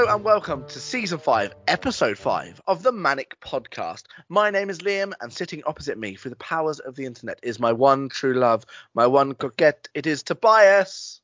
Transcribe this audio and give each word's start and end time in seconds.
Hello 0.00 0.14
and 0.14 0.24
welcome 0.24 0.66
to 0.66 0.80
season 0.80 1.18
5, 1.18 1.54
episode 1.68 2.16
5 2.16 2.62
of 2.66 2.82
the 2.82 2.90
ManNic 2.90 3.32
Podcast. 3.42 4.04
My 4.30 4.48
name 4.48 4.70
is 4.70 4.78
Liam, 4.78 5.12
and 5.20 5.30
sitting 5.30 5.62
opposite 5.66 5.98
me 5.98 6.14
through 6.14 6.30
the 6.30 6.36
powers 6.36 6.78
of 6.78 6.96
the 6.96 7.04
internet 7.04 7.38
is 7.42 7.60
my 7.60 7.70
one 7.70 8.08
true 8.08 8.32
love, 8.32 8.64
my 8.94 9.06
one 9.06 9.34
coquette. 9.34 9.90
It 9.92 10.06
is 10.06 10.22
Tobias. 10.22 11.20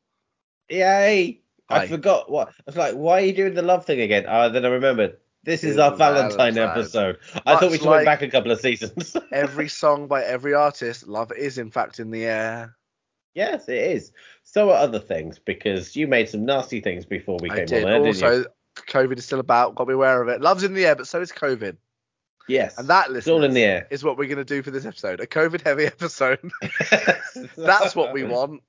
Yay! 0.69 1.41
Hi. 1.71 1.77
I 1.79 1.87
forgot 1.87 2.31
what. 2.31 2.49
I 2.49 2.53
was 2.67 2.77
like, 2.77 2.95
why 2.97 3.23
are 3.23 3.25
you 3.25 3.33
doing 3.33 3.55
the 3.55 3.63
love 3.63 3.87
thing 3.87 4.03
again? 4.03 4.27
Ah, 4.29 4.51
then 4.51 4.67
I 4.67 4.69
remembered. 4.69 5.17
This 5.43 5.65
is 5.65 5.79
our 5.79 5.97
Valentine, 5.97 6.53
Valentine. 6.53 6.69
episode. 6.69 7.17
I 7.47 7.57
thought 7.57 7.71
we 7.71 7.79
should 7.79 7.89
went 7.89 8.05
back 8.05 8.21
a 8.21 8.29
couple 8.29 8.53
of 8.53 8.61
seasons. 8.61 9.17
Every 9.33 9.71
song 9.71 10.07
by 10.07 10.23
every 10.23 10.53
artist, 10.53 11.09
love 11.09 11.33
is 11.33 11.57
in 11.57 11.71
fact 11.71 11.99
in 11.99 12.11
the 12.11 12.27
air. 12.27 12.77
yes, 13.35 13.71
it 13.71 13.79
is. 13.79 14.13
So 14.43 14.69
are 14.71 14.77
other 14.77 15.01
things 15.01 15.39
because 15.39 15.97
you 15.97 16.07
made 16.07 16.29
some 16.29 16.45
nasty 16.45 16.83
things 16.83 17.07
before 17.07 17.39
we 17.41 17.51
I 17.51 17.57
came 17.57 17.67
did. 17.67 17.85
on. 17.85 17.91
there, 17.91 18.03
didn't 18.03 18.21
you? 18.21 18.27
also, 18.27 18.45
COVID 18.89 19.19
is 19.19 19.25
still 19.25 19.41
about. 19.41 19.75
Got 19.75 19.85
to 19.85 19.89
be 19.89 19.95
aware 19.95 20.23
of 20.23 20.29
it. 20.29 20.41
Love's 20.41 20.63
in 20.63 20.75
the 20.75 20.87
air, 20.87 20.95
but 20.97 21.07
so 21.07 21.21
is 21.21 21.33
COVID. 21.33 21.77
Yes. 22.49 22.79
And 22.79 22.87
that, 22.89 23.11
it's 23.11 23.27
all 23.27 23.43
in 23.43 23.55
the 23.55 23.63
air. 23.65 23.87
is 23.91 24.05
what 24.05 24.17
we're 24.17 24.29
going 24.29 24.39
to 24.39 24.45
do 24.45 24.63
for 24.63 24.71
this 24.71 24.87
episode. 24.87 25.19
A 25.21 25.27
COVID 25.27 25.63
heavy 25.63 25.87
episode. 25.87 26.39
That's 27.57 27.97
what 27.97 28.13
we 28.13 28.23
want. 28.25 28.63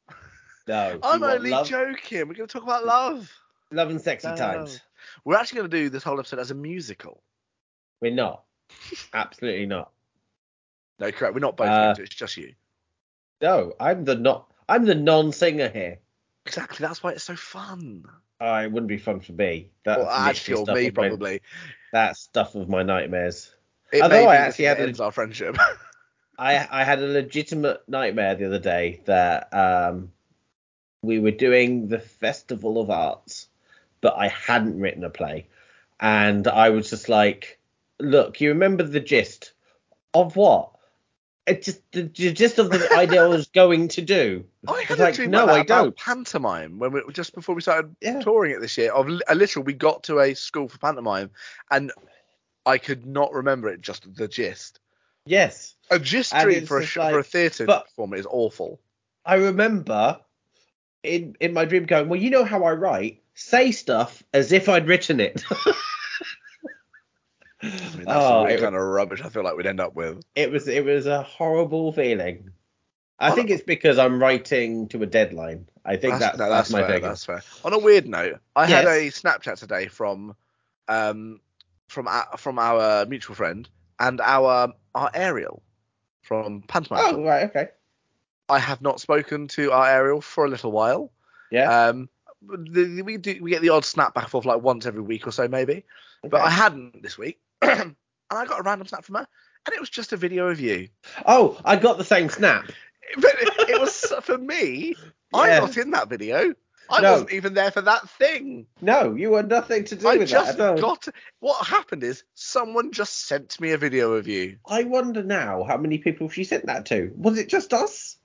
No. 0.68 1.00
I'm 1.04 1.24
only 1.24 1.52
love, 1.52 1.68
joking. 1.68 2.20
We're 2.28 2.34
going 2.34 2.48
to 2.48 2.48
talk 2.48 2.64
about 2.64 2.86
love. 2.86 3.32
love 3.72 3.90
and 3.90 4.02
sexy 4.02 4.28
No. 4.30 4.36
times. 4.36 4.82
We're 5.26 5.36
actually 5.36 5.58
going 5.60 5.70
to 5.72 5.78
do 5.78 5.90
this 5.90 6.04
whole 6.04 6.20
episode 6.20 6.40
as 6.40 6.52
a 6.52 6.56
musical. 6.56 7.22
We're 8.02 8.12
not. 8.14 8.44
Absolutely 9.14 9.66
not. 9.68 9.92
No, 11.00 11.12
correct. 11.12 11.36
We're 11.36 11.40
not 11.42 11.56
both 11.58 11.68
Uh, 11.70 11.84
going 11.86 11.96
to. 11.98 12.02
It's 12.04 12.16
just 12.16 12.36
you. 12.38 12.54
No, 13.42 13.74
I'm 13.80 14.04
the 14.06 14.16
not. 14.16 14.52
I'm 14.68 14.86
the 14.86 14.96
non-singer 14.96 15.70
here. 15.70 16.00
Exactly. 16.48 16.84
That's 16.86 17.04
why 17.04 17.12
it's 17.12 17.24
so 17.24 17.36
fun. 17.36 18.04
Oh, 18.40 18.56
it 18.56 18.72
wouldn't 18.72 18.88
be 18.88 18.98
fun 18.98 19.20
for 19.20 19.32
me. 19.34 19.72
That's 19.84 20.04
Well, 20.04 20.28
literally 20.28 20.62
or 20.62 20.76
me 20.76 20.84
my- 20.84 20.90
probably. 20.92 21.42
That's 21.92 22.20
stuff 22.20 22.56
of 22.56 22.70
my 22.70 22.84
nightmares. 22.84 23.52
It 23.92 24.02
Although 24.02 24.28
I 24.28 24.36
actually 24.36 24.66
had 24.66 24.78
that 24.78 24.84
a- 24.84 24.88
ends 24.88 25.00
our 25.00 25.12
friendship. 25.12 25.58
I 26.40 26.68
I 26.70 26.84
had 26.84 27.00
a 27.00 27.08
legitimate 27.08 27.82
nightmare 27.88 28.36
the 28.36 28.46
other 28.46 28.60
day 28.60 29.02
that 29.06 29.52
um 29.54 30.12
we 31.02 31.20
were 31.20 31.32
doing 31.32 31.88
the 31.88 32.00
Festival 32.00 32.80
of 32.82 32.90
Arts, 32.90 33.48
but 34.02 34.16
I 34.18 34.28
hadn't 34.28 34.80
written 34.80 35.04
a 35.04 35.10
play, 35.10 35.48
and 36.00 36.48
I 36.48 36.70
was 36.70 36.90
just 36.90 37.08
like, 37.10 37.60
"Look, 38.00 38.42
you 38.42 38.50
remember 38.50 38.84
the 38.84 39.00
gist 39.00 39.54
of 40.14 40.36
what? 40.36 40.72
It 41.48 41.64
just 41.64 41.82
the, 41.94 42.04
the 42.04 42.32
gist 42.34 42.60
of 42.60 42.70
the 42.70 42.94
idea 42.94 43.24
I 43.24 43.28
was 43.28 43.48
going 43.62 43.88
to 43.90 44.02
do." 44.02 44.46
I 44.68 44.82
had 44.84 45.00
like, 45.00 45.18
"No, 45.20 45.48
I 45.48 45.64
don't." 45.64 45.96
pantomime 45.96 46.78
when 46.80 46.92
we 46.92 47.02
just 47.14 47.34
before 47.34 47.56
we 47.56 47.62
started 47.62 47.96
Yeah. 48.02 48.20
touring 48.20 48.52
it 48.54 48.60
this 48.62 48.78
year. 48.78 48.92
Of 48.92 49.08
a 49.28 49.34
literal, 49.36 49.64
we 49.66 49.74
got 49.74 50.04
to 50.04 50.20
a 50.20 50.34
school 50.34 50.68
for 50.68 50.78
pantomime, 50.78 51.32
and 51.72 51.92
I 52.66 52.78
could 52.78 53.06
not 53.06 53.32
remember 53.34 53.70
it. 53.70 53.82
Just 53.82 54.14
the 54.14 54.28
gist. 54.28 54.80
Yes, 55.26 55.76
A 55.90 56.00
gist 56.00 56.34
dream 56.38 56.66
for 56.66 56.78
a 56.78 56.82
like- 56.82 56.92
for 57.14 57.20
a 57.20 57.24
theatre 57.24 57.66
performer 57.66 58.18
is 58.18 58.28
awful. 58.30 58.80
I 59.26 59.36
remember 59.36 60.20
in 61.04 61.36
in 61.40 61.54
my 61.54 61.66
dream 61.66 61.86
going, 61.86 62.10
"Well, 62.10 62.20
you 62.20 62.30
know 62.30 62.44
how 62.44 62.64
I 62.66 62.74
write." 62.74 63.24
Say 63.36 63.72
stuff 63.72 64.24
as 64.34 64.52
if 64.52 64.68
I'd 64.68 64.88
written 64.88 65.20
it. 65.20 65.44
Mean, 68.08 68.16
that's 68.16 68.26
Oh, 68.26 68.48
the 68.48 68.58
kind 68.62 68.76
of 68.76 68.82
rubbish 68.82 69.22
I 69.22 69.30
feel 69.30 69.44
like 69.44 69.56
we'd 69.58 69.66
end 69.66 69.80
up 69.80 69.96
with. 69.96 70.22
It 70.36 70.52
was 70.52 70.68
it 70.68 70.86
was 70.86 71.06
a 71.06 71.24
horrible 71.24 71.92
feeling. 71.92 72.52
I 73.20 73.30
On 73.30 73.36
think 73.36 73.50
a- 73.50 73.54
it's 73.54 73.64
because 73.64 73.98
I'm 73.98 74.22
writing 74.22 74.88
to 74.90 75.04
a 75.04 75.06
deadline. 75.06 75.68
I 75.84 75.96
think 75.98 76.20
that's 76.20 76.38
no, 76.38 76.50
that's, 76.50 76.70
my 76.70 76.82
fair, 76.82 76.90
thing. 76.90 77.02
That's 77.02 77.26
fair. 77.26 77.42
On 77.66 77.74
a 77.74 77.80
weird 77.80 78.08
note, 78.08 78.40
I 78.56 78.66
had 78.66 78.86
a 78.86 79.08
Snapchat 79.10 79.58
today 79.60 79.88
from 79.88 80.36
um 80.88 81.42
from 81.88 82.08
our, 82.08 82.38
from 82.38 82.60
our 82.60 83.06
mutual 83.06 83.36
friend 83.36 83.68
and 84.00 84.22
our 84.22 84.74
our 84.96 85.12
Ariel 85.14 85.62
from 86.22 86.62
pantomime. 86.68 87.02
Oh 87.06 87.24
right, 87.24 87.44
okay. 87.50 87.70
I 88.50 88.60
have 88.60 88.82
not 88.82 89.02
spoken 89.02 89.48
to 89.50 89.72
our 89.72 89.88
Ariel 89.90 90.22
for 90.22 90.46
a 90.46 90.50
little 90.50 90.72
while. 90.72 91.12
Yeah. 91.52 91.88
Um, 91.88 92.10
the, 92.42 93.02
we 93.02 93.18
do 93.18 93.40
we 93.42 93.50
get 93.52 93.62
the 93.62 93.70
odd 93.70 93.84
snap 93.86 94.14
back 94.14 94.26
and 94.26 94.32
forth 94.32 94.46
like 94.46 94.62
once 94.62 94.86
every 94.86 95.02
week 95.02 95.28
or 95.28 95.32
so 95.32 95.48
maybe, 95.48 95.84
but 96.22 96.42
I 96.42 96.50
hadn't 96.50 97.02
this 97.02 97.18
week, 97.18 97.40
and 97.62 97.96
I 98.30 98.46
got 98.46 98.60
a 98.60 98.64
random 98.64 98.88
snap 98.88 99.06
from 99.06 99.16
her, 99.16 99.28
and 99.66 99.74
it 99.76 99.80
was 99.80 99.90
just 99.90 100.14
a 100.14 100.18
video 100.18 100.48
of 100.50 100.60
you. 100.60 100.90
oh, 101.26 101.60
I 101.64 101.76
got 101.78 101.98
the 101.98 102.04
same 102.04 102.30
snap. 102.30 102.66
But 103.16 103.36
it, 103.40 103.70
it 103.70 103.80
was 103.80 104.14
for 104.22 104.38
me. 104.38 104.96
I'm 105.34 105.62
not 105.62 105.78
in 105.78 105.92
that 105.92 106.10
video. 106.10 106.54
I 106.90 107.02
No. 107.02 107.12
wasn't 107.14 107.34
even 107.34 107.54
there 107.54 107.72
for 107.72 107.82
that 107.82 108.10
thing. 108.12 108.66
No, 108.82 109.14
you 109.14 109.34
had 109.34 109.50
nothing 109.50 109.84
to 109.86 109.96
do 109.96 110.08
I 110.08 110.18
with 110.18 110.30
just 110.30 110.58
that. 110.58 110.78
at 110.78 110.84
all. 110.84 110.96
got. 110.96 111.08
What 111.40 111.66
happened 111.68 112.04
is 112.04 112.24
someone 112.34 112.92
just 112.94 113.28
sent 113.28 113.60
me 113.60 113.72
a 113.72 113.78
video 113.78 114.14
of 114.14 114.28
you. 114.28 114.58
I 114.66 114.84
wonder 114.84 115.22
now 115.24 115.64
how 115.64 115.78
many 115.78 115.98
people 115.98 116.30
she 116.30 116.44
sent 116.46 116.66
that 116.68 116.86
to. 116.88 117.12
Was 117.16 117.38
it 117.38 117.50
just 117.50 117.74
us? 117.74 118.18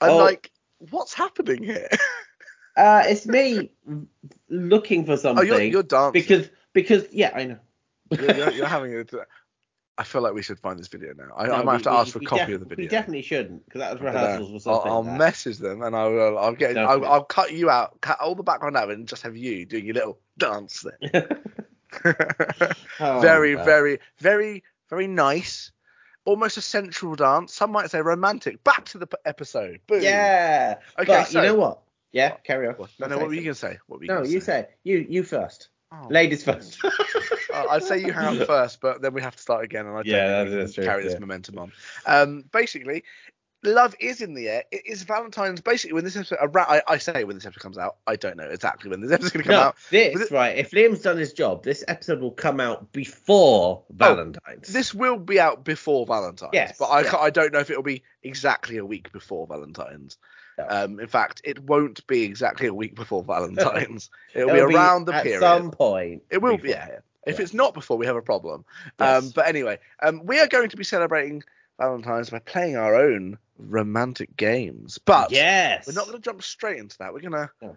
I'm 0.00 0.10
Oh. 0.10 0.16
like, 0.18 0.50
what's 0.78 1.14
happening 1.14 1.62
here? 1.62 1.88
Uh, 2.76 3.04
it's 3.06 3.24
me 3.24 3.70
looking 4.48 5.04
for 5.06 5.12
oh, 5.12 5.16
something 5.16 5.46
you're, 5.46 5.62
you're 5.62 5.82
dancing. 5.84 6.12
because 6.12 6.50
because 6.72 7.04
yeah, 7.12 7.30
I 7.34 7.44
know. 7.44 7.58
You're, 8.10 8.34
you're, 8.36 8.50
you're 8.52 8.66
having 8.66 8.94
a. 8.94 9.04
I 9.96 10.02
feel 10.02 10.22
like 10.22 10.34
we 10.34 10.42
should 10.42 10.58
find 10.58 10.76
this 10.78 10.88
video 10.88 11.14
now. 11.14 11.28
I, 11.36 11.44
I 11.44 11.46
No, 11.58 11.62
might 11.62 11.72
have 11.72 11.80
we- 11.80 11.84
to 11.84 11.90
we- 11.90 11.96
ask 11.96 12.12
for 12.12 12.18
a 12.18 12.22
copy 12.22 12.46
def- 12.46 12.54
of 12.54 12.60
the 12.60 12.66
video. 12.66 12.84
We 12.84 12.88
definitely 12.88 13.22
shouldn't 13.22 13.64
because 13.64 13.78
that 13.78 13.92
was 13.92 14.00
I 14.02 14.04
rehearsals 14.12 14.66
or 14.66 14.72
I'll, 14.72 14.76
something. 14.78 14.92
I'll 14.92 15.02
like 15.04 15.18
message 15.18 15.58
them 15.58 15.82
and 15.82 15.94
I 15.94 16.06
will. 16.08 16.38
I'll 16.38 16.54
get. 16.54 16.76
I'll. 16.76 17.04
I'll 17.04 17.24
cut 17.24 17.52
you 17.52 17.70
out, 17.70 18.00
cut 18.00 18.20
all 18.20 18.34
the 18.34 18.42
background 18.42 18.76
out, 18.76 18.90
and 18.90 19.06
just 19.06 19.22
have 19.22 19.36
you 19.36 19.64
doing 19.66 19.84
your 19.86 19.94
little 19.94 20.18
dance 20.38 20.84
there. 21.00 21.28
that. 22.02 22.76
Oh, 22.98 23.20
very, 23.20 23.54
God. 23.54 23.64
very, 23.64 24.00
very, 24.18 24.64
very 24.90 25.06
nice. 25.06 25.70
Almost 26.24 26.56
a 26.56 26.60
sensual 26.62 27.14
dance. 27.14 27.54
Some 27.54 27.70
might 27.70 27.90
say 27.90 28.00
romantic. 28.00 28.64
Back 28.64 28.86
to 28.86 28.98
the 28.98 29.06
p- 29.06 29.16
episode. 29.26 29.78
Boom. 29.86 30.02
Yeah. 30.02 30.76
Okay, 30.98 31.06
but 31.06 31.24
so- 31.28 31.40
you 31.40 31.46
know 31.48 31.54
what? 31.54 31.80
Yeah, 32.12 32.30
carry 32.44 32.66
on. 32.68 32.76
No, 33.00 33.06
no. 33.08 33.18
What 33.18 33.26
were 33.28 33.34
you 33.34 33.42
gonna 33.42 33.54
say? 33.54 33.78
What 33.88 33.98
were 33.98 34.04
you 34.04 34.08
No, 34.12 34.22
you 34.24 34.40
say? 34.40 34.62
say 34.62 34.68
you 34.84 35.04
you 35.08 35.22
first. 35.24 35.68
Oh. 36.02 36.08
Ladies 36.10 36.42
first. 36.44 36.82
Uh, 36.84 36.90
I'd 37.70 37.82
say 37.84 37.98
you 38.00 38.12
hang 38.12 38.40
up 38.40 38.46
first, 38.46 38.80
but 38.80 39.00
then 39.02 39.14
we 39.14 39.22
have 39.22 39.36
to 39.36 39.42
start 39.42 39.64
again, 39.64 39.86
and 39.86 39.94
I 39.96 40.02
don't 40.02 40.06
Yeah, 40.06 40.44
think 40.44 40.56
we 40.56 40.62
that 40.64 40.74
true, 40.74 40.84
carry 40.84 41.02
this 41.04 41.12
yeah. 41.14 41.18
momentum 41.20 41.58
on. 41.58 41.72
Um, 42.06 42.44
basically, 42.52 43.04
love 43.62 43.94
is 44.00 44.20
in 44.20 44.34
the 44.34 44.48
air. 44.48 44.64
It 44.72 44.82
is 44.86 45.02
Valentine's. 45.04 45.60
Basically, 45.60 45.94
when 45.94 46.04
this 46.04 46.16
episode, 46.16 46.38
around, 46.42 46.66
I, 46.68 46.82
I 46.88 46.98
say 46.98 47.24
when 47.24 47.36
this 47.36 47.46
episode 47.46 47.62
comes 47.62 47.78
out, 47.78 47.96
I 48.06 48.16
don't 48.16 48.36
know 48.36 48.44
exactly 48.50 48.90
when 48.90 49.00
this 49.00 49.12
episode's 49.12 49.32
going 49.32 49.44
to 49.44 49.48
come 49.50 49.56
no, 49.60 49.66
out. 49.68 49.76
this 49.90 50.20
it- 50.22 50.30
right. 50.30 50.56
If 50.58 50.72
Liam's 50.72 51.00
done 51.02 51.16
his 51.16 51.32
job, 51.32 51.62
this 51.62 51.84
episode 51.88 52.20
will 52.20 52.32
come 52.32 52.60
out 52.60 52.92
before 52.92 53.84
Valentine's. 53.90 54.68
Oh, 54.68 54.72
This 54.72 54.92
will 54.92 55.16
be 55.18 55.38
out 55.40 55.64
before 55.64 56.06
Valentine's, 56.06 56.50
Yes, 56.52 56.76
but 56.78 56.86
I, 56.86 57.02
yeah. 57.02 57.16
I 57.16 57.30
don't 57.30 57.52
know 57.52 57.60
if 57.60 57.70
it'll 57.70 57.82
be 57.82 58.02
exactly 58.22 58.76
a 58.78 58.84
week 58.84 59.12
before 59.12 59.46
Valentine's. 59.46 60.18
Um, 60.58 61.00
in 61.00 61.08
fact, 61.08 61.40
it 61.44 61.58
won't 61.60 62.06
be 62.06 62.22
exactly 62.22 62.66
a 62.66 62.74
week 62.74 62.94
before 62.94 63.22
Valentine's. 63.24 64.10
It'll, 64.34 64.50
It'll 64.50 64.68
be 64.68 64.74
around 64.74 65.06
the 65.06 65.14
at 65.14 65.22
period. 65.24 65.42
At 65.42 65.58
some 65.58 65.70
point. 65.70 66.22
It 66.30 66.40
will 66.42 66.58
be, 66.58 66.70
yeah. 66.70 66.98
If 67.26 67.38
Yeah. 67.38 67.42
it's 67.42 67.54
not 67.54 67.74
before, 67.74 67.96
we 67.96 68.06
have 68.06 68.16
a 68.16 68.22
problem. 68.22 68.64
Yes. 69.00 69.24
Um, 69.24 69.32
but 69.34 69.46
anyway, 69.48 69.78
um, 70.02 70.22
we 70.24 70.40
are 70.40 70.46
going 70.46 70.68
to 70.68 70.76
be 70.76 70.84
celebrating 70.84 71.42
Valentine's 71.78 72.30
by 72.30 72.38
playing 72.38 72.76
our 72.76 72.94
own 72.94 73.38
romantic 73.58 74.36
games. 74.36 74.98
But 74.98 75.30
yes. 75.32 75.86
we're 75.86 75.94
not 75.94 76.06
going 76.06 76.18
to 76.18 76.22
jump 76.22 76.42
straight 76.42 76.78
into 76.78 76.98
that. 76.98 77.12
We're 77.12 77.20
gonna, 77.20 77.50
No. 77.62 77.76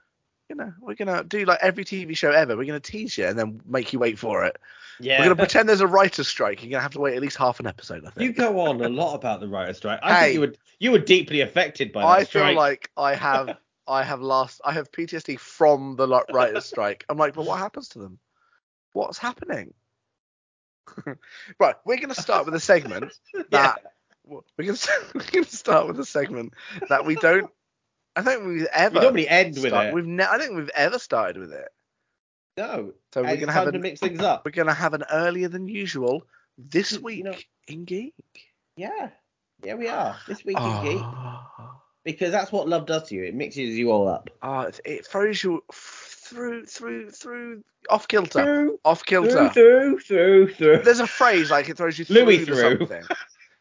You 0.50 0.56
know, 0.56 0.74
we're 0.80 0.96
gonna 0.96 1.24
do 1.24 1.46
like 1.46 1.60
every 1.62 1.84
TV 1.84 2.16
show 2.16 2.32
ever. 2.32 2.56
We're 2.56 2.66
gonna 2.66 2.80
tease 2.80 3.18
you 3.18 3.26
and 3.26 3.38
then 3.38 3.62
make 3.66 3.92
you 3.94 4.00
wait 4.00 4.18
for 4.18 4.46
it. 4.46 4.58
Yeah. 5.00 5.20
We're 5.20 5.26
gonna 5.26 5.36
pretend 5.36 5.68
there's 5.68 5.82
a 5.82 5.88
writer's 5.88 6.28
strike. 6.28 6.64
You're 6.64 6.72
gonna 6.72 6.82
have 6.82 6.94
to 6.94 7.00
wait 7.00 7.16
at 7.16 7.22
least 7.22 7.38
half 7.38 7.60
an 7.60 7.68
episode. 7.68 8.06
I 8.06 8.10
think. 8.10 8.26
You 8.26 8.34
go 8.34 8.60
on 8.62 8.82
a 8.82 8.90
lot 8.90 9.16
about 9.16 9.40
the 9.42 9.48
writer's 9.48 9.78
strike. 9.78 10.00
I 10.02 10.14
Hey. 10.14 10.22
think 10.26 10.34
you 10.34 10.42
were 10.42 10.54
you 10.80 10.92
were 10.92 11.00
deeply 11.00 11.42
affected 11.42 11.92
by 11.92 12.02
that 12.02 12.08
I 12.08 12.24
feel 12.24 12.54
like 12.54 12.90
I 12.96 13.16
have, 13.16 13.58
I 13.88 14.04
have 14.04 14.22
lost, 14.22 14.62
I 14.64 14.74
have 14.74 14.92
PTSD 14.92 15.40
from 15.40 15.96
the 15.96 16.08
writer's 16.32 16.66
strike. 16.74 17.06
I'm 17.10 17.18
like, 17.18 17.34
but 17.34 17.46
what 17.46 17.60
happens 17.60 17.90
to 17.90 18.00
them? 18.00 18.20
What's 18.94 19.18
happening? 19.18 19.74
right, 21.60 21.76
we're 21.86 21.98
gonna 21.98 22.16
start 22.16 22.46
with 22.46 22.56
a 22.56 22.60
segment 22.60 23.12
that 23.52 23.80
we're 24.26 24.42
gonna 24.58 24.78
we're 25.14 25.22
gonna 25.32 25.46
start 25.46 25.88
with 25.88 26.00
a 26.00 26.06
segment 26.06 26.54
that 26.90 27.06
we 27.06 27.16
don't. 27.16 27.52
I 28.18 28.22
don't 28.22 28.34
think 28.42 28.46
we've 28.48 28.68
ever. 28.74 28.96
we 28.96 29.02
normally 29.02 29.28
end 29.30 29.56
with 29.56 29.68
start- 29.68 29.88
it. 29.88 29.94
We've 29.94 30.06
ne- 30.06 30.24
I 30.24 30.38
don't 30.38 30.48
think 30.48 30.58
we've 30.58 30.70
ever 30.76 31.00
started 31.00 31.38
with 31.40 31.52
it. 31.54 31.70
No. 32.58 32.94
So 33.14 33.22
we're 33.24 33.38
gonna 33.38 33.52
have 33.52 33.72
to 33.72 33.78
mix 33.80 34.00
things 34.00 34.20
up. 34.22 34.44
we're 34.44 34.52
gonna 34.52 34.74
have 34.74 34.94
an 34.96 35.04
earlier 35.12 35.48
than 35.48 35.68
usual 35.68 36.24
this 36.58 36.94
You 36.94 37.02
week 37.02 37.24
know- 37.24 37.36
in 37.68 37.86
geek. 37.86 38.14
Yeah. 38.76 39.10
Yeah, 39.64 39.76
we 39.76 39.88
are. 39.88 40.18
This 40.28 40.44
week 40.46 40.58
in 40.60 40.84
Geek. 40.84 41.02
Ah. 41.02 41.80
Because 42.04 42.32
that's 42.32 42.52
what 42.52 42.68
love 42.70 42.86
does 42.86 43.10
to 43.10 43.16
you. 43.16 43.24
It 43.26 43.36
mixes 43.36 43.78
you 43.78 43.92
all 43.92 44.08
up. 44.08 44.30
Ah, 44.42 44.64
it, 44.64 44.80
it 44.86 45.06
throws 45.06 45.44
you 45.44 45.64
through 45.74 46.66
through 46.66 47.10
through 47.12 47.64
off 47.90 48.08
kilter. 48.08 48.44
Through, 48.44 48.80
Off 48.86 49.04
kilter. 49.06 49.50
through, 49.50 50.00
through, 50.00 50.00
through, 50.00 50.54
through. 50.54 50.78
There's 50.84 51.00
a 51.00 51.08
phrase 51.08 51.50
like 51.52 51.70
it 51.70 51.78
throws 51.78 51.98
you 52.00 52.06
through 52.06 52.16
Louis 52.24 52.46
through. 52.46 52.78
something. 52.80 53.04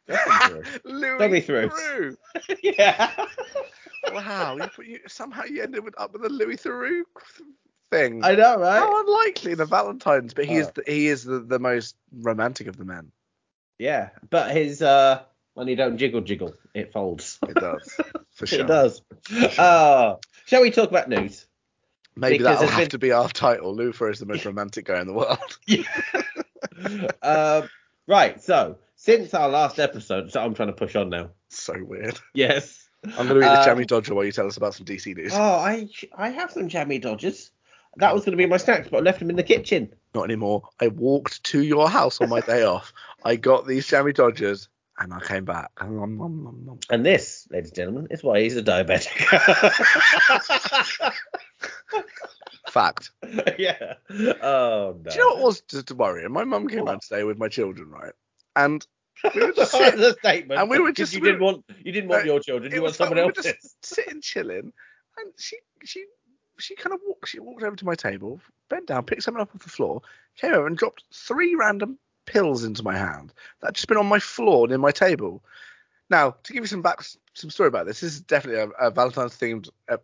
Louis 0.85 1.19
Louis 1.19 1.41
through. 1.41 1.71
through. 1.71 2.17
yeah. 2.63 3.11
Wow, 4.13 4.57
you, 4.57 4.67
put, 4.69 4.87
you 4.87 5.01
somehow 5.09 5.45
you 5.45 5.63
ended 5.63 5.85
with, 5.85 5.95
up 5.99 6.13
with 6.13 6.25
a 6.25 6.29
Louis 6.29 6.57
Theroux 6.57 7.03
thing. 7.91 8.25
I 8.25 8.35
know, 8.35 8.59
right? 8.59 8.79
How 8.79 9.01
unlikely 9.01 9.55
the 9.55 9.67
Valentine's, 9.67 10.35
but 10.35 10.45
he 10.47 10.57
is 10.57 10.69
Oh. 10.69 10.73
the, 10.77 10.83
he 10.93 11.07
is 11.09 11.25
the, 11.25 11.41
the 11.41 11.59
most 11.59 11.97
romantic 12.13 12.67
of 12.67 12.77
the 12.77 12.85
men. 12.85 13.11
Yeah, 13.79 14.11
but 14.31 14.53
his 14.53 14.81
uh, 14.83 15.23
when 15.55 15.69
you 15.69 15.77
don't 15.77 15.99
jiggle 15.99 16.21
jiggle, 16.23 16.55
it 16.75 16.93
folds. 16.93 17.39
It 17.47 17.55
does, 17.55 18.01
for 18.33 18.47
sure. 18.47 18.61
It 18.61 18.67
does. 18.67 19.03
Uh, 19.59 20.17
shall 20.47 20.63
we 20.63 20.71
talk 20.71 20.89
about 20.91 21.09
news? 21.09 21.47
Maybe 22.19 22.39
Because 22.39 22.61
that'll 22.61 22.71
have 22.71 22.79
been- 22.81 22.89
to 22.91 22.99
be 22.99 23.13
our 23.13 23.29
title. 23.29 23.75
Lufa 23.75 24.07
is 24.07 24.19
the 24.19 24.27
most 24.27 24.47
romantic 24.47 24.87
guy 24.87 25.01
in 25.01 25.07
the 25.07 25.13
world. 25.13 25.59
um, 27.23 27.69
right. 28.07 28.43
So 28.43 28.79
since 28.95 29.35
our 29.35 29.49
last 29.49 29.79
episode, 29.79 30.33
so 30.33 30.41
I'm 30.41 30.55
trying 30.55 30.69
to 30.69 30.75
push 30.75 30.97
on 30.97 31.11
now. 31.11 31.31
so 31.49 31.75
weird. 31.83 32.19
Yes. 32.35 32.86
I'm 33.19 33.29
going 33.29 33.41
to 33.41 33.47
eat 33.47 33.51
the 33.51 33.59
Um, 33.61 33.65
jammy 33.65 33.85
dodger 33.85 34.15
while 34.15 34.25
you 34.25 34.33
tell 34.33 34.47
us 34.47 34.57
about 34.57 34.75
some 34.75 34.87
DC 34.87 35.15
news. 35.17 35.33
Oh, 35.35 35.39
I 35.41 35.89
I 36.17 36.31
have 36.31 36.51
some 36.51 36.69
jammy 36.69 36.99
dodgers. 36.99 37.51
That 37.99 38.13
was 38.15 38.25
going 38.25 38.33
to 38.33 38.37
be 38.37 38.47
my 38.47 38.59
snacks, 38.59 38.89
but 38.91 38.99
I 38.99 39.01
left 39.01 39.21
them 39.21 39.31
in 39.31 39.37
the 39.37 39.43
kitchen. 39.43 39.95
Not 40.15 40.25
anymore. 40.25 40.69
I 40.81 40.89
walked 40.89 41.43
to 41.45 41.63
your 41.63 41.89
house 41.89 42.21
on 42.21 42.29
my 42.29 42.41
day 42.41 42.63
off. 42.65 42.93
I 43.25 43.37
got 43.37 43.67
these 43.67 43.87
jammy 43.87 44.13
dodgers 44.13 44.69
and 44.99 45.13
I 45.15 45.21
came 45.21 45.45
back. 45.45 45.71
And 45.81 47.05
this, 47.07 47.47
ladies 47.51 47.71
and 47.71 47.77
gentlemen, 47.77 48.09
is 48.11 48.23
why 48.23 48.41
he's 48.41 48.57
a 48.57 48.63
diabetic. 48.63 49.13
Fact. 52.71 53.11
yeah. 53.59 53.95
Oh 54.43 54.97
no. 55.03 55.11
Do 55.11 55.17
you 55.19 55.21
know 55.21 55.35
what 55.37 55.45
was 55.45 55.61
just 55.63 55.91
worrying? 55.93 56.33
My 56.33 56.45
mum 56.45 56.69
came 56.69 56.85
round 56.85 57.03
today 57.03 57.25
with 57.25 57.39
my 57.39 57.49
children, 57.49 57.89
right? 57.91 58.13
And 58.55 58.63
we 58.65 58.75
were 58.75 58.83
just 58.83 58.96
That's 59.23 59.71
sitting, 59.71 60.01
a 60.01 60.13
statement. 60.15 60.61
and 60.61 60.71
we 60.71 60.79
were 60.79 60.93
just- 60.93 61.13
you 61.15 61.21
we 61.21 61.29
didn't 61.29 61.41
were- 61.41 61.47
want 61.47 61.65
you 61.85 61.93
didn't 61.93 62.09
want 62.09 62.23
Uh, 62.23 62.27
your 62.27 62.41
children. 62.41 62.73
You 62.73 62.83
want 62.83 62.91
was 62.93 63.01
like 63.01 63.09
someone 63.09 63.25
we 63.25 63.27
were 63.27 63.33
just 63.43 63.85
sitting 63.85 64.21
chilling, 64.21 64.73
and 65.19 65.33
she 65.39 65.57
she 65.85 66.05
she 66.59 66.75
kind 66.75 66.95
of 66.95 67.01
walked 67.07 67.29
she 67.29 67.39
walked 67.41 67.63
over 67.63 67.77
to 67.77 67.85
my 67.85 67.95
table, 67.95 68.41
bent 68.69 68.87
down, 68.87 69.05
picked 69.05 69.23
something 69.23 69.41
up 69.41 69.55
off 69.55 69.63
the 69.63 69.69
floor, 69.71 70.03
came 70.37 70.53
over 70.55 70.67
and 70.67 70.77
dropped 70.77 71.05
three 71.15 71.55
random 71.55 71.99
pills 72.27 72.65
into 72.65 72.83
my 72.83 72.97
hand 72.97 73.33
that 73.61 73.69
had 73.69 73.75
just 73.75 73.89
been 73.89 73.97
on 73.99 74.07
my 74.07 74.19
floor 74.19 74.67
near 74.69 74.79
my 74.79 74.91
table. 74.91 75.43
Now, 76.11 76.37
to 76.45 76.53
give 76.53 76.63
you 76.63 76.69
some 76.69 76.83
back 76.83 77.03
some 77.35 77.51
story 77.51 77.69
about 77.69 77.87
this, 77.87 78.01
this 78.01 78.15
is 78.15 78.21
definitely 78.21 78.61
a, 78.63 78.87
a 78.87 78.91
Valentine's 78.91 79.37
themed 79.37 79.69
uh, 79.89 79.97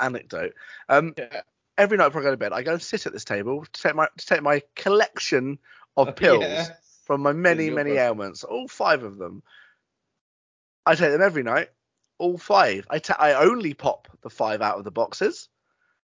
anecdote. 0.00 0.54
Um, 0.88 1.14
Yeah. 1.18 1.42
every 1.76 1.96
night 1.98 2.08
before 2.08 2.20
I 2.22 2.24
go 2.24 2.30
to 2.30 2.36
bed, 2.36 2.52
I 2.52 2.62
go 2.62 2.72
and 2.74 2.82
sit 2.82 3.06
at 3.06 3.12
this 3.12 3.24
table 3.24 3.64
to 3.72 3.82
take 3.82 3.94
my 3.94 4.08
to 4.16 4.26
take 4.26 4.42
my 4.42 4.62
collection 4.76 5.58
of 5.96 6.14
pills 6.16 6.42
Yeah. 6.42 6.66
From 7.08 7.22
my 7.22 7.32
many 7.32 7.70
many 7.70 7.92
ailments, 7.92 8.44
all 8.44 8.68
five 8.68 9.02
of 9.02 9.16
them. 9.18 9.42
I 10.86 10.94
take 10.94 11.10
them 11.10 11.22
every 11.22 11.42
night, 11.42 11.70
all 12.18 12.36
five. 12.38 12.86
I 12.90 12.98
ta- 12.98 13.16
I 13.18 13.32
only 13.34 13.72
pop 13.74 14.06
the 14.22 14.30
five 14.30 14.60
out 14.62 14.78
of 14.78 14.84
the 14.84 14.90
boxes. 14.90 15.48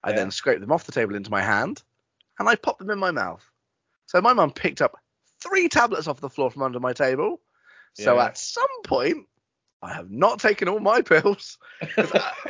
I 0.03 0.09
Yeah. 0.09 0.15
then 0.17 0.31
scrape 0.31 0.59
them 0.59 0.71
off 0.71 0.85
the 0.85 0.91
table 0.91 1.15
into 1.15 1.29
my 1.31 1.41
hand, 1.41 1.83
and 2.39 2.49
I 2.49 2.55
pop 2.55 2.79
them 2.79 2.89
in 2.89 2.97
my 2.99 3.11
mouth. 3.11 3.47
So 4.07 4.19
my 4.21 4.33
mum 4.33 4.51
picked 4.51 4.81
up 4.81 4.97
three 5.41 5.69
tablets 5.69 6.07
off 6.07 6.19
the 6.19 6.29
floor 6.31 6.49
from 6.49 6.63
under 6.63 6.79
my 6.79 6.93
table. 6.93 7.41
So 7.93 8.15
Yeah. 8.15 8.25
at 8.25 8.37
some 8.39 8.81
point, 8.83 9.27
I 9.83 9.93
have 9.93 10.09
not 10.09 10.39
taken 10.39 10.67
all 10.67 10.79
my 10.79 11.01
pills. 11.13 11.59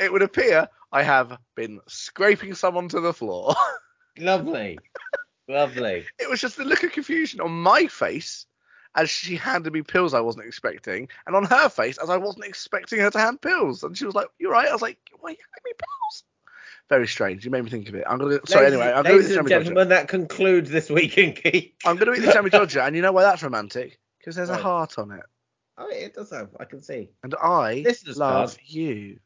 it 0.00 0.10
would 0.10 0.22
appear 0.22 0.68
I 0.90 1.02
have 1.02 1.38
been 1.54 1.80
scraping 1.86 2.54
some 2.54 2.78
onto 2.78 3.00
the 3.02 3.12
floor. 3.12 3.54
Lovely. 4.18 4.78
Lovely. 5.48 6.04
it 6.18 6.28
was 6.28 6.40
just 6.40 6.56
the 6.56 6.64
look 6.64 6.82
of 6.82 6.92
confusion 6.92 7.40
on 7.40 7.50
my 7.50 7.86
face 7.86 8.46
as 8.94 9.08
she 9.10 9.36
handed 9.36 9.72
me 9.72 9.82
pills 9.82 10.12
I 10.14 10.20
wasn't 10.20 10.46
expecting, 10.46 11.08
and 11.26 11.36
on 11.36 11.44
her 11.44 11.68
face 11.68 11.98
as 11.98 12.10
I 12.10 12.16
wasn't 12.16 12.44
expecting 12.46 12.98
her 13.00 13.10
to 13.10 13.18
hand 13.18 13.40
pills. 13.40 13.82
And 13.82 13.96
she 13.96 14.04
was 14.06 14.14
like, 14.14 14.28
"You're 14.38 14.50
right." 14.52 14.68
I 14.68 14.72
was 14.72 14.82
like, 14.82 14.98
"Why 15.20 15.28
are 15.30 15.32
you 15.32 15.36
handing 15.38 15.64
me 15.64 15.72
pills?" 15.78 16.24
Very 16.88 17.06
strange. 17.06 17.44
You 17.44 17.50
made 17.50 17.62
me 17.64 17.70
think 17.70 17.88
of 17.88 17.94
it. 17.94 18.04
I'm 18.08 18.18
gonna. 18.18 18.38
Sorry. 18.46 18.64
Ladies- 18.66 18.80
anyway, 18.80 18.92
I'm 18.92 19.02
gonna 19.04 19.08
eat 19.10 19.18
ladies 19.18 19.28
the 19.28 19.38
and 19.40 19.48
jammy 19.48 19.50
dodger. 19.50 19.64
gentlemen, 19.64 19.88
that 19.90 20.08
concludes 20.08 20.70
this 20.70 20.88
week 20.90 21.18
in 21.18 21.34
geek. 21.34 21.76
I'm 21.84 21.96
gonna 21.96 22.12
eat 22.14 22.20
the 22.20 22.32
jammy 22.32 22.50
dodger, 22.50 22.80
and 22.80 22.96
you 22.96 23.02
know 23.02 23.12
why 23.12 23.22
that's 23.22 23.42
romantic? 23.42 23.98
Because 24.18 24.36
there's 24.36 24.48
a 24.50 24.56
heart 24.56 24.98
on 24.98 25.12
it, 25.12 25.22
Oh, 25.76 25.88
it 25.90 26.14
does 26.14 26.30
have. 26.30 26.48
I 26.58 26.64
can 26.64 26.82
see. 26.82 27.10
and 27.22 27.34
I 27.40 27.82
Listeners 27.84 28.16
love 28.16 28.50
card. 28.56 28.60
you, 28.66 29.20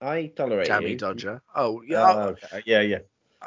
I 0.00 0.32
tolerate 0.34 0.66
jammy 0.66 0.90
you. 0.90 0.96
dodger. 0.96 1.42
Oh 1.54 1.82
yeah, 1.86 2.02
Oh, 2.12 2.20
okay. 2.30 2.62
yeah, 2.66 2.80
yeah. 2.80 2.98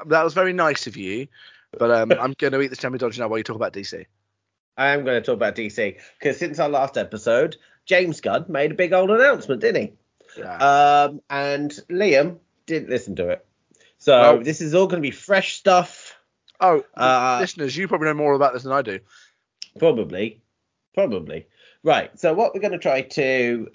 that 0.05 0.23
was 0.23 0.33
very 0.35 0.53
nice 0.53 0.85
of 0.87 0.95
you. 0.95 1.27
But 1.77 1.91
um, 1.91 2.11
I'm 2.19 2.33
gonna 2.37 2.59
eat 2.61 2.67
the 2.69 2.75
jammy 2.75 2.97
dodger 2.97 3.21
now 3.21 3.27
while 3.27 3.37
you 3.37 3.43
talk 3.43 3.55
about 3.55 3.73
DC. 3.73 4.05
I 4.79 4.89
am 4.93 5.03
going 5.03 5.21
to 5.21 5.25
talk 5.25 5.35
about 5.35 5.57
DC 5.57 5.97
because 6.17 6.37
since 6.37 6.57
our 6.57 6.69
last 6.69 6.97
episode, 6.97 7.57
James 7.85 8.21
Gunn 8.21 8.45
made 8.47 8.71
a 8.71 8.75
big 8.75 8.93
old 8.93 9.11
announcement, 9.11 9.59
didn't 9.59 9.81
he? 9.81 9.93
Yeah. 10.37 10.55
Um, 10.55 11.21
and 11.29 11.71
Liam 11.89 12.37
didn't 12.65 12.89
listen 12.89 13.13
to 13.17 13.27
it. 13.27 13.45
So 13.97 14.17
Well- 14.17 14.43
this 14.43 14.61
is 14.61 14.73
all 14.73 14.87
going 14.87 15.03
to 15.03 15.05
be 15.05 15.11
fresh 15.11 15.57
stuff, 15.57 16.17
oh, 16.61 16.85
uh, 16.95 17.39
listeners, 17.41 17.75
you 17.75 17.89
probably 17.89 18.07
know 18.07 18.13
more 18.13 18.33
about 18.35 18.53
this 18.53 18.63
than 18.63 18.71
I 18.71 18.81
do. 18.81 19.01
probably, 19.77 20.41
probably. 20.93 21.45
Right. 21.83 22.17
So 22.17 22.33
what 22.33 22.53
we're 22.53 22.61
going 22.61 22.71
to 22.71 22.77
try 22.77 23.01
to 23.01 23.67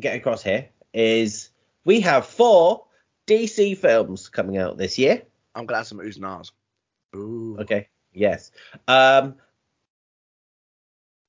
get 0.00 0.16
across 0.16 0.42
here 0.42 0.70
is 0.94 1.50
we 1.84 2.00
have 2.00 2.24
four 2.24 2.86
DC 3.26 3.76
films 3.76 4.30
coming 4.30 4.56
out 4.56 4.78
this 4.78 4.98
year. 4.98 5.22
I'm 5.56 5.66
gonna 5.66 5.80
add 5.80 5.86
some 5.86 5.98
oohs 5.98 6.16
and 6.16 6.26
ahs. 6.26 6.52
Ooh. 7.14 7.56
Okay. 7.60 7.88
Yes. 8.12 8.50
Um, 8.86 9.36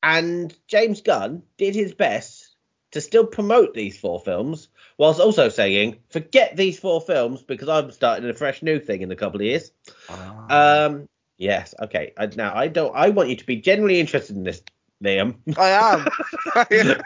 and 0.04 0.54
James 0.68 1.02
Gunn 1.02 1.44
did 1.58 1.74
his 1.76 1.94
best 1.94 2.56
to 2.92 3.02
still 3.02 3.26
promote 3.26 3.74
these 3.74 3.98
four 3.98 4.20
films, 4.20 4.70
whilst 4.98 5.20
also 5.20 5.50
saying, 5.50 5.98
"Forget 6.10 6.56
these 6.56 6.80
four 6.80 7.02
films 7.02 7.42
because 7.42 7.70
I'm 7.70 7.92
starting 7.92 8.30
a 8.30 8.34
fresh 8.34 8.62
new 8.62 8.80
thing 8.80 9.02
in 9.02 9.12
a 9.12 9.16
couple 9.16 9.40
of 9.40 9.46
years." 9.46 9.72
Ah. 10.10 10.86
Um, 10.86 11.10
yes. 11.38 11.74
Okay. 11.82 12.14
I, 12.18 12.28
now 12.28 12.54
I 12.56 12.68
don't. 12.68 12.94
I 12.96 13.10
want 13.10 13.30
you 13.30 13.36
to 13.38 13.46
be 13.46 13.58
generally 13.58 14.00
interested 14.00 14.36
in 14.36 14.44
this, 14.44 14.62
Liam. 15.04 15.38
I 15.58 15.70
am. 15.70 16.08
I 16.56 16.68
am. 16.72 17.02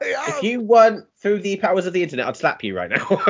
I 0.00 0.24
if 0.28 0.42
you 0.42 0.60
weren't 0.60 1.06
through 1.18 1.40
the 1.40 1.56
powers 1.56 1.86
of 1.86 1.92
the 1.94 2.02
internet, 2.02 2.26
I'd 2.26 2.36
slap 2.36 2.62
you 2.62 2.76
right 2.76 2.90
now. 2.90 3.22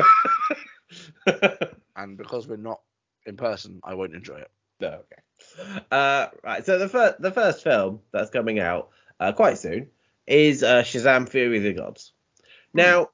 And 1.96 2.18
because 2.18 2.46
we're 2.46 2.56
not 2.56 2.80
in 3.26 3.36
person, 3.36 3.80
I 3.84 3.94
won't 3.94 4.14
enjoy 4.14 4.38
it. 4.38 4.50
Okay. 4.82 5.82
Uh, 5.90 6.28
right. 6.42 6.64
So 6.64 6.78
the 6.78 6.88
first 6.88 7.20
the 7.20 7.30
first 7.30 7.62
film 7.62 8.00
that's 8.12 8.30
coming 8.30 8.58
out 8.58 8.90
uh, 9.20 9.32
quite 9.32 9.58
soon 9.58 9.88
is 10.26 10.62
uh, 10.62 10.82
Shazam: 10.82 11.28
Fury 11.28 11.58
of 11.58 11.62
the 11.62 11.72
Gods. 11.72 12.12
Now, 12.74 13.10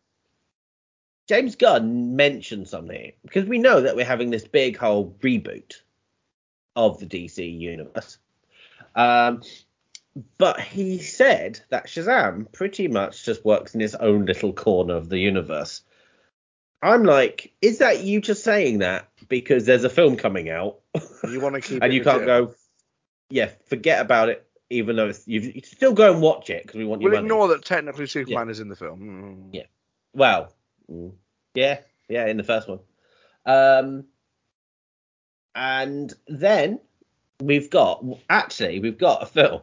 James 1.29 1.57
Gunn 1.57 2.17
mentioned 2.17 2.69
something 2.69 3.13
because 3.23 3.47
we 3.47 3.59
know 3.59 3.81
that 3.81 3.97
we're 3.97 4.05
having 4.05 4.31
this 4.31 4.47
big 4.47 4.77
whole 4.77 5.17
reboot 5.21 5.75
of 6.75 6.99
the 6.99 7.07
DC 7.07 7.59
universe. 7.61 8.19
Um, 8.95 9.43
but 10.37 10.61
he 10.61 10.99
said 10.99 11.61
that 11.71 11.87
Shazam 11.87 12.51
pretty 12.53 12.89
much 12.89 13.25
just 13.25 13.45
works 13.45 13.75
in 13.75 13.81
his 13.81 13.95
own 13.95 14.27
little 14.27 14.53
corner 14.53 14.95
of 14.95 15.09
the 15.09 15.19
universe. 15.19 15.83
I'm 16.83 17.05
like, 17.05 17.53
is 17.63 17.79
that 17.79 18.03
you 18.03 18.21
just 18.21 18.43
saying 18.43 18.81
that 18.81 19.09
because 19.29 19.65
there's 19.65 19.85
a 19.85 19.89
film 19.89 20.17
coming 20.17 20.51
out 20.51 20.81
You 21.25 21.41
want 21.41 21.55
to 21.55 21.61
keep 21.69 21.83
and 21.83 21.93
you 21.93 22.03
can't 22.03 22.27
go, 22.27 22.55
yeah, 23.31 23.51
forget 23.67 24.01
about 24.01 24.29
it, 24.29 24.47
even 24.69 24.97
though 24.97 25.09
it's, 25.09 25.27
you 25.27 25.41
you 25.41 25.63
still 25.65 25.93
go 25.93 26.13
and 26.13 26.21
watch 26.21 26.51
it 26.51 26.65
because 26.65 26.79
we 26.79 26.85
want 26.85 27.01
you 27.01 27.09
We'll 27.09 27.19
money. 27.19 27.27
ignore 27.27 27.49
that 27.49 27.65
technically 27.65 28.07
Superman 28.07 28.49
is 28.51 28.61
in 28.61 28.69
the 28.69 28.77
film. 28.77 29.01
Mm. 29.01 29.49
Yeah. 29.53 29.67
Well, 30.13 30.53
mm, 30.91 31.13
yeah, 31.55 31.79
yeah, 32.09 32.27
in 32.27 32.37
the 32.37 32.43
first 32.45 32.69
one. 32.69 32.81
Um, 33.47 34.05
and 35.55 36.13
then 36.27 36.81
we've 37.41 37.71
got 37.71 38.05
actually 38.29 38.81
we've 38.81 38.99
got 38.99 39.23
a 39.23 39.27
film 39.27 39.63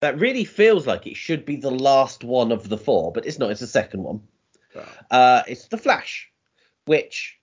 that 0.00 0.18
really 0.18 0.44
feels 0.44 0.86
like 0.86 1.06
it 1.06 1.16
should 1.16 1.44
be 1.44 1.56
the 1.56 1.70
last 1.70 2.24
one 2.24 2.50
of 2.50 2.68
the 2.68 2.76
four, 2.76 3.12
but 3.12 3.24
it's 3.24 3.38
not. 3.38 3.50
It's 3.50 3.60
the 3.60 3.66
second 3.68 4.02
one. 4.02 4.22
Wow. 4.74 4.84
Uh, 5.10 5.42
it's 5.46 5.66
The 5.68 5.78
Flash, 5.78 6.30
which 6.86 7.38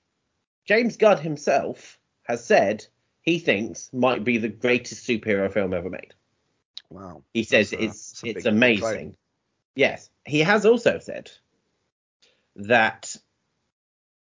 James 0.65 0.97
Gunn 0.97 1.17
himself 1.17 1.97
has 2.23 2.43
said 2.43 2.85
he 3.21 3.39
thinks 3.39 3.89
might 3.93 4.23
be 4.23 4.37
the 4.37 4.49
greatest 4.49 5.07
superhero 5.07 5.51
film 5.51 5.73
ever 5.73 5.89
made. 5.89 6.13
Wow. 6.89 7.23
He 7.33 7.43
says 7.43 7.71
That's 7.71 7.83
it's 7.83 8.23
a 8.23 8.27
it's 8.27 8.33
big 8.35 8.43
claim. 8.43 8.55
amazing. 8.55 9.15
Yes, 9.75 10.09
he 10.25 10.39
has 10.39 10.65
also 10.65 10.99
said 10.99 11.31
that. 12.55 13.15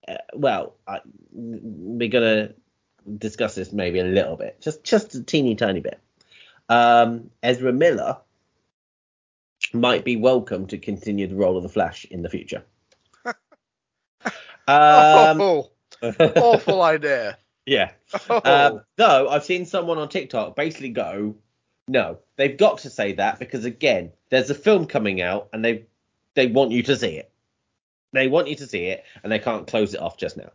Uh, 0.08 0.18
well, 0.34 0.75
I, 0.88 1.00
we're 1.32 2.10
gonna 2.10 2.53
discuss 3.18 3.56
this 3.56 3.72
maybe 3.72 4.00
a 4.00 4.03
little 4.03 4.36
bit, 4.36 4.60
just 4.62 4.84
just 4.84 5.15
a 5.15 5.24
teeny 5.24 5.56
tiny 5.56 5.79
bit. 5.79 6.00
Um, 6.68 7.32
Ezra 7.41 7.72
Miller 7.74 8.18
might 9.74 10.03
be 10.06 10.15
welcome 10.15 10.68
to 10.68 10.77
continue 10.77 11.27
the 11.27 11.36
role 11.36 11.58
of 11.58 11.63
the 11.63 11.70
Flash 11.70 12.06
in 12.06 12.22
the 12.22 12.29
future. 12.29 12.63
Um, 14.70 15.42
oh, 15.42 15.72
awful 16.20 16.82
idea. 16.82 17.38
yeah. 17.66 17.92
Oh. 18.30 18.42
Um, 18.44 18.82
though 18.96 19.30
I've 19.30 19.46
seen 19.46 19.66
someone 19.66 19.98
on 19.98 20.10
TikTok 20.10 20.56
basically 20.56 20.90
go, 20.90 21.36
no, 21.88 22.20
they've 22.36 22.58
got 22.58 22.80
to 22.80 22.90
say 22.90 23.14
that 23.14 23.40
because 23.40 23.66
again, 23.66 24.12
there's 24.30 24.50
a 24.50 24.56
film 24.56 24.86
coming 24.86 25.22
out 25.22 25.50
and 25.54 25.66
they 25.66 25.86
they 26.36 26.48
want 26.48 26.72
you 26.72 26.84
to 26.84 26.96
see 26.96 27.16
it. 27.16 27.32
They 28.14 28.28
want 28.28 28.48
you 28.48 28.56
to 28.56 28.68
see 28.68 28.86
it 28.86 29.04
and 29.24 29.32
they 29.32 29.40
can't 29.40 29.68
close 29.68 29.94
it 29.94 30.02
off 30.02 30.18
just 30.18 30.38
now. 30.38 30.52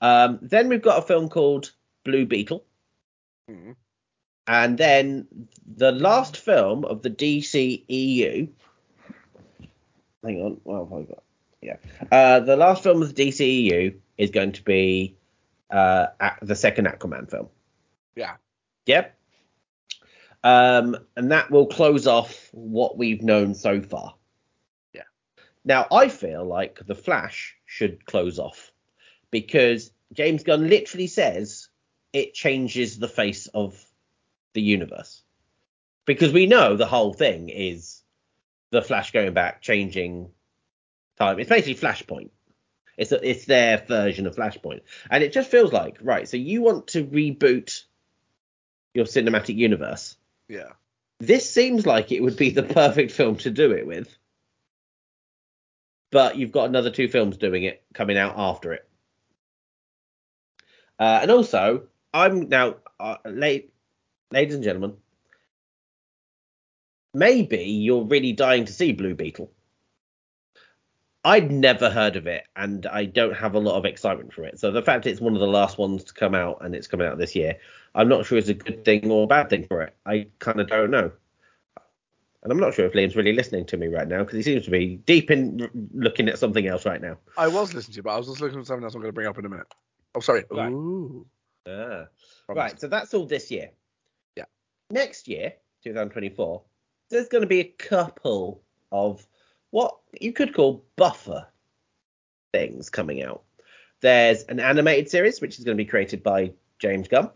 Um, 0.00 0.38
then 0.42 0.68
we've 0.68 0.82
got 0.82 0.98
a 0.98 1.06
film 1.06 1.28
called 1.28 1.72
Blue 2.04 2.24
Beetle. 2.24 2.64
Mm. 3.50 3.76
And 4.46 4.78
then 4.78 5.26
the 5.66 5.92
last 5.92 6.36
film 6.36 6.84
of 6.84 7.02
the 7.02 7.10
DC 7.10 7.84
EU. 7.88 8.48
Hang 10.24 10.42
on, 10.42 10.60
what 10.64 10.84
have 10.84 10.92
I 10.92 11.02
got? 11.02 11.22
Yeah. 11.62 11.76
Uh, 12.10 12.40
the 12.40 12.56
last 12.56 12.82
film 12.82 13.02
of 13.02 13.14
the 13.14 13.28
DC 13.28 13.46
EU 13.46 13.92
is 14.16 14.30
going 14.30 14.52
to 14.52 14.62
be 14.62 15.16
uh, 15.70 16.06
the 16.42 16.54
second 16.54 16.86
Aquaman 16.86 17.30
film. 17.30 17.48
Yeah. 18.16 18.36
Yep. 18.86 19.16
Um, 20.42 20.96
and 21.16 21.32
that 21.32 21.50
will 21.50 21.66
close 21.66 22.06
off 22.06 22.48
what 22.52 22.96
we've 22.96 23.22
known 23.22 23.54
so 23.54 23.82
far. 23.82 24.14
Yeah. 24.94 25.02
Now, 25.64 25.86
I 25.92 26.08
feel 26.08 26.44
like 26.44 26.80
The 26.86 26.94
Flash 26.94 27.56
should 27.66 28.06
close 28.06 28.38
off 28.38 28.72
because 29.30 29.92
James 30.12 30.42
Gunn 30.42 30.68
literally 30.68 31.06
says 31.06 31.68
it 32.12 32.34
changes 32.34 32.98
the 32.98 33.08
face 33.08 33.46
of 33.48 33.84
the 34.54 34.62
universe. 34.62 35.22
Because 36.06 36.32
we 36.32 36.46
know 36.46 36.76
the 36.76 36.86
whole 36.86 37.12
thing 37.12 37.50
is 37.50 38.02
the 38.70 38.82
Flash 38.82 39.12
going 39.12 39.34
back, 39.34 39.60
changing 39.60 40.30
time. 41.20 41.38
It's 41.38 41.48
basically 41.48 41.74
Flashpoint. 41.74 42.30
It's 42.96 43.12
a, 43.12 43.28
it's 43.28 43.44
their 43.44 43.78
version 43.78 44.26
of 44.26 44.36
Flashpoint, 44.36 44.80
and 45.10 45.22
it 45.22 45.32
just 45.32 45.50
feels 45.50 45.72
like 45.72 45.98
right. 46.02 46.28
So 46.28 46.36
you 46.36 46.62
want 46.62 46.88
to 46.88 47.04
reboot 47.04 47.84
your 48.94 49.06
cinematic 49.06 49.56
universe. 49.56 50.16
Yeah. 50.48 50.72
This 51.18 51.48
seems 51.48 51.86
like 51.86 52.12
it 52.12 52.22
would 52.22 52.36
be 52.36 52.50
the 52.50 52.62
perfect 52.62 53.12
film 53.12 53.36
to 53.36 53.50
do 53.50 53.72
it 53.72 53.86
with. 53.86 54.14
But 56.10 56.36
you've 56.36 56.52
got 56.52 56.68
another 56.68 56.90
two 56.90 57.08
films 57.08 57.36
doing 57.36 57.62
it 57.64 57.82
coming 57.94 58.18
out 58.18 58.34
after 58.36 58.72
it. 58.72 58.88
Uh, 60.98 61.20
and 61.22 61.30
also, 61.30 61.84
I'm 62.12 62.48
now, 62.48 62.76
uh, 62.98 63.16
late, 63.24 63.72
ladies 64.32 64.54
and 64.56 64.64
gentlemen, 64.64 64.96
maybe 67.14 67.64
you're 67.64 68.04
really 68.04 68.32
dying 68.32 68.64
to 68.64 68.72
see 68.72 68.92
Blue 68.92 69.14
Beetle. 69.14 69.50
I'd 71.24 71.50
never 71.50 71.90
heard 71.90 72.16
of 72.16 72.26
it, 72.26 72.44
and 72.56 72.86
I 72.86 73.04
don't 73.04 73.36
have 73.36 73.54
a 73.54 73.58
lot 73.58 73.76
of 73.76 73.84
excitement 73.84 74.32
for 74.32 74.44
it. 74.44 74.58
So 74.58 74.70
the 74.70 74.82
fact 74.82 75.06
it's 75.06 75.20
one 75.20 75.34
of 75.34 75.40
the 75.40 75.46
last 75.46 75.76
ones 75.76 76.04
to 76.04 76.14
come 76.14 76.34
out, 76.34 76.58
and 76.62 76.74
it's 76.74 76.86
coming 76.86 77.06
out 77.06 77.18
this 77.18 77.36
year, 77.36 77.58
I'm 77.94 78.08
not 78.08 78.24
sure 78.24 78.38
it's 78.38 78.48
a 78.48 78.54
good 78.54 78.84
thing 78.84 79.10
or 79.10 79.24
a 79.24 79.26
bad 79.26 79.50
thing 79.50 79.66
for 79.66 79.82
it. 79.82 79.94
I 80.06 80.28
kind 80.38 80.60
of 80.60 80.68
don't 80.68 80.90
know. 80.90 81.12
And 82.42 82.50
I'm 82.50 82.58
not 82.58 82.72
sure 82.72 82.86
if 82.86 82.94
Liam's 82.94 83.16
really 83.16 83.34
listening 83.34 83.66
to 83.66 83.76
me 83.76 83.88
right 83.88 84.08
now 84.08 84.20
because 84.20 84.36
he 84.36 84.42
seems 84.42 84.64
to 84.64 84.70
be 84.70 84.96
deep 85.04 85.30
in 85.30 85.60
r- 85.60 85.70
looking 85.92 86.26
at 86.28 86.38
something 86.38 86.66
else 86.66 86.86
right 86.86 87.02
now. 87.02 87.18
I 87.36 87.48
was 87.48 87.74
listening 87.74 87.92
to 87.92 87.96
you, 87.98 88.02
but 88.02 88.14
I 88.14 88.16
was 88.16 88.28
just 88.28 88.40
looking 88.40 88.58
at 88.58 88.66
something 88.66 88.84
else 88.84 88.94
I'm 88.94 89.02
going 89.02 89.10
to 89.10 89.14
bring 89.14 89.26
up 89.26 89.38
in 89.38 89.44
a 89.44 89.48
minute. 89.50 89.66
Oh, 90.14 90.20
sorry. 90.20 90.44
Right. 90.50 90.72
Ooh. 90.72 91.26
Ah. 91.68 92.06
Right, 92.48 92.80
so 92.80 92.88
that's 92.88 93.12
all 93.12 93.26
this 93.26 93.50
year. 93.50 93.70
Yeah. 94.36 94.44
Next 94.90 95.28
year, 95.28 95.52
2024, 95.84 96.62
there's 97.10 97.28
going 97.28 97.42
to 97.42 97.46
be 97.46 97.60
a 97.60 97.64
couple 97.64 98.62
of 98.90 99.26
what 99.70 99.96
you 100.20 100.32
could 100.32 100.54
call 100.54 100.84
buffer 100.96 101.46
things 102.52 102.90
coming 102.90 103.22
out. 103.22 103.42
There's 104.00 104.42
an 104.44 104.60
animated 104.60 105.10
series 105.10 105.40
which 105.40 105.58
is 105.58 105.64
going 105.64 105.76
to 105.76 105.82
be 105.82 105.88
created 105.88 106.22
by 106.22 106.52
James 106.78 107.08
Gunn. 107.08 107.30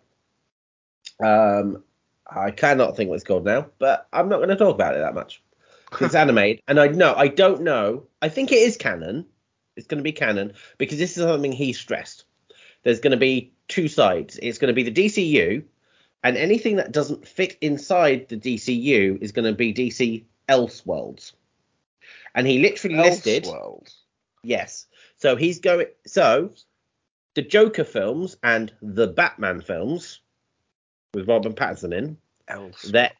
Um, 1.22 1.84
I 2.26 2.50
cannot 2.50 2.96
think 2.96 3.10
what 3.10 3.16
it's 3.16 3.24
called 3.24 3.44
now, 3.44 3.66
but 3.78 4.08
I'm 4.12 4.28
not 4.28 4.38
going 4.38 4.48
to 4.48 4.56
talk 4.56 4.74
about 4.74 4.94
it 4.94 4.98
that 4.98 5.14
much. 5.14 5.42
It's 6.00 6.16
animated, 6.16 6.60
and 6.66 6.80
I 6.80 6.88
know 6.88 7.14
I 7.14 7.28
don't 7.28 7.62
know. 7.62 8.08
I 8.20 8.28
think 8.28 8.50
it 8.50 8.56
is 8.56 8.76
canon. 8.76 9.26
It's 9.76 9.86
going 9.86 9.98
to 9.98 10.02
be 10.02 10.10
canon 10.10 10.54
because 10.76 10.98
this 10.98 11.16
is 11.16 11.22
something 11.22 11.52
he 11.52 11.72
stressed. 11.72 12.24
There's 12.82 12.98
going 12.98 13.12
to 13.12 13.16
be 13.16 13.52
two 13.68 13.86
sides. 13.86 14.36
It's 14.42 14.58
going 14.58 14.74
to 14.74 14.82
be 14.82 14.90
the 14.90 15.04
DCU, 15.04 15.62
and 16.24 16.36
anything 16.36 16.76
that 16.76 16.90
doesn't 16.90 17.28
fit 17.28 17.58
inside 17.60 18.28
the 18.28 18.36
DCU 18.36 19.22
is 19.22 19.30
going 19.30 19.44
to 19.44 19.52
be 19.52 19.72
DC 19.72 20.24
Elseworlds. 20.48 21.32
And 22.34 22.46
he 22.46 22.58
literally 22.58 22.96
listed 22.96 23.44
Elseworld. 23.44 23.94
Yes. 24.42 24.86
So 25.16 25.36
he's 25.36 25.60
going. 25.60 25.86
So 26.06 26.50
the 27.34 27.42
Joker 27.42 27.84
films 27.84 28.36
and 28.42 28.72
the 28.82 29.06
Batman 29.08 29.60
films 29.60 30.20
with 31.14 31.28
Robin 31.28 31.52
Pattinson 31.54 31.94
in, 31.96 32.16
Elseworld. 32.48 32.90
they're 32.92 33.12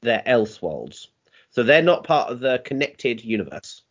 they're 0.00 0.22
Elseworlds. 0.26 1.08
So 1.50 1.62
they're 1.62 1.82
not 1.82 2.04
part 2.04 2.30
of 2.30 2.40
the 2.40 2.60
connected 2.64 3.22
universe. 3.24 3.82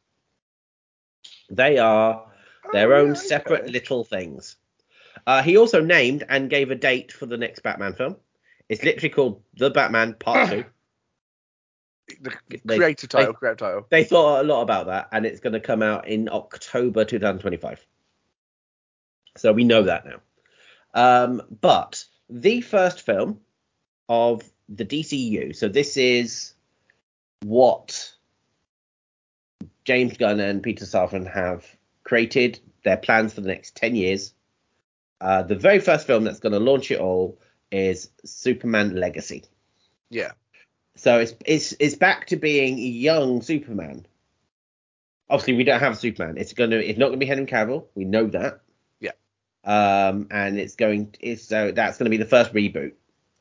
They 1.49 1.77
are 1.77 2.25
their 2.73 2.93
Oh, 2.93 3.01
own 3.01 3.09
yeah, 3.09 3.13
separate 3.13 3.69
little 3.69 4.03
things. 4.03 4.57
Uh, 5.27 5.41
he 5.41 5.55
also 5.57 5.79
named 5.81 6.25
and 6.29 6.49
gave 6.49 6.71
a 6.71 6.75
date 6.75 7.11
for 7.11 7.25
the 7.25 7.37
next 7.37 7.61
Batman 7.61 7.93
film. 7.93 8.17
It's 8.69 8.83
literally 8.83 9.09
called 9.09 9.41
The 9.55 9.69
Batman 9.69 10.15
Part 10.15 10.49
Two. 10.49 10.65
The 12.07 12.35
They- 12.65 12.77
creative 12.77 13.09
title, 13.09 13.33
they- 13.33 13.37
creative 13.37 13.57
title. 13.57 13.87
They 13.89 14.03
thought 14.03 14.41
a 14.41 14.47
lot 14.47 14.61
about 14.61 14.87
that, 14.87 15.09
and 15.11 15.25
it's 15.25 15.39
going 15.39 15.53
to 15.53 15.59
come 15.59 15.81
out 15.81 16.07
in 16.07 16.29
October 16.29 17.05
2025. 17.05 17.85
So 19.37 19.51
we 19.51 19.63
know 19.63 19.83
that 19.83 20.05
now. 20.05 20.21
Um, 20.93 21.41
but 21.61 22.05
the 22.29 22.61
first 22.61 23.01
film 23.01 23.39
of 24.09 24.43
the 24.69 24.85
DCU, 24.85 25.55
so 25.55 25.67
this 25.67 25.97
is 25.97 26.53
what 27.41 28.13
James 29.85 30.17
Gunn 30.17 30.39
and 30.39 30.61
Peter 30.61 30.85
Safran 30.85 31.31
have 31.31 31.65
created, 32.03 32.59
their 32.83 32.97
plans 32.97 33.33
for 33.33 33.41
the 33.41 33.47
next 33.47 33.75
10 33.75 33.95
years. 33.95 34.33
Uh, 35.21 35.41
the 35.43 35.55
very 35.55 35.79
first 35.79 36.05
film 36.05 36.25
that's 36.25 36.39
going 36.39 36.53
to 36.53 36.59
launch 36.59 36.91
it 36.91 36.99
all 36.99 37.39
is 37.71 38.09
Superman 38.25 38.95
Legacy. 38.95 39.45
Yeah. 40.09 40.33
So 40.95 41.19
it's 41.19 41.33
it's 41.45 41.73
it's 41.79 41.95
back 41.95 42.27
to 42.27 42.35
being 42.35 42.77
young 42.77 43.41
Superman. 43.41 44.05
Obviously, 45.29 45.53
we 45.55 45.63
don't 45.63 45.79
have 45.79 45.97
Superman. 45.97 46.37
It's 46.37 46.53
gonna 46.53 46.75
it's 46.77 46.99
not 46.99 47.07
gonna 47.07 47.17
be 47.17 47.25
Henry 47.25 47.45
Cavill. 47.45 47.85
We 47.95 48.05
know 48.05 48.27
that. 48.27 48.61
Yeah. 48.99 49.11
Um, 49.63 50.27
and 50.29 50.59
it's 50.59 50.75
going 50.75 51.15
it's 51.19 51.43
so 51.43 51.71
that's 51.71 51.97
gonna 51.97 52.09
be 52.11 52.17
the 52.17 52.25
first 52.25 52.53
reboot. 52.53 52.93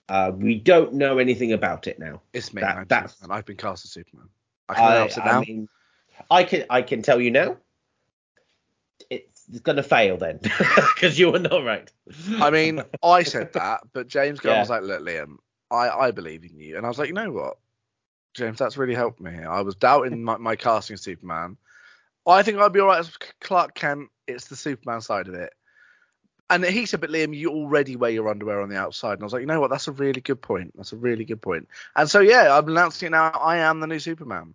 Uh, 0.09 0.33
we 0.35 0.57
don't 0.57 0.95
know 0.95 1.19
anything 1.19 1.53
about 1.53 1.87
it 1.87 1.99
now. 1.99 2.21
It's 2.33 2.53
me. 2.53 2.61
That- 2.63 2.89
that's- 2.89 3.15
Superman. 3.17 3.39
I've 3.39 3.47
been 3.47 3.57
cast 3.57 3.85
as 3.85 3.91
Superman. 3.93 4.29
I 4.69 4.75
can 4.75 4.85
I, 4.85 4.95
announce 4.97 5.17
it 5.17 5.21
I 5.25 5.41
mean, 5.41 5.69
I 6.31 6.45
can 6.45 6.65
I 6.71 6.83
can 6.83 7.03
tell 7.03 7.21
you 7.21 7.31
now. 7.31 7.57
It's 9.11 9.59
gonna 9.63 9.83
fail 9.83 10.17
then 10.17 10.39
because 10.95 11.19
you 11.19 11.31
were 11.31 11.39
not 11.39 11.65
right. 11.65 11.91
I 12.37 12.51
mean, 12.51 12.83
I 13.03 13.25
said 13.25 13.53
that, 13.55 13.83
but 13.93 14.09
James 14.09 14.41
Gunn 14.41 14.53
Yeah. 14.55 14.61
was 14.61 14.71
like, 14.71 14.83
"Look, 14.83 15.03
Liam, 15.03 15.37
I, 15.73 16.07
I 16.07 16.11
believe 16.11 16.45
in 16.45 16.59
you," 16.59 16.77
and 16.77 16.85
I 16.85 16.89
was 16.89 16.99
like, 16.99 17.09
"You 17.09 17.15
know 17.15 17.33
what, 17.33 17.57
James, 18.35 18.59
that's 18.59 18.77
really 18.77 18.95
helped 18.95 19.21
me. 19.21 19.43
I 19.43 19.63
was 19.63 19.75
doubting 19.75 20.23
my, 20.23 20.37
my 20.37 20.57
casting 20.57 20.95
of 20.95 21.01
Superman. 21.01 21.57
I 22.27 22.43
think 22.43 22.59
I'd 22.59 22.73
be 22.73 22.81
alright 22.81 23.01
as 23.01 23.17
Clark 23.41 23.75
Kent. 23.75 24.11
It's 24.29 24.49
the 24.49 24.57
Superman 24.57 25.01
side 25.01 25.29
of 25.29 25.35
it." 25.35 25.53
And 26.51 26.65
he 26.65 26.85
said, 26.85 27.01
"But 27.01 27.11
Liam, 27.11 27.35
you 27.35 27.51
already 27.51 27.97
wear 27.97 28.11
your 28.11 28.29
underwear 28.29 28.61
on 28.61 28.69
the 28.69 28.77
outside." 28.77 29.15
And 29.15 29.23
I 29.23 29.25
was 29.25 29.33
like, 29.33 29.41
"You 29.41 29.47
know 29.47 29.61
what? 29.61 29.71
That's 29.71 29.89
a 29.89 29.93
really 29.93 30.21
good 30.21 30.43
point. 30.43 30.73
That's 30.77 30.93
a 30.93 30.97
really 30.97 31.25
good 31.25 31.41
point." 31.41 31.69
And 31.97 32.11
so 32.11 32.21
yeah, 32.21 32.57
I'm 32.57 32.69
announcing 32.69 33.07
it 33.07 33.11
now. 33.11 33.31
I 33.31 33.59
am 33.59 33.81
the 33.81 33.87
new 33.87 33.99
Superman. 33.99 34.55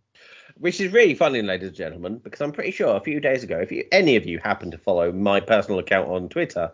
Which 0.60 0.82
is 0.82 0.92
really 0.92 1.14
funny, 1.14 1.42
ladies 1.42 1.68
and 1.68 1.78
gentlemen, 1.78 2.18
because 2.18 2.42
I'm 2.42 2.52
pretty 2.52 2.72
sure 2.72 2.96
a 2.96 3.02
few 3.02 3.20
days 3.20 3.44
ago, 3.44 3.60
if 3.60 3.72
you, 3.72 3.86
any 3.92 4.16
of 4.16 4.26
you 4.26 4.40
happen 4.40 4.72
to 4.72 4.78
follow 4.78 5.12
my 5.12 5.40
personal 5.40 5.80
account 5.80 6.10
on 6.10 6.30
Twitter, 6.30 6.72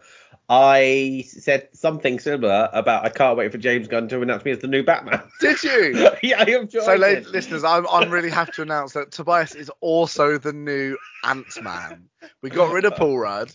I 0.50 1.24
said 1.28 1.70
something 1.74 2.20
similar 2.20 2.70
about 2.74 3.06
I 3.06 3.10
can't 3.10 3.38
wait 3.38 3.52
for 3.52 3.58
James 3.58 3.88
Gunn 3.88 4.10
to 4.10 4.22
announce 4.22 4.44
me 4.44 4.52
as 4.52 4.60
the 4.60 4.68
new 4.68 4.84
Batman. 4.84 5.22
Did 5.40 5.64
you? 5.64 6.10
yeah, 6.24 6.44
I 6.46 6.50
am. 6.52 6.70
So, 6.70 6.82
I 6.90 6.96
la- 6.96 7.08
did. 7.08 7.28
listeners, 7.28 7.64
I'm, 7.64 7.88
I'm 7.88 8.10
really 8.10 8.30
happy 8.30 8.52
to 8.54 8.62
announce 8.62 8.94
that 8.94 9.12
Tobias 9.12 9.56
is 9.56 9.72
also 9.80 10.38
the 10.38 10.52
new 10.54 10.98
Ant 11.24 11.62
Man. 11.62 12.10
We 12.42 12.50
got 12.50 12.74
rid 12.74 12.84
of 12.86 12.96
Paul 12.96 13.18
Rudd. 13.18 13.52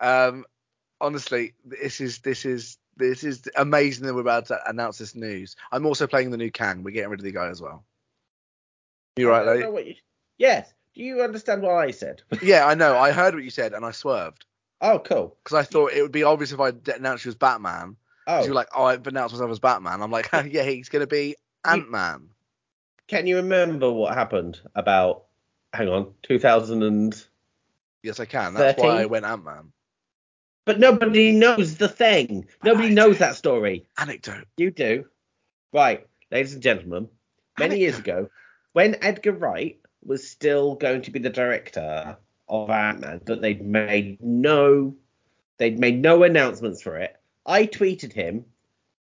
Um, 0.00 0.44
honestly, 1.00 1.52
this 1.64 2.00
is 2.00 2.18
this 2.20 2.46
is 2.46 2.78
this 2.96 3.24
is 3.24 3.42
amazing 3.56 4.06
that 4.06 4.14
we're 4.14 4.20
about 4.22 4.46
to 4.46 4.58
announce 4.68 4.98
this 4.98 5.14
news. 5.14 5.54
I'm 5.70 5.84
also 5.86 6.06
playing 6.06 6.30
the 6.30 6.38
new 6.38 6.50
Kang. 6.50 6.82
We're 6.82 6.92
getting 6.92 7.10
rid 7.10 7.20
of 7.20 7.24
the 7.24 7.32
guy 7.32 7.48
as 7.48 7.60
well. 7.60 7.84
You 9.16 9.28
right, 9.28 9.46
lady? 9.46 9.88
you- 9.88 9.94
Yes. 10.38 10.72
Do 10.94 11.02
you 11.02 11.22
understand 11.22 11.62
what 11.62 11.72
I 11.72 11.90
said? 11.90 12.22
Yeah, 12.42 12.66
I 12.66 12.74
know. 12.74 12.96
I 12.98 13.12
heard 13.12 13.34
what 13.34 13.44
you 13.44 13.50
said 13.50 13.72
and 13.74 13.84
I 13.84 13.92
swerved 13.92 14.44
oh, 14.82 14.98
cool. 14.98 15.36
because 15.42 15.56
I 15.56 15.62
thought 15.62 15.92
it 15.92 16.02
would 16.02 16.12
be 16.12 16.24
obvious 16.24 16.52
if 16.52 16.60
I 16.60 16.72
announced 16.94 17.24
you 17.24 17.30
as 17.30 17.34
Batman. 17.34 17.96
Oh, 18.26 18.42
You 18.42 18.50
were 18.50 18.54
like, 18.54 18.68
oh, 18.76 18.84
I've 18.84 19.06
announced 19.06 19.34
myself 19.34 19.50
as 19.50 19.58
Batman. 19.58 20.02
I'm 20.02 20.10
like, 20.10 20.28
yeah, 20.50 20.64
he's 20.64 20.88
gonna 20.88 21.06
be 21.06 21.36
Ant 21.64 21.90
Man. 21.90 22.28
can 23.08 23.26
you 23.26 23.36
remember 23.36 23.90
what 23.90 24.14
happened 24.14 24.60
about? 24.74 25.24
Hang 25.72 25.88
on, 25.88 26.12
2000 26.22 26.82
and. 26.82 27.24
Yes, 28.02 28.20
I 28.20 28.26
can. 28.26 28.54
That's 28.54 28.82
why 28.82 29.02
I 29.02 29.06
went 29.06 29.24
Ant 29.24 29.44
Man. 29.44 29.72
But 30.64 30.78
nobody 30.78 31.32
knows 31.32 31.76
the 31.76 31.88
thing. 31.88 32.46
Nobody 32.62 32.88
I 32.88 32.92
knows 32.92 33.18
that 33.18 33.36
story. 33.36 33.86
Anecdote. 33.98 34.46
You 34.56 34.70
do. 34.70 35.06
Right, 35.72 36.06
ladies 36.30 36.52
and 36.52 36.62
gentlemen, 36.62 37.08
many 37.58 37.78
years 37.78 37.98
ago, 37.98 38.28
when 38.72 38.96
Edgar 39.02 39.32
Wright 39.32 39.80
was 40.04 40.28
still 40.28 40.74
going 40.74 41.02
to 41.02 41.10
be 41.10 41.18
the 41.18 41.30
director 41.30 42.16
of 42.52 42.70
Ant-Man, 42.70 43.22
but 43.24 43.40
they'd 43.40 43.64
made 43.64 44.22
no, 44.22 44.94
They'd 45.58 45.78
made 45.78 46.00
no 46.02 46.22
announcements 46.24 46.82
for 46.82 46.96
it. 46.98 47.14
I 47.46 47.66
tweeted 47.66 48.12
him 48.12 48.46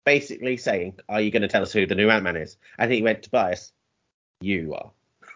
basically 0.05 0.57
saying, 0.57 0.99
Are 1.07 1.21
you 1.21 1.29
going 1.31 1.41
to 1.43 1.47
tell 1.47 1.61
us 1.61 1.71
who 1.71 1.85
the 1.85 1.95
new 1.95 2.09
Ant 2.09 2.23
Man 2.23 2.35
is? 2.35 2.57
And 2.79 2.91
he 2.91 3.03
went, 3.03 3.23
Tobias, 3.23 3.71
you 4.41 4.73
are. 4.73 4.91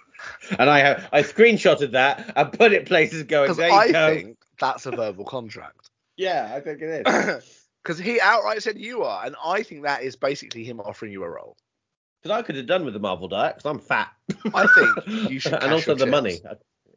and 0.59 0.69
I 0.69 0.79
have 0.79 1.09
I 1.11 1.21
screenshotted 1.23 1.91
that 1.91 2.33
and 2.35 2.51
put 2.51 2.73
it 2.73 2.85
places 2.87 3.23
going, 3.23 3.45
Because 3.45 3.57
there 3.57 3.69
you 3.69 3.75
I 3.75 3.91
go. 3.91 4.15
think 4.15 4.37
that's 4.59 4.85
a 4.85 4.91
verbal 4.91 5.25
contract. 5.25 5.89
Yeah, 6.17 6.51
I 6.53 6.59
think 6.59 6.81
it 6.81 7.07
is. 7.07 7.65
Because 7.83 7.97
he 7.97 8.19
outright 8.21 8.61
said 8.61 8.77
you 8.77 9.03
are, 9.03 9.25
and 9.25 9.35
I 9.43 9.63
think 9.63 9.83
that 9.83 10.03
is 10.03 10.15
basically 10.15 10.63
him 10.63 10.79
offering 10.79 11.11
you 11.11 11.23
a 11.23 11.29
role. 11.29 11.57
Because 12.21 12.37
I 12.37 12.43
could 12.43 12.55
have 12.55 12.67
done 12.67 12.85
with 12.85 12.93
the 12.93 12.99
Marvel 12.99 13.27
diet 13.27 13.55
because 13.57 13.69
I'm 13.69 13.79
fat. 13.79 14.11
I 14.53 14.67
think 14.67 15.29
you 15.31 15.39
should 15.39 15.53
and 15.53 15.71
also 15.71 15.91
your 15.91 15.97
the 15.97 16.05
chips. 16.05 16.11
money. 16.11 16.39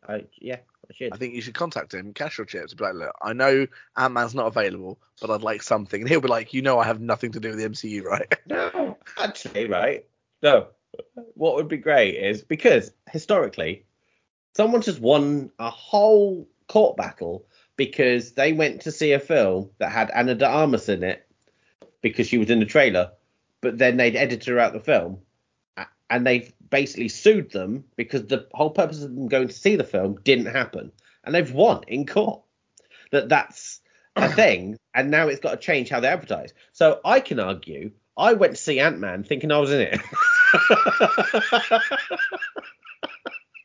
I, 0.07 0.13
I 0.15 0.25
yeah, 0.39 0.57
I 0.57 0.59
should. 0.95 1.13
I 1.13 1.17
think 1.17 1.35
you 1.35 1.41
should 1.41 1.55
contact 1.55 1.95
him, 1.95 2.13
cash 2.13 2.39
your 2.39 2.45
chips, 2.47 2.75
be 2.75 2.85
like, 2.85 2.95
look, 2.95 3.15
I 3.21 3.33
know 3.33 3.67
Ant 3.97 4.15
Man's 4.15 4.35
not 4.35 4.47
available, 4.47 4.99
but 5.21 5.31
I'd 5.31 5.43
like 5.43 5.63
something. 5.63 6.01
And 6.01 6.09
he'll 6.09 6.21
be 6.21 6.29
like, 6.29 6.55
you 6.55 6.63
know, 6.63 6.79
I 6.79 6.85
have 6.85 7.01
nothing 7.01 7.33
to 7.33 7.41
do 7.41 7.51
with 7.51 7.59
the 7.59 7.69
MCU, 7.69 8.05
right? 8.05 8.33
No, 8.47 8.99
actually, 9.19 9.69
right? 9.69 10.07
No. 10.43 10.69
What 11.35 11.57
would 11.57 11.69
be 11.69 11.77
great 11.77 12.15
is 12.15 12.43
because 12.43 12.93
historically, 13.11 13.85
someone 14.57 14.83
just 14.83 15.01
won 15.01 15.51
a 15.59 15.71
whole 15.71 16.49
court 16.69 16.97
battle 16.97 17.47
because 17.77 18.33
they 18.33 18.53
went 18.53 18.83
to 18.83 18.93
see 18.93 19.13
a 19.13 19.19
film 19.19 19.71
that 19.79 19.91
had 19.91 20.11
Ana 20.11 20.35
de 20.35 20.47
Armas 20.47 20.89
in 20.89 21.03
it 21.03 21.27
because 22.01 22.29
she 22.29 22.39
was 22.39 22.51
in 22.51 22.61
the 22.61 22.67
trailer, 22.67 23.13
but 23.61 23.79
then 23.79 23.97
they'd 23.97 24.17
edited 24.17 24.47
her 24.49 24.59
out 24.59 24.73
the 24.73 24.81
film, 24.81 25.19
and 26.11 26.27
they've 26.27 26.53
basically 26.71 27.09
sued 27.09 27.51
them 27.51 27.85
because 27.97 28.27
the 28.27 28.47
whole 28.53 28.71
purpose 28.71 29.03
of 29.03 29.15
them 29.15 29.29
going 29.29 29.49
to 29.49 29.55
see 29.55 29.77
the 29.77 29.85
film 29.85 30.19
didn't 30.25 30.47
happen, 30.47 30.93
and 31.25 31.35
they've 31.35 31.53
won 31.53 31.83
in 31.89 32.07
court. 32.07 32.43
That 33.11 33.29
that's 33.29 33.81
a 34.17 34.29
thing, 34.35 34.79
and 34.95 35.11
now 35.11 35.29
it's 35.29 35.41
got 35.41 35.53
to 35.53 35.57
change 35.57 35.89
how 35.89 36.01
they 36.01 36.09
advertise. 36.09 36.53
So 36.73 37.01
I 37.05 37.21
can 37.21 37.41
argue 37.41 37.93
I 38.17 38.35
went 38.35 38.57
to 38.57 38.63
see 38.63 38.81
Ant 38.81 38.99
Man 38.99 39.25
thinking 39.25 39.51
I 39.51 39.59
was 39.59 39.73
in 39.73 39.81
it. 39.81 40.01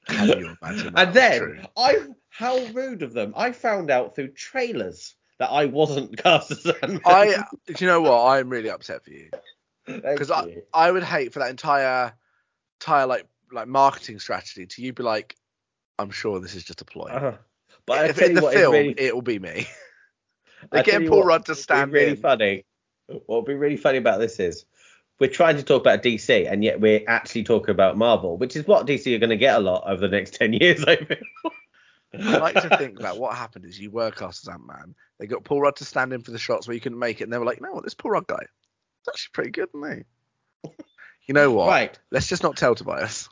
Can 0.07 0.27
you 0.27 0.57
imagine? 0.61 0.93
and 0.97 1.13
then? 1.13 1.67
I, 1.77 1.99
how 2.29 2.57
rude 2.73 3.03
of 3.03 3.13
them! 3.13 3.33
I 3.35 3.51
found 3.51 3.91
out 3.91 4.15
through 4.15 4.29
trailers 4.29 5.13
that 5.37 5.51
I 5.51 5.65
wasn't 5.65 6.17
cast 6.17 6.51
as 6.51 6.65
Ant 6.65 6.93
Man. 6.93 7.01
I, 7.05 7.43
do 7.67 7.75
you 7.77 7.87
know 7.87 8.01
what? 8.01 8.25
I'm 8.25 8.49
really 8.49 8.71
upset 8.71 9.03
for 9.03 9.11
you 9.11 9.29
because 9.85 10.31
I. 10.31 10.63
I 10.73 10.91
would 10.91 11.03
hate 11.03 11.33
for 11.33 11.39
that 11.39 11.49
entire, 11.49 12.13
entire 12.79 13.05
like 13.05 13.25
like 13.51 13.67
marketing 13.67 14.19
strategy 14.19 14.65
to 14.65 14.81
you 14.81 14.93
be 14.93 15.03
like, 15.03 15.35
I'm 15.97 16.11
sure 16.11 16.39
this 16.39 16.55
is 16.55 16.63
just 16.63 16.81
a 16.81 16.85
ploy. 16.85 17.07
Uh-huh. 17.09 17.33
But 17.85 18.09
if 18.09 18.21
in 18.21 18.35
the 18.35 18.41
what 18.41 18.53
film, 18.53 18.73
really, 18.73 18.95
it 18.97 19.13
will 19.13 19.21
be 19.21 19.39
me. 19.39 19.67
I 20.63 20.67
They're 20.71 20.83
getting 20.83 21.07
Paul 21.07 21.19
what 21.19 21.27
Rudd 21.27 21.45
to 21.45 21.55
stand 21.55 21.91
really 21.91 22.11
in. 22.11 22.17
funny. 22.17 22.65
What 23.07 23.27
would 23.29 23.45
be 23.45 23.55
really 23.55 23.77
funny 23.77 23.97
about 23.97 24.19
this 24.19 24.39
is 24.39 24.65
we're 25.19 25.29
trying 25.29 25.57
to 25.57 25.63
talk 25.63 25.81
about 25.81 26.03
DC 26.03 26.49
and 26.51 26.63
yet 26.63 26.79
we're 26.79 27.01
actually 27.07 27.43
talking 27.43 27.71
about 27.71 27.97
Marvel, 27.97 28.37
which 28.37 28.55
is 28.55 28.67
what 28.67 28.85
DC 28.85 29.13
are 29.15 29.19
going 29.19 29.29
to 29.31 29.37
get 29.37 29.55
a 29.55 29.59
lot 29.59 29.83
over 29.87 30.07
the 30.07 30.15
next 30.15 30.33
ten 30.35 30.53
years. 30.53 30.83
I 30.85 30.97
feel. 30.97 31.17
I 32.13 32.37
like 32.37 32.55
to 32.55 32.77
think 32.77 32.99
that 33.01 33.17
what 33.17 33.35
happened 33.35 33.65
is 33.65 33.79
you 33.79 33.91
were 33.91 34.09
cast 34.11 34.47
as 34.47 34.53
Ant 34.53 34.65
Man. 34.65 34.95
They 35.19 35.27
got 35.27 35.43
Paul 35.43 35.61
Rudd 35.61 35.75
to 35.75 35.85
stand 35.85 36.11
in 36.11 36.21
for 36.21 36.31
the 36.31 36.39
shots 36.39 36.67
where 36.67 36.73
you 36.73 36.81
couldn't 36.81 36.97
make 36.97 37.21
it, 37.21 37.25
and 37.25 37.33
they 37.33 37.37
were 37.37 37.45
like, 37.45 37.61
"No, 37.61 37.71
what? 37.71 37.83
This 37.83 37.93
Paul 37.93 38.11
Rudd 38.11 38.27
guy, 38.27 38.41
it's 38.41 39.09
actually 39.09 39.31
pretty 39.33 39.51
good, 39.51 39.69
isn't 39.75 40.05
he?" 40.63 40.71
You 41.29 41.33
know 41.33 41.51
what? 41.51 41.67
Right. 41.67 41.99
Let's 42.09 42.25
just 42.25 42.41
not 42.41 42.57
tell 42.57 42.73
Tobias. 42.73 43.29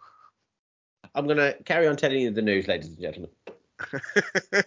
I'm 1.15 1.25
going 1.25 1.37
to 1.37 1.57
carry 1.63 1.87
on 1.87 1.97
telling 1.97 2.19
you 2.21 2.29
the 2.29 2.43
news, 2.43 2.67
ladies 2.67 2.89
and 2.89 2.99
gentlemen. 2.99 3.31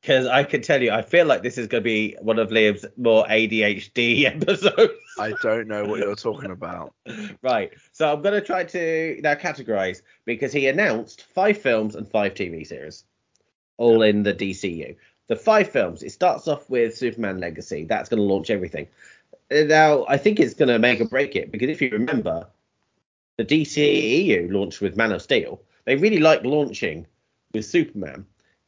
Because 0.00 0.26
I 0.26 0.44
can 0.44 0.60
tell 0.60 0.82
you, 0.82 0.90
I 0.90 1.00
feel 1.00 1.24
like 1.24 1.42
this 1.42 1.56
is 1.56 1.66
going 1.66 1.82
to 1.82 1.84
be 1.84 2.14
one 2.20 2.38
of 2.38 2.50
Liam's 2.50 2.84
more 2.98 3.24
ADHD 3.24 4.24
episodes. 4.26 4.92
I 5.18 5.32
don't 5.40 5.66
know 5.66 5.86
what 5.86 5.98
you're 5.98 6.14
talking 6.14 6.50
about. 6.50 6.92
right. 7.42 7.72
So 7.92 8.12
I'm 8.12 8.20
going 8.20 8.34
to 8.34 8.46
try 8.46 8.64
to 8.64 9.18
now 9.22 9.34
categorize 9.34 10.02
because 10.26 10.52
he 10.52 10.66
announced 10.68 11.22
five 11.22 11.56
films 11.56 11.94
and 11.96 12.06
five 12.06 12.34
TV 12.34 12.66
series, 12.66 13.04
all 13.78 14.02
in 14.02 14.24
the 14.24 14.34
DCU. 14.34 14.94
The 15.28 15.36
five 15.36 15.70
films, 15.70 16.02
it 16.02 16.10
starts 16.12 16.48
off 16.48 16.68
with 16.68 16.94
Superman 16.94 17.40
Legacy. 17.40 17.84
That's 17.84 18.10
going 18.10 18.20
to 18.20 18.26
launch 18.26 18.50
everything. 18.50 18.88
Uh, 19.50 19.62
Now, 19.62 20.04
I 20.06 20.18
think 20.18 20.38
it's 20.38 20.52
going 20.52 20.68
to 20.68 20.78
make 20.78 21.00
or 21.00 21.06
break 21.06 21.34
it 21.34 21.50
because 21.50 21.70
if 21.70 21.80
you 21.80 21.88
remember, 21.88 22.46
the 23.36 23.44
DCEU 23.44 24.50
launched 24.52 24.80
with 24.80 24.96
Man 24.96 25.12
of 25.12 25.22
Steel. 25.22 25.60
They 25.84 25.96
really 25.96 26.18
like 26.18 26.44
launching 26.44 27.06
with 27.52 27.64
Superman, 27.64 28.26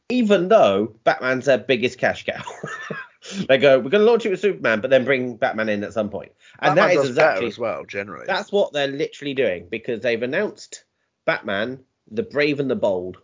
even 0.09 0.47
though 0.47 0.95
Batman's 1.03 1.45
their 1.45 1.57
biggest 1.57 1.97
cash 1.97 2.25
cow. 2.25 2.43
they 3.47 3.57
go, 3.57 3.79
we're 3.79 3.89
going 3.89 4.05
to 4.05 4.09
launch 4.09 4.25
it 4.25 4.29
with 4.29 4.39
Superman, 4.39 4.81
but 4.81 4.89
then 4.89 5.05
bring 5.05 5.35
Batman 5.35 5.69
in 5.69 5.83
at 5.83 5.93
some 5.93 6.09
point. 6.09 6.31
And 6.59 6.75
Batman 6.75 6.95
that 6.95 7.03
is 7.03 7.09
exactly 7.09 7.47
as 7.47 7.57
well, 7.57 7.85
generally. 7.85 8.25
that's 8.27 8.51
what 8.51 8.73
they're 8.73 8.87
literally 8.87 9.33
doing 9.33 9.67
because 9.69 10.01
they've 10.01 10.21
announced 10.21 10.83
Batman, 11.25 11.83
the 12.09 12.23
Brave 12.23 12.59
and 12.59 12.69
the 12.69 12.75
Bold. 12.75 13.17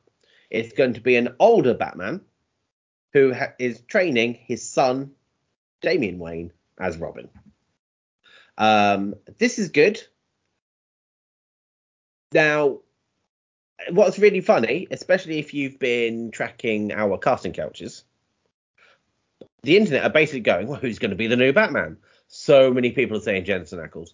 It's 0.49 0.73
going 0.73 0.93
to 0.93 1.01
be 1.01 1.15
an 1.15 1.36
older 1.39 1.73
Batman 1.73 2.21
who 3.13 3.34
ha- 3.34 3.53
is 3.60 3.82
training 3.82 4.34
his 4.34 4.67
son, 4.67 5.12
Damian 5.82 6.19
Wayne, 6.19 6.51
as 6.79 6.97
Robin. 6.97 7.29
Um, 8.58 9.15
this 9.38 9.58
is 9.58 9.69
good. 9.69 10.01
Now, 12.34 12.80
what's 13.91 14.19
really 14.19 14.41
funny, 14.41 14.88
especially 14.91 15.39
if 15.39 15.54
you've 15.54 15.80
been 15.80 16.32
tracking 16.32 16.91
our 16.91 17.17
casting 17.17 17.54
couches, 17.54 18.04
the 19.63 19.78
internet 19.78 20.04
are 20.04 20.10
basically 20.10 20.41
going, 20.41 20.67
well, 20.67 20.80
who's 20.80 21.00
going 21.00 21.12
to 21.12 21.17
be 21.17 21.28
the 21.28 21.36
new 21.38 21.54
Batman? 21.54 21.98
So 22.28 22.74
many 22.74 22.91
people 22.91 23.17
are 23.17 23.22
saying 23.22 23.46
Jensen 23.46 23.80
Ackles. 23.80 24.10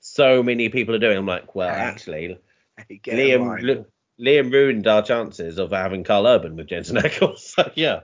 So 0.00 0.42
many 0.42 0.68
people 0.68 0.94
are 0.94 0.98
doing. 1.00 1.16
I'm 1.18 1.26
like, 1.26 1.54
well, 1.54 1.68
Hey. 1.74 1.80
actually, 1.80 2.38
Hey, 2.88 3.00
Liam. 3.06 3.84
Liam 4.20 4.52
ruined 4.52 4.86
our 4.88 5.02
chances 5.02 5.58
of 5.58 5.70
having 5.70 6.02
Karl 6.02 6.26
Urban 6.26 6.56
with 6.56 6.66
Jensen 6.66 6.96
Ackles. 6.98 7.38
So, 7.38 7.70
yeah. 7.74 8.00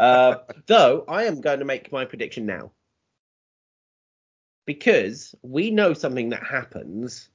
Uh, 0.00 0.38
though 0.66 1.04
I 1.06 1.24
am 1.24 1.40
going 1.40 1.60
to 1.60 1.64
make 1.64 1.92
my 1.92 2.04
prediction 2.04 2.46
now 2.46 2.72
because 4.66 5.34
we 5.42 5.70
know 5.70 5.92
something 5.92 6.30
that 6.30 6.42
happens 6.44 7.28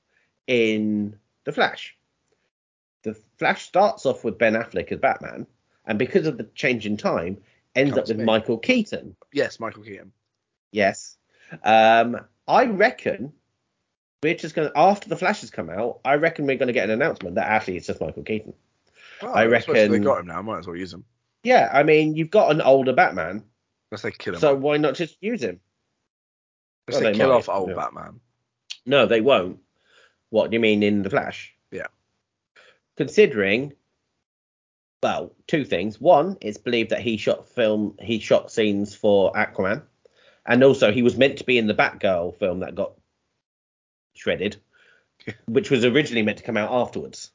in 0.47 1.17
the 1.47 1.53
Flash. 1.53 1.97
The 3.03 3.17
Flash 3.39 3.63
starts 3.63 4.05
off 4.05 4.25
with 4.25 4.37
Ben 4.37 4.53
Affleck 4.53 4.91
as 4.91 4.99
Batman, 4.99 5.47
and 5.85 5.97
because 5.97 6.27
of 6.27 6.37
the 6.37 6.43
change 6.43 6.85
in 6.85 6.97
time, 6.97 7.37
ends 7.73 7.91
Comes 7.91 8.01
up 8.01 8.07
with 8.09 8.17
me. 8.17 8.25
Michael 8.25 8.57
Keaton. 8.57 9.15
Yes, 9.31 9.57
Michael 9.57 9.83
Keaton. 9.83 10.11
Yes. 10.73 11.15
Um, 11.63 12.19
I 12.49 12.65
reckon 12.65 13.31
we're 14.21 14.35
just 14.35 14.55
going 14.55 14.67
to, 14.69 14.77
after 14.77 15.07
the 15.07 15.15
Flash 15.15 15.39
has 15.39 15.49
come 15.49 15.69
out, 15.69 16.01
I 16.03 16.15
reckon 16.15 16.45
we're 16.45 16.57
going 16.57 16.67
to 16.67 16.73
get 16.73 16.89
an 16.89 17.01
announcement 17.01 17.35
that 17.35 17.47
actually 17.47 17.77
it's 17.77 17.87
just 17.87 18.01
Michael 18.01 18.23
Keaton. 18.23 18.53
Oh, 19.21 19.31
I 19.31 19.45
reckon. 19.45 19.73
They 19.73 19.99
got 19.99 20.19
him 20.19 20.27
now. 20.27 20.41
Might 20.41 20.59
as 20.59 20.67
well 20.67 20.75
use 20.75 20.91
him. 20.91 21.05
Yeah, 21.43 21.71
I 21.73 21.83
mean, 21.83 22.13
you've 22.13 22.29
got 22.29 22.51
an 22.51 22.61
older 22.61 22.91
Batman, 22.91 23.41
Unless 23.89 24.01
they 24.01 24.11
kill 24.11 24.33
him. 24.33 24.41
so 24.41 24.53
why 24.53 24.75
not 24.75 24.95
just 24.95 25.15
use 25.21 25.41
him? 25.41 25.61
Unless 26.89 27.01
well, 27.01 27.11
they 27.13 27.17
they 27.17 27.23
kill 27.23 27.29
might, 27.29 27.35
off 27.35 27.47
old 27.47 27.69
yeah. 27.69 27.75
Batman. 27.75 28.19
No, 28.85 29.05
they 29.05 29.21
won't. 29.21 29.59
What 30.29 30.49
do 30.49 30.55
you 30.55 30.59
mean 30.59 30.83
in 30.83 31.03
the 31.03 31.09
Flash? 31.09 31.55
Yeah. 31.71 31.87
Considering, 32.97 33.73
well, 35.01 35.33
two 35.47 35.63
things. 35.63 35.99
One, 36.01 36.37
it's 36.41 36.57
believed 36.57 36.89
that 36.89 37.01
he 37.01 37.17
shot 37.17 37.47
film, 37.47 37.95
he 37.99 38.19
shot 38.19 38.51
scenes 38.51 38.95
for 38.95 39.31
Aquaman, 39.33 39.83
and 40.45 40.63
also 40.63 40.91
he 40.91 41.03
was 41.03 41.17
meant 41.17 41.37
to 41.37 41.43
be 41.43 41.57
in 41.57 41.67
the 41.67 41.73
Batgirl 41.73 42.37
film 42.39 42.59
that 42.61 42.75
got 42.75 42.93
shredded, 44.13 44.57
which 45.45 45.69
was 45.69 45.85
originally 45.85 46.23
meant 46.23 46.39
to 46.39 46.43
come 46.43 46.57
out 46.57 46.71
afterwards. 46.71 47.31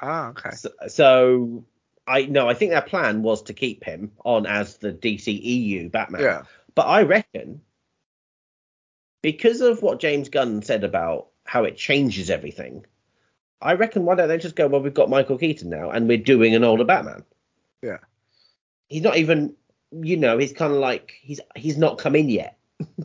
Ah, 0.00 0.28
okay. 0.28 0.50
So, 0.50 0.70
so 0.86 1.64
I 2.06 2.22
no, 2.22 2.48
I 2.48 2.54
think 2.54 2.70
their 2.70 2.82
plan 2.82 3.22
was 3.22 3.42
to 3.44 3.54
keep 3.54 3.84
him 3.84 4.12
on 4.24 4.46
as 4.46 4.78
the 4.78 4.92
DCEU 4.92 5.90
Batman. 5.90 6.22
Yeah. 6.22 6.42
But 6.74 6.86
I 6.86 7.02
reckon 7.02 7.60
because 9.22 9.60
of 9.60 9.82
what 9.82 10.00
James 10.00 10.28
Gunn 10.28 10.62
said 10.62 10.84
about 10.84 11.28
how 11.48 11.64
it 11.64 11.78
changes 11.78 12.28
everything, 12.28 12.84
I 13.62 13.72
reckon 13.72 14.04
why 14.04 14.16
don't 14.16 14.28
they 14.28 14.36
just 14.36 14.54
go, 14.54 14.68
well, 14.68 14.82
we've 14.82 14.92
got 14.92 15.08
Michael 15.08 15.38
Keaton 15.38 15.70
now 15.70 15.90
and 15.90 16.06
we're 16.06 16.18
doing 16.18 16.54
an 16.54 16.62
older 16.62 16.84
Batman. 16.84 17.24
Yeah. 17.82 17.96
He's 18.90 19.00
not 19.00 19.16
even, 19.16 19.54
you 19.90 20.18
know, 20.18 20.36
he's 20.36 20.52
kind 20.52 20.74
of 20.74 20.78
like 20.78 21.14
he's 21.22 21.40
he's 21.56 21.78
not 21.78 21.96
come 21.98 22.14
in 22.14 22.28
yet. 22.28 22.58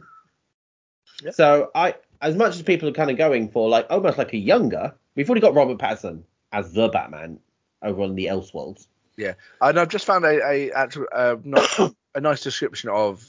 Yeah. 1.21 1.31
So 1.31 1.71
I, 1.73 1.95
as 2.21 2.35
much 2.35 2.55
as 2.55 2.63
people 2.63 2.89
are 2.89 2.93
kind 2.93 3.09
of 3.09 3.17
going 3.17 3.47
for 3.47 3.69
like 3.69 3.87
almost 3.89 4.17
like 4.17 4.33
a 4.33 4.37
younger, 4.37 4.93
we've 5.15 5.29
already 5.29 5.39
got 5.39 5.53
Robert 5.53 5.77
Pattinson 5.77 6.23
as 6.51 6.73
the 6.73 6.89
Batman 6.89 7.39
over 7.81 8.01
on 8.01 8.15
the 8.15 8.25
Elseworlds. 8.25 8.87
Yeah, 9.15 9.35
and 9.61 9.79
I've 9.79 9.87
just 9.87 10.05
found 10.05 10.25
a 10.25 10.45
a 10.45 10.71
actual 10.71 11.05
uh, 11.13 11.37
not, 11.45 11.95
a 12.15 12.19
nice 12.19 12.41
description 12.41 12.89
of 12.89 13.25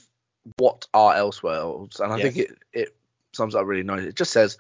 what 0.57 0.88
are 0.92 1.14
Elseworlds, 1.14 2.00
and 2.00 2.12
I 2.12 2.20
think 2.20 2.37
it 2.37 2.59
it 2.72 2.96
sums 3.33 3.55
up 3.55 3.64
really 3.64 3.85
nice. 3.85 4.03
It 4.03 4.16
just 4.16 4.33
says 4.33 4.59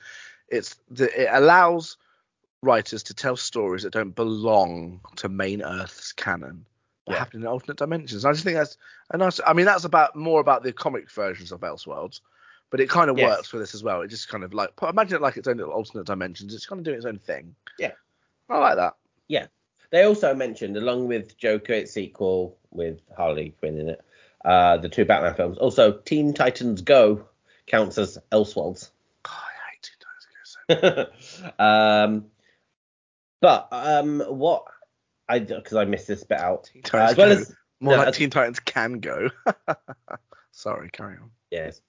it's 0.54 0.76
the, 0.90 1.22
it 1.22 1.28
allows 1.30 1.96
writers 2.62 3.02
to 3.04 3.14
tell 3.14 3.36
stories 3.36 3.82
that 3.82 3.92
don't 3.92 4.14
belong 4.14 5.00
to 5.16 5.28
main 5.28 5.62
Earth's 5.62 6.12
canon. 6.12 6.66
what 7.04 7.14
Yeah. 7.14 7.18
happened 7.18 7.42
in 7.42 7.46
alternate 7.48 7.76
dimensions. 7.76 8.24
I 8.24 8.32
just 8.32 8.44
think 8.44 8.56
that's 8.56 8.78
a 9.10 9.18
nice. 9.18 9.38
I 9.46 9.52
mean, 9.52 9.66
that's 9.66 9.84
about 9.84 10.16
more 10.16 10.40
about 10.40 10.62
the 10.62 10.72
comic 10.72 11.10
versions 11.10 11.52
of 11.52 11.60
Elseworlds, 11.60 12.20
but 12.70 12.80
it 12.80 12.88
kind 12.88 13.10
of 13.10 13.18
Yes. 13.18 13.28
works 13.28 13.48
for 13.48 13.58
this 13.58 13.74
as 13.74 13.82
well. 13.82 14.00
It 14.00 14.08
just 14.08 14.28
kind 14.30 14.42
of 14.42 14.54
like 14.54 14.70
imagine 14.82 15.16
it 15.16 15.20
like 15.20 15.36
its 15.36 15.46
own 15.46 15.58
little 15.58 15.74
alternate 15.74 16.06
dimensions. 16.06 16.54
It's 16.54 16.64
kind 16.64 16.78
of 16.78 16.84
doing 16.86 16.96
its 16.96 17.04
own 17.04 17.18
thing. 17.18 17.54
Yeah. 17.78 17.92
I 18.48 18.56
like 18.58 18.76
that. 18.76 18.94
Yeah, 19.28 19.48
they 19.90 20.04
also 20.04 20.34
mentioned, 20.34 20.78
along 20.78 21.08
with 21.08 21.36
Joker, 21.36 21.74
its 21.74 21.92
sequel 21.92 22.56
with 22.70 23.00
Harley 23.16 23.54
Quinn 23.58 23.78
in 23.78 23.88
it, 23.90 24.00
uh, 24.44 24.78
the 24.78 24.88
two 24.88 25.04
Batman 25.04 25.34
films. 25.34 25.58
Also, 25.58 25.92
Teen 25.92 26.32
Titans 26.32 26.80
Go 26.80 27.28
counts 27.66 27.98
as 27.98 28.16
Elseworlds. 28.32 28.90
God, 29.22 29.32
I 29.34 29.72
hate 29.72 29.82
Teen 29.82 29.96
Titans 30.00 30.26
Go 30.26 30.40
so 30.44 30.53
um, 31.58 32.26
but 33.40 33.68
um, 33.72 34.20
what 34.20 34.64
I 35.28 35.38
because 35.40 35.74
I 35.74 35.84
missed 35.84 36.06
this 36.08 36.24
bit 36.24 36.38
out. 36.40 36.70
Teen 36.72 36.82
Uh, 36.84 36.88
Titans 36.88 37.10
as 37.12 37.16
well 37.16 37.28
Go. 37.34 37.40
as 37.40 37.54
More 37.80 37.92
no, 37.94 37.98
like 37.98 38.08
as- 38.08 38.16
Teen 38.16 38.30
Titans 38.30 38.60
can 38.60 39.00
go. 39.00 39.28
Sorry, 40.52 40.88
carry 40.90 41.16
on. 41.16 41.30
yes, 41.50 41.80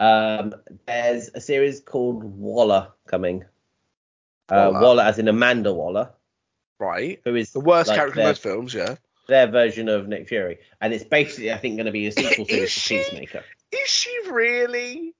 um, 0.00 0.52
there's 0.86 1.30
a 1.34 1.40
series 1.40 1.80
called 1.80 2.24
Waller 2.24 2.88
coming. 3.06 3.44
Uh, 4.48 4.70
Waller? 4.72 4.80
Waller, 4.80 5.02
as 5.04 5.18
in 5.20 5.28
Amanda 5.28 5.72
Waller, 5.72 6.10
Right. 6.80 7.20
who 7.24 7.36
is 7.36 7.52
The 7.52 7.60
worst 7.60 7.88
like, 7.88 7.96
character 7.96 8.20
in 8.20 8.26
those 8.26 8.38
films, 8.38 8.74
yeah. 8.74 8.96
their 9.28 9.46
version 9.46 9.88
of 9.88 10.08
Nick 10.08 10.26
Fury, 10.28 10.58
and 10.80 10.92
it's 10.92 11.04
basically 11.04 11.52
I 11.52 11.58
think 11.58 11.76
going 11.76 11.86
to 11.86 11.92
be 11.92 12.06
a 12.08 12.12
sequel 12.12 12.44
to 12.46 12.66
she? 12.66 12.98
Peacemaker. 12.98 13.44
Is 13.70 13.88
she 13.88 14.10
really? 14.30 15.14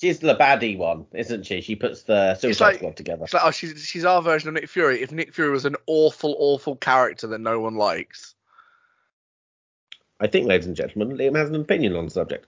She's 0.00 0.20
the 0.20 0.36
baddie 0.36 0.78
one, 0.78 1.06
isn't 1.12 1.44
she? 1.44 1.60
She 1.60 1.74
puts 1.74 2.02
the 2.02 2.36
Suicide 2.36 2.64
like- 2.64 2.76
Squad 2.76 2.96
together. 2.96 3.24
It's 3.24 3.34
like, 3.34 3.44
oh, 3.44 3.50
she's 3.50 3.84
she's 3.84 4.04
our 4.04 4.22
version 4.22 4.48
of 4.48 4.54
Nick 4.54 4.68
Fury. 4.68 5.02
If 5.02 5.10
Nick 5.10 5.34
Fury 5.34 5.50
was 5.50 5.64
an 5.64 5.76
awful, 5.86 6.36
awful 6.38 6.76
character 6.76 7.26
that 7.28 7.40
no 7.40 7.58
one 7.58 7.74
likes, 7.74 8.36
I 10.20 10.26
think, 10.26 10.46
ladies 10.46 10.66
and 10.66 10.76
gentlemen, 10.76 11.16
Liam 11.16 11.36
has 11.36 11.48
an 11.48 11.56
opinion 11.56 11.94
on 11.94 12.06
the 12.06 12.10
subject. 12.10 12.46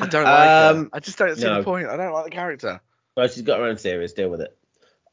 I 0.00 0.06
don't 0.06 0.24
like 0.24 0.48
her. 0.48 0.70
Um, 0.70 0.90
I 0.92 1.00
just 1.00 1.18
don't 1.18 1.36
see 1.36 1.44
no. 1.44 1.58
the 1.58 1.64
point. 1.64 1.88
I 1.88 1.96
don't 1.96 2.12
like 2.12 2.24
the 2.24 2.30
character. 2.30 2.80
Well, 3.16 3.26
she's 3.28 3.42
got 3.42 3.58
her 3.58 3.64
own 3.64 3.78
series. 3.78 4.12
Deal 4.12 4.28
with 4.28 4.40
it. 4.40 4.56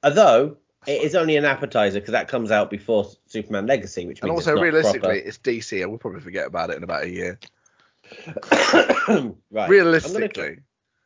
Although 0.03 0.57
it 0.85 1.01
is 1.01 1.15
only 1.15 1.35
an 1.35 1.45
appetizer 1.45 1.99
because 1.99 2.11
that 2.11 2.27
comes 2.27 2.51
out 2.51 2.69
before 2.69 3.09
Superman 3.25 3.65
Legacy, 3.65 4.05
which 4.05 4.21
And 4.21 4.29
means 4.29 4.47
also, 4.47 4.53
it's 4.53 4.61
realistically, 4.61 5.19
it's 5.19 5.39
DC, 5.39 5.81
and 5.81 5.89
we'll 5.89 5.97
probably 5.97 6.21
forget 6.21 6.45
about 6.45 6.69
it 6.69 6.77
in 6.77 6.83
about 6.83 7.03
a 7.03 7.09
year. 7.09 7.39
right. 9.49 9.69
Realistically, 9.69 10.59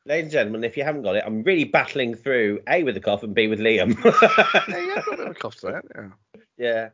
ladies 0.10 0.24
and 0.24 0.32
gentlemen, 0.32 0.64
if 0.64 0.76
you 0.76 0.84
haven't 0.84 1.04
got 1.04 1.16
it, 1.16 1.24
I'm 1.26 1.44
really 1.44 1.64
battling 1.64 2.16
through 2.16 2.62
A 2.68 2.84
with 2.84 2.96
the 2.96 3.00
cough 3.00 3.22
and 3.24 3.36
B 3.36 3.48
with 3.48 3.60
Liam. 3.60 3.96
yeah, 4.68 4.78
yeah, 4.78 4.96
I've 4.98 5.06
got 5.06 5.14
a 5.14 5.18
bit 5.18 5.28
of 5.28 5.36
a 5.36 5.40
cough 5.40 5.56
to. 5.58 5.82
Yeah. 6.58 6.90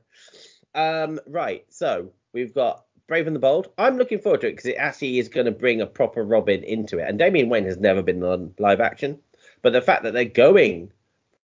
yeah. 0.76 1.04
Um. 1.04 1.20
Right. 1.26 1.66
So 1.70 2.12
we've 2.34 2.54
got 2.54 2.84
Brave 3.08 3.26
and 3.26 3.36
the 3.36 3.40
Bold. 3.40 3.70
I'm 3.78 3.98
looking 3.98 4.20
forward 4.20 4.42
to 4.42 4.48
it 4.48 4.52
because 4.52 4.66
it 4.66 4.76
actually 4.76 5.18
is 5.18 5.30
going 5.30 5.46
to 5.46 5.52
bring 5.52 5.82
a 5.82 5.88
proper 5.88 6.24
Robin 6.24 6.64
into 6.64 7.00
it. 7.00 7.08
And 7.08 7.18
Damian 7.18 7.50
Wayne 7.50 7.66
has 7.66 7.78
never 7.78 8.04
been 8.04 8.22
on 8.22 8.54
live 8.60 8.82
action, 8.82 9.20
but 9.62 9.72
the 9.72 9.82
fact 9.82 10.04
that 10.04 10.14
they're 10.14 10.26
going 10.26 10.92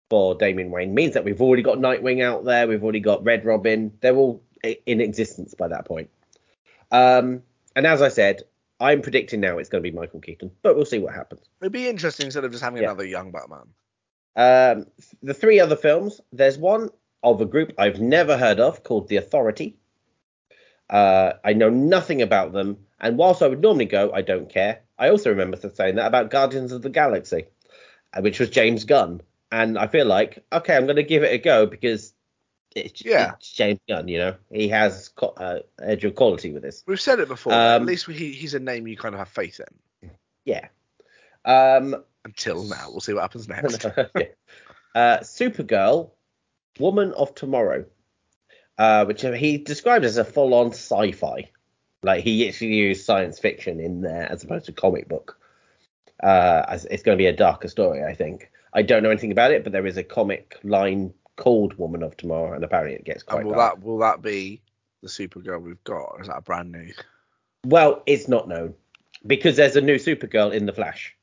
for 0.09 0.37
Damian 0.37 0.71
Wayne 0.71 0.95
means 0.95 1.15
that 1.15 1.25
we've 1.25 1.43
already 1.43 1.63
got 1.63 1.79
Nightwing 1.79 2.23
out 2.23 2.45
there. 2.45 2.69
We've 2.69 2.83
already 2.83 3.01
got 3.01 3.25
Red 3.25 3.45
Robin. 3.45 3.93
They're 4.01 4.15
all 4.15 4.41
in 4.63 5.01
existence 5.01 5.55
by 5.55 5.69
that 5.69 5.85
point. 5.85 6.11
Um. 6.93 7.43
And 7.75 7.87
as 7.87 8.01
I 8.01 8.09
said, 8.09 8.45
I'm 8.81 9.01
predicting 9.03 9.41
now 9.41 9.59
it's 9.59 9.69
going 9.69 9.83
to 9.83 9.91
be 9.91 9.97
Michael 9.97 10.21
Keaton, 10.21 10.51
but 10.63 10.77
we'll 10.77 10.85
see 10.85 10.99
what 10.99 11.15
happens. 11.15 11.43
It'd 11.61 11.73
be 11.73 11.89
interesting 11.89 12.27
instead 12.27 12.45
of 12.45 12.51
just 12.53 12.63
having 12.63 12.83
Yeah. 12.83 12.89
another 12.91 13.07
young 13.07 13.33
Batman. 13.33 13.67
Um, 14.37 14.87
the 15.23 15.33
three 15.35 15.61
other 15.61 15.77
films, 15.77 16.21
there's 16.33 16.59
one 16.59 16.91
of 17.23 17.41
a 17.41 17.47
group 17.47 17.73
I've 17.79 18.01
never 18.01 18.37
heard 18.37 18.61
of 18.61 18.83
called 18.83 19.09
The 19.09 19.17
Authority. 19.17 19.77
Uh, 20.91 21.33
I 21.45 21.55
know 21.55 21.71
nothing 21.71 22.23
about 22.23 22.53
them, 22.53 22.77
and 23.01 23.17
whilst 23.17 23.43
I 23.43 23.49
would 23.49 23.63
normally 23.63 23.87
go, 23.87 24.13
I 24.13 24.23
don't 24.23 24.49
care. 24.49 24.81
I 24.99 25.09
also 25.09 25.31
remember 25.31 25.57
saying 25.57 25.97
that 25.97 26.07
about 26.07 26.31
Guardians 26.31 26.73
of 26.73 26.83
the 26.83 26.91
Galaxy, 26.91 27.47
uh, 28.13 28.21
which 28.21 28.39
was 28.39 28.51
James 28.51 28.85
Gunn, 28.85 29.21
and 29.51 29.79
I 29.79 29.87
feel 29.89 30.07
like 30.07 30.45
okay, 30.53 30.77
I'm 30.77 30.85
going 30.87 30.97
to 30.97 31.03
give 31.03 31.23
it 31.23 31.33
a 31.33 31.39
go 31.39 31.67
because 31.67 32.13
it's, 32.77 33.05
Yeah. 33.05 33.33
it's 33.39 33.53
James 33.53 33.81
Gunn. 33.89 34.09
You 34.09 34.19
know, 34.19 34.35
he 34.51 34.69
has 34.69 35.09
co- 35.09 35.35
uh, 35.37 35.61
edge 35.83 36.05
of 36.05 36.15
quality 36.15 36.53
with 36.53 36.63
this. 36.63 36.85
We've 36.87 37.01
said 37.01 37.19
it 37.21 37.29
before. 37.29 37.53
at 37.53 37.77
Um, 37.81 37.87
least 37.87 38.07
he, 38.07 38.33
he's 38.33 38.55
a 38.55 38.59
name 38.61 38.87
you 38.87 38.97
kind 38.97 39.15
of 39.15 39.19
have 39.19 39.29
faith 39.29 39.61
in. 40.03 40.11
Yeah. 40.45 40.69
Um, 41.45 42.05
Until 42.25 42.65
now, 42.65 42.89
we'll 42.91 43.01
see 43.01 43.13
what 43.15 43.23
happens 43.23 43.49
next. 43.49 43.85
yeah. 44.17 44.23
uh, 44.95 45.19
Supergirl, 45.19 46.11
Woman 46.79 47.13
of 47.15 47.35
Tomorrow, 47.35 47.85
uh, 48.79 49.05
which 49.07 49.23
he 49.23 49.59
described 49.59 50.05
as 50.05 50.17
a 50.19 50.25
full-on 50.25 50.69
sci-fi. 50.69 51.51
Like 52.03 52.23
he 52.23 52.47
actually 52.49 52.75
used 52.75 53.05
science 53.05 53.39
fiction 53.39 53.81
in 53.81 54.01
there 54.03 54.31
as 54.31 54.45
opposed 54.45 54.67
to 54.67 54.73
comic 54.73 55.09
book. 55.09 55.39
Uh, 56.23 56.65
as 56.69 56.85
it's 56.87 57.03
going 57.03 57.17
to 57.17 57.23
be 57.23 57.27
a 57.27 57.33
darker 57.33 57.69
story, 57.69 58.05
I 58.05 58.15
think. 58.15 58.51
I 58.73 58.83
don't 58.83 59.03
know 59.03 59.11
anything 59.11 59.33
about 59.33 59.51
it, 59.53 59.63
but 59.65 59.73
there 59.73 59.87
is 59.87 59.97
a 59.97 60.03
comic 60.05 60.59
line 60.63 61.13
called 61.37 61.77
Woman 61.79 62.03
of 62.03 62.17
Tomorrow, 62.17 62.55
and 62.55 62.65
apparently 62.65 62.95
it 62.95 63.05
gets 63.05 63.23
quite 63.23 63.41
and 63.41 63.49
will 63.49 63.55
dark. 63.55 63.77
that 63.77 63.87
will 63.87 63.99
that 63.99 64.23
be 64.23 64.61
the 65.03 65.09
Supergirl 65.09 65.63
we've 65.63 65.83
got, 65.85 66.13
or 66.13 66.21
is 66.21 66.29
that 66.29 66.39
a 66.39 66.43
brand 66.43 66.73
new? 66.73 66.93
Well, 67.65 68.03
it's 68.07 68.29
not 68.29 68.49
known 68.49 68.75
because 69.27 69.57
there's 69.57 69.77
a 69.77 69.81
new 69.81 69.97
Supergirl 69.97 70.53
in 70.53 70.67
the 70.67 70.73
Flash. 70.73 71.15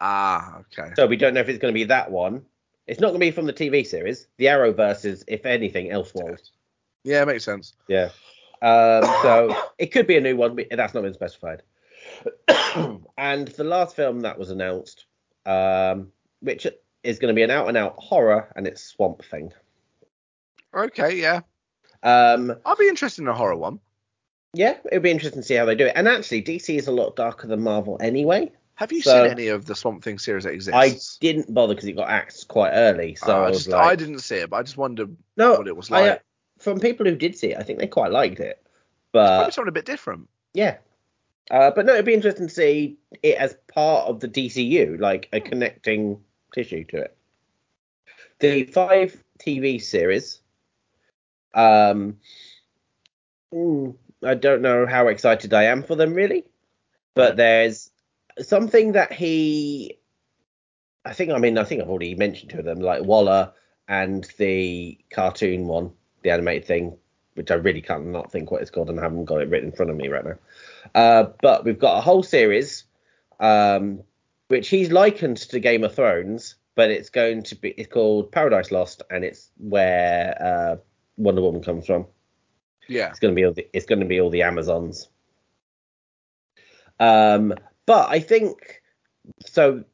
Ah, 0.00 0.60
okay. 0.60 0.92
So 0.96 1.06
we 1.06 1.16
don't 1.16 1.34
know 1.34 1.40
if 1.40 1.48
it's 1.48 1.58
going 1.58 1.72
to 1.72 1.78
be 1.78 1.84
that 1.84 2.10
one. 2.10 2.42
It's 2.86 3.00
not 3.00 3.08
going 3.08 3.20
to 3.20 3.26
be 3.26 3.30
from 3.30 3.46
the 3.46 3.52
TV 3.52 3.86
series. 3.86 4.26
The 4.38 4.46
Arrowverse 4.46 5.04
is, 5.04 5.24
if 5.28 5.46
anything, 5.46 5.90
Elseworlds. 5.90 6.50
Yeah, 7.04 7.24
makes 7.24 7.44
sense. 7.44 7.74
Yeah. 7.86 8.10
Um, 8.62 9.04
so 9.22 9.56
it 9.78 9.86
could 9.86 10.06
be 10.06 10.16
a 10.16 10.20
new 10.20 10.36
one, 10.36 10.56
but 10.56 10.66
that's 10.70 10.94
not 10.94 11.02
been 11.02 11.14
specified. 11.14 11.62
and 13.18 13.48
the 13.48 13.64
last 13.64 13.94
film 13.94 14.20
that 14.20 14.38
was 14.38 14.50
announced, 14.50 15.06
um, 15.46 16.12
which 16.40 16.66
is 17.02 17.18
going 17.18 17.32
to 17.34 17.36
be 17.38 17.42
an 17.42 17.50
out 17.50 17.68
and 17.68 17.76
out 17.76 17.94
horror, 17.98 18.52
and 18.56 18.66
it's 18.66 18.82
Swamp 18.82 19.24
Thing. 19.24 19.52
Okay, 20.74 21.20
yeah. 21.20 21.40
Um, 22.02 22.54
I'll 22.64 22.76
be 22.76 22.88
interested 22.88 23.22
in 23.22 23.28
a 23.28 23.34
horror 23.34 23.56
one. 23.56 23.80
yeah, 24.54 24.76
it'll 24.90 25.00
be 25.02 25.10
interesting 25.10 25.42
to 25.42 25.46
see 25.46 25.54
how 25.54 25.64
they 25.64 25.74
do 25.74 25.86
it. 25.86 25.92
And 25.94 26.08
actually, 26.08 26.42
DC 26.42 26.76
is 26.76 26.86
a 26.88 26.92
lot 26.92 27.14
darker 27.16 27.46
than 27.46 27.62
Marvel 27.62 27.96
anyway. 28.00 28.50
Have 28.74 28.92
you 28.92 29.02
So- 29.02 29.22
seen 29.22 29.30
any 29.30 29.48
of 29.48 29.66
the 29.66 29.74
Swamp 29.74 30.02
Thing 30.02 30.18
series 30.18 30.44
that 30.44 30.52
exists? 30.54 30.74
I 30.76 30.96
didn't 31.20 31.52
bother 31.52 31.74
because 31.74 31.88
it 31.88 31.92
got 31.92 32.08
axed 32.08 32.48
quite 32.48 32.70
early, 32.72 33.14
so 33.14 33.26
Uh, 33.36 33.40
I 33.42 33.46
I, 33.48 33.50
just, 33.52 33.68
like, 33.68 33.84
I 33.84 33.94
didn't 33.96 34.20
see 34.20 34.36
it, 34.36 34.50
but 34.50 34.56
I 34.56 34.62
just 34.62 34.76
wondered 34.78 35.14
no, 35.36 35.52
what 35.58 35.68
it 35.68 35.76
was 35.76 35.90
I, 35.90 36.00
like. 36.00 36.10
uh, 36.12 36.18
from 36.58 36.80
people 36.80 37.06
who 37.06 37.14
did 37.14 37.36
see 37.36 37.52
it, 37.52 37.58
I 37.58 37.62
think 37.62 37.78
they 37.78 37.86
quite 37.86 38.10
liked 38.10 38.40
it. 38.40 38.62
But 39.12 39.52
something 39.52 39.68
a 39.68 39.72
bit 39.72 39.84
different. 39.84 40.28
Yeah. 40.54 40.78
Uh, 41.50 41.70
but 41.72 41.84
no, 41.84 41.92
it'd 41.94 42.04
be 42.04 42.14
interesting 42.14 42.46
to 42.48 42.54
see 42.54 42.96
it 43.22 43.36
as 43.36 43.56
part 43.72 44.06
of 44.08 44.20
the 44.20 44.28
DCU, 44.28 44.96
like 45.00 45.28
a 45.32 45.40
connecting 45.40 46.22
tissue 46.52 46.84
to 46.84 46.98
it. 46.98 47.16
The 48.40 48.64
five 48.64 49.22
TV 49.38 49.80
series. 49.82 50.40
Um, 51.54 52.18
mm, 53.52 53.94
I 54.22 54.34
don't 54.34 54.62
know 54.62 54.86
how 54.86 55.08
excited 55.08 55.52
I 55.52 55.64
am 55.64 55.82
for 55.82 55.96
them 55.96 56.14
really, 56.14 56.44
but 57.14 57.36
there's 57.36 57.90
something 58.40 58.92
that 58.92 59.12
he. 59.12 59.98
I 61.04 61.12
think 61.12 61.30
I 61.32 61.38
mean 61.38 61.58
I 61.58 61.64
think 61.64 61.82
I've 61.82 61.88
already 61.88 62.14
mentioned 62.14 62.50
to 62.52 62.62
them 62.62 62.80
like 62.80 63.02
Waller 63.02 63.52
and 63.88 64.24
the 64.38 64.98
cartoon 65.10 65.66
one, 65.66 65.92
the 66.22 66.30
animated 66.30 66.66
thing, 66.66 66.96
which 67.34 67.50
I 67.50 67.54
really 67.54 67.82
can't 67.82 68.06
not 68.06 68.30
think 68.30 68.50
what 68.50 68.62
it's 68.62 68.70
called, 68.70 68.88
and 68.88 69.00
I 69.00 69.02
haven't 69.02 69.24
got 69.24 69.40
it 69.40 69.48
written 69.48 69.70
in 69.70 69.76
front 69.76 69.90
of 69.90 69.96
me 69.96 70.08
right 70.08 70.24
now. 70.24 70.38
Uh, 70.94 71.30
but 71.42 71.64
we've 71.64 71.78
got 71.78 71.98
a 71.98 72.00
whole 72.00 72.22
series, 72.22 72.84
um, 73.40 74.02
which 74.50 74.68
he's 74.68 74.90
likened 74.90 75.36
to 75.36 75.60
Game 75.60 75.84
of 75.84 75.94
Thrones, 75.94 76.56
but 76.74 76.90
it's 76.90 77.08
going 77.08 77.44
to 77.44 77.54
be 77.54 77.68
it's 77.70 77.92
called 77.92 78.32
Paradise 78.32 78.72
Lost, 78.72 79.00
and 79.08 79.24
it's 79.24 79.52
where 79.58 80.36
uh, 80.42 80.76
Wonder 81.16 81.40
Woman 81.40 81.62
comes 81.62 81.86
from. 81.86 82.06
Yeah. 82.88 83.10
It's 83.10 83.20
going 83.20 83.32
to 83.32 83.36
be 83.36 83.44
all 83.44 83.52
the, 83.52 83.68
it's 83.72 83.86
going 83.86 84.00
to 84.00 84.06
be 84.06 84.20
all 84.20 84.28
the 84.28 84.42
Amazons. 84.42 85.08
Um, 86.98 87.54
but 87.86 88.10
I 88.10 88.18
think 88.18 88.82
so. 89.46 89.84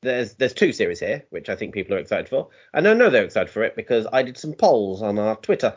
There's 0.00 0.32
there's 0.36 0.54
two 0.54 0.72
series 0.72 0.98
here, 0.98 1.26
which 1.28 1.50
I 1.50 1.54
think 1.54 1.74
people 1.74 1.94
are 1.94 2.00
excited 2.00 2.30
for, 2.30 2.48
and 2.72 2.88
I 2.88 2.94
know 2.94 3.10
they're 3.10 3.22
excited 3.22 3.50
for 3.50 3.64
it 3.64 3.76
because 3.76 4.06
I 4.10 4.22
did 4.22 4.38
some 4.38 4.54
polls 4.54 5.02
on 5.02 5.18
our 5.18 5.36
Twitter 5.36 5.76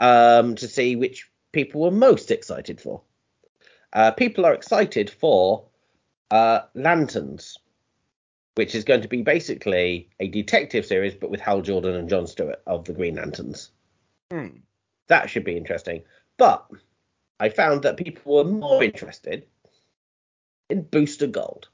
um, 0.00 0.56
to 0.56 0.66
see 0.66 0.96
which 0.96 1.30
people 1.52 1.82
were 1.82 1.92
most 1.92 2.32
excited 2.32 2.80
for. 2.80 3.02
Uh, 3.92 4.10
people 4.10 4.44
are 4.44 4.54
excited 4.54 5.08
for 5.08 5.69
uh, 6.30 6.60
Lanterns, 6.74 7.58
which 8.54 8.74
is 8.74 8.84
going 8.84 9.02
to 9.02 9.08
be 9.08 9.22
basically 9.22 10.10
a 10.20 10.28
detective 10.28 10.86
series, 10.86 11.14
but 11.14 11.30
with 11.30 11.40
Hal 11.40 11.62
Jordan 11.62 11.94
and 11.94 12.08
John 12.08 12.26
Stewart 12.26 12.62
of 12.66 12.84
the 12.84 12.92
Green 12.92 13.16
Lanterns. 13.16 13.70
Hmm. 14.30 14.58
That 15.08 15.28
should 15.28 15.44
be 15.44 15.56
interesting. 15.56 16.02
But 16.36 16.66
I 17.38 17.48
found 17.48 17.82
that 17.82 17.96
people 17.96 18.36
were 18.36 18.44
more 18.44 18.82
interested 18.82 19.46
in 20.68 20.82
Booster 20.82 21.26
Gold. 21.26 21.68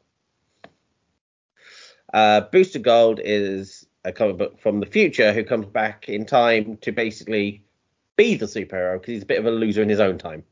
Uh, 2.12 2.40
Booster 2.40 2.78
Gold 2.78 3.20
is 3.22 3.86
a 4.04 4.12
comic 4.12 4.38
book 4.38 4.60
from 4.60 4.80
the 4.80 4.86
future 4.86 5.32
who 5.32 5.44
comes 5.44 5.66
back 5.66 6.08
in 6.08 6.24
time 6.24 6.78
to 6.78 6.92
basically 6.92 7.64
be 8.16 8.36
the 8.36 8.46
superhero 8.46 8.94
because 8.94 9.12
he's 9.12 9.22
a 9.22 9.26
bit 9.26 9.38
of 9.38 9.46
a 9.46 9.50
loser 9.50 9.82
in 9.82 9.88
his 9.88 10.00
own 10.00 10.16
time. 10.16 10.44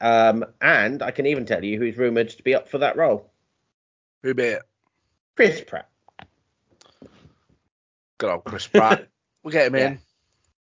Um, 0.00 0.44
and 0.60 1.02
I 1.02 1.10
can 1.10 1.26
even 1.26 1.46
tell 1.46 1.62
you 1.64 1.78
who's 1.78 1.96
rumored 1.96 2.30
to 2.30 2.42
be 2.42 2.54
up 2.54 2.68
for 2.68 2.78
that 2.78 2.96
role. 2.96 3.30
Who 4.22 4.34
be 4.34 4.44
it? 4.44 4.62
Chris 5.36 5.60
Pratt. 5.60 5.88
Good 8.18 8.30
old 8.30 8.44
Chris 8.44 8.66
Pratt. 8.66 9.08
we'll 9.42 9.52
get 9.52 9.66
him 9.66 9.74
Yeah. 9.76 9.86
in. 9.88 9.98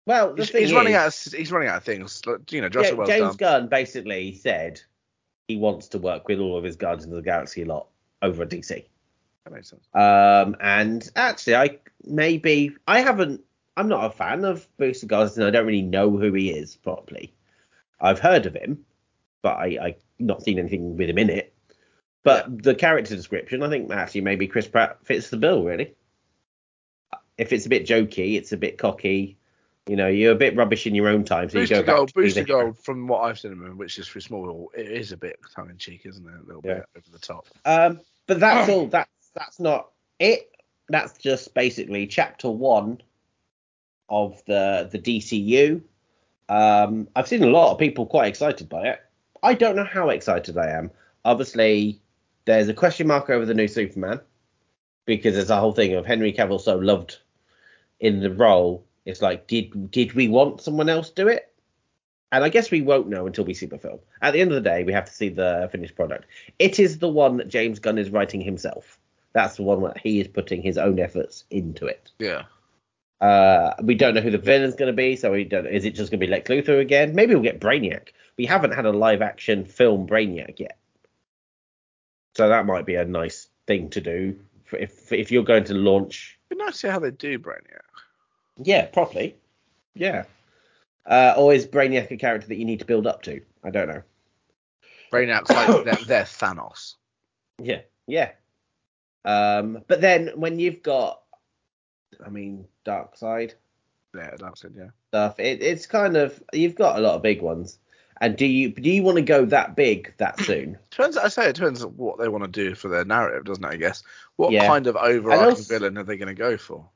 Well, 0.07 0.35
He's, 0.35 0.49
he's 0.49 0.73
running 0.73 0.95
out. 0.95 1.09
Of, 1.09 1.33
he's 1.33 1.53
running 1.53 1.69
out 1.69 1.77
of 1.79 1.85
things. 1.85 2.23
You 2.51 2.63
know, 2.63 2.71
World's 2.75 3.11
James 3.11 3.37
done. 3.37 3.37
Gunn 3.37 3.69
basically 3.69 4.35
said 4.35 4.81
he 5.49 5.57
wants 5.59 5.89
to 5.89 5.99
work 5.99 6.29
with 6.29 6.39
all 6.39 6.57
of 6.57 6.65
his 6.65 6.77
Guardians 6.77 7.13
of 7.13 7.17
the 7.17 7.23
Galaxy 7.23 7.63
a 7.63 7.67
lot 7.67 7.89
over 8.23 8.43
at 8.43 8.49
DC. 8.49 8.85
That 9.45 9.53
makes 9.53 9.69
sense. 9.69 9.87
Um, 9.95 10.57
and 10.61 11.11
actually, 11.15 11.57
I 11.57 11.79
maybe 12.05 12.75
I 12.87 13.01
haven't. 13.01 13.43
I'm 13.77 13.89
not 13.89 14.07
a 14.07 14.11
fan 14.11 14.45
of 14.47 14.67
Bruce 14.79 15.05
Guardian. 15.05 15.47
I 15.47 15.51
don't 15.51 15.67
really 15.67 15.83
know 15.83 16.17
who 16.17 16.33
he 16.33 16.51
is 16.51 16.77
properly. 16.77 17.35
I've 18.01 18.19
heard 18.19 18.47
of 18.47 18.55
him, 18.55 18.85
but 19.49 19.57
I 19.57 19.67
I 19.87 19.97
not 20.19 20.43
seen 20.43 20.59
anything 20.59 20.97
with 20.97 21.09
him 21.09 21.19
in 21.19 21.31
it. 21.31 21.55
But 22.23 22.63
the 22.63 22.75
character 22.75 23.17
description, 23.17 23.63
I 23.63 23.71
think 23.71 23.91
actually 23.91 24.21
maybe 24.21 24.47
Chris 24.47 24.69
Pratt 24.69 24.99
fits 25.05 25.31
the 25.31 25.37
bill 25.39 25.65
really. 25.65 25.95
If 27.39 27.53
it's 27.53 27.65
a 27.67 27.69
bit 27.69 27.87
jokey, 27.87 28.37
it's 28.37 28.53
a 28.53 28.57
bit 28.57 28.77
cocky. 28.79 29.39
You 29.87 29.97
know, 29.97 30.09
you're 30.09 30.33
a 30.33 30.43
bit 30.45 30.55
rubbish 30.57 30.87
in 30.87 30.95
your 30.95 31.09
own 31.09 31.25
time, 31.25 31.49
so 31.49 31.61
Booster 31.61 31.77
you 31.77 31.83
go 31.83 31.97
Gold, 31.97 32.13
Booster. 32.13 32.45
Gold, 32.45 32.79
from 32.79 33.07
what 33.09 33.21
I've 33.23 33.39
seen 33.39 33.53
of 33.53 33.59
him, 33.59 33.79
which 33.79 33.99
is 33.99 34.07
for 34.07 34.21
small, 34.21 34.71
it 34.77 34.87
is 34.87 35.13
a 35.13 35.17
bit 35.17 35.39
tongue 35.55 35.71
in 35.71 35.79
cheek, 35.79 36.03
isn't 36.05 36.27
it? 36.27 36.35
A 36.35 36.47
little 36.47 36.61
Yeah. 36.63 36.75
bit 36.75 36.87
over 36.97 37.11
the 37.11 37.19
top. 37.19 37.47
Um, 37.65 38.01
but 38.27 38.39
that's 38.41 38.69
all. 38.75 38.89
That's 38.89 39.31
that's 39.35 39.59
not 39.59 39.93
it. 40.19 40.51
That's 40.91 41.17
just 41.17 41.55
basically 41.55 42.07
chapter 42.07 42.51
one 42.51 43.01
of 44.11 44.43
the 44.47 44.91
the 44.93 44.99
DCU. 44.99 45.81
Um, 46.51 47.09
I've 47.17 47.29
seen 47.29 47.43
a 47.43 47.47
lot 47.49 47.73
of 47.73 47.79
people 47.79 48.05
quite 48.07 48.27
excited 48.29 48.69
by 48.69 48.89
it. 48.89 49.01
I 49.43 49.55
don't 49.55 49.77
know 49.77 49.85
how 49.85 50.11
excited 50.11 50.57
I 50.57 50.71
am. 50.71 50.91
Obviously, 51.25 52.01
there's 52.45 52.69
a 52.69 52.75
question 52.75 53.07
mark 53.07 53.31
over 53.31 53.45
the 53.45 53.55
new 53.55 53.69
Superman 53.69 54.21
because 55.05 55.35
there's 55.35 55.51
a 55.51 55.61
whole 55.61 55.73
thing 55.73 55.95
of 55.95 56.07
Henry 56.07 56.33
Cavill 56.33 56.61
so 56.61 56.77
loved 56.77 57.19
in 58.01 58.21
the 58.21 58.33
role. 58.33 58.85
It's 59.05 59.23
like, 59.23 59.47
did 59.47 59.91
did 59.91 60.13
we 60.15 60.29
want 60.29 60.61
someone 60.61 60.89
else 60.89 61.11
do 61.11 61.29
it? 61.29 61.53
And 62.31 62.45
I 62.45 62.51
guess 62.51 62.71
we 62.71 62.83
won't 62.83 63.09
know 63.09 63.27
until 63.27 63.45
we 63.45 63.55
see 63.55 63.67
the 63.67 63.79
film. 63.79 64.01
At 64.21 64.35
the 64.35 64.41
end 64.41 64.51
of 64.51 64.55
the 64.55 64.69
day, 64.69 64.85
we 64.85 64.93
have 64.93 65.07
to 65.07 65.13
see 65.13 65.31
the 65.31 65.69
finished 65.73 65.97
product. 65.97 66.27
It 66.59 66.79
is 66.79 66.99
the 66.99 67.09
one 67.09 67.39
that 67.39 67.49
James 67.49 67.79
Gunn 67.79 67.97
is 67.97 68.11
writing 68.11 68.43
himself. 68.43 68.99
That's 69.33 69.57
the 69.57 69.63
one 69.63 69.83
that 69.83 69.99
he 69.99 70.21
is 70.21 70.29
putting 70.29 70.61
his 70.61 70.77
own 70.77 70.99
efforts 70.99 71.45
into 71.51 71.87
it. 71.87 72.11
Yeah. 72.19 72.43
Uh, 73.21 73.75
we 73.83 73.95
don't 73.95 74.15
know 74.15 74.21
who 74.21 74.31
the 74.31 74.39
villain's 74.39 74.77
going 74.77 74.91
to 74.91 74.97
be, 74.97 75.17
so 75.17 75.33
we 75.33 75.45
don't. 75.45 75.67
Is 75.67 75.85
it 75.85 75.95
just 75.95 76.11
going 76.11 76.21
to 76.21 76.27
be 76.27 76.31
Lex 76.31 76.49
Luthor 76.49 76.81
again? 76.81 77.15
Maybe 77.15 77.35
we'll 77.35 77.43
get 77.43 77.61
Brainiac. 77.61 78.09
We 78.37 78.47
haven't 78.47 78.73
had 78.73 78.87
a 78.87 78.93
live 78.93 79.23
action 79.23 79.65
film 79.65 80.07
Brainiac 80.07 80.61
yet, 80.61 80.79
so 82.37 82.49
that 82.49 82.67
might 82.67 82.87
be 82.87 82.95
a 82.95 83.05
nice 83.05 83.49
thing 83.67 83.91
to 83.91 84.01
do 84.01 84.39
if 84.73 85.13
if 85.13 85.33
you're 85.33 85.43
going 85.43 85.65
to 85.65 85.75
launch. 85.75 86.39
It'd 86.51 86.59
be 86.59 86.65
nice 86.65 86.75
to 86.75 86.79
see 86.79 86.89
how 86.89 87.01
they 87.01 87.11
do 87.11 87.39
Brainiac. 87.39 87.83
Yeah, 88.63 88.87
properly. 88.87 89.37
Yeah. 89.95 90.25
Uh, 91.07 91.35
or 91.37 91.55
is 91.55 91.67
Brainiac 91.67 92.11
a 92.11 92.17
character 92.17 92.49
that 92.49 92.57
you 92.57 92.65
need 92.65 92.81
to 92.81 92.85
build 92.85 93.07
up 93.07 93.23
to? 93.23 93.41
I 93.65 93.71
don't 93.71 93.89
know. 93.89 94.03
Brainiac's 95.13 95.51
like 95.51 95.85
they're, 95.85 96.05
they're 96.07 96.25
Thanos. 96.25 96.95
Yeah, 97.61 97.81
yeah. 98.07 98.31
Um, 99.25 99.83
but 99.89 100.01
then 100.01 100.33
when 100.37 100.59
you've 100.59 100.83
got, 100.83 101.23
I 102.25 102.31
mean, 102.31 102.67
Darkseid 102.85 103.55
Yeah, 104.15 104.31
Darkseid. 104.37 104.77
Yeah. 104.77 104.89
stuff, 105.09 105.39
it, 105.41 105.63
it's 105.63 105.87
kind 105.87 106.17
of 106.17 106.43
you've 106.53 106.75
got 106.75 106.99
a 106.99 107.01
lot 107.01 107.15
of 107.15 107.23
big 107.23 107.43
ones. 107.43 107.79
And 108.21 108.37
do 108.37 108.47
you 108.47 108.71
do 108.73 108.91
you 108.91 109.03
want 109.05 109.17
to 109.17 109.23
go 109.23 109.45
that 109.45 109.77
big 109.77 110.13
that 110.19 110.41
soon? 110.45 110.77
Turns, 110.91 111.17
I 111.17 111.29
say 111.29 111.49
it 111.49 111.55
turns 111.57 111.85
on 111.85 111.91
what 111.91 112.19
they 112.19 112.29
want 112.29 112.45
to 112.45 112.49
do 112.51 112.75
for 112.75 112.89
their 112.89 113.05
narrative, 113.05 113.45
doesn't 113.45 113.65
it? 113.65 113.69
I 113.69 113.77
guess. 113.77 114.03
What 114.37 114.51
Yeah. 114.53 114.67
kind 114.67 114.87
of 114.89 114.97
overarching 114.97 115.45
also- 115.51 115.63
villain 115.79 115.97
are 115.99 116.03
they 116.05 116.17
going 116.17 116.29
to 116.29 116.35
go 116.35 116.57
for? 116.57 116.89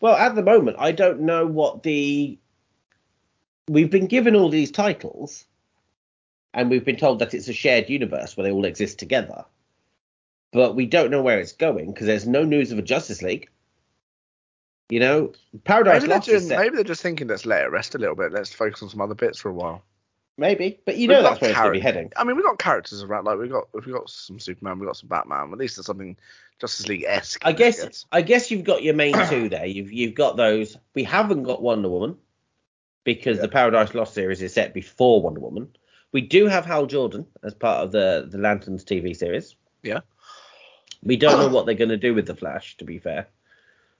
Well, 0.00 0.14
at 0.16 0.34
the 0.34 0.42
moment, 0.42 0.76
I 0.78 0.92
don't 0.92 1.20
know 1.20 1.46
what 1.46 1.82
the. 1.82 2.38
We've 3.68 3.90
been 3.90 4.06
given 4.06 4.34
all 4.34 4.48
these 4.48 4.70
titles, 4.70 5.44
and 6.54 6.70
we've 6.70 6.84
been 6.84 6.96
told 6.96 7.18
that 7.20 7.34
it's 7.34 7.48
a 7.48 7.52
shared 7.52 7.88
universe 7.90 8.36
where 8.36 8.44
they 8.44 8.52
all 8.52 8.64
exist 8.64 8.98
together. 8.98 9.44
But 10.52 10.74
we 10.76 10.86
don't 10.86 11.10
know 11.10 11.22
where 11.22 11.38
it's 11.40 11.52
going 11.52 11.92
because 11.92 12.06
there's 12.06 12.26
no 12.26 12.44
news 12.44 12.72
of 12.72 12.78
a 12.78 12.82
Justice 12.82 13.22
League. 13.22 13.48
You 14.90 15.00
know, 15.00 15.32
Paradise 15.64 16.02
Maybe 16.02 16.06
they're, 16.08 16.16
Lost 16.18 16.28
is 16.28 16.48
set, 16.48 16.58
maybe 16.58 16.74
they're 16.76 16.84
just 16.84 17.02
thinking 17.02 17.28
let's 17.28 17.46
let 17.46 17.64
it 17.64 17.70
rest 17.70 17.94
a 17.94 17.98
little 17.98 18.14
bit. 18.16 18.32
Let's 18.32 18.52
focus 18.52 18.82
on 18.82 18.90
some 18.90 19.00
other 19.00 19.14
bits 19.14 19.38
for 19.38 19.48
a 19.48 19.54
while. 19.54 19.82
maybe, 20.36 20.80
but 20.84 20.96
you 20.98 21.08
We've 21.08 21.16
know 21.16 21.22
that's 21.22 21.40
where 21.40 21.50
it's 21.50 21.58
going 21.58 21.72
to 21.72 21.78
be 21.78 21.80
heading. 21.80 22.12
I 22.16 22.24
mean, 22.24 22.36
we've 22.36 22.44
got 22.44 22.58
characters 22.58 23.02
around. 23.02 23.24
Like 23.24 23.38
we've 23.38 23.50
got 23.50 23.68
we've 23.72 23.94
got 23.94 24.10
some 24.10 24.38
Superman, 24.38 24.78
we've 24.78 24.88
got 24.88 24.98
some 24.98 25.08
Batman. 25.08 25.50
At 25.50 25.58
least 25.58 25.76
there's 25.76 25.86
something 25.86 26.18
Justice 26.60 26.88
League 26.88 27.04
esque. 27.08 27.40
I 27.46 27.52
guess 27.52 28.04
I 28.12 28.20
guess 28.20 28.50
you've 28.50 28.64
got 28.64 28.82
your 28.82 28.92
main 28.94 29.14
two 29.30 29.48
there. 29.48 29.64
You've 29.64 29.90
you've 29.90 30.14
got 30.14 30.36
those. 30.36 30.76
We 30.94 31.04
haven't 31.04 31.44
got 31.44 31.62
Wonder 31.62 31.88
Woman 31.88 32.16
because 33.04 33.36
Yeah. 33.38 33.42
the 33.42 33.48
Paradise 33.48 33.94
Lost 33.94 34.12
series 34.12 34.42
is 34.42 34.52
set 34.52 34.74
before 34.74 35.22
Wonder 35.22 35.40
Woman. 35.40 35.74
We 36.12 36.20
do 36.20 36.46
have 36.48 36.66
Hal 36.66 36.84
Jordan 36.84 37.24
as 37.42 37.54
part 37.54 37.82
of 37.82 37.92
the 37.92 38.28
the 38.30 38.36
Lanterns 38.36 38.84
TV 38.84 39.16
series. 39.16 39.56
Yeah. 39.82 40.00
We 41.02 41.16
don't 41.16 41.38
know 41.38 41.48
what 41.54 41.66
they're 41.66 41.74
going 41.74 41.88
to 41.90 41.96
do 41.96 42.14
with 42.14 42.26
the 42.26 42.34
Flash, 42.36 42.76
to 42.78 42.84
be 42.84 42.98
fair. 42.98 43.28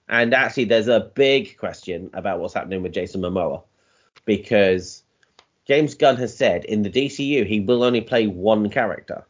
And 0.09 0.33
actually, 0.33 0.65
there's 0.65 0.87
a 0.89 0.99
big 0.99 1.57
question 1.57 2.09
about 2.13 2.39
what's 2.39 2.53
happening 2.53 2.83
with 2.83 2.93
Jason 2.93 3.21
Momoa 3.21 3.63
because 4.25 5.03
James 5.65 5.95
Gunn 5.95 6.17
has 6.17 6.35
said 6.35 6.65
in 6.65 6.81
the 6.83 6.89
DCU 6.89 7.45
he 7.45 7.59
will 7.61 7.83
only 7.83 8.01
play 8.01 8.27
one 8.27 8.69
character, 8.69 9.25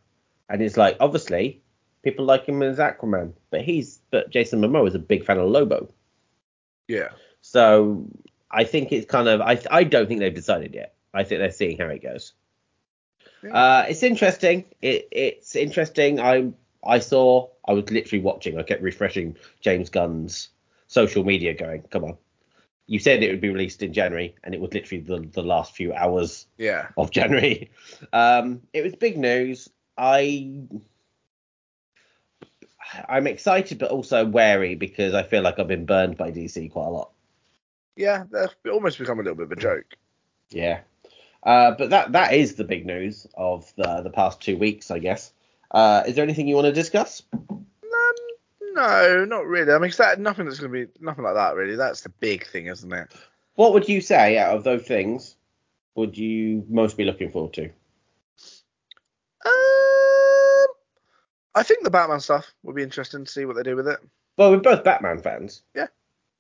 and 0.49 0.61
it's 0.61 0.77
like 0.77 0.97
obviously 0.99 1.61
people 2.03 2.25
like 2.25 2.45
him 2.45 2.61
as 2.63 2.79
Aquaman, 2.79 3.33
but 3.51 3.61
he's 3.61 3.99
but 4.11 4.29
Jason 4.31 4.61
Momoa 4.61 4.87
is 4.87 4.95
a 4.95 4.99
big 4.99 5.23
fan 5.25 5.37
of 5.37 5.49
Lobo, 5.49 5.89
Yeah. 6.87 7.09
so 7.41 8.07
I 8.49 8.63
think 8.63 8.91
it's 8.91 9.05
kind 9.05 9.27
of 9.27 9.41
I 9.41 9.61
I 9.69 9.83
don't 9.83 10.07
think 10.07 10.19
they've 10.19 10.33
decided 10.33 10.73
yet. 10.73 10.95
I 11.13 11.23
think 11.23 11.39
they're 11.39 11.51
seeing 11.51 11.77
how 11.77 11.85
it 11.85 12.01
goes. 12.01 12.33
Yeah. 13.43 13.53
Uh, 13.55 13.85
it's 13.89 14.01
interesting. 14.03 14.65
It 14.81 15.07
it's 15.11 15.55
interesting. 15.55 16.19
I 16.19 16.51
I 16.83 16.97
saw 16.99 17.49
I 17.65 17.73
was 17.73 17.89
literally 17.89 18.21
watching. 18.23 18.57
I 18.57 18.63
kept 18.63 18.81
refreshing 18.81 19.37
James 19.61 19.89
Gunn's 19.89 20.49
social 20.87 21.23
media, 21.23 21.53
going, 21.53 21.83
"Come 21.83 22.03
on." 22.03 22.17
You 22.85 22.99
said 22.99 23.23
it 23.23 23.31
would 23.31 23.39
be 23.41 23.49
released 23.49 23.81
in 23.81 23.93
January, 23.93 24.35
and 24.43 24.53
it 24.53 24.59
was 24.59 24.73
literally 24.73 25.01
the, 25.01 25.19
the 25.31 25.41
last 25.41 25.73
few 25.75 25.93
hours 25.93 26.45
Yeah. 26.57 26.89
of 26.97 27.11
January. 27.11 27.71
Um, 28.11 28.61
it 28.73 28.83
was 28.83 28.93
big 28.95 29.17
news. 29.17 29.69
I 29.97 30.57
I'm 33.07 33.27
excited, 33.27 33.79
but 33.79 33.91
also 33.91 34.25
wary 34.25 34.75
because 34.75 35.13
I 35.13 35.23
feel 35.23 35.41
like 35.41 35.59
I've 35.59 35.67
been 35.67 35.85
burned 35.85 36.17
by 36.17 36.31
DC 36.31 36.71
quite 36.71 36.87
a 36.87 36.89
lot. 36.89 37.11
Yeah. 37.95 38.25
They've 38.31 38.73
almost 38.73 38.99
become 38.99 39.19
a 39.19 39.23
little 39.23 39.35
bit 39.37 39.45
of 39.45 39.51
a 39.51 39.55
joke. 39.55 39.85
Yeah. 40.49 40.81
Uh, 41.41 41.71
but 41.71 41.89
that 41.89 42.11
that 42.13 42.33
is 42.33 42.55
the 42.55 42.63
big 42.63 42.85
news 42.85 43.27
of 43.35 43.71
the 43.75 44.01
the 44.01 44.09
past 44.09 44.41
two 44.41 44.57
weeks, 44.57 44.91
I 44.91 44.99
guess. 44.99 45.31
Uh, 45.73 46.03
is 46.05 46.15
there 46.15 46.23
anything 46.23 46.47
you 46.47 46.55
want 46.55 46.65
to 46.65 46.71
discuss? 46.71 47.23
Um, 47.33 47.63
no, 48.73 49.25
not 49.25 49.45
really. 49.45 49.71
I 49.73 49.79
mean, 49.79 49.91
that 49.97 50.19
nothing 50.19 50.45
that's 50.45 50.59
going 50.59 50.71
to 50.71 50.85
be 50.87 50.91
nothing 50.99 51.23
like 51.23 51.35
that 51.35 51.55
really. 51.55 51.75
That's 51.75 52.01
the 52.01 52.09
big 52.09 52.45
thing, 52.47 52.67
isn't 52.67 52.91
it? 52.93 53.11
What 53.55 53.73
would 53.73 53.87
you 53.87 54.01
say 54.01 54.37
out 54.37 54.55
of 54.55 54.63
those 54.63 54.83
things 54.83 55.35
would 55.95 56.17
you 56.17 56.65
most 56.69 56.97
be 56.97 57.05
looking 57.05 57.31
forward 57.31 57.53
to? 57.53 57.69
Um, 59.45 60.67
I 61.55 61.63
think 61.63 61.83
the 61.83 61.91
Batman 61.91 62.19
stuff 62.19 62.51
would 62.63 62.75
be 62.75 62.83
interesting 62.83 63.25
to 63.25 63.31
see 63.31 63.45
what 63.45 63.55
they 63.55 63.63
do 63.63 63.75
with 63.75 63.87
it. 63.87 63.99
Well, 64.37 64.51
we're 64.51 64.57
both 64.57 64.83
Batman 64.83 65.19
fans. 65.19 65.61
Yeah. 65.75 65.87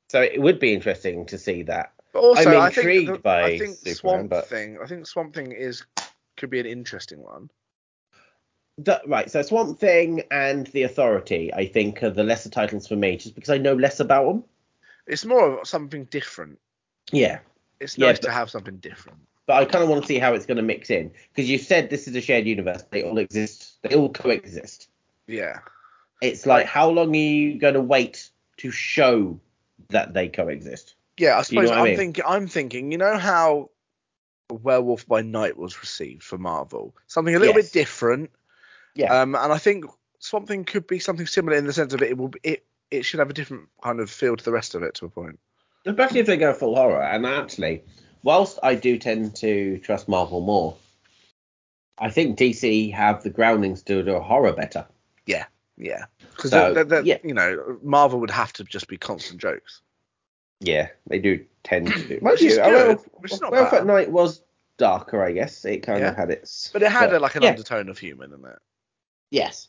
So 0.09 0.21
it 0.21 0.41
would 0.41 0.59
be 0.59 0.73
interesting 0.73 1.25
to 1.27 1.37
see 1.37 1.63
that. 1.63 1.93
But 2.13 2.19
also, 2.19 2.49
I'm 2.51 2.61
I 2.61 2.69
think 2.69 2.77
intrigued 2.77 3.13
the- 3.13 3.19
by 3.19 3.43
I 3.43 3.57
think 3.59 3.75
Superman, 3.77 3.95
Swamp 3.95 4.29
but- 4.29 4.47
Thing. 4.47 4.77
I 4.81 4.85
think 4.87 5.05
Swamp 5.07 5.33
Thing 5.35 5.51
is 5.51 5.83
could 6.37 6.49
be 6.49 6.59
an 6.59 6.65
interesting 6.65 7.21
one. 7.21 7.49
Th- 8.83 8.97
right, 9.05 9.29
so 9.29 9.41
Swamp 9.41 9.79
Thing 9.79 10.23
and 10.31 10.65
The 10.67 10.83
Authority, 10.83 11.53
I 11.53 11.67
think, 11.67 12.01
are 12.01 12.09
the 12.09 12.23
lesser 12.23 12.49
titles 12.49 12.87
for 12.87 12.95
me, 12.95 13.17
just 13.17 13.35
because 13.35 13.49
I 13.51 13.57
know 13.57 13.73
less 13.75 13.99
about 13.99 14.25
them. 14.25 14.43
It's 15.05 15.25
more 15.25 15.59
of 15.59 15.67
something 15.67 16.05
different. 16.05 16.59
Yeah, 17.11 17.39
It's 17.79 17.97
Yeah, 17.97 18.07
nice 18.07 18.19
but- 18.19 18.27
to 18.27 18.31
have 18.33 18.49
something 18.49 18.77
different. 18.77 19.19
but 19.45 19.61
I 19.61 19.65
kind 19.65 19.83
of 19.83 19.89
want 19.89 20.01
to 20.03 20.07
see 20.07 20.17
how 20.17 20.33
it's 20.33 20.45
going 20.45 20.57
to 20.57 20.63
mix 20.63 20.89
in, 20.89 21.11
because 21.33 21.49
you 21.49 21.57
said 21.57 21.89
this 21.89 22.07
is 22.07 22.15
a 22.15 22.21
shared 22.21 22.47
universe; 22.47 22.83
they 22.89 23.03
all 23.03 23.17
exist, 23.17 23.73
they 23.83 23.93
all 23.95 24.09
coexist. 24.09 24.89
Yeah. 25.27 25.59
It's 26.21 26.45
like, 26.45 26.65
how 26.65 26.89
long 26.89 27.09
are 27.13 27.17
you 27.19 27.59
going 27.59 27.73
to 27.73 27.81
wait 27.81 28.29
to 28.57 28.71
show 28.71 29.39
that 29.89 30.13
they 30.13 30.29
coexist? 30.29 30.95
Yeah, 31.17 31.37
I 31.37 31.43
Do 31.43 31.55
you 31.55 31.61
know 31.61 31.67
suppose 31.67 31.69
what 31.69 31.77
I 31.77 31.81
I'm 31.81 31.85
mean? 31.89 31.97
thinking. 31.97 32.23
I'm 32.25 32.47
thinking. 32.47 32.91
You 32.93 32.97
know 32.97 33.17
how 33.17 33.69
Werewolf 34.49 35.05
by 35.07 35.21
Night 35.21 35.57
was 35.57 35.79
received 35.81 36.23
for 36.23 36.37
Marvel? 36.37 36.95
Something 37.07 37.35
a 37.35 37.39
little 37.39 37.55
Yes. 37.55 37.65
bit 37.67 37.73
different. 37.73 38.31
Yeah, 38.95 39.21
Um, 39.21 39.35
and 39.35 39.51
I 39.51 39.57
think 39.57 39.85
Swamp 40.19 40.47
Thing 40.47 40.65
could 40.65 40.85
be 40.87 40.99
something 40.99 41.25
similar 41.25 41.57
in 41.57 41.65
the 41.65 41.73
sense 41.73 41.93
of 41.93 42.01
it. 42.01 42.09
It 42.11 42.17
will. 42.17 42.29
Be, 42.29 42.39
it 42.43 42.65
it 42.91 43.03
should 43.03 43.19
have 43.19 43.29
a 43.29 43.33
different 43.33 43.67
kind 43.83 43.99
of 43.99 44.09
feel 44.11 44.37
to 44.37 44.43
the 44.45 44.51
rest 44.51 44.75
of 44.75 44.83
it 44.83 44.93
to 44.95 45.05
a 45.05 45.09
point. 45.09 45.39
especially 45.87 46.19
if 46.19 46.27
they 46.27 46.37
go 46.37 46.53
full 46.53 46.75
horror. 46.75 47.01
And 47.01 47.25
actually, 47.25 47.83
whilst 48.21 48.59
I 48.61 48.75
do 48.75 48.99
tend 48.99 49.35
to 49.37 49.79
trust 49.79 50.07
Marvel 50.07 50.41
more, 50.41 50.77
I 51.97 52.09
think 52.11 52.37
DC 52.37 52.93
have 52.93 53.23
the 53.23 53.31
groundings 53.31 53.81
to 53.83 54.03
do 54.03 54.19
horror 54.19 54.53
better. 54.53 54.85
Yeah, 55.25 55.45
yeah. 55.77 56.05
Because 56.35 56.51
So, 56.51 57.01
yeah. 57.03 57.17
you 57.23 57.33
know, 57.33 57.79
Marvel 57.81 58.19
would 58.19 58.29
have 58.31 58.53
to 58.53 58.63
just 58.63 58.87
be 58.87 58.97
constant 58.97 59.41
jokes. 59.41 59.81
Yeah, 60.59 60.89
they 61.07 61.17
do 61.19 61.43
tend 61.63 61.87
to. 61.87 62.19
Which 62.21 62.41
is 62.43 62.57
good, 62.57 62.65
Werewolf, 62.73 63.09
which 63.13 63.33
is 63.33 63.41
not 63.41 63.51
Werewolf 63.51 63.71
bad. 63.71 63.81
at 63.81 63.87
Night 63.87 64.11
was 64.11 64.43
darker, 64.77 65.23
I 65.23 65.31
guess. 65.31 65.65
It 65.65 65.79
kind 65.79 65.99
Yeah. 66.01 66.09
of 66.11 66.15
had 66.15 66.29
its. 66.29 66.69
But 66.71 66.83
it 66.83 66.91
had 66.91 67.09
but- 67.09 67.15
a, 67.17 67.19
like 67.19 67.35
an 67.35 67.41
yeah. 67.43 67.49
undertone 67.49 67.89
of 67.89 67.97
humour 67.97 68.25
in 68.25 68.33
it. 68.33 68.59
Yes. 69.33 69.67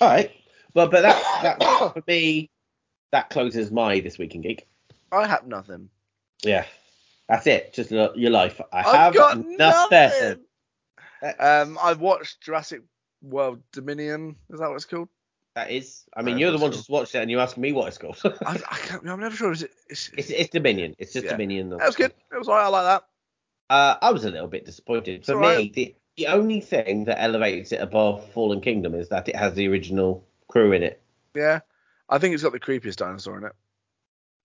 All 0.00 0.08
right. 0.08 0.30
Well, 0.74 0.88
but 0.88 1.02
that 1.02 1.22
that 1.60 1.62
for 1.92 2.02
me, 2.08 2.50
that 3.12 3.28
closes 3.28 3.70
my 3.70 4.00
this 4.00 4.16
week 4.18 4.34
in 4.34 4.40
geek. 4.40 4.66
I 5.12 5.26
have 5.26 5.46
nothing. 5.46 5.90
Yeah. 6.42 6.64
That's 7.28 7.46
it. 7.46 7.74
Just 7.74 7.90
lo- 7.90 8.14
your 8.16 8.30
life. 8.30 8.58
I 8.72 8.78
I've 8.80 8.86
have 8.96 9.14
got 9.14 9.36
nothing. 9.38 9.56
nothing. 9.58 10.40
Um, 11.38 11.78
I've 11.82 12.00
watched 12.00 12.40
Jurassic 12.40 12.82
World 13.20 13.62
Dominion. 13.72 14.36
Is 14.50 14.60
that 14.60 14.68
what 14.68 14.76
it's 14.76 14.84
called? 14.86 15.08
that 15.56 15.70
is. 15.70 16.04
I 16.14 16.22
mean, 16.22 16.34
Uh, 16.36 16.38
you're 16.38 16.50
the 16.52 16.58
one 16.58 16.70
just 16.72 16.88
watched 16.90 17.14
it, 17.14 17.18
and 17.18 17.30
you 17.30 17.40
ask 17.40 17.56
me 17.56 17.72
what 17.72 17.88
it's 17.88 17.98
called. 17.98 18.18
I, 18.24 18.52
I 18.70 18.76
can't. 18.78 19.06
I'm 19.08 19.20
never 19.20 19.34
sure. 19.36 19.52
Is 19.52 19.62
it? 19.62 19.70
It's, 19.88 20.10
it's, 20.16 20.30
it's 20.30 20.50
Dominion. 20.50 20.94
It's 20.98 21.12
just 21.12 21.24
Yeah. 21.26 21.32
Dominion. 21.32 21.68
that 21.70 21.84
was 21.86 21.96
good. 21.96 22.12
It 22.32 22.38
was 22.38 22.48
alright. 22.48 22.64
I 22.66 22.68
like 22.68 22.84
that. 22.84 23.04
Uh, 23.68 23.96
I 24.00 24.10
was 24.12 24.24
a 24.24 24.30
little 24.30 24.48
bit 24.48 24.64
disappointed. 24.64 25.26
For 25.26 25.32
It's 25.42 25.58
me, 25.58 25.72
the, 25.74 25.94
the 26.16 26.28
only 26.28 26.60
thing 26.60 27.04
that 27.04 27.22
elevates 27.22 27.72
it 27.72 27.80
above 27.80 28.30
Fallen 28.32 28.60
Kingdom 28.60 28.94
is 28.94 29.08
that 29.10 29.28
it 29.28 29.36
has 29.36 29.54
the 29.54 29.68
original 29.68 30.24
crew 30.48 30.72
in 30.72 30.82
it. 30.82 31.00
Yeah, 31.34 31.60
I 32.08 32.18
think 32.18 32.34
it's 32.34 32.42
got 32.42 32.52
the 32.52 32.60
creepiest 32.60 32.96
dinosaur 32.96 33.38
in 33.38 33.44
it. 33.44 33.52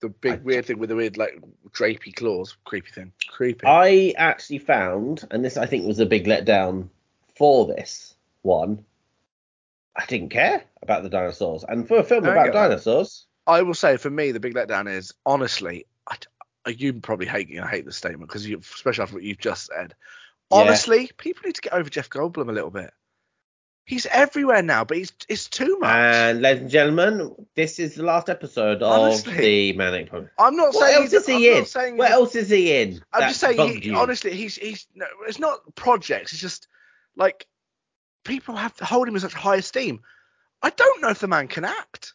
The 0.00 0.10
big 0.10 0.32
I- 0.32 0.42
weird 0.42 0.66
thing 0.66 0.78
with 0.78 0.90
the 0.90 0.96
weird 0.96 1.16
like 1.16 1.40
drapey 1.70 2.14
claws. 2.14 2.56
Creepy 2.64 2.90
thing. 2.90 3.12
Creepy. 3.28 3.66
I 3.66 4.14
actually 4.16 4.58
found, 4.58 5.26
and 5.30 5.44
this 5.44 5.56
I 5.56 5.66
think 5.66 5.86
was 5.86 6.00
a 6.00 6.06
big 6.06 6.26
letdown 6.26 6.88
for 7.36 7.66
this 7.66 8.14
one. 8.42 8.84
I 9.96 10.06
didn't 10.06 10.30
care 10.30 10.64
about 10.82 11.02
the 11.02 11.10
dinosaurs, 11.10 11.64
and 11.66 11.86
for 11.86 11.98
a 11.98 12.04
film 12.04 12.24
I 12.26 12.32
about 12.32 12.52
dinosaurs, 12.52 13.26
I 13.46 13.62
will 13.62 13.74
say 13.74 13.96
for 13.96 14.10
me 14.10 14.32
the 14.32 14.40
big 14.40 14.54
letdown 14.54 14.90
is 14.90 15.12
honestly, 15.24 15.86
I, 16.08 16.16
you 16.70 16.94
probably 16.94 17.26
hate 17.26 17.48
you 17.48 17.60
know, 17.60 17.66
hate 17.66 17.84
this 17.84 17.96
statement 17.96 18.28
because 18.28 18.46
you, 18.46 18.58
especially 18.58 19.02
after 19.02 19.14
what 19.14 19.24
you've 19.24 19.38
just 19.38 19.66
said. 19.66 19.94
Yeah. 20.52 20.58
Honestly, 20.58 21.10
people 21.16 21.42
need 21.46 21.54
to 21.56 21.60
get 21.62 21.72
over 21.72 21.88
Jeff 21.88 22.10
Goldblum 22.10 22.48
a 22.48 22.52
little 22.52 22.70
bit. 22.70 22.92
He's 23.84 24.06
everywhere 24.06 24.62
now, 24.62 24.84
but 24.84 24.96
he's 24.96 25.12
it's 25.28 25.48
too 25.48 25.76
uh, 25.82 25.86
much. 25.86 25.90
and 25.96 26.40
ladies 26.40 26.62
and 26.62 26.70
gentlemen, 26.70 27.34
this 27.56 27.80
is 27.80 27.96
the 27.96 28.04
last 28.04 28.28
episode 28.28 28.80
of 28.80 29.24
the 29.24 29.72
Manic 29.72 30.08
Pony. 30.08 30.28
I'm 30.38 30.54
not 30.54 30.72
What 30.74 30.84
saying 30.88 31.02
else 31.02 31.10
he's- 31.10 31.22
is 31.22 31.26
he 31.26 31.34
I'm 31.48 31.52
in? 31.54 31.58
Not 31.58 31.68
saying 31.68 31.96
What 31.96 32.10
else 32.12 32.36
is 32.36 32.48
he 32.48 32.72
in? 32.80 33.00
I'm 33.12 33.22
just 33.28 33.40
saying, 33.40 33.82
he, 33.82 33.92
honestly, 33.92 34.34
he's 34.34 34.54
he's 34.54 34.86
no, 34.94 35.06
it's 35.26 35.40
not 35.40 35.74
projects. 35.74 36.32
It's 36.32 36.40
just 36.40 36.68
like 37.16 37.46
people 38.24 38.54
have 38.54 38.76
to 38.76 38.84
hold 38.84 39.08
him 39.08 39.14
in 39.16 39.20
such 39.20 39.34
high 39.34 39.56
esteem. 39.56 40.00
I 40.62 40.70
don't 40.70 41.02
know 41.02 41.08
if 41.08 41.18
the 41.18 41.26
man 41.26 41.48
can 41.48 41.64
act. 41.64 42.14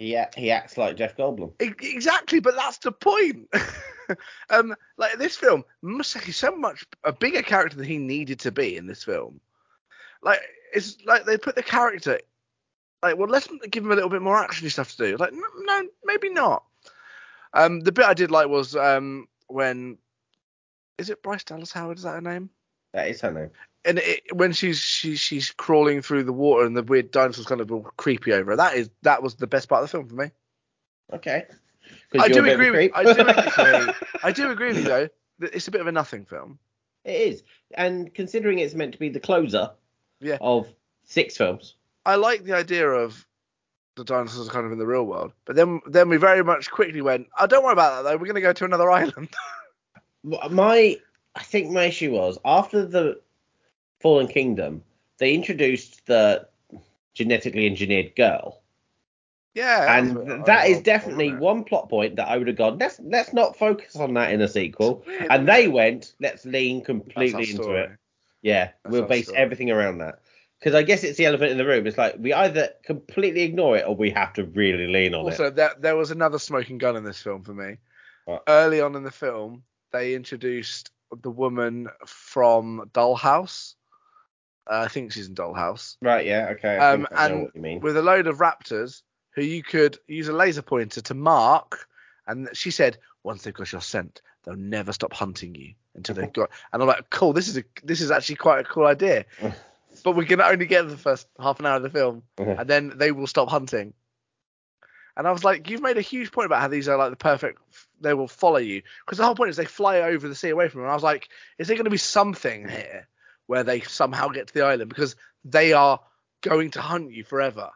Yeah, 0.00 0.30
he 0.34 0.50
acts 0.50 0.78
like 0.78 0.96
Jeff 0.96 1.14
Goldblum. 1.14 1.52
Exactly, 1.60 2.40
but 2.40 2.56
that's 2.56 2.78
the 2.78 2.90
point. 2.90 3.50
um, 4.50 4.74
like 4.96 5.18
this 5.18 5.36
film, 5.36 5.62
Museki 5.84 6.32
so 6.32 6.56
much 6.56 6.86
a 7.04 7.12
bigger 7.12 7.42
character 7.42 7.76
than 7.76 7.86
he 7.86 7.98
needed 7.98 8.40
to 8.40 8.50
be 8.50 8.78
in 8.78 8.86
this 8.86 9.04
film. 9.04 9.42
Like 10.22 10.40
it's 10.72 10.96
like 11.04 11.26
they 11.26 11.36
put 11.36 11.54
the 11.54 11.62
character, 11.62 12.18
like 13.02 13.18
well, 13.18 13.28
let's 13.28 13.46
give 13.70 13.84
him 13.84 13.92
a 13.92 13.94
little 13.94 14.08
bit 14.08 14.22
more 14.22 14.42
actiony 14.42 14.72
stuff 14.72 14.96
to 14.96 15.10
do. 15.10 15.16
Like 15.18 15.34
no, 15.34 15.44
no, 15.58 15.88
maybe 16.04 16.30
not. 16.30 16.64
Um, 17.52 17.80
the 17.80 17.92
bit 17.92 18.06
I 18.06 18.14
did 18.14 18.30
like 18.30 18.48
was 18.48 18.74
um 18.74 19.28
when 19.48 19.98
is 20.96 21.10
it 21.10 21.22
Bryce 21.22 21.44
Dallas 21.44 21.72
Howard? 21.72 21.98
Is 21.98 22.04
that 22.04 22.14
her 22.14 22.20
name? 22.22 22.48
That 22.94 23.08
is 23.08 23.20
her 23.20 23.32
name. 23.32 23.50
And 23.84 23.98
it, 23.98 24.22
when 24.34 24.52
she's 24.52 24.78
she, 24.78 25.16
she's 25.16 25.50
crawling 25.50 26.02
through 26.02 26.24
the 26.24 26.32
water 26.32 26.64
and 26.66 26.76
the 26.76 26.82
weird 26.82 27.10
dinosaurs 27.10 27.46
kind 27.46 27.60
of 27.60 27.70
all 27.72 27.82
creepy 27.96 28.32
over 28.32 28.52
her. 28.52 28.56
That 28.56 28.74
is 28.74 28.90
that 29.02 29.22
was 29.22 29.36
the 29.36 29.46
best 29.46 29.68
part 29.68 29.82
of 29.82 29.88
the 29.90 29.96
film 29.96 30.08
for 30.08 30.14
me. 30.16 30.30
Okay. 31.12 31.44
I 32.18 32.28
do 32.28 32.40
a 32.40 32.42
bit 32.42 32.54
of 32.54 32.60
a 32.60 32.64
agree. 32.64 32.88
With. 32.88 32.92
I 32.96 33.02
do 33.04 33.20
agree. 33.82 33.94
I 34.22 34.32
do 34.32 34.50
agree 34.50 34.68
with 34.68 34.78
you 34.78 34.84
though. 34.84 35.08
that 35.40 35.54
It's 35.54 35.68
a 35.68 35.70
bit 35.70 35.80
of 35.80 35.86
a 35.86 35.92
nothing 35.92 36.24
film. 36.24 36.58
It 37.04 37.12
is, 37.20 37.42
and 37.74 38.12
considering 38.14 38.58
it's 38.58 38.74
meant 38.74 38.92
to 38.92 38.98
be 38.98 39.08
the 39.08 39.20
closer 39.20 39.70
Yeah. 40.20 40.36
of 40.42 40.66
six 41.04 41.36
films, 41.36 41.76
I 42.04 42.16
like 42.16 42.44
the 42.44 42.52
idea 42.52 42.86
of 42.88 43.26
the 43.96 44.04
dinosaurs 44.04 44.48
are 44.48 44.52
kind 44.52 44.66
of 44.66 44.72
in 44.72 44.78
the 44.78 44.86
real 44.86 45.04
world, 45.04 45.32
but 45.46 45.56
then 45.56 45.80
then 45.86 46.08
we 46.10 46.16
very 46.18 46.44
much 46.44 46.70
quickly 46.70 47.00
went. 47.00 47.26
Oh, 47.38 47.46
don't 47.46 47.64
worry 47.64 47.72
about 47.72 48.02
that 48.04 48.10
though. 48.10 48.16
We're 48.18 48.26
gonna 48.26 48.40
go 48.42 48.52
to 48.52 48.64
another 48.66 48.90
island. 49.00 49.28
my 50.22 50.96
I 51.34 51.42
think 51.42 51.70
my 51.70 51.84
issue 51.84 52.12
was 52.12 52.38
after 52.44 52.84
the 52.84 53.20
Fallen 54.00 54.28
Kingdom, 54.28 54.82
they 55.18 55.34
introduced 55.34 56.06
the 56.06 56.48
genetically 57.14 57.66
engineered 57.66 58.14
girl, 58.16 58.62
yeah, 59.54 59.98
and 59.98 60.44
that 60.46 60.68
is 60.68 60.80
definitely 60.80 61.28
wasn't 61.30 61.40
one 61.42 61.64
plot 61.64 61.88
point 61.88 62.16
that 62.16 62.28
I 62.28 62.36
would 62.38 62.46
have 62.46 62.56
gone. 62.56 62.78
Let's 62.78 63.00
let's 63.00 63.32
not 63.32 63.56
focus 63.56 63.96
on 63.96 64.14
that 64.14 64.32
in 64.32 64.40
a 64.40 64.48
sequel. 64.48 65.02
Weird, 65.06 65.26
And 65.30 65.48
they 65.48 65.64
it? 65.64 65.72
went, 65.72 66.14
let's 66.20 66.44
lean 66.44 66.84
completely 66.84 67.50
into 67.50 67.72
it. 67.72 67.90
Yeah, 68.42 68.70
That's 68.84 68.92
we'll 68.92 69.06
base 69.06 69.26
story. 69.26 69.38
everything 69.38 69.70
around 69.70 69.98
that. 69.98 70.20
Because 70.58 70.74
I 70.74 70.82
guess 70.82 71.04
it's 71.04 71.16
the 71.18 71.26
elephant 71.26 71.50
in 71.52 71.58
the 71.58 71.66
room. 71.66 71.86
It's 71.86 71.98
like 71.98 72.16
we 72.18 72.32
either 72.32 72.70
completely 72.84 73.42
ignore 73.42 73.76
it 73.76 73.86
or 73.86 73.96
we 73.96 74.10
have 74.10 74.32
to 74.34 74.44
really 74.44 74.86
lean 74.86 75.14
on 75.14 75.22
it. 75.22 75.30
Also, 75.30 75.50
there, 75.50 75.72
there 75.78 75.96
was 75.96 76.10
another 76.10 76.38
smoking 76.38 76.78
gun 76.78 76.96
in 76.96 77.04
this 77.04 77.20
film 77.20 77.42
for 77.42 77.54
me. 77.54 77.78
What? 78.26 78.44
Early 78.46 78.80
on 78.80 78.94
in 78.94 79.02
the 79.02 79.10
film, 79.10 79.64
they 79.90 80.14
introduced 80.14 80.90
the 81.22 81.30
woman 81.30 81.88
from 82.06 82.90
Dollhouse. 82.92 83.74
Uh, 84.70 84.82
I 84.84 84.88
think 84.88 85.12
she's 85.12 85.26
in 85.26 85.34
Dollhouse. 85.34 85.96
Right, 86.00 86.24
yeah, 86.24 86.50
okay. 86.52 86.76
I, 86.76 86.92
Um, 86.92 87.08
I 87.10 87.26
and 87.26 87.50
you 87.54 87.60
mean. 87.60 87.80
With 87.80 87.96
a 87.96 88.02
load 88.02 88.28
of 88.28 88.38
raptors 88.38 89.02
who 89.34 89.42
you 89.42 89.62
could 89.62 89.98
use 90.06 90.28
a 90.28 90.32
laser 90.32 90.62
pointer 90.62 91.00
to 91.00 91.14
mark. 91.14 91.88
And 92.26 92.48
she 92.52 92.70
said, 92.70 92.98
once 93.24 93.42
they've 93.42 93.54
got 93.54 93.72
your 93.72 93.80
scent, 93.80 94.22
they'll 94.44 94.54
never 94.54 94.92
stop 94.92 95.12
hunting 95.12 95.54
you 95.54 95.74
until 95.94 96.14
they've 96.14 96.32
got. 96.32 96.50
And 96.72 96.82
I'm 96.82 96.88
like, 96.88 97.10
cool. 97.10 97.32
This 97.32 97.48
is 97.48 97.58
a 97.58 97.64
this 97.82 98.00
is 98.00 98.10
actually 98.10 98.36
quite 98.36 98.60
a 98.60 98.64
cool 98.68 98.86
idea. 98.86 99.24
but 100.04 100.12
we 100.12 100.26
can 100.26 100.40
only 100.40 100.66
get 100.66 100.88
the 100.88 100.96
first 100.96 101.26
half 101.40 101.58
an 101.58 101.66
hour 101.66 101.76
of 101.76 101.82
the 101.82 101.90
film, 101.90 102.22
and 102.38 102.68
then 102.68 102.92
they 102.96 103.10
will 103.12 103.26
stop 103.26 103.48
hunting. 103.48 103.92
And 105.16 105.26
I 105.26 105.32
was 105.32 105.44
like, 105.44 105.68
you've 105.68 105.82
made 105.82 105.98
a 105.98 106.02
huge 106.02 106.30
point 106.30 106.46
about 106.46 106.60
how 106.62 106.68
these 106.68 106.88
are 106.88 106.96
like 106.96 107.10
the 107.10 107.16
perfect. 107.16 107.60
They 108.00 108.14
will 108.14 108.28
follow 108.28 108.58
you 108.58 108.82
because 109.04 109.18
the 109.18 109.24
whole 109.24 109.34
point 109.34 109.50
is 109.50 109.56
they 109.56 109.64
fly 109.64 109.98
over 110.00 110.28
the 110.28 110.34
sea 110.34 110.50
away 110.50 110.68
from 110.68 110.80
them. 110.80 110.84
And 110.86 110.92
I 110.92 110.94
was 110.94 111.02
like, 111.02 111.28
is 111.58 111.66
there 111.66 111.76
going 111.76 111.84
to 111.84 111.90
be 111.90 111.96
something 111.98 112.68
here 112.68 113.08
where 113.50 113.64
they 113.64 113.80
somehow 113.80 114.28
get 114.28 114.46
to 114.46 114.54
the 114.54 114.62
island 114.64 114.88
because 114.88 115.16
they 115.44 115.72
are 115.72 115.98
going 116.40 116.70
to 116.70 116.80
hunt 116.80 117.10
you 117.12 117.24
forever? 117.24 117.68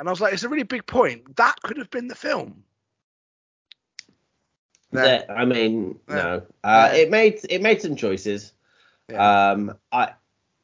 And 0.00 0.08
I 0.08 0.10
was 0.10 0.22
like, 0.22 0.32
it's 0.32 0.42
a 0.42 0.48
really 0.48 0.62
big 0.62 0.86
point. 0.86 1.36
That 1.36 1.60
could 1.62 1.76
have 1.76 1.90
been 1.90 2.08
the 2.08 2.14
film. 2.14 2.64
No. 4.90 5.04
Yeah, 5.04 5.24
I 5.28 5.44
mean, 5.44 6.00
Yeah. 6.08 6.14
no. 6.14 6.42
Uh, 6.64 6.90
Yeah. 6.90 6.94
It 6.94 7.10
made 7.10 7.40
it 7.50 7.60
made 7.60 7.82
some 7.82 7.94
choices. 7.94 8.54
Yeah. 9.10 9.50
Um, 9.50 9.76
I 9.92 10.14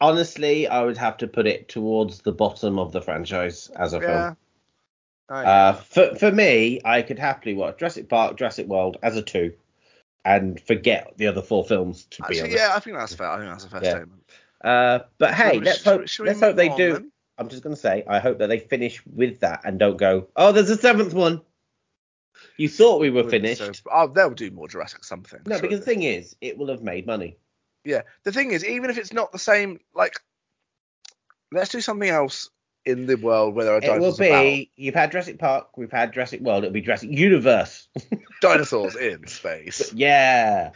honestly, 0.01 0.67
I 0.67 0.83
would 0.83 0.97
have 0.97 1.19
to 1.19 1.27
put 1.27 1.47
it 1.47 1.69
towards 1.69 2.23
the 2.23 2.33
bottom 2.33 2.79
of 2.79 2.91
the 2.93 3.03
franchise 3.03 3.69
as 3.77 3.93
a 3.93 4.01
film. 4.01 4.11
yeah. 4.11 4.35
Oh, 5.31 5.35
Uh, 5.35 5.73
for 5.75 6.15
for 6.15 6.33
me, 6.33 6.81
I 6.87 7.03
could 7.03 7.19
happily 7.19 7.55
watch 7.55 7.79
Jurassic 7.79 8.09
Park, 8.09 8.39
Jurassic 8.39 8.67
World 8.67 8.97
as 9.03 9.15
a 9.15 9.23
two, 9.23 9.53
and 10.29 10.61
forget 10.61 11.15
the 11.17 11.27
other 11.27 11.41
four 11.43 11.65
films. 11.65 12.05
To 12.11 12.23
be 12.29 12.39
honest. 12.41 12.55
yeah, 12.57 12.73
I 12.75 12.81
think 12.81 12.97
that's 12.97 13.15
fair. 13.15 13.31
I 13.31 13.39
think 13.39 13.51
that's 13.51 13.65
a 13.65 13.69
fair 13.71 13.83
Yeah. 13.83 13.91
statement. 13.91 14.23
Uh, 14.63 14.99
but 15.17 15.33
hey, 15.35 15.55
Should 15.55 15.65
let's 15.65 15.85
we- 15.87 15.91
hope 15.93 16.09
should 16.09 16.27
let's 16.27 16.41
hope 16.41 16.57
they 16.57 16.69
on 16.69 16.77
do. 16.77 16.93
then? 16.93 17.13
I'm 17.39 17.49
just 17.49 17.63
gonna 17.63 17.77
say, 17.77 18.05
I 18.07 18.19
hope 18.19 18.39
that 18.39 18.49
they 18.49 18.59
finish 18.59 19.05
with 19.07 19.41
that 19.41 19.63
and 19.65 19.79
don't 19.79 19.97
go. 19.97 20.29
Oh, 20.37 20.53
there's 20.53 20.69
a 20.71 20.77
seventh 20.77 21.15
one. 21.15 21.41
You 22.57 22.69
thought 22.69 23.01
we 23.01 23.11
were 23.11 23.25
finished. 23.29 23.63
So, 23.65 23.73
oh, 23.91 24.09
they'll 24.09 24.31
do 24.31 24.51
more 24.51 24.69
Jurassic 24.69 25.05
something. 25.05 25.41
no, 25.47 25.57
surely. 25.57 25.69
because 25.69 25.81
the 25.81 25.85
thing 25.87 26.03
is, 26.03 26.37
it 26.41 26.59
will 26.59 26.69
have 26.69 26.83
made 26.83 27.07
money. 27.07 27.39
Yeah, 27.85 28.03
the 28.25 28.33
thing 28.33 28.51
is, 28.51 28.65
even 28.65 28.91
if 28.91 28.99
it's 28.99 29.13
not 29.13 29.33
the 29.33 29.39
same, 29.39 29.81
like, 29.95 30.21
let's 31.53 31.71
do 31.71 31.81
something 31.81 32.09
else 32.09 32.51
in 32.85 33.07
the 33.07 33.17
world 33.17 33.55
where 33.55 33.65
there 33.65 33.75
are 33.75 33.81
dinosaurs. 33.81 34.19
It 34.21 34.31
will 34.31 34.43
be. 34.43 34.71
You've 34.77 34.95
had 34.95 35.13
Jurassic 35.13 35.39
Park. 35.39 35.77
We've 35.77 35.91
had 35.91 36.13
Jurassic 36.13 36.41
World. 36.41 36.65
It'll 36.65 36.73
be 36.73 36.81
Jurassic 36.81 37.11
Universe. 37.11 37.89
Dinosaurs 38.41 38.97
in 38.97 39.27
space. 39.27 39.93
yeah. 39.95 40.71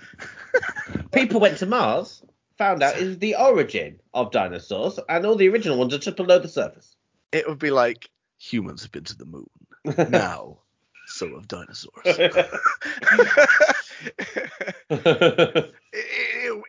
People 1.13 1.41
went 1.41 1.59
to 1.59 1.67
Mars, 1.67 2.23
found 2.59 2.83
out 2.83 2.99
it's 2.99 3.19
the 3.19 3.37
origin 3.37 4.01
of 4.13 4.31
dinosaurs, 4.31 4.99
and 5.09 5.25
all 5.25 5.37
the 5.37 5.49
original 5.49 5.79
ones 5.79 5.95
are 5.95 5.99
just 5.99 6.17
below 6.17 6.39
the 6.39 6.49
surface. 6.49 6.97
It 7.31 7.49
would 7.49 7.59
be 7.59 7.71
like 7.71 8.11
humans 8.39 8.83
have 8.83 8.93
been 8.93 9.05
to 9.05 9.17
the 9.17 9.25
moon. 9.25 9.49
Now, 10.11 10.59
so 11.07 11.29
have 11.35 11.49
dinosaurs. 11.49 11.93
it, 12.05 12.33
it, 14.91 15.73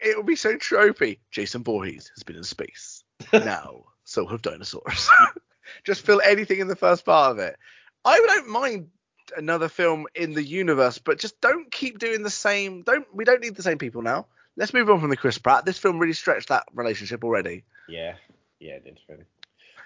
it 0.02 0.18
would 0.18 0.26
be 0.26 0.36
so 0.36 0.56
tropey. 0.56 1.20
Jason 1.30 1.64
Voorhees 1.64 2.12
has 2.16 2.24
been 2.24 2.38
in 2.38 2.44
space. 2.44 3.04
Now, 3.32 3.86
so 4.14 4.28
have 4.28 4.42
dinosaurs. 4.42 5.10
Just 5.84 6.06
fill 6.06 6.22
anything 6.24 6.60
in 6.60 6.68
the 6.68 6.76
first 6.76 7.04
part 7.04 7.32
of 7.32 7.40
it. 7.40 7.58
I 8.06 8.18
don't 8.18 8.50
mind 8.50 8.90
another 9.36 9.70
film 9.70 10.06
in 10.14 10.34
the 10.34 10.44
universe, 10.44 11.00
but 11.00 11.18
just 11.18 11.40
don't 11.40 11.72
keep 11.72 11.98
doing 11.98 12.22
the 12.22 12.30
same. 12.30 12.84
Don't 12.84 13.08
we 13.14 13.24
don't 13.24 13.42
need 13.42 13.56
the 13.56 13.64
same 13.64 13.78
people 13.78 14.02
now. 14.02 14.28
Let's 14.58 14.74
move 14.74 14.90
on 14.90 15.00
from 15.00 15.10
the 15.10 15.18
Chris 15.18 15.38
Pratt. 15.38 15.66
This 15.66 15.80
film 15.80 16.00
really 16.00 16.14
stretched 16.14 16.50
that 16.50 16.66
relationship 16.74 17.24
already. 17.24 17.64
Yeah, 17.88 18.16
yeah, 18.60 18.74
it 18.74 18.84
did 18.84 19.00
really. 19.08 19.24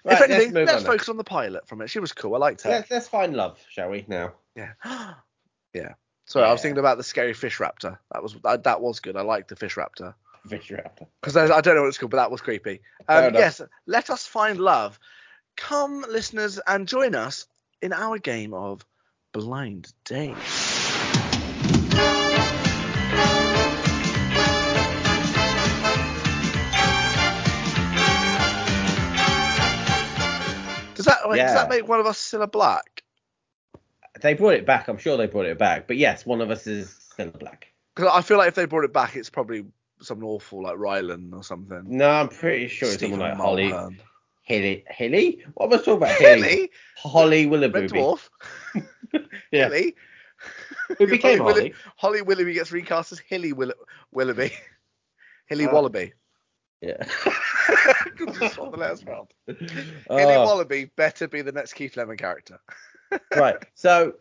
if 0.06 0.22
anything, 0.22 0.54
move 0.54 0.66
let's 0.66 0.80
on 0.80 0.84
then. 0.84 0.92
focus 0.92 1.10
on 1.10 1.18
the 1.18 1.24
pilot 1.24 1.68
from 1.68 1.82
it. 1.82 1.90
She 1.90 2.00
was 2.00 2.12
cool. 2.12 2.36
I 2.36 2.40
liked 2.40 2.64
her. 2.64 2.72
Let's, 2.72 2.92
let's 2.92 3.08
find 3.08 3.36
love, 3.36 3.60
shall 3.70 3.90
we? 3.90 4.04
Now. 4.08 4.34
Yeah. 4.56 4.74
yeah. 5.74 5.94
Sorry, 6.26 6.46
I 6.46 6.52
was 6.52 6.62
thinking 6.62 6.80
about 6.80 6.98
the 6.98 7.04
scary 7.04 7.34
fish 7.34 7.60
raptor. 7.60 8.00
That 8.12 8.24
was 8.24 8.36
that, 8.44 8.64
that 8.64 8.82
was 8.82 9.00
good. 9.00 9.16
I 9.16 9.22
liked 9.22 9.50
the 9.50 9.56
fish 9.56 9.76
raptor 9.76 10.16
Fish 10.48 10.70
Raptor. 10.70 11.08
because 11.22 11.36
I, 11.36 11.46
I 11.56 11.62
don't 11.62 11.76
know 11.76 11.82
what 11.82 11.90
it's 11.90 11.98
called, 11.98 12.12
but 12.12 12.18
that 12.18 12.32
was 12.32 12.42
creepy. 12.42 12.82
Um, 13.08 13.34
yes, 13.34 13.62
let 13.86 14.10
us 14.10 14.26
find 14.26 14.60
love. 14.60 15.00
Come, 15.56 16.06
listeners, 16.10 16.60
and 16.66 16.88
join 16.88 17.16
us 17.16 17.48
in 17.82 17.94
our 17.94 18.18
game 18.18 18.54
of 18.54 18.86
blind 19.34 19.92
date. 20.06 20.36
Does 30.96 31.06
that 31.06 31.30
wait, 31.30 31.38
does 31.38 31.54
that 31.54 31.70
make 31.70 31.88
one 31.88 32.00
of 32.00 32.08
us 32.08 32.18
Cilla 32.20 32.52
Black? 32.52 33.04
They 34.20 34.34
brought 34.34 34.56
it 34.56 34.66
back. 34.66 34.88
I'm 34.88 34.98
sure 34.98 35.16
they 35.16 35.28
brought 35.28 35.46
it 35.46 35.60
back. 35.60 35.86
But 35.86 35.98
yes, 35.98 36.26
one 36.26 36.42
of 36.42 36.50
us 36.50 36.66
is 36.66 36.88
Cilla 37.16 37.38
Black. 37.38 37.68
Because 37.96 38.12
I 38.12 38.22
feel 38.22 38.40
like 38.40 38.48
if 38.48 38.56
they 38.56 38.66
brought 38.66 38.84
it 38.84 38.94
back, 38.94 39.16
it's 39.16 39.30
probably 39.30 39.66
something 40.02 40.28
awful 40.28 40.64
like 40.64 40.76
Rylan 40.78 41.34
or 41.34 41.44
something. 41.44 41.84
No, 41.88 42.10
I'm 42.10 42.30
pretty 42.30 42.68
sure 42.68 42.88
it's 42.88 42.98
Stephen 42.98 43.14
someone 43.20 43.30
like 43.32 43.38
Holly. 43.40 43.70
Mulhern. 43.70 43.98
Hilly. 44.44 44.86
Hilly? 44.90 45.44
What 45.56 45.70
was 45.70 45.82
I 45.82 45.84
talking 45.86 45.98
about? 46.04 46.16
Hilly. 46.18 46.42
Hilly, 46.42 46.72
Holly 46.96 47.46
Willoughby. 47.48 47.82
Red 47.82 47.90
Dwarf. 47.92 48.30
Yeah. 49.52 49.70
Hilly. 49.70 49.96
Who 50.98 51.08
became 51.08 51.40
Holly, 51.40 51.40
Holly? 51.40 51.54
Willoughby, 51.62 51.74
Holly 51.96 52.22
Willoughby 52.22 52.54
gets 52.54 52.72
recast 52.72 53.12
as 53.12 53.20
Hilly 53.20 53.54
Will- 53.54 53.74
Willoughby. 54.12 54.52
Hilly 55.48 55.68
Oh. 55.68 55.74
Wallaby. 55.74 56.14
Yeah. 56.82 57.04
Swap 58.52 58.72
the 58.72 58.78
letters 58.78 59.04
round. 59.06 59.28
Hilly 59.48 59.68
Oh, 60.10 60.46
Wallaby 60.46 60.86
better 60.96 61.28
be 61.28 61.42
the 61.42 61.52
next 61.52 61.74
Keith 61.74 61.96
Lemon 61.98 62.18
character. 62.18 62.60
right. 63.36 63.56
So, 63.76 64.14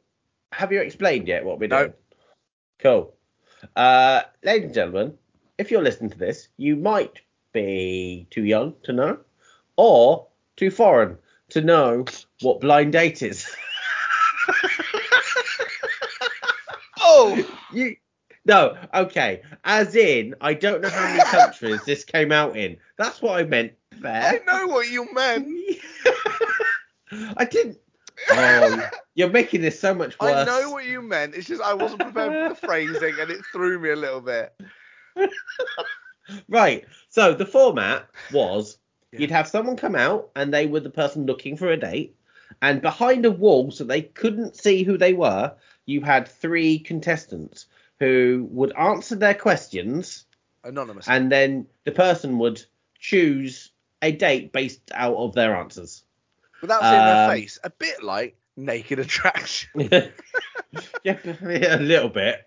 have 0.53 0.73
you 0.73 0.81
explained 0.81 1.29
yet 1.29 1.45
what 1.45 1.59
we're 1.59 1.69
doing? 1.69 1.81
No. 1.81 1.87
doing? 1.89 1.95
Cool. 2.79 3.15
Uh, 3.75 4.23
ladies 4.45 4.67
and 4.67 4.75
gentlemen, 4.75 5.19
if 5.59 5.71
you're 5.71 5.83
listening 5.83 6.11
to 6.11 6.19
this, 6.19 6.49
you 6.57 6.77
might 6.77 7.21
be 7.53 8.27
too 8.31 8.45
young 8.45 8.75
to 8.85 8.93
know, 8.93 9.19
or 9.77 10.27
too 10.57 10.71
foreign 10.71 11.19
to 11.51 11.61
know 11.61 12.05
what 12.43 12.61
blind 12.61 12.93
date 12.93 13.23
is. 13.23 13.49
Oh! 17.09 17.37
oh! 17.39 17.57
You 17.73 17.97
no, 18.47 18.79
okay. 18.95 19.43
As 19.65 19.97
in, 19.97 20.35
I 20.41 20.55
don't 20.55 20.81
know 20.81 20.89
how 20.89 21.03
many 21.03 21.21
countries 21.25 21.81
this 21.85 22.05
came 22.05 22.31
out 22.31 22.57
in. 22.57 22.77
That's 22.97 23.21
what 23.21 23.39
I 23.39 23.45
meant 23.45 23.73
there. 24.01 24.23
I 24.23 24.41
know 24.47 24.69
what 24.69 24.89
you 24.89 25.13
meant. 25.13 25.49
I 27.37 27.45
didn't. 27.45 27.79
Oh, 28.31 28.89
you're 29.15 29.31
making 29.31 29.63
this 29.63 29.79
so 29.79 29.93
much 29.93 30.19
worse. 30.21 30.33
I 30.33 30.45
know 30.45 30.71
what 30.71 30.87
you 30.87 31.03
meant. 31.03 31.35
It's 31.35 31.49
just 31.49 31.61
I 31.61 31.75
wasn't 31.75 32.03
prepared 32.03 32.57
for 32.57 32.61
the 32.61 32.67
phrasing 32.67 33.15
and 33.21 33.31
it 33.31 33.45
threw 33.53 33.79
me 33.81 33.91
a 33.91 33.97
little 33.97 34.21
bit. 34.21 34.55
Right. 36.49 36.85
So 37.09 37.35
the 37.35 37.47
format 37.47 38.09
was 38.33 38.79
Yeah. 39.13 39.21
you'd 39.21 39.31
have 39.31 39.49
someone 39.49 39.77
come 39.77 39.95
out 39.95 40.31
and 40.35 40.53
they 40.53 40.67
were 40.67 40.81
the 40.81 40.91
person 40.91 41.25
looking 41.27 41.57
for 41.57 41.69
a 41.71 41.77
date, 41.77 42.17
and 42.61 42.83
behind 42.83 43.25
a 43.25 43.31
wall 43.31 43.71
so 43.71 43.85
they 43.85 44.03
couldn't 44.03 44.57
see 44.57 44.83
who 44.83 44.99
they 44.99 45.13
were, 45.13 45.55
you 45.85 46.01
had 46.01 46.27
three 46.29 46.79
contestants 46.81 47.67
who 48.01 48.49
would 48.51 48.77
answer 48.77 49.15
their 49.15 49.35
questions, 49.35 50.25
anonymously, 50.65 51.15
and 51.15 51.31
then 51.31 51.67
the 51.85 51.93
person 51.93 52.39
would 52.39 52.63
choose 52.99 53.71
a 54.03 54.13
date 54.13 54.53
based 54.53 54.91
out 54.95 55.17
of 55.17 55.33
their 55.35 55.55
answers. 55.57 56.05
Without 56.61 56.83
seeing 56.83 57.05
their 57.05 57.25
um, 57.29 57.31
face. 57.31 57.59
A 57.63 57.71
bit 57.71 58.03
like 58.03 58.37
Naked 58.57 58.99
Attraction. 58.99 59.89
yeah, 59.91 60.09
yeah, 61.05 61.77
a 61.77 61.81
little 61.81 62.09
bit. 62.09 62.46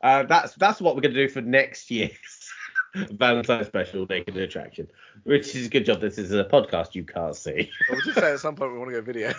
Uh, 0.00 0.22
that's 0.24 0.54
that's 0.54 0.80
what 0.80 0.94
we're 0.94 1.02
going 1.02 1.14
to 1.14 1.26
do 1.26 1.32
for 1.32 1.40
next 1.40 1.90
year's 1.90 2.50
Valentine's 2.94 3.66
special 3.66 4.06
Naked 4.08 4.36
Attraction, 4.36 4.88
which 5.24 5.54
is 5.54 5.66
a 5.66 5.70
good 5.70 5.84
job. 5.84 6.00
This 6.00 6.18
is 6.18 6.32
a 6.32 6.44
podcast 6.44 6.94
you 6.94 7.04
can't 7.04 7.36
see. 7.36 7.70
I 7.90 7.94
was 7.94 8.04
just 8.04 8.18
saying 8.18 8.34
at 8.34 8.40
some 8.40 8.56
point 8.56 8.72
we 8.72 8.78
want 8.78 8.90
to 8.90 8.96
go 8.96 9.02
video. 9.02 9.32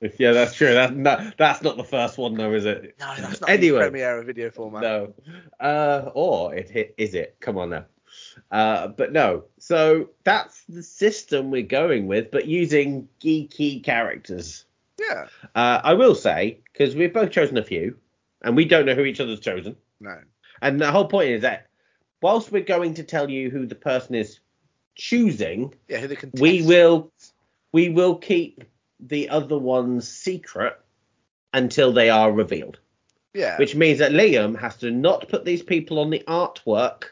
yeah, 0.18 0.32
that's 0.32 0.54
true. 0.54 0.74
That, 0.74 0.94
no, 0.96 1.30
that's 1.38 1.62
not 1.62 1.76
the 1.76 1.84
first 1.84 2.18
one 2.18 2.34
though, 2.34 2.52
is 2.52 2.64
it? 2.64 2.96
No, 2.98 3.14
that's 3.18 3.40
not 3.40 3.50
Anyway. 3.50 3.78
the 3.78 3.90
premiere 3.90 4.18
of 4.18 4.26
video 4.26 4.50
format. 4.50 4.82
No. 4.82 5.14
Uh, 5.60 6.10
or 6.14 6.54
it, 6.54 6.70
it 6.74 6.94
is 6.98 7.14
it? 7.14 7.36
Come 7.40 7.58
on 7.58 7.70
now. 7.70 7.84
Uh, 8.50 8.88
but 8.88 9.12
no. 9.12 9.44
So 9.58 10.10
that's 10.24 10.64
the 10.64 10.82
system 10.82 11.50
we're 11.50 11.62
going 11.62 12.06
with, 12.06 12.30
but 12.30 12.46
using 12.46 13.08
geeky 13.20 13.82
characters. 13.82 14.64
Yeah. 14.98 15.26
Uh, 15.54 15.80
I 15.84 15.94
will 15.94 16.14
say 16.14 16.60
because 16.72 16.94
we've 16.94 17.12
both 17.12 17.30
chosen 17.30 17.56
a 17.58 17.62
few, 17.62 17.96
and 18.42 18.56
we 18.56 18.64
don't 18.64 18.86
know 18.86 18.94
who 18.94 19.04
each 19.04 19.20
other's 19.20 19.40
chosen. 19.40 19.76
No. 20.00 20.16
And 20.62 20.80
the 20.80 20.90
whole 20.90 21.06
point 21.06 21.30
is 21.30 21.42
that 21.42 21.66
whilst 22.22 22.50
we're 22.52 22.62
going 22.62 22.94
to 22.94 23.04
tell 23.04 23.30
you 23.30 23.50
who 23.50 23.66
the 23.66 23.74
person 23.74 24.14
is 24.14 24.40
choosing, 24.94 25.74
Yeah, 25.88 25.98
who 25.98 26.08
the 26.08 26.30
we 26.40 26.62
will 26.62 27.12
we 27.72 27.88
will 27.90 28.16
keep 28.16 28.64
the 29.00 29.28
other 29.28 29.58
ones 29.58 30.08
secret 30.08 30.78
until 31.52 31.92
they 31.92 32.08
are 32.10 32.32
revealed. 32.32 32.78
Yeah. 33.34 33.58
Which 33.58 33.74
means 33.74 33.98
that 33.98 34.12
Liam 34.12 34.58
has 34.58 34.76
to 34.78 34.90
not 34.90 35.28
put 35.28 35.44
these 35.44 35.62
people 35.62 35.98
on 35.98 36.08
the 36.10 36.22
artwork 36.26 37.04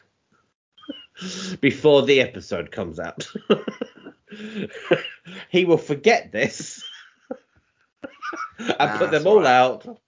before 1.61 2.01
the 2.01 2.19
episode 2.21 2.71
comes 2.71 2.99
out. 2.99 3.27
he 5.49 5.65
will 5.65 5.77
forget 5.77 6.31
this 6.31 6.83
and 8.59 8.75
Nah, 8.79 8.97
put 8.97 9.11
them 9.11 9.27
all 9.27 9.45
alright. 9.45 9.85
out. 9.85 9.99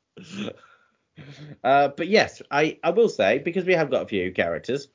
Uh, 1.63 1.89
but 1.89 2.07
yes, 2.07 2.41
I, 2.51 2.79
I 2.83 2.91
will 2.91 3.09
say, 3.09 3.39
because 3.39 3.65
we 3.65 3.73
have 3.73 3.91
got 3.91 4.03
a 4.03 4.07
few 4.07 4.31
characters, 4.31 4.87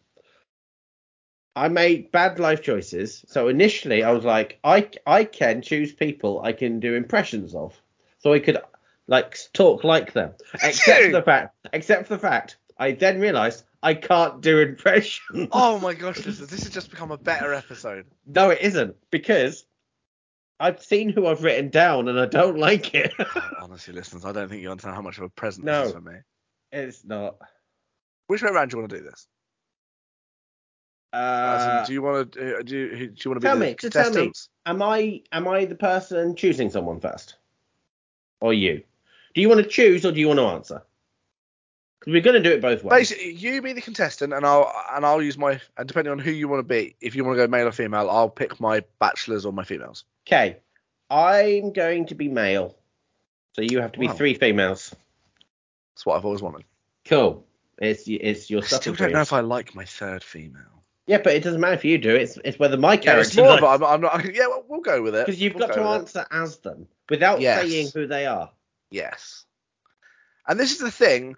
I 1.55 1.69
made 1.69 2.11
bad 2.13 2.39
life 2.39 2.63
choices. 2.63 3.25
So 3.29 3.49
initially, 3.49 4.03
I 4.03 4.13
was 4.13 4.25
like, 4.25 4.59
I, 4.65 4.89
I 5.07 5.25
can 5.25 5.63
choose 5.63 5.93
people 5.93 6.41
I 6.43 6.53
can 6.53 6.81
do 6.81 6.95
impressions 6.95 7.55
of. 7.55 7.79
So 8.19 8.33
I 8.33 8.39
could 8.39 8.59
like 9.07 9.37
talk 9.53 9.85
like 9.85 10.13
them. 10.13 10.33
Except 10.63 11.05
for 11.05 11.13
the 11.13 11.23
fact, 11.23 11.55
except 11.73 12.07
for 12.07 12.15
the 12.15 12.21
fact, 12.21 12.57
I 12.79 12.93
then 12.93 13.21
realised 13.21 13.65
I 13.83 13.95
can't 13.95 14.41
do 14.41 14.61
impressions. 14.61 15.49
Oh 15.53 15.79
my 15.81 15.95
gosh, 15.95 16.21
this, 16.21 16.41
is, 16.41 16.49
this 16.49 16.63
has 16.63 16.73
just 16.73 16.91
become 16.91 17.11
a 17.11 17.19
better 17.19 17.53
episode. 17.53 18.07
No, 18.27 18.51
it 18.51 18.61
isn't 18.61 18.97
because 19.11 19.67
I've 20.63 20.83
seen 20.83 21.09
who 21.09 21.27
I've 21.27 21.43
written 21.43 21.69
down 21.71 22.07
and 22.09 22.19
I 22.21 22.27
don't 22.27 22.57
like 22.57 22.95
it. 22.95 23.13
Honestly, 23.61 23.93
listeners, 23.93 24.25
I 24.25 24.31
don't 24.33 24.49
think 24.49 24.63
you 24.63 24.71
understand 24.71 24.95
how 24.95 25.03
much 25.03 25.19
of 25.19 25.25
a 25.25 25.29
present 25.29 25.67
No. 25.67 25.81
this 25.81 25.89
is 25.89 25.95
for 25.95 26.01
me. 26.01 26.15
it's 26.71 27.05
not. 27.05 27.37
Which 28.29 28.43
way 28.43 28.51
around 28.51 28.71
do 28.71 28.77
you 28.77 28.81
want 28.83 28.91
to 28.91 28.99
do 28.99 29.05
this? 29.05 29.27
As 31.13 31.63
in, 31.65 31.69
Uh, 31.71 31.85
do 31.87 31.93
you 31.93 32.01
want 32.03 32.33
to 32.33 32.63
do 32.63 32.77
you, 32.77 32.87
do 32.89 32.95
you 32.97 33.07
want 33.07 33.17
to 33.19 33.35
be 33.41 33.41
tell 33.41 33.57
me, 33.59 33.75
just 33.79 33.93
tell 33.93 34.11
me. 34.13 34.33
am 34.65 34.81
I 34.81 35.21
am 35.33 35.47
I 35.49 35.65
the 35.67 35.75
person 35.75 36.35
choosing 36.37 36.71
someone 36.71 37.01
first, 37.01 37.37
or 38.41 38.55
you? 38.55 38.83
Do 39.35 39.41
you 39.41 39.49
want 39.49 39.63
to 39.63 39.69
choose 39.69 40.07
or 40.07 40.13
do 40.13 40.21
you 40.21 40.29
want 40.29 40.39
to 40.39 40.47
answer? 40.47 40.83
Because 42.03 42.15
we're 42.15 42.21
going 42.23 42.43
to 42.43 42.49
do 42.49 42.53
it 42.53 42.61
both 42.61 42.83
ways. 42.83 43.11
Basically, 43.11 43.31
you 43.33 43.63
be 43.63 43.73
the 43.75 43.81
contestant, 43.81 44.33
and 44.33 44.45
I'll 44.45 44.75
and 44.93 45.07
I'll 45.07 45.23
use 45.23 45.39
my 45.39 45.61
and 45.77 45.87
depending 45.87 46.11
on 46.11 46.19
who 46.19 46.33
you 46.33 46.49
want 46.49 46.59
to 46.59 46.65
be, 46.65 46.97
if 47.01 47.15
you 47.15 47.25
want 47.25 47.39
to 47.39 47.47
go 47.47 47.49
male 47.49 47.69
or 47.69 47.73
female, 47.73 48.11
I'll 48.11 48.29
pick 48.29 48.59
my 48.59 48.83
bachelors 48.99 49.47
or 49.47 49.53
my 49.53 49.63
females. 49.63 50.05
Okay, 50.27 50.57
I'm 51.09 51.73
going 51.73 52.07
to 52.07 52.17
be 52.17 52.27
male, 52.27 52.75
so 53.53 53.63
you 53.63 53.81
have 53.81 53.93
to 53.93 54.01
be 54.01 54.09
Wow. 54.09 54.15
three 54.15 54.35
females. 54.35 54.93
That's 55.95 56.05
what 56.05 56.17
I've 56.17 56.25
always 56.25 56.43
wanted. 56.43 56.65
Cool. 57.05 57.47
It's 57.79 58.03
it's 58.09 58.51
your 58.51 58.63
I 58.63 58.67
still 58.67 58.95
don't 58.95 59.13
know 59.13 59.21
if 59.21 59.33
I 59.33 59.41
like 59.41 59.75
my 59.77 59.85
third 59.85 60.25
female. 60.25 60.83
Yeah, 61.07 61.19
but 61.19 61.35
it 61.35 61.45
doesn't 61.45 61.61
matter 61.61 61.75
if 61.75 61.85
you 61.85 61.99
do. 61.99 62.15
It's 62.17 62.37
it's 62.45 62.59
whether 62.59 62.77
my 62.77 62.95
Yeah, 62.95 63.01
character. 63.01 63.29
it's 63.29 63.37
more, 63.37 63.61
but 63.61 63.69
I'm, 63.69 63.85
I'm 63.85 64.01
not. 64.01 64.25
Yeah, 64.35 64.49
well, 64.49 64.65
we'll 64.67 64.81
go 64.81 65.03
with 65.03 65.15
it. 65.15 65.27
because 65.27 65.41
you've 65.41 65.55
We'll 65.55 65.69
got 65.69 65.77
go 65.77 65.83
to 65.83 65.89
with 65.89 65.91
it. 65.91 66.01
answer 66.03 66.27
as 66.33 66.57
them 66.59 66.89
without 67.09 67.41
Yes. 67.41 67.69
saying 67.69 67.91
who 67.95 68.09
they 68.09 68.27
are. 68.27 68.51
Yes. 68.91 69.45
And 70.49 70.59
this 70.59 70.73
is 70.73 70.79
the 70.79 70.91
thing. 70.91 71.37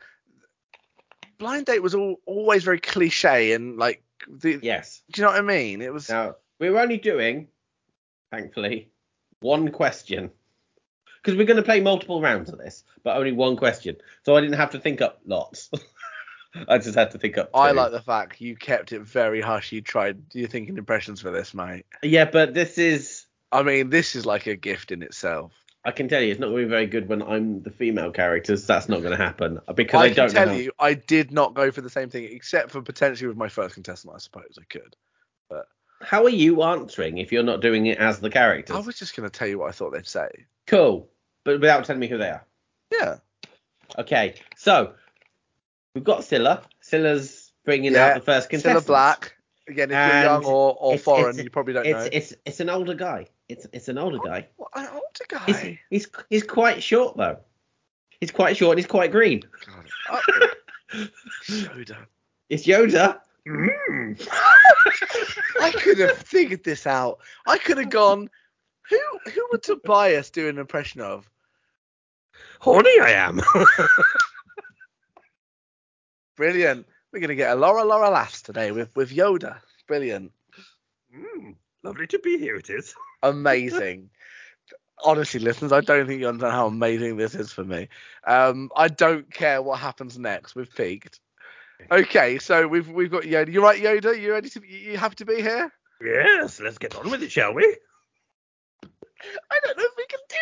Blind 1.38 1.66
date 1.66 1.82
was 1.82 1.94
all, 1.94 2.16
always 2.26 2.64
very 2.64 2.80
cliche 2.80 3.52
and 3.52 3.76
like 3.76 4.02
the, 4.28 4.58
Yes. 4.62 5.02
do 5.12 5.20
you 5.20 5.26
know 5.26 5.32
what 5.32 5.38
I 5.38 5.42
mean? 5.42 5.82
It 5.82 5.92
was 5.92 6.08
Now 6.08 6.36
we're 6.58 6.78
only 6.78 6.98
doing, 6.98 7.48
thankfully, 8.30 8.90
one 9.40 9.70
question 9.70 10.30
because 11.22 11.38
we're 11.38 11.46
going 11.46 11.56
to 11.56 11.62
play 11.62 11.80
multiple 11.80 12.20
rounds 12.20 12.50
of 12.50 12.58
this, 12.58 12.84
but 13.02 13.16
only 13.16 13.32
one 13.32 13.56
question. 13.56 13.96
So 14.24 14.36
I 14.36 14.42
didn't 14.42 14.56
have 14.56 14.72
to 14.72 14.78
think 14.78 15.00
up 15.00 15.20
lots. 15.24 15.70
I 16.68 16.78
just 16.78 16.94
had 16.94 17.10
to 17.12 17.18
think 17.18 17.38
up. 17.38 17.50
I 17.54 17.72
like 17.72 17.90
the 17.90 18.00
fact 18.00 18.40
you 18.40 18.56
kept 18.56 18.92
it 18.92 19.00
very 19.00 19.40
hush. 19.40 19.72
You 19.72 19.80
tried 19.80 20.22
you're 20.34 20.48
thinking 20.48 20.78
impressions 20.78 21.20
for 21.20 21.30
this, 21.30 21.52
mate. 21.52 21.84
Yeah, 22.02 22.26
but 22.30 22.54
this 22.54 22.78
is 22.78 23.26
I 23.50 23.62
mean, 23.62 23.90
this 23.90 24.14
is 24.14 24.26
like 24.26 24.46
a 24.46 24.56
gift 24.56 24.92
in 24.92 25.02
itself. 25.02 25.52
I 25.84 25.90
can 25.90 26.08
tell 26.08 26.22
you, 26.22 26.30
it's 26.30 26.40
not 26.40 26.46
going 26.48 26.62
to 26.62 26.66
be 26.66 26.70
very 26.70 26.86
good 26.86 27.08
when 27.08 27.22
I'm 27.22 27.62
the 27.62 27.70
female 27.70 28.10
characters. 28.10 28.66
That's 28.66 28.88
not 28.88 29.00
going 29.02 29.10
to 29.16 29.22
happen 29.22 29.60
because 29.74 30.00
I 30.00 30.04
I, 30.04 30.08
can 30.08 30.16
don't 30.16 30.30
tell 30.30 30.46
know. 30.46 30.52
you, 30.54 30.72
I 30.78 30.94
did 30.94 31.30
not 31.30 31.52
go 31.54 31.70
for 31.70 31.82
the 31.82 31.90
same 31.90 32.08
thing, 32.08 32.24
except 32.30 32.70
for 32.70 32.80
potentially 32.80 33.28
with 33.28 33.36
my 33.36 33.48
first 33.48 33.74
contestant. 33.74 34.14
I 34.14 34.18
suppose 34.18 34.58
I 34.58 34.64
could. 34.64 34.96
But 35.50 35.66
how 36.00 36.24
are 36.24 36.30
you 36.30 36.62
answering 36.62 37.18
if 37.18 37.32
you're 37.32 37.42
not 37.42 37.60
doing 37.60 37.84
it 37.86 37.98
as 37.98 38.18
the 38.20 38.30
characters? 38.30 38.74
I 38.74 38.80
was 38.80 38.98
just 38.98 39.14
going 39.14 39.28
to 39.28 39.38
tell 39.38 39.46
you 39.46 39.58
what 39.58 39.68
I 39.68 39.72
thought 39.72 39.92
they'd 39.92 40.06
say. 40.06 40.28
Cool, 40.66 41.08
but 41.44 41.60
without 41.60 41.84
telling 41.84 42.00
me 42.00 42.08
who 42.08 42.16
they 42.16 42.30
are. 42.30 42.44
Yeah. 42.90 43.16
Okay, 43.98 44.34
so 44.56 44.94
we've 45.94 46.02
got 46.04 46.20
Cilla. 46.22 46.62
Cilla's 46.82 47.52
bringing 47.66 47.92
Yeah, 47.92 48.06
out 48.06 48.14
the 48.14 48.20
first 48.22 48.48
contestant. 48.48 48.86
Black. 48.86 49.34
Again, 49.68 49.90
if 49.90 49.96
And 49.96 50.12
you're 50.12 50.32
young 50.32 50.44
or, 50.46 50.76
or 50.78 50.92
it's- 50.94 51.04
foreign, 51.04 51.28
it's- 51.30 51.44
you 51.44 51.50
probably 51.50 51.74
don't 51.74 51.86
It's 51.86 51.98
know. 52.04 52.08
it's 52.12 52.34
it's 52.46 52.60
an 52.60 52.70
older 52.70 52.94
guy. 52.94 53.26
It's 53.48 53.66
it's 53.72 53.88
an 53.88 53.98
older 53.98 54.18
guy. 54.24 54.48
What, 54.56 54.70
an 54.74 54.88
older 54.92 55.04
He's, 55.46 55.56
guy. 55.56 55.80
he's 55.90 56.08
he's 56.30 56.42
quite 56.42 56.82
short 56.82 57.16
though. 57.16 57.38
He's 58.20 58.30
quite 58.30 58.56
short. 58.56 58.72
and 58.72 58.78
He's 58.78 58.86
quite 58.86 59.12
green. 59.12 59.42
God. 59.66 59.86
Oh, 60.10 60.20
Yoda. 61.48 62.06
It's 62.48 62.66
Yoda. 62.66 63.18
I 65.60 65.70
could 65.72 65.98
have 65.98 66.16
figured 66.16 66.64
this 66.64 66.86
out. 66.86 67.18
I 67.46 67.58
could 67.58 67.76
have 67.78 67.90
gone. 67.90 68.30
Who 68.88 68.98
who 69.30 69.46
would 69.52 69.62
Tobias 69.62 70.30
do 70.30 70.48
an 70.48 70.58
impression 70.58 71.00
of? 71.02 71.28
Horny 72.60 72.98
I 73.00 73.10
am. 73.10 73.40
Brilliant. 76.36 76.86
We're 77.12 77.20
gonna 77.20 77.34
get 77.34 77.52
a 77.52 77.54
Laura 77.54 77.84
Laura 77.84 78.10
laughs 78.10 78.42
today 78.42 78.72
with 78.72 78.94
with 78.96 79.10
Yoda. 79.10 79.58
Brilliant. 79.86 80.32
Mm, 81.14 81.54
lovely 81.82 82.06
to 82.08 82.18
be 82.18 82.38
here. 82.38 82.56
It 82.56 82.70
is. 82.70 82.94
Amazing. 83.24 84.10
Honestly, 85.04 85.40
listeners, 85.40 85.72
I 85.72 85.80
don't 85.80 86.06
think 86.06 86.20
you 86.20 86.28
understand 86.28 86.52
how 86.52 86.66
amazing 86.66 87.16
this 87.16 87.34
is 87.34 87.52
for 87.52 87.64
me. 87.64 87.88
Um, 88.26 88.70
I 88.76 88.88
don't 88.88 89.32
care 89.32 89.60
what 89.60 89.80
happens 89.80 90.18
next. 90.18 90.54
We've 90.54 90.72
peaked. 90.74 91.20
Okay, 91.90 92.38
so 92.38 92.66
we've 92.68 92.88
we've 92.88 93.10
got 93.10 93.24
Yoda. 93.24 93.52
You 93.52 93.62
right, 93.62 93.82
Yoda? 93.82 94.18
You 94.18 94.32
ready 94.32 94.48
to? 94.50 94.62
You 94.66 94.92
you 94.92 94.96
happy 94.96 95.16
to 95.16 95.24
be 95.24 95.42
here? 95.42 95.72
Yes, 96.02 96.60
let's 96.60 96.78
get 96.78 96.94
on 96.96 97.10
with 97.10 97.22
it, 97.22 97.32
shall 97.32 97.52
we? 97.52 97.76
I 98.82 99.60
don't 99.64 99.78
know 99.78 99.84
if 99.84 99.96
we 99.96 100.06
can 100.06 100.20
do 100.28 100.36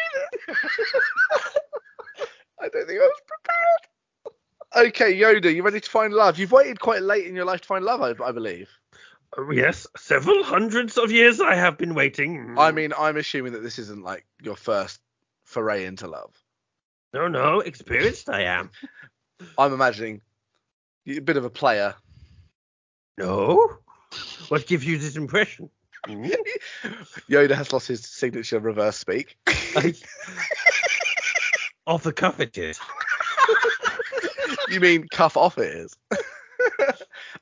this. 0.49 0.57
I 2.61 2.69
don't 2.69 2.87
think 2.87 3.01
I 3.01 3.05
was 3.05 3.21
prepared. 3.27 4.89
Okay, 4.89 5.15
Yoda, 5.15 5.55
you 5.55 5.63
ready 5.63 5.81
to 5.81 5.91
find 5.91 6.13
love? 6.13 6.39
You've 6.39 6.53
waited 6.53 6.81
quite 6.81 7.03
late 7.03 7.27
in 7.27 7.35
your 7.35 7.45
life 7.45 7.61
to 7.63 7.67
find 7.67 7.85
love, 7.85 8.01
I, 8.01 8.15
I 8.25 8.33
believe. 8.33 8.69
Yes, 9.51 9.87
several 9.97 10.43
hundreds 10.45 10.99
of 10.99 11.11
years 11.11 11.41
I 11.41 11.55
have 11.55 11.79
been 11.79 11.95
waiting. 11.95 12.55
I 12.59 12.71
mean, 12.71 12.93
I'm 12.99 13.17
assuming 13.17 13.53
that 13.53 13.63
this 13.63 13.79
isn't 13.79 14.03
like 14.05 14.27
your 14.43 14.57
first 14.57 15.01
foray 15.45 15.87
into 15.87 16.07
love. 16.07 16.35
no, 17.15 17.29
no, 17.29 17.61
experienced 17.61 18.29
I 18.29 18.43
am. 18.43 18.71
I'm 19.59 19.73
imagining 19.73 20.21
you're 21.05 21.19
a 21.19 21.23
bit 21.23 21.37
of 21.37 21.45
a 21.45 21.51
player. 21.51 21.95
No. 23.19 23.79
What 24.49 24.67
gives 24.67 24.85
you 24.87 24.99
this 24.99 25.17
impression? 25.17 25.71
Hmm? 26.07 26.27
Yoda 27.31 27.55
has 27.55 27.73
lost 27.73 27.89
his 27.89 28.05
signature 28.05 28.61
reverse 28.61 28.97
speak. 28.97 29.37
I- 29.47 29.95
Off 31.87 32.03
the 32.05 32.13
cuff 32.13 32.39
it 32.39 32.57
is. 32.59 32.79
you 34.69 34.79
mean 34.79 35.09
cuff 35.09 35.37
off 35.37 35.59
it 35.59 35.75
is? 35.75 35.97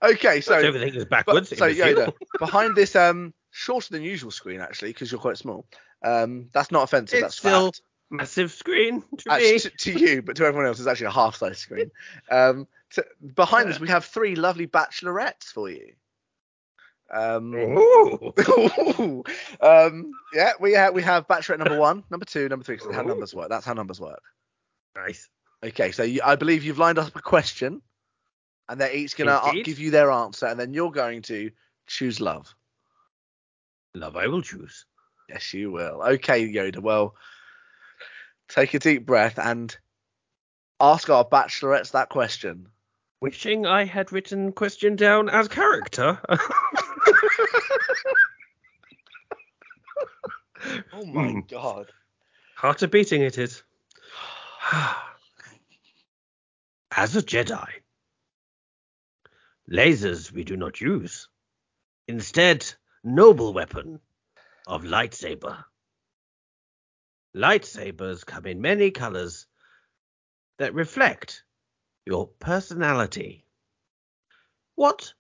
Okay, 0.03 0.41
so 0.41 0.55
Everything 0.55 0.95
is 0.95 1.05
backwards. 1.05 1.51
But, 1.51 1.59
so. 1.59 1.73
Yoda, 1.73 2.13
behind 2.39 2.77
this 2.77 2.95
um 2.97 3.33
shorter 3.51 3.93
than 3.93 4.03
usual 4.03 4.31
screen 4.31 4.61
actually, 4.61 4.91
because 4.93 5.11
you're 5.11 5.21
quite 5.21 5.39
small. 5.39 5.67
Um, 6.05 6.49
that's 6.53 6.71
not 6.71 6.83
offensive. 6.85 7.19
It's 7.19 7.23
that's 7.23 7.37
still 7.37 7.67
fact. 7.67 7.83
Massive 8.13 8.51
screen 8.51 9.05
to 9.19 9.33
Actually, 9.33 9.53
me. 9.53 9.59
to, 9.61 9.71
to 9.71 9.93
you, 10.01 10.23
but 10.23 10.35
to 10.37 10.45
everyone 10.45 10.67
else, 10.67 10.81
it's 10.81 10.89
actually 10.89 11.07
a 11.07 11.11
half-size 11.13 11.59
screen. 11.59 11.93
Um, 12.29 12.67
to, 12.95 13.07
behind 13.37 13.69
us, 13.69 13.79
we 13.79 13.87
have 13.87 14.05
three 14.05 14.35
lovely 14.35 14.67
bachelorettes 14.67 15.45
for 15.45 15.71
you. 15.71 15.93
Um, 17.13 17.55
Ooh. 17.55 18.33
um, 19.61 20.13
yeah, 20.35 20.53
we 20.59 20.73
have 20.73 20.93
we 20.93 21.03
have 21.03 21.29
bachelorette 21.29 21.59
number 21.59 21.79
one, 21.79 22.03
number 22.11 22.25
two, 22.27 22.49
number 22.49 22.65
three. 22.65 22.77
'cause 22.79 22.87
that's 22.87 22.97
how 22.97 23.03
numbers 23.03 23.33
work. 23.35 23.49
That's 23.49 23.65
how 23.65 23.75
numbers 23.75 24.01
work. 24.01 24.23
Nice. 24.97 25.29
Okay, 25.63 25.93
so 25.93 26.03
you, 26.03 26.21
I 26.25 26.35
believe 26.37 26.65
you've 26.65 26.79
lined 26.79 26.99
up 26.99 27.15
a 27.15 27.23
question, 27.23 27.81
and 28.71 28.81
they're 28.81 28.95
each 28.95 29.17
gonna 29.17 29.33
uh, 29.33 29.53
give 29.65 29.81
you 29.81 29.91
their 29.91 30.11
answer, 30.11 30.47
and 30.47 30.59
then 30.59 30.73
you're 30.73 30.93
going 30.93 31.23
to 31.23 31.51
choose 31.87 32.21
love. 32.21 32.55
Love 33.95 34.17
I 34.17 34.29
will 34.29 34.43
choose. 34.43 34.87
Yes, 35.29 35.53
you 35.53 35.73
will. 35.73 36.03
Okay, 36.03 36.49
Yoda. 36.49 36.79
Well, 36.79 37.17
take 38.49 38.73
a 38.75 38.79
deep 38.79 39.05
breath 39.05 39.39
and 39.39 39.77
ask 40.81 41.11
our 41.11 41.25
bachelorettes 41.25 41.91
that 41.93 42.09
question. 42.09 42.69
Wishing 43.21 43.67
I 43.67 43.85
had 43.85 44.13
written 44.13 44.53
question 44.53 44.97
down 44.97 45.29
as 45.29 45.49
character. 45.49 46.19
Oh 50.93 51.07
my 51.07 51.41
god. 51.49 51.91
Heart 52.57 52.83
of 52.83 52.91
beating 52.91 53.23
it 53.23 53.39
is. 53.39 53.63
As 56.95 57.17
a 57.17 57.23
Jedi, 57.23 57.67
lasers 59.69 60.31
we 60.31 60.45
do 60.45 60.57
not 60.57 60.81
use. 60.81 61.29
Instead, 62.07 62.67
noble 63.03 63.53
weapon 63.53 64.01
of 64.67 64.83
lightsaber. 64.85 65.65
Lightsabers 67.37 68.25
come 68.27 68.47
in 68.47 68.61
many 68.61 68.91
colors 68.91 69.47
that 70.59 70.75
reflect 70.75 71.45
your 72.05 72.27
personality. 72.39 73.45
What 74.75 75.13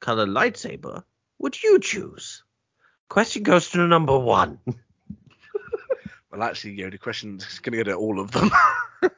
color 0.00 0.26
lightsaber 0.26 1.04
would 1.38 1.62
you 1.62 1.78
choose? 1.78 2.42
Question 3.08 3.42
goes 3.42 3.70
to 3.70 3.78
number 3.86 4.18
one. 4.18 4.58
Well, 6.32 6.42
actually, 6.44 6.78
Yoda, 6.78 6.98
question's 6.98 7.58
going 7.58 7.72
to 7.76 7.84
go 7.84 7.90
to 7.90 7.94
all 7.98 8.18
of 8.18 8.30
them. 8.30 8.50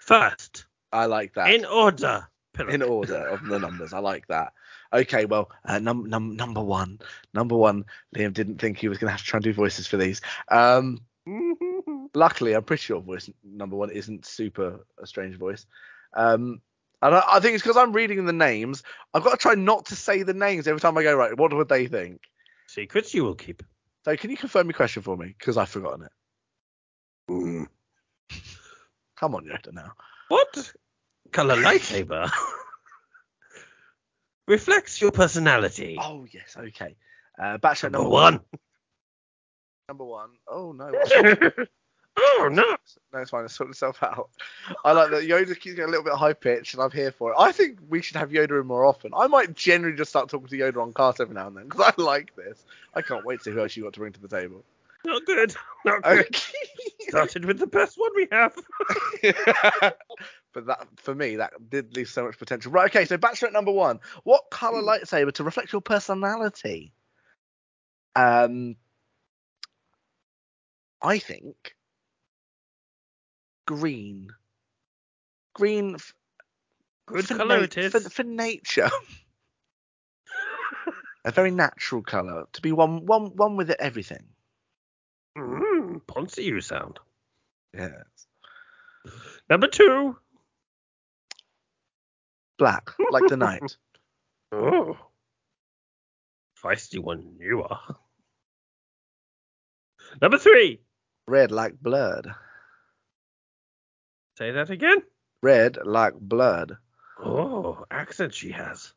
First, 0.00 0.66
I 0.92 1.06
like 1.06 1.32
that. 1.32 1.54
in 1.54 1.64
order. 1.64 2.28
Pillar. 2.52 2.70
in 2.70 2.82
order 2.82 3.28
of 3.28 3.44
the 3.44 3.58
numbers. 3.58 3.92
I 3.92 3.98
like 4.00 4.26
that. 4.26 4.52
Okay, 4.92 5.24
well, 5.24 5.50
uh, 5.64 5.78
num- 5.78 6.08
num- 6.08 6.36
number 6.36 6.60
one, 6.62 6.98
number 7.32 7.56
one. 7.56 7.84
Liam 8.16 8.32
didn't 8.32 8.60
think 8.60 8.78
he 8.78 8.88
was 8.88 8.98
going 8.98 9.06
to 9.08 9.12
have 9.12 9.20
to 9.20 9.26
try 9.26 9.38
and 9.38 9.44
do 9.44 9.52
voices 9.52 9.86
for 9.86 9.96
these. 9.96 10.20
Um, 10.50 11.00
luckily, 12.14 12.54
I'm 12.54 12.64
pretty 12.64 12.82
sure 12.82 13.00
voice 13.00 13.30
number 13.44 13.76
one 13.76 13.90
isn't 13.90 14.26
super 14.26 14.84
a 15.00 15.06
strange 15.06 15.36
voice. 15.36 15.66
Um, 16.14 16.60
and 17.02 17.14
I, 17.14 17.22
I 17.28 17.40
think 17.40 17.54
it's 17.54 17.62
because 17.62 17.76
I'm 17.76 17.92
reading 17.92 18.24
the 18.24 18.32
names. 18.32 18.82
I've 19.14 19.22
got 19.24 19.30
to 19.30 19.36
try 19.36 19.54
not 19.54 19.86
to 19.86 19.96
say 19.96 20.22
the 20.22 20.34
names 20.34 20.66
every 20.66 20.80
time 20.80 20.98
I 20.98 21.02
go. 21.02 21.14
Right, 21.14 21.36
what 21.36 21.52
would 21.52 21.68
they 21.68 21.86
think? 21.86 22.20
Secrets 22.66 23.14
you 23.14 23.24
will 23.24 23.34
keep. 23.34 23.62
So, 24.04 24.16
can 24.16 24.30
you 24.30 24.36
confirm 24.36 24.66
your 24.66 24.74
question 24.74 25.02
for 25.02 25.16
me? 25.16 25.34
Because 25.38 25.56
I've 25.56 25.68
forgotten 25.68 26.06
it. 26.06 27.68
Come 29.16 29.34
on, 29.34 29.44
Yoda, 29.44 29.72
now. 29.72 29.92
What 30.28 30.72
color 31.30 31.56
lightsaber 31.56 32.30
reflects 34.46 35.00
your 35.00 35.12
personality? 35.12 35.96
Oh 36.00 36.26
yes, 36.30 36.56
okay. 36.58 36.96
Uh, 37.40 37.58
Bachelor 37.58 37.90
Number 37.90 38.04
number 38.04 38.14
one. 38.14 38.40
Number 39.88 40.04
one. 40.04 40.30
Oh 40.46 40.72
no. 40.72 40.92
oh 42.18 42.48
no. 42.52 42.76
No, 43.12 43.18
it's 43.18 43.30
fine. 43.30 43.44
It's 43.44 43.54
sorted 43.54 43.74
itself 43.74 44.02
out. 44.02 44.30
I 44.84 44.92
like 44.92 45.10
that 45.10 45.24
Yoda 45.24 45.58
keeps 45.58 45.76
getting 45.76 45.84
a 45.84 45.88
little 45.88 46.04
bit 46.04 46.12
high 46.14 46.32
pitched, 46.32 46.74
and 46.74 46.82
I'm 46.82 46.90
here 46.90 47.12
for 47.12 47.32
it. 47.32 47.36
I 47.38 47.52
think 47.52 47.78
we 47.88 48.02
should 48.02 48.16
have 48.16 48.30
Yoda 48.30 48.60
in 48.60 48.66
more 48.66 48.84
often. 48.84 49.12
I 49.16 49.26
might 49.26 49.54
generally 49.54 49.96
just 49.96 50.10
start 50.10 50.28
talking 50.28 50.48
to 50.48 50.56
Yoda 50.56 50.82
on 50.82 50.92
cast 50.92 51.20
every 51.20 51.34
now 51.34 51.46
and 51.46 51.56
then 51.56 51.64
because 51.64 51.92
I 51.96 52.02
like 52.02 52.36
this. 52.36 52.62
I 52.94 53.02
can't 53.02 53.24
wait 53.24 53.38
to 53.38 53.44
see 53.44 53.50
who 53.52 53.60
else 53.60 53.76
you 53.76 53.84
got 53.84 53.94
to 53.94 54.00
bring 54.00 54.12
to 54.12 54.20
the 54.20 54.28
table. 54.28 54.64
Not 55.04 55.24
good. 55.24 55.54
Not 55.84 56.02
good. 56.02 56.26
Okay. 56.26 56.44
Started 57.08 57.44
with 57.46 57.58
the 57.58 57.66
best 57.66 57.98
one 57.98 58.10
we 58.14 58.28
have. 58.30 58.54
but 60.52 60.66
that 60.66 60.86
for 60.96 61.14
me, 61.14 61.36
that 61.36 61.52
did 61.70 61.96
leave 61.96 62.08
so 62.08 62.24
much 62.24 62.38
potential. 62.38 62.72
Right. 62.72 62.90
Okay. 62.90 63.04
So 63.04 63.16
Bachelorette 63.18 63.52
number 63.52 63.72
one. 63.72 64.00
What 64.24 64.44
color 64.50 64.82
lightsaber 64.82 65.32
to 65.34 65.44
reflect 65.44 65.72
your 65.72 65.82
personality? 65.82 66.92
Um, 68.16 68.76
I 71.02 71.18
think 71.18 71.74
green. 73.66 74.28
Green. 75.54 75.94
f- 75.94 76.14
Good 77.06 77.26
for 77.26 77.36
color 77.36 77.58
na- 77.58 77.64
it 77.64 77.76
is. 77.78 77.92
For, 77.92 78.00
for 78.00 78.22
nature. 78.24 78.90
A 81.24 81.30
very 81.30 81.50
natural 81.50 82.02
color 82.02 82.46
to 82.54 82.62
be 82.62 82.72
one 82.72 83.04
one 83.04 83.36
one 83.36 83.56
with 83.56 83.70
everything. 83.70 84.24
Mm, 85.36 86.00
you 86.38 86.60
sound. 86.60 86.98
Yes. 87.74 87.92
Number 89.48 89.66
two. 89.68 90.16
Black, 92.60 92.90
like 93.10 93.22
the 93.26 93.36
night. 93.48 93.76
Oh. 94.52 94.98
Feisty 96.62 96.98
one 96.98 97.36
you 97.40 97.62
are. 97.62 97.96
Number 100.20 100.36
three. 100.36 100.82
Red 101.26 101.50
like 101.52 101.80
blood. 101.80 102.34
Say 104.36 104.50
that 104.50 104.68
again. 104.68 105.02
Red 105.42 105.78
like 105.86 106.12
blood. 106.20 106.76
Oh, 107.18 107.86
accent 107.90 108.34
she 108.34 108.50
has. 108.50 108.92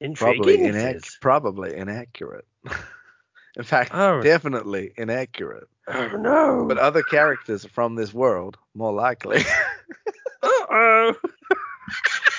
Intriguing. 0.00 0.42
Probably, 0.42 0.58
inac- 0.58 1.20
probably 1.20 1.76
inaccurate. 1.76 2.46
In 3.56 3.62
fact, 3.62 3.90
Oh. 3.92 4.22
definitely 4.22 4.92
inaccurate. 4.96 5.68
Oh 5.86 6.08
no. 6.16 6.64
But 6.66 6.78
other 6.78 7.02
characters 7.02 7.66
from 7.66 7.94
this 7.94 8.14
world, 8.14 8.56
more 8.74 8.92
likely. 8.94 9.42
Uh-oh. 10.42 11.14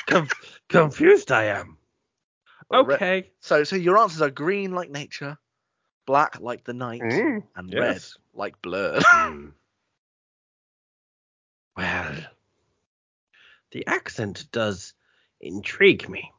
Conf- 0.08 0.60
confused 0.70 1.32
I 1.32 1.46
am. 1.46 1.78
But 2.70 2.88
re- 2.88 2.96
Okay. 2.96 3.32
so, 3.40 3.64
so 3.64 3.76
your 3.76 3.98
answers 3.98 4.22
are 4.22 4.30
green 4.30 4.72
like 4.72 4.90
nature, 4.90 5.38
black 6.06 6.40
like 6.40 6.64
the 6.64 6.74
night, 6.74 7.02
Mm, 7.02 7.44
and 7.56 7.72
yes. 7.74 7.80
red 7.82 8.02
like 8.34 8.62
blood. 8.62 9.04
Hmm. 9.06 9.48
Well, 11.78 12.16
the 13.72 13.86
accent 13.88 14.50
does 14.54 14.94
intrigue 15.42 16.08
me. 16.08 16.32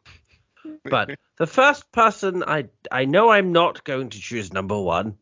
But 0.83 1.11
the 1.37 1.47
first 1.47 1.93
person 1.93 2.43
I 2.43 2.71
I 2.91 3.05
know 3.05 3.29
I'm 3.29 3.53
not 3.53 3.85
going 3.85 4.09
to 4.11 4.19
choose 4.19 4.51
number 4.55 4.81
one. 4.81 5.19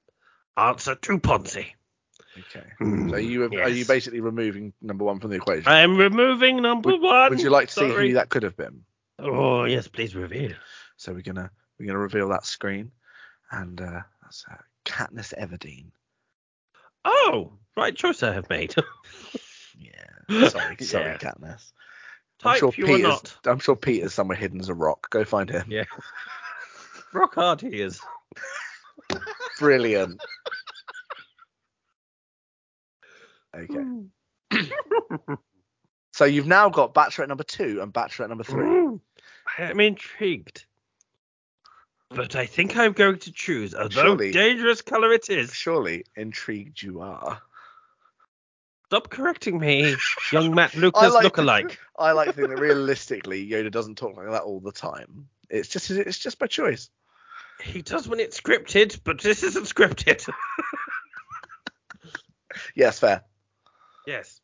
Answer 0.57 0.95
to 0.95 1.19
Ponzi. 1.19 1.73
Okay. 2.39 2.67
Hmm, 2.79 3.11
So 3.11 3.17
you 3.17 3.45
are 3.45 3.69
you 3.69 3.85
basically 3.85 4.21
removing 4.21 4.73
number 4.83 5.05
one 5.05 5.21
from 5.21 5.31
the 5.31 5.37
equation? 5.37 5.69
I 5.69 5.81
am 5.81 5.97
removing 5.97 6.61
number 6.63 6.91
would, 6.91 7.01
one. 7.01 7.31
would 7.31 7.41
you 7.41 7.51
like 7.51 7.69
to 7.69 7.75
see 7.75 7.89
who 7.89 8.13
that 8.15 8.29
could 8.29 8.43
have 8.43 8.57
been? 8.57 8.83
Oh 9.19 9.65
yes, 9.65 9.87
please 9.89 10.15
reveal. 10.17 10.53
So 10.97 11.13
we're 11.13 11.23
gonna 11.23 11.51
we're 11.79 11.87
gonna 11.87 11.99
reveal 11.99 12.29
that 12.31 12.45
screen, 12.47 12.91
and 13.51 13.81
uh, 13.81 14.01
that's 14.23 14.45
uh, 14.51 14.57
Katniss 14.85 15.33
Everdeen. 15.39 15.87
Oh, 17.05 17.53
right 17.77 17.95
choice 17.95 18.23
I 18.23 18.33
have 18.33 18.49
made. 18.49 18.75
Yeah. 19.77 20.49
Sorry, 20.49 20.77
sorry, 20.81 21.05
Yeah. 21.05 21.17
Katniss. 21.19 21.73
I'm 22.45 22.59
sure 22.59 22.73
you 22.77 22.85
or 22.85 22.89
Peeta's. 22.89 23.03
not. 23.03 23.37
I'm 23.45 23.59
sure 23.59 23.75
Peeta's 23.75 24.15
somewhere 24.15 24.37
hidden 24.39 24.61
as 24.61 24.69
a 24.69 24.75
rock. 24.75 25.11
Go 25.11 25.25
find 25.25 25.51
him. 25.51 25.65
Yeah. 25.69 25.85
Rock 27.13 27.35
hard 27.35 27.61
he 27.61 27.81
is. 27.81 28.01
Brilliant. 29.59 30.21
Okay. 33.55 34.69
So 36.15 36.25
you've 36.27 36.47
now 36.47 36.69
got 36.69 36.95
Bachelorette 36.95 37.27
number 37.27 37.43
two 37.43 37.81
and 37.83 37.93
Bachelorette 37.93 38.29
number 38.29 38.45
three. 38.45 38.65
Mm, 38.65 39.01
I 39.59 39.63
am 39.65 39.81
intrigued. 39.81 40.65
But 42.09 42.37
I 42.37 42.47
think 42.47 42.77
I'm 42.77 42.93
going 42.93 43.19
to 43.19 43.33
choose, 43.33 43.75
although 43.75 43.89
Surely. 43.89 44.31
dangerous 44.31 44.81
color 44.81 45.13
it 45.13 45.29
is. 45.29 45.53
Surely 45.53 46.05
intrigued 46.15 46.81
you 46.81 47.01
are. 47.01 47.43
Stop 48.87 49.11
correcting 49.11 49.59
me, 49.59 49.97
young 50.31 50.55
Matt 50.55 50.75
Lucas 50.77 51.13
like- 51.13 51.27
lookalike. 51.27 51.79
I 51.99 52.13
like 52.13 52.29
to 52.29 52.33
think 52.33 52.51
that 52.51 52.61
realistically 52.61 53.45
Yoda 53.49 53.73
doesn't 53.73 53.99
talk 53.99 54.17
like 54.17 54.31
that 54.31 54.43
all 54.43 54.61
the 54.61 54.71
time. 54.71 55.27
It's 55.51 55.69
just 55.69 55.91
it's 55.91 56.21
just 56.21 56.39
by 56.39 56.47
choice. 56.47 56.91
He 57.61 57.83
does 57.83 58.07
when 58.07 58.21
it's 58.21 58.41
scripted, 58.41 59.01
but 59.03 59.21
this 59.21 59.43
isn't 59.43 59.65
scripted. 59.67 60.29
Yes, 62.77 63.01
fair. 63.01 63.25
Yes. 64.07 64.41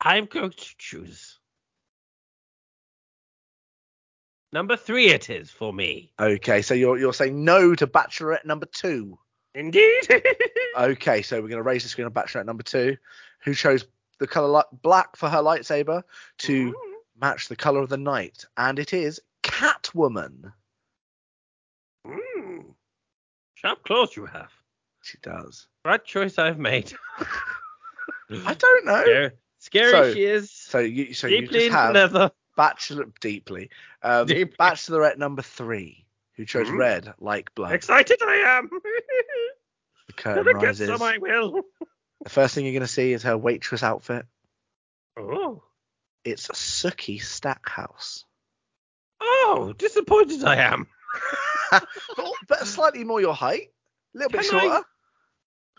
I'm 0.00 0.26
going 0.26 0.50
to 0.50 0.74
choose. 0.78 1.38
Number 4.52 4.76
three 4.76 5.08
it 5.10 5.30
is 5.30 5.50
for 5.50 5.72
me. 5.72 6.12
Okay, 6.18 6.62
so 6.62 6.74
you're 6.74 6.98
you're 6.98 7.12
saying 7.12 7.44
no 7.44 7.74
to 7.74 7.86
Bachelorette 7.86 8.44
number 8.44 8.66
two. 8.66 9.18
Indeed. 9.54 10.08
Okay, 10.78 11.20
so 11.20 11.36
we're 11.42 11.48
going 11.48 11.56
to 11.56 11.64
raise 11.64 11.82
the 11.82 11.88
screen 11.88 12.06
on 12.06 12.12
Bachelorette 12.12 12.46
number 12.46 12.62
two, 12.62 12.96
who 13.42 13.54
chose 13.54 13.84
the 14.20 14.26
color 14.26 14.58
li- 14.58 14.78
black 14.82 15.16
for 15.16 15.28
her 15.28 15.38
lightsaber 15.38 16.04
to 16.38 16.72
match 17.20 17.48
the 17.48 17.56
color 17.56 17.80
of 17.80 17.88
the 17.88 17.96
night, 17.96 18.44
and 18.56 18.78
it 18.78 18.92
is 18.92 19.20
Catwoman. 19.42 20.52
Mm. 22.06 22.66
Sharp 23.56 23.82
claws 23.82 24.16
you 24.16 24.26
have. 24.26 24.52
She 25.02 25.18
does. 25.22 25.66
Right 25.84 26.04
choice 26.04 26.38
I've 26.38 26.58
made. 26.58 26.92
I 28.30 28.54
don't 28.54 28.84
know. 28.86 29.02
Scary, 29.04 29.30
scary 29.58 29.90
So- 29.90 30.14
she 30.14 30.24
is. 30.24 30.50
So 30.50 30.78
you 30.78 31.14
so 31.14 31.26
you 31.26 31.42
Deeply 31.42 31.58
just 31.60 31.72
have 31.72 31.94
leather. 31.94 32.30
Bachelor 32.56 33.06
deeply, 33.20 33.70
um, 34.02 34.26
Deeply. 34.26 34.56
Bachelorette 34.58 35.16
number 35.18 35.40
three, 35.42 36.04
who 36.36 36.44
chose 36.44 36.68
Mhm. 36.68 36.78
red 36.78 37.14
like 37.18 37.54
blood. 37.54 37.72
Excited 37.72 38.18
I 38.22 38.58
am. 38.58 38.70
The 40.08 40.12
curtain 40.14 40.44
Gonna 40.44 40.58
rises. 40.66 40.88
some 40.88 41.02
I 41.02 41.18
will. 41.18 41.62
The 42.24 42.28
first 42.30 42.54
thing 42.54 42.64
you're 42.66 42.72
going 42.72 42.80
to 42.82 42.88
see 42.88 43.12
is 43.12 43.22
her 43.22 43.38
waitress 43.38 43.82
outfit. 43.84 44.26
Oh. 45.16 45.62
It's 46.24 46.50
a 46.50 46.52
Sookie 46.52 47.22
Stackhouse. 47.22 48.24
Oh, 49.20 49.72
disappointed 49.78 50.42
I 50.44 50.56
am. 50.56 50.88
but, 52.48 52.66
slightly 52.66 53.04
more 53.04 53.20
your 53.20 53.34
height. 53.34 53.68
A 54.14 54.18
little 54.18 54.30
bit 54.32 54.42
Can 54.48 54.56
I 54.56 54.60
shorter. 54.60 54.84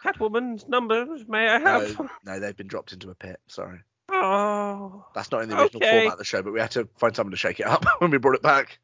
Catwoman's 0.03 0.67
numbers, 0.67 1.25
may 1.27 1.47
I 1.47 1.59
have? 1.59 1.99
No, 1.99 2.09
no, 2.25 2.39
they've 2.39 2.55
been 2.57 2.67
dropped 2.67 2.93
into 2.93 3.09
a 3.09 3.15
pit. 3.15 3.39
Sorry. 3.47 3.79
Oh. 4.09 5.05
That's 5.15 5.31
not 5.31 5.43
in 5.43 5.49
the 5.49 5.59
original 5.61 5.81
Okay. 5.83 5.91
format 5.99 6.13
of 6.13 6.17
the 6.19 6.25
show, 6.25 6.41
but 6.41 6.53
we 6.53 6.59
had 6.59 6.71
to 6.71 6.87
find 6.97 7.15
someone 7.15 7.31
to 7.31 7.37
shake 7.37 7.59
it 7.59 7.65
up 7.67 7.85
when 7.99 8.11
we 8.11 8.17
brought 8.17 8.35
it 8.35 8.41
back. 8.41 8.79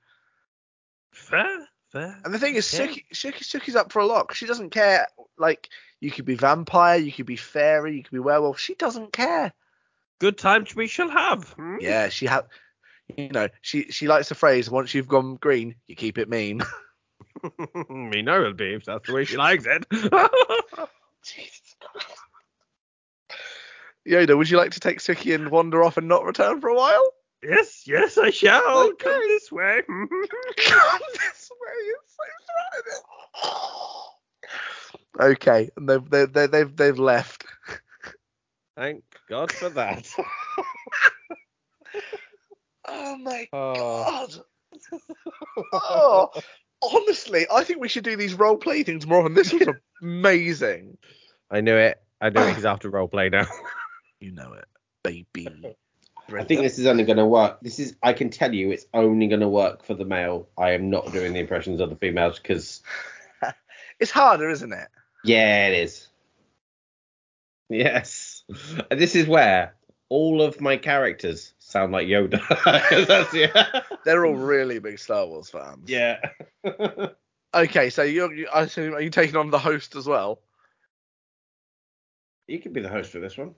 Fair, 1.12 1.68
fair. 1.92 2.18
And 2.24 2.34
the 2.34 2.40
thing 2.40 2.56
is, 2.56 2.72
Yeah. 2.74 2.88
Sookie, 2.88 3.04
Sookie, 3.14 3.44
Sookie's 3.44 3.76
up 3.76 3.92
for 3.92 4.00
a 4.00 4.06
lot. 4.06 4.34
She 4.36 4.46
doesn't 4.46 4.70
care. 4.70 5.08
Like, 5.38 5.70
you 6.00 6.12
could 6.12 6.26
be 6.26 6.36
vampire, 6.36 6.98
you 6.98 7.12
could 7.12 7.26
be 7.26 7.36
fairy, 7.36 7.98
you 7.98 8.04
could 8.04 8.12
be 8.12 8.20
werewolf. 8.20 8.60
She 8.60 8.76
doesn't 8.76 9.12
care. 9.14 9.54
Good 10.20 10.38
times 10.38 10.76
we 10.76 10.88
shall 10.88 11.10
have. 11.10 11.50
hmm? 11.52 11.78
Yeah, 11.80 12.10
she 12.10 12.26
had. 12.26 12.46
You 13.16 13.30
know, 13.30 13.48
she 13.62 13.84
she 13.90 14.08
likes 14.08 14.28
the 14.28 14.36
phrase, 14.36 14.70
"Once 14.70 14.94
you've 14.94 15.08
gone 15.08 15.36
green, 15.38 15.76
you 15.88 15.96
keep 15.96 16.18
it 16.18 16.28
mean." 16.28 16.62
Me 17.90 18.22
know 18.22 18.42
it'll 18.42 18.54
be 18.54 18.74
if 18.74 18.84
that's 18.84 19.08
the 19.08 19.14
way 19.14 19.24
she 19.24 19.38
likes 19.38 19.66
it. 19.66 19.86
Jesus 21.36 21.76
Christ. 21.82 22.08
Yoda, 24.08 24.38
would 24.38 24.50
you 24.50 24.58
like 24.58 24.72
to 24.72 24.80
take 24.80 25.00
Sookie 25.00 25.36
and 25.36 25.50
wander 25.50 25.84
off 25.84 25.98
and 25.98 26.08
not 26.08 26.24
return 26.24 26.62
for 26.62 26.70
a 26.70 26.76
while? 26.76 27.12
yes, 27.44 27.84
yes, 27.86 28.18
I 28.18 28.30
shall. 28.30 28.90
Okay. 28.90 29.06
Come 29.06 29.28
this 29.28 29.52
way. 29.52 29.82
God, 29.88 31.02
this 31.14 31.52
way 31.52 31.92
so 32.08 32.24
threatening. 35.20 35.34
Okay, 35.34 35.70
and 35.76 35.90
they've 35.90 36.10
they've 36.10 36.32
they've 36.32 36.52
they've, 36.52 36.76
they've 36.76 37.00
left. 37.00 37.46
Thank 38.76 39.04
God 39.30 39.52
for 39.52 39.70
that. 39.70 40.10
Oh 42.90 43.18
my 43.18 43.48
Oh. 43.52 44.06
god. 44.06 44.34
Oh, 45.74 46.30
honestly, 46.82 47.46
I 47.52 47.64
think 47.66 47.82
we 47.82 47.90
should 47.90 48.06
do 48.06 48.16
these 48.16 48.34
role 48.34 48.56
play 48.56 48.84
things 48.84 49.06
more 49.06 49.20
often. 49.20 49.34
This 49.34 49.52
was 49.52 49.68
amazing. 50.02 50.97
I 51.50 51.62
knew 51.62 51.76
it. 51.76 52.02
I 52.22 52.30
knew 52.30 52.42
it. 52.42 52.56
He's 52.56 52.66
after 52.66 52.90
roleplay 52.92 53.32
now. 53.32 53.48
You 54.20 54.32
know 54.32 54.54
it, 54.54 54.66
baby. 55.04 55.76
I 56.34 56.44
think 56.44 56.62
this 56.62 56.80
is 56.80 56.88
only 56.88 57.04
going 57.04 57.18
to 57.20 57.26
work. 57.28 57.60
This 57.62 57.78
is, 57.80 57.96
I 58.02 58.14
can 58.14 58.32
tell 58.32 58.52
you, 58.52 58.72
it's 58.72 58.88
only 58.92 59.28
going 59.28 59.42
to 59.42 59.48
work 59.48 59.84
for 59.86 59.94
the 59.94 60.06
male. 60.06 60.50
I 60.58 60.72
am 60.72 60.90
not 60.90 61.12
doing 61.14 61.34
the 61.34 61.40
impressions 61.40 61.80
of 61.80 61.92
the 61.92 61.96
females 61.98 62.40
because, 62.40 62.82
It's 64.00 64.10
harder, 64.10 64.50
isn't 64.50 64.74
it? 64.74 64.88
yeah, 65.24 65.68
it 65.68 65.76
is. 65.84 66.08
Yes. 67.70 68.44
This 68.90 69.16
is 69.16 69.28
where 69.28 69.76
all 70.10 70.42
of 70.42 70.60
my 70.62 70.78
characters 70.78 71.54
sound 71.60 71.92
like 71.92 72.08
Yoda. 72.08 72.40
'Cause 72.90 73.06
that's, 73.08 73.34
yeah. 73.36 73.82
They're 74.04 74.26
all 74.26 74.34
really 74.36 74.80
big 74.80 74.98
Star 74.98 75.28
Wars 75.28 75.50
fans. 75.52 75.88
yeah. 75.88 76.20
Okay, 77.54 77.90
so 77.92 78.02
you're, 78.02 78.34
you, 78.34 78.48
I 78.54 78.62
assume, 78.62 78.94
are 78.96 79.02
you 79.02 79.10
taking 79.12 79.36
on 79.36 79.52
the 79.52 79.60
host 79.60 79.96
as 79.96 80.08
well? 80.08 80.40
You 82.48 82.60
could 82.60 82.74
be 82.74 82.82
the 82.82 82.90
host 82.90 83.12
for 83.12 83.20
this 83.20 83.38
one. 83.38 83.56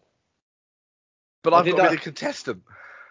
But 1.44 1.54
I've 1.54 1.66
got 1.66 1.84
to 1.86 1.90
be 1.92 1.96
the 1.96 2.02
contestant. 2.02 2.64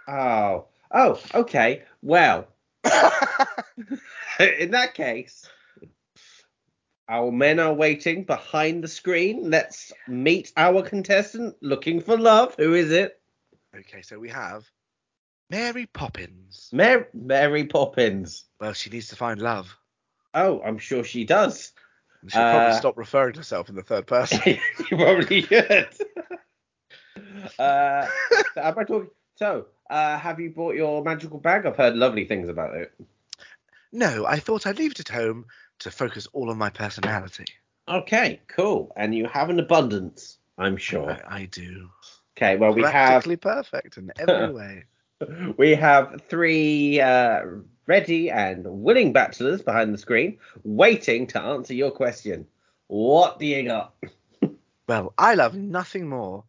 Oh. 0.07 0.67
Oh, 0.91 1.21
okay. 1.35 1.83
Well, 2.03 2.49
in 4.41 4.71
that 4.71 4.95
case, 4.95 5.47
our 7.09 7.31
men 7.31 7.61
are 7.61 7.75
waiting 7.75 8.25
behind 8.25 8.83
the 8.83 8.89
screen. 8.89 9.51
Let's 9.51 9.93
meet 10.07 10.53
our 10.57 10.83
contestant 10.83 11.57
looking 11.61 12.01
for 12.01 12.19
love. 12.19 12.55
Who 12.59 12.75
is 12.75 12.91
it? 12.91 13.21
okay, 13.77 14.03
so 14.03 14.19
we 14.19 14.31
have 14.31 14.65
Mary 15.51 15.87
Poppins. 15.87 16.71
Mar- 16.73 17.09
Mary 17.13 17.65
Poppins. 17.65 18.45
Well, 18.61 18.73
she 18.73 18.91
needs 18.91 19.09
to 19.09 19.17
find 19.17 19.41
love. 19.41 19.77
Oh, 20.35 20.61
I'm 20.63 20.79
sure 20.79 21.05
she 21.05 21.25
does. 21.25 21.73
She'll 22.27 22.41
probably 22.43 22.73
Uh, 22.73 22.79
stop 22.79 22.99
referring 22.99 23.35
to 23.35 23.41
herself 23.41 23.69
in 23.69 23.77
the 23.77 23.83
third 23.83 24.07
person. 24.07 24.41
you 24.91 24.97
probably 24.97 25.43
should. 25.43 25.89
uh, 27.59 28.07
am 28.57 28.79
I 28.79 28.85
talking? 28.85 29.11
So, 29.37 29.67
uh, 29.89 30.19
have 30.19 30.41
you 30.41 30.51
bought 30.51 30.75
your 30.75 31.03
magical 31.05 31.39
bag? 31.39 31.65
I've 31.65 31.77
heard 31.77 31.95
lovely 31.95 32.25
things 32.25 32.49
about 32.49 32.75
it. 32.75 32.93
no, 33.93 34.27
I 34.27 34.39
thought 34.41 34.67
I'd 34.67 34.79
leave 34.79 34.91
it 34.93 35.01
at 35.01 35.09
home 35.09 35.47
to 35.81 35.91
focus 35.91 36.27
all 36.33 36.51
on 36.51 36.59
my 36.59 36.71
personality. 36.71 37.45
Okay, 37.89 38.41
cool. 38.49 38.93
And 38.97 39.15
you 39.15 39.27
have 39.29 39.49
an 39.49 39.61
abundance, 39.61 40.39
I'm 40.59 40.77
sure. 40.77 41.13
I, 41.29 41.43
I 41.43 41.45
do. 41.47 41.89
Okay, 42.37 42.57
well 42.57 42.73
we 42.73 42.83
have 42.83 42.93
Practically 42.93 43.37
perfect 43.37 43.97
in 43.97 44.11
every 44.19 44.53
way. 44.53 44.85
we 45.57 45.75
have 45.75 46.21
three 46.29 47.01
uh, 47.01 47.43
ready 47.89 48.31
and 48.31 48.65
willing 48.65 49.13
bachelors 49.13 49.63
behind 49.63 49.93
the 49.93 49.99
screen, 49.99 50.39
waiting 50.63 51.27
to 51.27 51.41
answer 51.41 51.75
your 51.75 51.91
question. 51.91 52.47
What 52.87 53.41
do 53.41 53.47
you 53.47 53.65
got? 53.65 53.95
Well, 54.87 55.13
I 55.19 55.35
love 55.35 55.55
nothing 55.55 56.09
more 56.09 56.45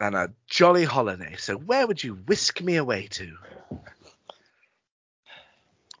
than 0.00 0.14
a 0.14 0.28
jolly 0.46 0.84
holiday. 0.84 1.36
So 1.36 1.56
where 1.56 1.86
would 1.86 2.02
you 2.02 2.14
whisk 2.14 2.62
me 2.62 2.76
away 2.76 3.06
to? 3.10 3.36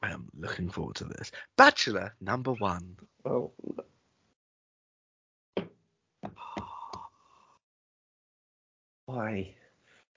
I 0.02 0.10
am 0.10 0.30
looking 0.34 0.70
forward 0.70 0.96
to 0.96 1.04
this. 1.04 1.30
Bachelor 1.58 2.14
number 2.22 2.54
one. 2.54 2.96
Oh. 3.26 3.50
Why? 9.04 9.54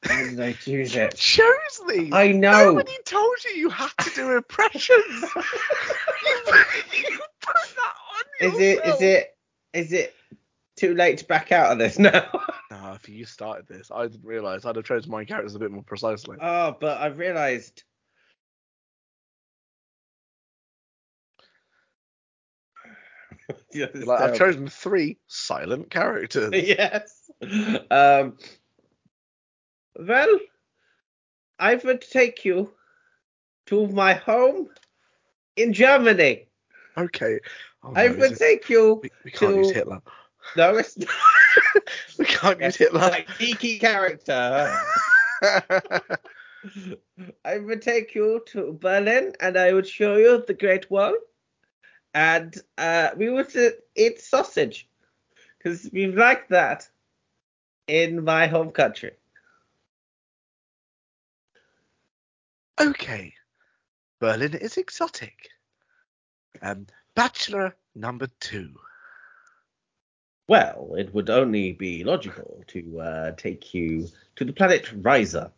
Why 0.07 0.23
did 0.29 0.39
I 0.39 0.53
choose 0.53 0.95
it? 0.95 1.15
Chose 1.15 1.81
these. 1.89 2.13
I 2.13 2.31
know. 2.31 2.71
Nobody 2.71 2.97
told 3.05 3.35
you 3.45 3.51
you 3.51 3.69
had 3.69 3.91
to 4.01 4.09
do 4.11 4.35
impressions. 4.35 4.99
you, 5.21 5.21
put, 6.45 6.65
you 6.93 7.19
put 7.41 7.55
that 7.75 7.93
on 8.43 8.53
Is 8.53 8.59
it? 8.59 8.61
Is 8.61 8.77
yourself. 8.77 9.01
it? 9.01 9.37
Is 9.73 9.93
it 9.93 10.15
too 10.77 10.93
late 10.95 11.19
to 11.19 11.25
back 11.25 11.51
out 11.51 11.71
of 11.71 11.77
this 11.77 11.99
now? 11.99 12.27
No, 12.71 12.93
if 12.93 13.07
you 13.07 13.25
started 13.25 13.67
this, 13.67 13.91
I 13.93 14.07
didn't 14.07 14.25
realise. 14.25 14.65
I'd 14.65 14.75
have 14.75 14.85
chosen 14.85 15.11
my 15.11 15.23
characters 15.23 15.53
a 15.53 15.59
bit 15.59 15.71
more 15.71 15.83
precisely. 15.83 16.37
oh, 16.41 16.75
but 16.79 16.99
I've 16.99 17.19
realised. 17.19 17.83
Like, 23.73 23.95
I've 24.21 24.37
chosen 24.37 24.67
three 24.67 25.19
silent 25.27 25.91
characters. 25.91 26.51
yes. 26.53 27.29
Um. 27.91 28.37
Well, 29.99 30.39
I 31.59 31.75
would 31.75 32.01
take 32.01 32.43
you 32.45 32.71
to 33.67 33.87
my 33.87 34.13
home 34.13 34.69
in 35.55 35.73
Germany. 35.73 36.47
Okay. 36.97 37.39
Oh, 37.83 37.93
I 37.95 38.07
no, 38.07 38.13
would 38.15 38.31
is 38.33 38.39
it- 38.39 38.39
take 38.39 38.69
you. 38.69 38.99
we, 39.03 39.09
we 39.23 39.31
can't 39.31 39.55
use 39.57 39.69
to- 39.69 39.73
Hitler. 39.73 40.01
No, 40.55 40.75
it's 40.77 40.97
We 42.19 42.25
can't 42.25 42.61
use 42.61 42.75
Hitler. 42.75 42.99
like 42.99 43.27
geeky 43.39 43.79
character. 43.79 44.77
I 47.45 47.57
would 47.59 47.81
take 47.81 48.13
you 48.15 48.41
to 48.47 48.73
Berlin 48.73 49.33
and 49.39 49.57
I 49.57 49.73
would 49.73 49.87
show 49.87 50.17
you 50.17 50.43
the 50.45 50.53
Great 50.53 50.89
Wall. 50.91 51.13
And 52.13 52.55
uh, 52.77 53.09
we 53.17 53.29
would 53.29 53.55
uh, 53.57 53.69
eat 53.95 54.19
sausage. 54.21 54.87
Because 55.57 55.89
we 55.91 56.07
like 56.07 56.47
that 56.49 56.87
in 57.87 58.23
my 58.23 58.45
home 58.47 58.71
country. 58.71 59.11
Okay. 62.79 63.33
Berlin 64.19 64.55
is 64.55 64.77
exotic. 64.77 65.49
Um, 66.61 66.87
Bachelor 67.15 67.75
number 67.95 68.27
two. 68.39 68.73
Well, 70.47 70.95
it 70.97 71.13
would 71.13 71.29
only 71.29 71.73
be 71.73 72.03
logical 72.03 72.63
to 72.67 72.99
uh, 72.99 73.31
take 73.31 73.73
you 73.73 74.07
to 74.35 74.45
the 74.45 74.53
planet 74.53 74.85
Risa, 75.01 75.51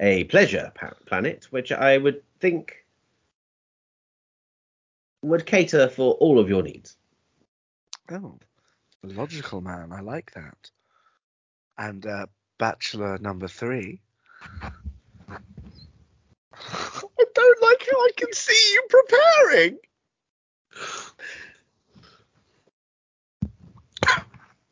a 0.00 0.24
pleasure 0.24 0.72
pa- 0.74 0.94
planet, 1.06 1.46
which 1.50 1.72
I 1.72 1.98
would 1.98 2.22
think 2.40 2.86
would 5.22 5.46
cater 5.46 5.88
for 5.88 6.14
all 6.14 6.38
of 6.38 6.48
your 6.48 6.62
needs. 6.62 6.96
Oh, 8.10 8.38
logical 9.02 9.60
man. 9.60 9.92
I 9.92 10.00
like 10.00 10.32
that. 10.32 10.70
And 11.78 12.06
uh, 12.06 12.26
Bachelor 12.58 13.18
number 13.18 13.48
three. 13.48 14.00
Don't 17.52 17.70
like 17.70 17.86
how 17.90 17.98
I 17.98 18.10
can 18.16 18.32
see 18.32 18.72
you 18.72 18.82
preparing. 18.88 19.78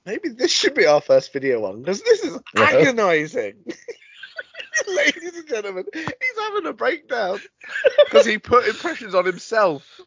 Maybe 0.06 0.30
this 0.30 0.50
should 0.50 0.74
be 0.74 0.86
our 0.86 1.00
first 1.00 1.32
video 1.32 1.60
one 1.60 1.80
because 1.82 2.02
this 2.02 2.24
is 2.24 2.38
Yeah. 2.54 2.62
agonizing. 2.64 3.54
Ladies 4.88 5.36
and 5.36 5.46
gentlemen, 5.48 5.84
he's 5.92 6.38
having 6.38 6.66
a 6.66 6.72
breakdown 6.72 7.38
because 8.04 8.24
he 8.24 8.38
put 8.38 8.66
impressions 8.66 9.14
on 9.14 9.26
himself. 9.26 10.00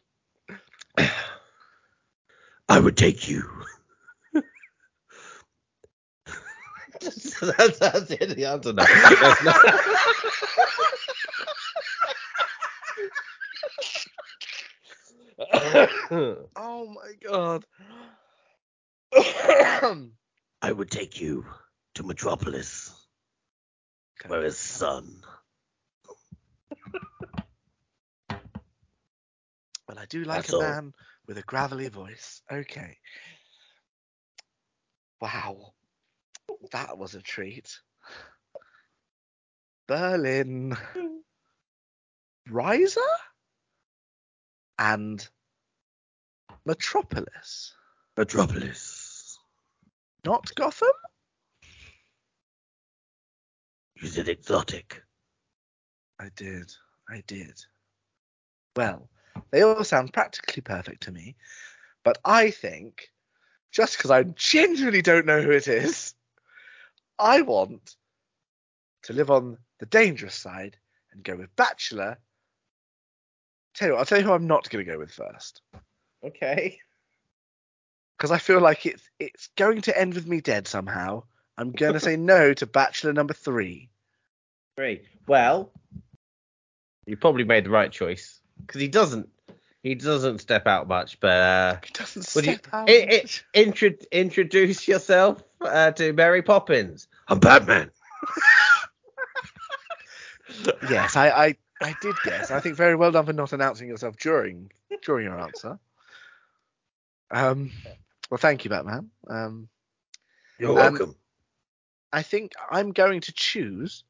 I 2.68 2.80
would 2.80 2.96
take 2.96 3.28
you. 3.28 3.48
that's, 7.00 7.78
that's 7.78 8.08
the 8.08 8.46
answer. 8.48 8.72
No, 8.72 8.84
That's 8.84 9.44
not- 9.44 9.64
Oh 16.56 16.86
my 16.86 17.12
god. 17.22 17.64
I 20.62 20.72
would 20.72 20.90
take 20.90 21.20
you 21.20 21.44
to 21.94 22.02
Metropolis, 22.02 22.92
where 24.26 24.44
is 24.44 24.58
sun. 24.58 25.22
Well, 29.88 29.98
I 29.98 30.06
do 30.06 30.24
like 30.24 30.36
That's 30.38 30.52
a 30.52 30.56
all. 30.56 30.62
man 30.62 30.92
with 31.26 31.38
a 31.38 31.42
gravelly 31.42 31.88
voice. 31.88 32.42
Okay. 32.50 32.96
Wow. 35.20 35.74
That 36.72 36.98
was 36.98 37.14
a 37.14 37.22
treat. 37.22 37.78
Berlin. 39.86 40.76
Risa? 42.48 43.06
And 44.78 45.26
Metropolis. 46.66 47.74
Metropolis. 48.16 49.38
Not 50.24 50.54
Gotham? 50.54 50.88
You 54.00 54.08
said 54.08 54.28
exotic. 54.28 55.02
I 56.18 56.30
did. 56.36 56.72
I 57.08 57.22
did. 57.26 57.60
Well, 58.76 59.08
they 59.50 59.62
all 59.62 59.84
sound 59.84 60.12
practically 60.12 60.62
perfect 60.62 61.02
to 61.04 61.12
me, 61.12 61.36
but 62.02 62.18
I 62.24 62.50
think, 62.50 63.10
just 63.70 63.96
because 63.96 64.10
I 64.10 64.22
genuinely 64.22 65.02
don't 65.02 65.26
know 65.26 65.42
who 65.42 65.50
it 65.50 65.68
is, 65.68 66.14
I 67.18 67.42
want 67.42 67.96
to 69.02 69.12
live 69.12 69.30
on 69.30 69.58
the 69.80 69.86
dangerous 69.86 70.34
side 70.34 70.76
and 71.12 71.22
go 71.22 71.36
with 71.36 71.54
Bachelor. 71.56 72.18
Tell 73.74 73.88
you 73.88 73.94
what, 73.94 74.00
I'll 74.00 74.06
tell 74.06 74.18
you 74.18 74.24
who 74.24 74.32
I'm 74.32 74.46
not 74.46 74.70
going 74.70 74.84
to 74.84 74.90
go 74.90 74.98
with 74.98 75.12
first, 75.12 75.60
okay. 76.26 76.78
because 78.16 78.30
I 78.30 78.38
feel 78.38 78.60
like 78.60 78.86
it's 78.86 79.02
it's 79.18 79.48
going 79.56 79.82
to 79.82 79.98
end 79.98 80.14
with 80.14 80.26
me 80.26 80.40
dead 80.40 80.66
somehow. 80.68 81.24
I'm 81.56 81.72
going 81.72 81.92
to 81.94 82.00
say 82.00 82.16
no 82.16 82.52
to 82.54 82.66
Bachelor 82.66 83.12
number 83.12 83.34
three. 83.34 83.90
Three. 84.76 85.02
Well, 85.28 85.70
you 87.06 87.16
probably 87.16 87.44
made 87.44 87.64
the 87.64 87.70
right 87.70 87.92
choice 87.92 88.40
because 88.66 88.80
he 88.80 88.88
doesn't. 88.88 89.28
He 89.82 89.94
doesn't 89.94 90.38
step 90.40 90.66
out 90.66 90.88
much, 90.88 91.20
but 91.20 91.28
uh, 91.32 91.76
He 91.84 91.92
doesn't 91.92 92.34
would 92.34 92.46
you 92.46 92.54
step 92.54 92.68
out. 92.72 92.88
i- 92.88 93.08
i- 93.22 93.24
intro- 93.52 93.90
introduce 94.10 94.88
yourself 94.88 95.42
uh, 95.60 95.90
to 95.92 96.12
Mary 96.14 96.42
Poppins? 96.42 97.06
I'm 97.28 97.38
Batman. 97.38 97.90
Yes, 100.88 101.16
I, 101.16 101.28
I, 101.30 101.56
I 101.80 101.96
did 102.00 102.14
guess. 102.24 102.50
I 102.50 102.60
think 102.60 102.76
very 102.76 102.94
well 102.94 103.10
done 103.10 103.26
for 103.26 103.32
not 103.32 103.52
announcing 103.52 103.88
yourself 103.88 104.16
during 104.16 104.70
during 105.02 105.24
your 105.24 105.38
answer. 105.40 105.78
Um, 107.34 107.72
well, 108.30 108.38
thank 108.38 108.64
you, 108.64 108.70
Batman. 108.70 109.10
Um, 109.28 109.68
You're 110.58 110.70
Um, 110.70 110.76
welcome. 110.76 111.16
I 112.12 112.22
think 112.22 112.52
I'm 112.70 112.92
going 112.92 113.22
to 113.22 113.32
choose 113.32 114.04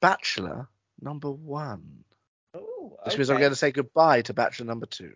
Bachelor 0.00 0.68
number 1.00 1.30
one, 1.30 2.04
Oh, 2.54 2.96
which 3.04 3.18
means 3.18 3.30
I'm 3.30 3.38
going 3.40 3.50
to 3.50 3.56
say 3.56 3.72
goodbye 3.72 4.22
to 4.22 4.32
Bachelor 4.32 4.66
number 4.66 4.86
two. 4.86 5.12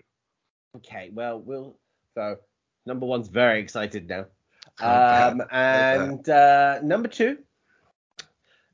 Okay, 0.76 1.10
well, 1.12 1.38
we'll. 1.38 1.76
So, 2.14 2.38
number 2.84 3.06
one's 3.06 3.28
very 3.28 3.60
excited 3.60 4.08
now. 4.08 4.26
Okay. 4.80 4.84
Um, 4.84 5.42
and 5.52 6.28
uh, 6.28 6.80
number 6.82 7.08
two, 7.08 7.38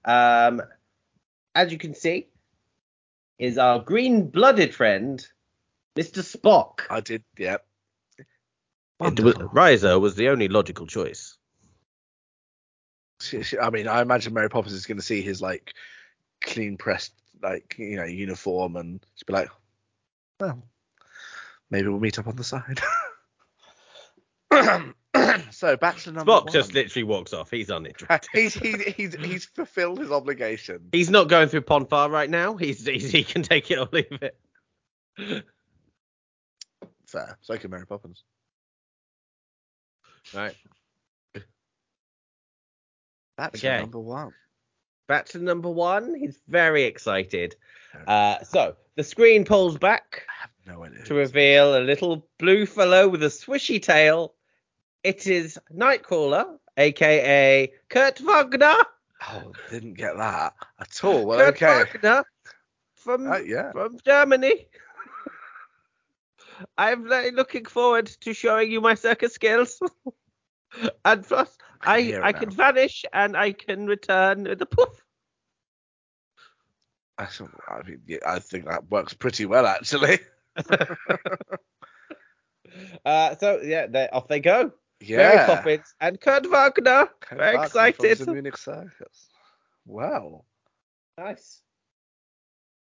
um, 0.07 0.63
as 1.55 1.71
you 1.71 1.77
can 1.77 1.95
see, 1.95 2.29
is 3.39 3.59
our 3.59 3.81
green-blooded 3.81 4.75
friend, 4.75 5.25
Mr. 5.95 6.23
Spock. 6.23 6.81
I 6.89 7.01
did, 7.01 7.23
yeah. 7.37 7.59
It 9.01 9.21
was, 9.21 9.35
Risa 9.35 10.01
was 10.01 10.17
the 10.17 10.29
only 10.29 10.49
logical 10.49 10.87
choice. 10.87 11.37
I 13.61 13.71
mean, 13.71 13.89
I 13.89 14.03
imagine 14.03 14.35
Mary 14.35 14.49
Poppins 14.49 14.75
is 14.75 14.87
going 14.87 14.99
to 14.99 15.05
see 15.05 15.23
his 15.23 15.41
like 15.43 15.75
clean 16.41 16.77
pressed 16.77 17.13
like 17.43 17.77
you 17.79 17.97
know 17.97 18.05
uniform 18.05 18.77
and 18.77 19.05
she'll 19.15 19.27
be 19.27 19.33
like, 19.33 19.49
well, 20.41 20.63
maybe 21.71 21.89
we'll 21.89 22.01
meet 22.01 22.19
up 22.19 22.27
on 22.27 22.37
the 22.37 22.45
side. 22.45 22.81
so 25.51 25.77
back 25.77 25.97
to 25.99 26.13
number 26.13 26.33
Spock 26.33 26.45
one. 26.45 26.53
just 26.53 26.75
literally 26.75 27.05
walks 27.05 27.33
off. 27.33 27.51
He's 27.51 27.71
uninterested. 27.71 28.29
he's, 28.33 28.55
he's 28.55 28.83
he's 28.83 29.15
he's 29.15 29.45
fulfilled 29.45 29.99
his 30.01 30.11
obligation. 30.11 30.89
He's 30.93 31.11
not 31.11 31.29
going 31.29 31.49
through 31.49 31.63
Pon 31.63 31.87
farr 31.87 32.11
right 32.11 32.31
now. 32.31 32.57
He's, 32.57 32.85
he's 32.87 33.11
he 33.11 33.25
can 33.25 33.43
take 33.43 33.71
it 33.71 33.79
or 33.79 33.89
leave 33.93 34.23
it. 34.23 34.37
Fair. 37.07 37.39
So 37.41 37.57
can 37.57 37.71
Mary 37.71 37.87
Poppins. 37.87 38.23
Right. 40.35 40.55
That's 43.37 43.63
Okay. 43.65 43.81
number 43.81 43.99
one. 44.01 44.33
Back 45.07 45.27
to 45.27 45.39
number 45.39 45.71
one. 45.71 46.15
He's 46.15 46.39
very 46.49 46.85
excited. 46.85 47.55
Uh, 48.07 48.43
so 48.43 48.77
the 48.97 49.05
screen 49.05 49.45
pulls 49.45 49.79
back 49.79 50.27
I 50.29 50.43
have 50.43 50.51
no 50.77 50.85
idea. 50.85 51.05
to 51.05 51.15
reveal 51.15 51.79
a 51.79 51.81
little 51.81 52.29
blue 52.39 52.67
fellow 52.67 53.09
with 53.09 53.23
a 53.23 53.27
swishy 53.29 53.81
tail. 53.81 54.35
It 55.05 55.27
is 55.27 55.59
Nightcrawler, 55.75 56.59
aka 56.77 57.73
Kurt 57.89 58.19
Wagner. 58.21 58.75
Oh, 59.31 59.53
didn't 59.71 59.95
get 59.95 60.17
that 60.17 60.55
at 60.81 61.05
all. 61.05 61.25
Well, 61.25 61.39
Kurt 61.39 61.55
okay. 61.63 61.85
Wagner 61.93 62.25
from 62.97 63.31
Uh, 63.33 63.39
yeah. 63.39 63.73
from 63.73 63.99
Germany. 64.05 64.67
I'm 66.77 67.05
looking 67.07 67.65
forward 67.65 68.07
to 68.07 68.35
showing 68.35 68.71
you 68.71 68.81
my 68.81 68.95
circus 68.95 69.33
skills. 69.35 69.81
and 71.05 71.25
plus, 71.27 71.57
I 71.81 71.93
I 71.93 72.03
can 72.03 72.05
hear 72.05 72.25
it 72.25 72.25
I 72.25 72.33
now. 72.33 72.39
can 72.39 72.51
vanish 72.51 73.05
and 73.13 73.37
I 73.37 73.53
can 73.53 73.87
return 73.87 74.45
with 74.45 74.61
a 74.63 74.67
poof. 74.67 75.05
I, 77.19 77.27
I 77.69 77.83
mean, 77.83 78.03
yeah, 78.07 78.19
I 78.27 78.39
think 78.39 78.67
that 78.67 78.91
works 78.91 79.15
pretty 79.15 79.47
well 79.47 79.67
actually. 79.67 80.21
Uh, 83.05 83.35
so 83.37 83.61
yeah, 83.63 83.87
they, 83.87 84.09
off 84.11 84.29
they 84.29 84.41
go. 84.41 84.73
Yeah. 85.01 85.17
Mary 85.19 85.47
Poppins 85.47 85.95
and 86.01 86.21
Kurt 86.21 86.49
Wagner. 86.51 87.09
Kurt 87.21 87.39
Very 87.39 87.57
Wagner 87.57 87.93
from 87.93 88.07
excited. 88.07 88.19
the 88.19 88.33
Munich 88.33 88.57
Circus. 88.57 89.29
Wow. 89.87 90.45
Nice. 91.17 91.63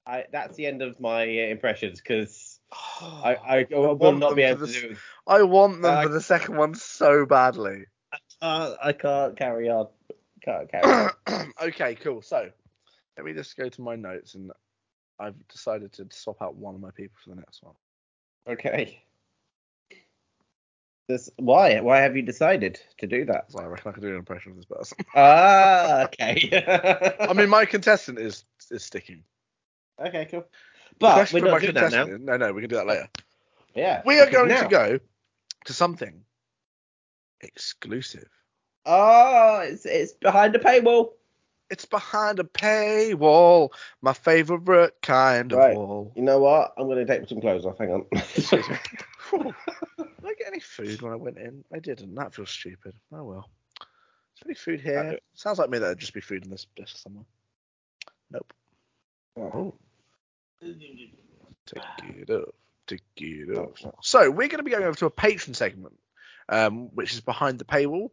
I 0.06 0.26
that's 0.32 0.56
the 0.58 0.66
end 0.66 0.82
of 0.82 1.00
my 1.00 1.24
uh, 1.24 1.48
impressions 1.52 2.02
because 2.02 2.59
I, 2.72 3.36
I, 3.36 3.58
I 3.72 3.76
will 3.76 3.96
want 3.96 4.20
not 4.20 4.36
be 4.36 4.42
them 4.44 4.52
able 4.58 4.68
for 4.68 4.74
to 4.74 4.82
the 4.82 4.88
do. 4.90 4.96
I 5.28 5.44
want 5.44 5.82
them 5.82 5.98
Uh, 5.98 6.04
for 6.04 6.10
the 6.10 6.22
second 6.22 6.58
one 6.58 6.76
so 6.76 7.26
badly. 7.26 7.86
Uh, 8.42 8.76
I 8.82 8.94
can't 8.94 9.38
carry 9.38 9.70
on. 9.70 9.88
Can't 10.44 10.70
carry 10.72 11.10
on. 11.28 11.54
okay, 11.64 11.96
cool. 11.96 12.22
So 12.22 12.50
let 13.18 13.26
me 13.26 13.34
just 13.34 13.56
go 13.58 13.70
to 13.70 13.82
my 13.82 13.96
notes 13.96 14.36
and 14.36 14.52
I've 15.20 15.36
decided 15.50 15.92
to 15.94 16.08
swap 16.12 16.42
out 16.42 16.56
one 16.56 16.76
of 16.76 16.82
my 16.82 16.92
people 16.92 17.18
for 17.24 17.32
the 17.32 17.36
next 17.36 17.62
one. 17.64 17.76
Okay. 18.48 19.04
This 21.08 21.30
why? 21.38 21.80
Why 21.82 21.98
have 22.02 22.16
you 22.16 22.22
decided 22.22 22.80
to 23.00 23.08
do 23.08 23.26
that? 23.26 23.52
So 23.52 23.60
I 23.60 23.66
reckon 23.66 23.90
I 23.90 23.94
can 23.94 24.04
do 24.04 24.10
an 24.10 24.16
impression 24.16 24.52
of 24.52 24.58
this 24.58 24.66
person. 24.66 24.98
Ah, 25.16 26.04
okay. 26.04 26.64
I 27.20 27.34
mean, 27.34 27.50
my 27.50 27.66
contestant 27.66 28.20
is 28.20 28.46
is 28.70 28.84
sticking. 28.84 29.24
okay, 30.00 30.28
cool. 30.30 30.46
But 31.00 31.32
we're 31.34 31.40
not 31.42 31.62
doing 31.62 31.74
that 31.74 31.92
now. 31.92 32.06
No, 32.06 32.38
no, 32.38 32.54
we 32.54 32.62
can 32.62 32.70
do 32.70 32.76
that 32.76 32.88
later. 32.88 33.08
Yeah. 33.74 34.02
We 34.06 34.20
are 34.20 34.30
going 34.30 34.50
now- 34.50 34.64
to 34.64 34.68
go 34.68 35.00
to 35.66 35.74
something 35.74 36.24
exclusive. 37.42 38.28
Oh, 38.86 39.60
it's 39.64 39.86
it's 39.86 40.14
behind 40.14 40.54
the 40.54 40.60
paywall. 40.60 41.12
It's 41.70 41.86
behind 41.86 42.40
a 42.40 42.44
paywall, 42.44 43.70
my 44.02 44.14
favorite 44.14 44.96
kind 45.04 45.54
of 45.54 45.76
wall. 45.76 46.12
You 46.16 46.24
know 46.24 46.40
what? 46.40 46.74
I'm 46.78 46.88
gonna 46.88 47.06
take 47.06 47.28
some 47.30 47.40
clothes 47.42 47.66
off. 47.66 47.78
Hang 47.78 47.92
on. 47.92 48.06
Excuse 48.12 48.68
me. 48.68 48.78
Whew. 49.30 49.54
Did 49.98 50.08
I 50.26 50.34
get 50.34 50.48
any 50.48 50.60
food 50.60 51.02
when 51.02 51.14
I 51.14 51.16
went 51.16 51.38
in? 51.38 51.64
I 51.74 51.80
didn't. 51.80 52.16
That 52.16 52.34
feels 52.34 52.50
stupid. 52.50 52.96
Oh 53.14 53.24
well. 53.24 53.50
Is 53.80 54.42
there 54.42 54.50
any 54.50 54.56
food 54.56 54.82
here? 54.82 55.00
Uh, 55.00 55.18
Sounds 55.36 55.60
like 55.60 55.70
me 55.70 55.78
that'd 55.78 56.00
just 56.00 56.14
be 56.14 56.22
food 56.22 56.44
in 56.46 56.50
this 56.50 56.66
desk 56.76 56.98
somewhere. 56.98 57.26
Nope. 58.32 58.52
Oh. 59.38 59.76
Take 62.20 62.30
it 62.30 62.34
off. 62.34 62.56
Take 62.88 63.02
it 63.18 63.58
off. 63.58 63.94
So 64.02 64.30
we're 64.30 64.48
going 64.48 64.58
to 64.58 64.64
be 64.64 64.72
going 64.72 64.84
over 64.84 64.98
to 64.98 65.06
a 65.06 65.12
patron 65.12 65.54
segment, 65.54 65.98
um, 66.50 66.90
which 66.96 67.14
is 67.14 67.22
behind 67.22 67.60
the 67.60 67.66
paywall. 67.66 68.10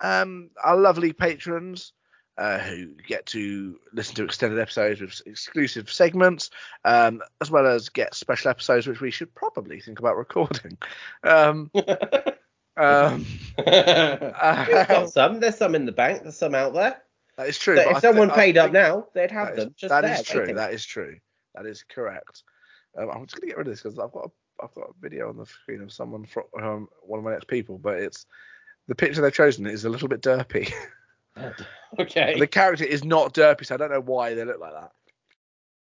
Um, 0.00 0.50
our 0.62 0.76
lovely 0.76 1.12
patrons 1.12 1.92
uh, 2.38 2.58
who 2.58 2.86
get 3.06 3.26
to 3.26 3.78
listen 3.92 4.14
to 4.14 4.24
extended 4.24 4.58
episodes 4.58 5.00
with 5.00 5.20
exclusive 5.26 5.92
segments, 5.92 6.50
um, 6.84 7.20
as 7.40 7.50
well 7.50 7.66
as 7.66 7.90
get 7.90 8.14
special 8.14 8.50
episodes, 8.50 8.86
which 8.86 9.00
we 9.00 9.10
should 9.10 9.34
probably 9.34 9.80
think 9.80 9.98
about 9.98 10.16
recording. 10.16 10.78
Um, 11.22 11.70
um, 12.78 13.26
We've 13.58 13.66
uh, 13.66 14.84
got 14.84 15.10
some. 15.10 15.40
There's 15.40 15.58
some 15.58 15.74
in 15.74 15.84
the 15.84 15.92
bank. 15.92 16.22
There's 16.22 16.38
some 16.38 16.54
out 16.54 16.72
there. 16.72 17.02
that 17.36 17.48
is 17.48 17.58
true. 17.58 17.78
If 17.78 17.96
I 17.96 18.00
someone 18.00 18.30
I 18.30 18.34
paid 18.34 18.56
up 18.56 18.72
now, 18.72 19.08
they'd 19.12 19.30
have 19.30 19.50
is- 19.50 19.56
them. 19.56 19.74
Just 19.76 19.90
that 19.90 20.02
there, 20.02 20.14
is 20.14 20.22
true. 20.22 20.54
That 20.54 20.72
is 20.72 20.84
true. 20.84 21.18
That 21.54 21.66
is 21.66 21.82
correct. 21.82 22.42
Um, 22.96 23.10
I'm 23.10 23.26
just 23.26 23.40
gonna 23.40 23.48
get 23.48 23.58
rid 23.58 23.66
of 23.66 23.72
this 23.72 23.82
because 23.82 23.98
I've 23.98 24.12
got 24.12 24.26
a, 24.26 24.64
I've 24.64 24.74
got 24.74 24.90
a 24.90 25.00
video 25.00 25.28
on 25.28 25.36
the 25.36 25.46
screen 25.46 25.82
of 25.82 25.92
someone 25.92 26.26
from 26.26 26.44
um, 26.60 26.88
one 27.02 27.18
of 27.18 27.24
my 27.24 27.32
next 27.32 27.48
people, 27.48 27.78
but 27.78 27.98
it's 27.98 28.26
the 28.88 28.94
picture 28.94 29.20
they've 29.20 29.32
chosen 29.32 29.66
is 29.66 29.84
a 29.84 29.90
little 29.90 30.08
bit 30.08 30.22
derpy. 30.22 30.72
Okay. 31.98 32.38
the 32.38 32.46
character 32.46 32.84
is 32.84 33.02
not 33.02 33.34
derpy, 33.34 33.66
so 33.66 33.74
I 33.74 33.78
don't 33.78 33.90
know 33.90 34.00
why 34.00 34.34
they 34.34 34.44
look 34.44 34.60
like 34.60 34.74
that. 34.74 34.92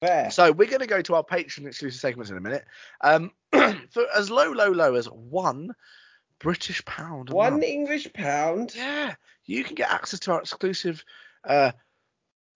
Fair. 0.01 0.31
So 0.31 0.53
we're 0.53 0.71
gonna 0.71 0.87
go 0.87 1.03
to 1.03 1.17
our 1.17 1.25
Patreon 1.25 1.67
exclusive 1.67 2.01
segments 2.01 2.31
in 2.31 2.37
a 2.37 2.41
minute. 2.41 2.65
Um, 3.01 3.33
for 3.53 4.07
as 4.15 4.31
low, 4.31 4.53
low, 4.53 4.71
low 4.71 4.95
as 4.95 5.07
one 5.07 5.73
British 6.39 6.85
pound. 6.85 7.31
One 7.31 7.55
month. 7.55 7.65
English 7.65 8.13
pound. 8.13 8.75
Yeah, 8.77 9.15
you 9.45 9.65
can 9.65 9.75
get 9.75 9.91
access 9.91 10.21
to 10.21 10.33
our 10.33 10.41
exclusive 10.41 11.05
uh, 11.45 11.73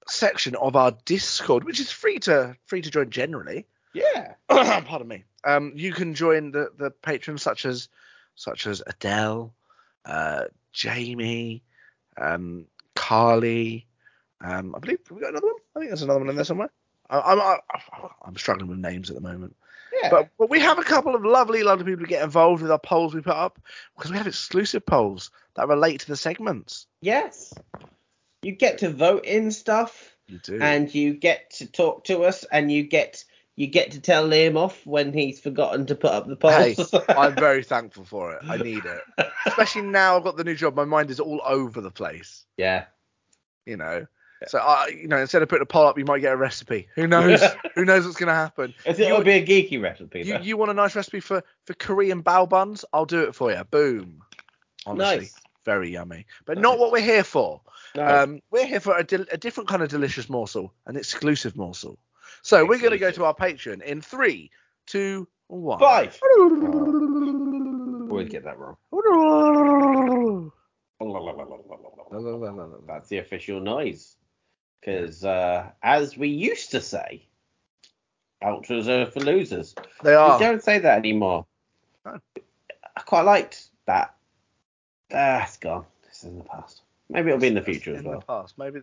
section 0.07 0.55
of 0.55 0.77
our 0.77 0.93
Discord, 1.05 1.65
which 1.65 1.81
is 1.81 1.91
free 1.91 2.19
to 2.21 2.57
free 2.67 2.83
to 2.83 2.91
join 2.91 3.11
generally. 3.11 3.67
Yeah. 3.95 4.35
Pardon 4.49 5.09
me. 5.09 5.25
Um, 5.45 5.73
you 5.77 5.93
can 5.93 6.15
join 6.15 6.53
the 6.53 6.71
the 6.77 6.91
patrons 6.91 7.43
such 7.43 7.65
as 7.65 7.89
such 8.35 8.67
as 8.67 8.83
Adele, 8.87 9.53
uh, 10.05 10.45
Jamie, 10.73 11.63
um, 12.17 12.67
Carly. 12.95 13.87
Um, 14.41 14.75
I 14.75 14.79
believe 14.79 14.99
we 15.11 15.21
got 15.21 15.31
another 15.31 15.47
one. 15.47 15.57
I 15.77 15.79
think 15.81 15.91
there's 15.91 16.03
another 16.03 16.21
one 16.21 16.29
in 16.31 16.37
there 16.37 16.45
somewhere. 16.45 16.71
I, 17.11 17.21
I'm 17.21 17.41
I, 17.41 17.59
I'm 18.23 18.37
struggling 18.37 18.69
with 18.71 18.79
names 18.79 19.11
at 19.11 19.17
the 19.17 19.23
moment. 19.23 19.57
Yeah. 20.03 20.09
But, 20.09 20.31
but 20.39 20.49
we 20.49 20.59
have 20.61 20.79
a 20.79 20.83
couple 20.85 21.15
of 21.15 21.23
lovely, 21.25 21.63
lovely 21.63 21.85
people 21.85 22.05
to 22.07 22.09
get 22.09 22.23
involved 22.25 22.63
with 22.63 22.71
our 22.73 22.79
polls 22.79 23.15
we 23.15 23.21
put 23.21 23.35
up 23.37 23.61
because 23.95 24.11
we 24.11 24.17
have 24.17 24.27
exclusive 24.27 24.87
polls 24.87 25.31
that 25.55 25.69
relate 25.69 26.01
to 26.01 26.07
the 26.09 26.17
segments. 26.17 26.87
yes. 27.03 27.53
You 28.43 28.53
get 28.53 28.79
to 28.79 28.91
vote 28.91 29.25
in 29.25 29.53
stuff, 29.53 30.17
You 30.27 30.39
do. 30.39 30.59
and 30.61 30.93
you 30.93 31.15
get 31.15 31.51
to 31.59 31.67
talk 31.67 32.05
to 32.05 32.25
us, 32.25 32.43
and 32.51 32.73
you 32.73 32.83
get 32.83 33.25
you 33.57 33.67
get 33.67 33.91
to 33.93 34.01
tell 34.01 34.27
Liam 34.29 34.57
off 34.57 34.85
when 34.87 35.13
he's 35.13 35.39
forgotten 35.41 35.87
to 35.87 35.95
put 35.95 36.11
up 36.11 36.27
the 36.27 36.37
Hey. 36.49 36.77
I'm 37.15 37.35
very 37.49 37.63
thankful 37.63 38.05
for 38.05 38.33
it. 38.35 38.41
I 38.49 38.57
need 38.57 38.83
it, 38.85 39.27
especially 39.47 39.83
now 39.83 40.17
I've 40.17 40.25
got 40.25 40.37
the 40.37 40.45
new 40.45 40.55
job. 40.55 40.75
My 40.75 40.85
mind 40.85 41.11
is 41.11 41.21
all 41.21 41.41
over 41.45 41.81
the 41.81 41.91
place. 41.91 42.45
yeah. 42.57 42.87
You 43.67 43.77
know. 43.77 44.07
So 44.49 44.59
I, 44.59 44.89
you 44.89 45.07
know, 45.07 45.19
instead 45.19 45.41
of 45.43 45.49
putting 45.49 45.63
a 45.63 45.67
poll 45.67 45.87
up, 45.87 45.97
you 45.97 46.05
might 46.05 46.19
get 46.19 46.33
a 46.33 46.37
recipe. 46.37 46.89
Who 46.97 47.07
knows? 47.07 47.41
Who 47.77 47.85
knows 47.85 48.05
what's 48.05 48.17
gonna 48.17 48.35
happen? 48.35 48.75
It 48.85 48.99
You- 48.99 49.13
will 49.15 49.23
be 49.23 49.33
a 49.35 49.47
geeky 49.47 49.81
recipe. 49.81 50.23
You, 50.23 50.39
you 50.43 50.57
want 50.57 50.73
a 50.73 50.75
nice 50.75 50.97
recipe 50.97 51.21
for 51.21 51.45
for 51.65 51.75
Korean 51.75 52.25
bao 52.25 52.49
buns? 52.49 52.85
I'll 52.93 53.05
do 53.07 53.21
it 53.23 53.37
for 53.37 53.53
you. 53.53 53.63
Boom. 53.71 54.21
Honestly, 54.85 55.17
nice. 55.19 55.35
very 55.65 55.91
yummy. 55.93 56.27
But 56.45 56.57
Nice. 56.57 56.63
not 56.63 56.79
what 56.81 56.91
we're 56.91 57.03
here 57.03 57.23
for. 57.23 57.61
No. 57.95 58.05
Um, 58.05 58.41
we're 58.51 58.67
here 58.67 58.81
for 58.81 58.97
a, 58.99 59.05
del- 59.05 59.27
a 59.31 59.37
different 59.39 59.69
kind 59.69 59.81
of 59.83 59.89
delicious 59.91 60.29
morsel, 60.29 60.73
an 60.87 60.97
exclusive 60.97 61.55
morsel. 61.57 61.97
So 62.43 62.65
we're 62.65 62.79
going 62.79 62.91
to 62.91 62.99
go 62.99 63.13
to 63.13 63.25
our 63.25 63.35
Patreon 63.35 63.83
in 63.83 64.01
three, 64.01 64.51
two, 64.87 65.29
one. 65.47 65.79
Five. 65.79 66.19
Always 68.11 68.29
get 68.29 68.45
that 68.45 68.59
wrong. 68.59 68.77
That's 72.87 73.09
the 73.09 73.19
official 73.19 73.61
noise. 73.61 74.17
Because 74.81 75.25
uh, 75.25 75.71
as 75.83 76.17
we 76.17 76.29
used 76.29 76.73
to 76.73 76.81
say, 76.81 77.27
ultras 78.43 78.89
are 78.89 79.07
for 79.07 79.21
losers. 79.21 79.75
They 80.03 80.15
are. 80.15 80.39
We 80.39 80.45
don't 80.45 80.63
say 80.63 80.81
that 80.81 80.99
anymore. 80.99 81.47
Oh. 82.05 82.19
I 82.97 83.01
quite 83.03 83.23
liked 83.23 83.69
that. 83.87 84.15
Ah, 85.15 85.45
it's 85.45 85.57
gone. 85.57 85.85
This 86.05 86.19
is 86.19 86.25
in 86.25 86.39
the 86.39 86.45
past. 86.45 86.83
Maybe 87.09 87.29
it'll 87.29 87.41
be 87.41 87.47
in 87.47 87.55
the 87.55 87.63
future 87.63 87.95
as 87.95 88.01
in 88.01 88.09
well. 88.09 88.21
the 88.21 88.27
past. 88.27 88.59
Maybe 88.59 88.81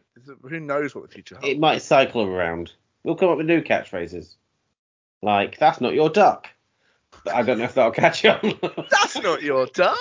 who 0.47 0.59
knows 0.59 0.95
what 0.95 1.07
the 1.07 1.13
future 1.13 1.35
holds. 1.35 1.49
It 1.49 1.59
might 1.59 1.81
cycle 1.81 2.23
around. 2.23 2.71
We'll 3.09 3.15
come 3.15 3.29
up 3.29 3.37
with 3.37 3.47
new 3.47 3.63
catchphrases. 3.63 4.35
Like, 5.23 5.57
that's 5.57 5.81
not 5.81 5.95
your 5.95 6.11
duck. 6.11 6.47
But 7.25 7.33
I 7.33 7.41
don't 7.41 7.57
know 7.57 7.63
if 7.63 7.73
that'll 7.73 7.89
catch 7.89 8.23
on. 8.23 8.59
That's 8.91 9.15
not 9.19 9.41
your 9.41 9.65
duck. 9.65 9.97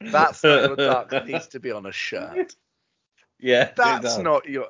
That's 0.00 0.42
not 0.42 0.42
your 0.42 0.76
duck. 0.76 1.12
Needs 1.26 1.48
to 1.48 1.60
be 1.60 1.72
on 1.72 1.84
a 1.84 1.92
shirt. 1.92 2.56
yeah. 3.38 3.72
That's 3.76 4.16
not 4.16 4.48
your. 4.48 4.68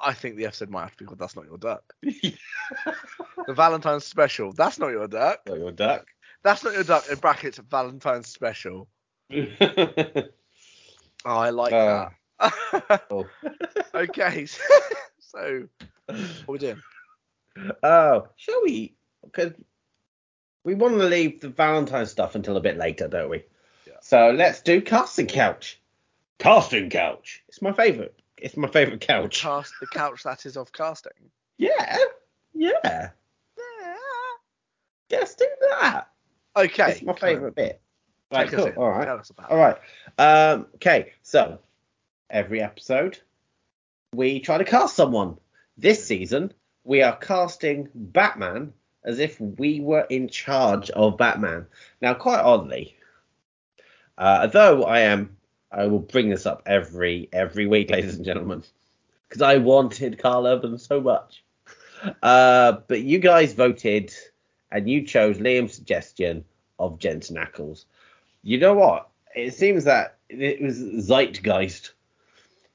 I 0.00 0.12
think 0.14 0.36
the 0.36 0.46
episode 0.46 0.70
might 0.70 0.82
have 0.82 0.92
to 0.92 0.98
be 0.98 1.04
called 1.04 1.18
"That's 1.18 1.34
Not 1.34 1.46
Your 1.46 1.58
Duck." 1.58 1.82
the 2.02 2.34
Valentine's 3.48 4.04
special. 4.04 4.52
That's 4.52 4.78
not 4.78 4.90
your 4.90 5.08
duck. 5.08 5.40
Not 5.48 5.58
your 5.58 5.72
duck. 5.72 6.06
That's 6.44 6.62
not 6.62 6.74
your 6.74 6.84
duck 6.84 7.10
in 7.10 7.18
brackets. 7.18 7.58
Valentine's 7.58 8.28
special. 8.28 8.86
Oh, 11.24 11.36
I 11.36 11.50
like 11.50 11.72
Uh, 11.72 11.84
that. 11.86 12.12
oh. 13.10 13.26
okay, 13.94 14.46
so 15.20 15.68
what 16.06 16.16
are 16.18 16.52
we 16.52 16.58
doing? 16.58 16.82
Oh, 17.82 18.28
shall 18.36 18.62
we? 18.62 18.94
Because 19.24 19.52
we 20.64 20.74
want 20.74 20.98
to 20.98 21.04
leave 21.04 21.40
the 21.40 21.48
Valentine 21.48 22.06
stuff 22.06 22.34
until 22.34 22.56
a 22.56 22.60
bit 22.60 22.76
later, 22.76 23.08
don't 23.08 23.30
we? 23.30 23.44
Yeah. 23.86 23.94
So 24.00 24.30
let's 24.30 24.60
do 24.62 24.80
casting 24.80 25.26
couch. 25.26 25.80
Casting 26.38 26.90
couch. 26.90 27.42
It's 27.48 27.62
my 27.62 27.72
favourite. 27.72 28.14
It's 28.36 28.56
my 28.56 28.68
favourite 28.68 29.00
couch. 29.00 29.42
Cast 29.42 29.74
the 29.80 29.86
couch 29.86 30.22
that 30.24 30.46
is 30.46 30.56
of 30.56 30.72
casting. 30.72 31.12
Yeah. 31.58 31.96
Yeah. 32.54 32.72
Yeah. 32.82 33.10
Let's 35.10 35.34
do 35.34 35.46
that. 35.60 36.08
Okay. 36.56 36.92
It's 36.92 37.02
my 37.02 37.12
favourite 37.12 37.54
bit. 37.54 37.80
Right, 38.32 38.48
cool. 38.48 38.72
All 38.76 38.90
right. 38.90 39.04
Tell 39.04 39.18
us 39.18 39.30
about 39.30 39.50
All 39.50 39.58
right. 39.58 39.76
Um, 40.18 40.66
okay, 40.76 41.12
so 41.22 41.58
every 42.32 42.60
episode 42.60 43.18
we 44.14 44.40
try 44.40 44.58
to 44.58 44.64
cast 44.64 44.94
someone. 44.94 45.38
This 45.78 46.04
season 46.04 46.52
we 46.84 47.02
are 47.02 47.16
casting 47.16 47.88
Batman 47.94 48.72
as 49.04 49.18
if 49.18 49.40
we 49.40 49.80
were 49.80 50.06
in 50.10 50.28
charge 50.28 50.90
of 50.90 51.16
Batman. 51.16 51.66
Now, 52.00 52.14
quite 52.14 52.40
oddly, 52.40 52.96
uh, 54.18 54.46
though 54.48 54.84
I 54.84 55.00
am, 55.00 55.36
I 55.70 55.86
will 55.86 56.00
bring 56.00 56.28
this 56.28 56.46
up 56.46 56.62
every 56.66 57.28
every 57.32 57.66
week, 57.66 57.90
ladies 57.96 58.16
and 58.16 58.24
gentlemen, 58.24 58.62
because 59.28 59.42
I 59.42 59.56
wanted 59.56 60.18
Karl 60.18 60.46
Urban 60.46 60.78
so 60.78 61.00
much. 61.00 61.42
Uh, 62.22 62.78
but 62.88 63.02
you 63.02 63.18
guys 63.18 63.52
voted 63.54 64.12
and 64.70 64.88
you 64.88 65.06
chose 65.06 65.38
Liam's 65.38 65.74
suggestion 65.74 66.44
of 66.78 66.98
Jensen 66.98 67.36
Ackles. 67.36 67.84
You 68.42 68.58
know 68.58 68.74
what? 68.74 69.08
It 69.34 69.54
seems 69.54 69.84
that 69.84 70.18
it 70.28 70.60
was 70.60 70.76
zeitgeist. 70.78 71.92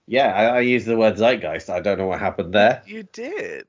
Yeah, 0.08 0.34
I, 0.34 0.46
I 0.46 0.60
use 0.62 0.86
the 0.86 0.98
word 0.98 1.18
zeitgeist. 1.18 1.70
I 1.70 1.82
don't 1.82 1.98
know 1.98 2.08
what 2.08 2.20
happened 2.20 2.54
there. 2.54 2.82
You 2.88 3.04
did. 3.04 3.68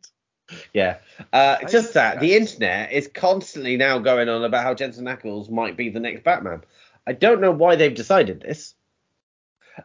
Yeah. 0.72 0.98
Uh, 1.32 1.58
just 1.68 1.94
that 1.94 2.20
the 2.20 2.34
internet 2.34 2.92
is 2.92 3.08
constantly 3.12 3.76
now 3.76 3.98
going 3.98 4.28
on 4.28 4.44
about 4.44 4.62
how 4.62 4.74
Jensen 4.74 5.04
Ackles 5.04 5.50
might 5.50 5.76
be 5.76 5.90
the 5.90 6.00
next 6.00 6.24
Batman. 6.24 6.62
I 7.06 7.12
don't 7.12 7.40
know 7.40 7.50
why 7.50 7.76
they've 7.76 7.94
decided 7.94 8.40
this. 8.40 8.74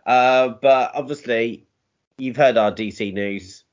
Uh, 0.06 0.50
but 0.62 0.92
obviously, 0.94 1.66
you've 2.18 2.38
heard 2.38 2.58
our 2.58 2.72
DC 2.72 3.14
news. 3.14 3.64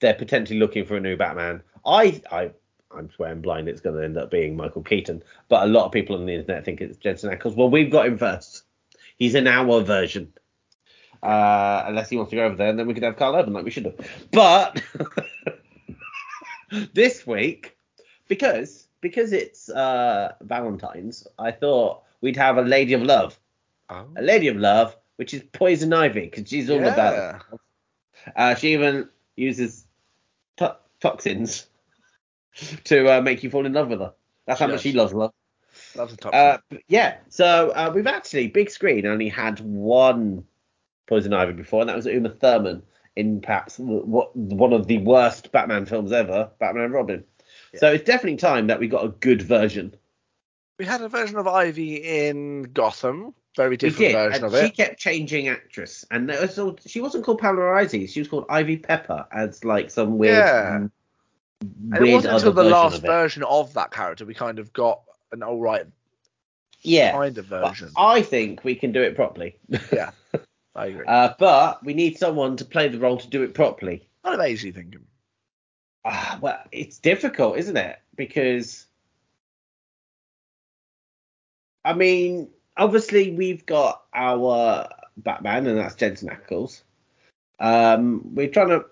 They're 0.00 0.14
potentially 0.14 0.58
looking 0.58 0.84
for 0.84 0.96
a 0.96 1.00
new 1.00 1.16
Batman. 1.16 1.62
I, 1.84 2.22
I, 2.30 2.50
I'm 2.90 3.10
swearing 3.10 3.40
blind. 3.40 3.68
It's 3.68 3.80
going 3.80 3.96
to 3.96 4.04
end 4.04 4.16
up 4.16 4.30
being 4.30 4.56
Michael 4.56 4.82
Keaton. 4.82 5.22
But 5.48 5.64
a 5.64 5.66
lot 5.66 5.86
of 5.86 5.92
people 5.92 6.16
on 6.16 6.26
the 6.26 6.34
internet 6.34 6.64
think 6.64 6.80
it's 6.80 6.96
Jensen 6.96 7.30
Ackles. 7.30 7.56
Well, 7.56 7.70
we've 7.70 7.90
got 7.90 8.06
him 8.06 8.18
first. 8.18 8.64
He's 9.16 9.34
in 9.34 9.46
our 9.46 9.82
version. 9.82 10.32
Uh, 11.24 11.84
unless 11.86 12.10
he 12.10 12.16
wants 12.16 12.30
to 12.30 12.36
go 12.36 12.44
over 12.44 12.54
there, 12.54 12.68
and 12.68 12.78
then 12.78 12.86
we 12.86 12.92
could 12.94 13.02
have 13.02 13.16
Karl 13.16 13.34
Urban 13.34 13.52
like 13.54 13.64
we 13.64 13.70
should 13.70 13.86
have. 13.86 13.96
But 14.30 14.82
this 16.92 17.26
week, 17.26 17.76
because 18.28 18.88
because 19.00 19.32
it's 19.32 19.68
uh, 19.68 20.32
Valentine's, 20.42 21.26
I 21.38 21.50
thought 21.50 22.02
we'd 22.20 22.36
have 22.36 22.58
a 22.58 22.62
Lady 22.62 22.94
of 22.94 23.02
Love, 23.02 23.38
Oh. 23.90 24.06
a 24.16 24.22
Lady 24.22 24.48
of 24.48 24.56
Love, 24.56 24.96
which 25.16 25.34
is 25.34 25.42
Poison 25.52 25.92
Ivy, 25.92 26.20
because 26.30 26.48
she's 26.48 26.70
all 26.70 26.82
about. 26.82 27.36
it. 27.52 27.60
Uh, 28.36 28.54
she 28.54 28.72
even 28.72 29.08
uses 29.36 29.84
to- 30.56 30.76
toxins 31.00 31.66
to 32.84 33.18
uh, 33.18 33.20
make 33.20 33.42
you 33.42 33.50
fall 33.50 33.66
in 33.66 33.72
love 33.74 33.88
with 33.88 34.00
her. 34.00 34.12
That's 34.46 34.58
how 34.60 34.66
She 34.66 34.72
much 34.72 34.80
she 34.80 34.92
loves 34.92 35.12
love. 35.12 35.32
Loves 35.94 36.12
the 36.12 36.16
top. 36.18 36.34
Uh, 36.34 36.58
yeah, 36.88 37.16
so 37.28 37.70
uh, 37.70 37.90
we've 37.94 38.06
actually 38.06 38.46
big 38.48 38.70
screen 38.70 39.04
only 39.06 39.28
had 39.28 39.60
one 39.60 40.44
Poison 41.06 41.32
Ivy 41.32 41.52
before, 41.52 41.80
and 41.80 41.88
that 41.88 41.96
was 41.96 42.06
Uma 42.06 42.30
Thurman 42.30 42.82
in 43.16 43.40
perhaps 43.40 43.78
what 43.78 44.34
one 44.36 44.72
of 44.72 44.86
the 44.86 44.98
worst 44.98 45.52
Batman 45.52 45.86
films 45.86 46.12
ever, 46.12 46.50
Batman 46.58 46.84
and 46.84 46.94
Robin. 46.94 47.24
So 47.76 47.92
it's 47.92 48.04
definitely 48.04 48.36
time 48.36 48.68
that 48.68 48.78
we 48.78 48.86
got 48.88 49.04
a 49.04 49.08
good 49.08 49.42
version. 49.42 49.94
we 50.78 50.84
had 50.84 51.02
a 51.02 51.08
version 51.08 51.36
of 51.38 51.46
Ivy 51.46 51.96
in 51.96 52.64
Gotham. 52.72 53.34
Very 53.56 53.76
different 53.76 54.12
version 54.12 54.44
of 54.44 54.56
she 54.56 54.70
kept 54.70 54.98
changing 54.98 55.48
actress, 55.48 56.04
and 56.10 56.28
there 56.28 56.40
was 56.40 56.58
all, 56.58 56.76
she 56.84 57.00
wasn't 57.00 57.24
called 57.24 57.38
Pamela 57.38 57.74
Isis, 57.74 58.10
she 58.10 58.20
was 58.20 58.28
called 58.28 58.46
Ivy 58.48 58.76
Pepper 58.78 59.26
as 59.30 59.64
like 59.64 59.90
some 59.90 60.18
weird, 60.18 60.38
Yeah. 60.38 60.78
Mm, 60.80 60.90
and 61.96 62.06
it 62.06 62.12
wasn't 62.12 62.34
until 62.34 62.52
the 62.52 62.64
last 62.64 62.96
of 62.96 63.02
version 63.02 63.44
of 63.44 63.72
that 63.74 63.92
character 63.92 64.24
we 64.24 64.34
kind 64.34 64.58
of 64.58 64.72
got 64.72 65.02
an 65.32 65.42
all 65.42 65.60
right 65.60 65.86
Yeah, 66.82 67.12
kind 67.12 67.38
of 67.38 67.48
but 67.48 67.68
version. 67.68 67.90
I 67.96 68.22
think 68.22 68.64
we 68.64 68.74
can 68.74 68.90
do 68.92 69.02
it 69.02 69.14
properly. 69.14 69.56
Yeah, 69.92 70.10
I 70.74 70.86
agree. 70.86 71.04
uh, 71.06 71.34
but 71.38 71.84
we 71.84 71.94
need 71.94 72.18
someone 72.18 72.56
to 72.56 72.64
play 72.64 72.88
the 72.88 72.98
role 72.98 73.18
to 73.18 73.28
do 73.28 73.42
it 73.42 73.54
properly. 73.54 74.08
What 74.22 74.34
of 74.34 74.40
age 74.40 74.64
are 74.64 74.68
you 74.68 74.72
thinking? 74.72 75.04
Ah, 76.04 76.38
well, 76.40 76.60
it's 76.72 76.98
difficult, 76.98 77.58
isn't 77.58 77.76
it? 77.76 77.98
Because 78.16 78.86
I 81.84 81.92
mean, 81.92 82.48
obviously 82.76 83.32
we've 83.32 83.64
got 83.66 84.02
our 84.14 84.88
Batman, 85.16 85.66
and 85.66 85.78
that's 85.78 85.94
Jensen 85.94 86.28
Ackles. 86.30 86.82
Um, 87.60 88.34
we're 88.34 88.48
trying 88.48 88.70
to 88.70 88.86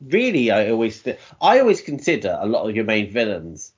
really. 0.00 0.50
I 0.50 0.70
always, 0.70 1.02
th- 1.02 1.18
I 1.40 1.60
always 1.60 1.80
consider 1.80 2.36
a 2.40 2.46
lot 2.46 2.68
of 2.68 2.74
your 2.74 2.84
main 2.84 3.10
villains 3.10 3.72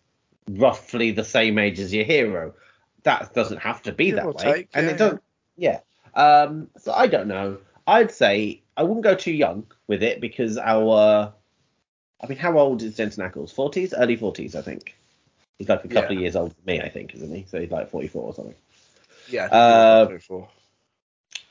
roughly 0.50 1.10
the 1.10 1.24
same 1.24 1.58
age 1.58 1.78
as 1.78 1.92
your 1.92 2.04
hero. 2.04 2.54
That 3.04 3.34
doesn't 3.34 3.58
have 3.58 3.82
to 3.82 3.92
be 3.92 4.06
Give 4.06 4.16
that 4.16 4.34
way, 4.34 4.44
take, 4.44 4.68
and 4.74 4.86
yeah, 4.86 4.92
it 4.92 4.98
doesn't. 4.98 5.22
Yeah. 5.56 5.80
Um, 6.18 6.68
so 6.76 6.92
I 6.92 7.06
don't 7.06 7.28
know. 7.28 7.58
I'd 7.86 8.10
say 8.10 8.60
I 8.76 8.82
wouldn't 8.82 9.04
go 9.04 9.14
too 9.14 9.32
young 9.32 9.66
with 9.86 10.02
it 10.02 10.20
because 10.20 10.58
our 10.58 11.32
I 12.20 12.26
mean, 12.26 12.38
how 12.38 12.58
old 12.58 12.82
is 12.82 12.96
Jensen 12.96 13.28
Ackles? 13.28 13.54
40s? 13.54 13.94
Early 13.96 14.16
40s, 14.16 14.54
I 14.54 14.62
think. 14.62 14.96
He's 15.58 15.68
like 15.68 15.84
a 15.84 15.88
couple 15.88 16.16
of 16.16 16.22
years 16.22 16.36
older 16.36 16.54
than 16.64 16.76
me, 16.76 16.82
I 16.82 16.88
think, 16.88 17.14
isn't 17.14 17.34
he? 17.34 17.46
So 17.48 17.60
he's 17.60 17.70
like 17.70 17.90
44 17.90 18.22
or 18.22 18.34
something. 18.34 18.54
Yeah. 19.28 19.46
Uh, 19.46 20.06
it 20.08 20.12
was 20.12 20.22
before. 20.22 20.48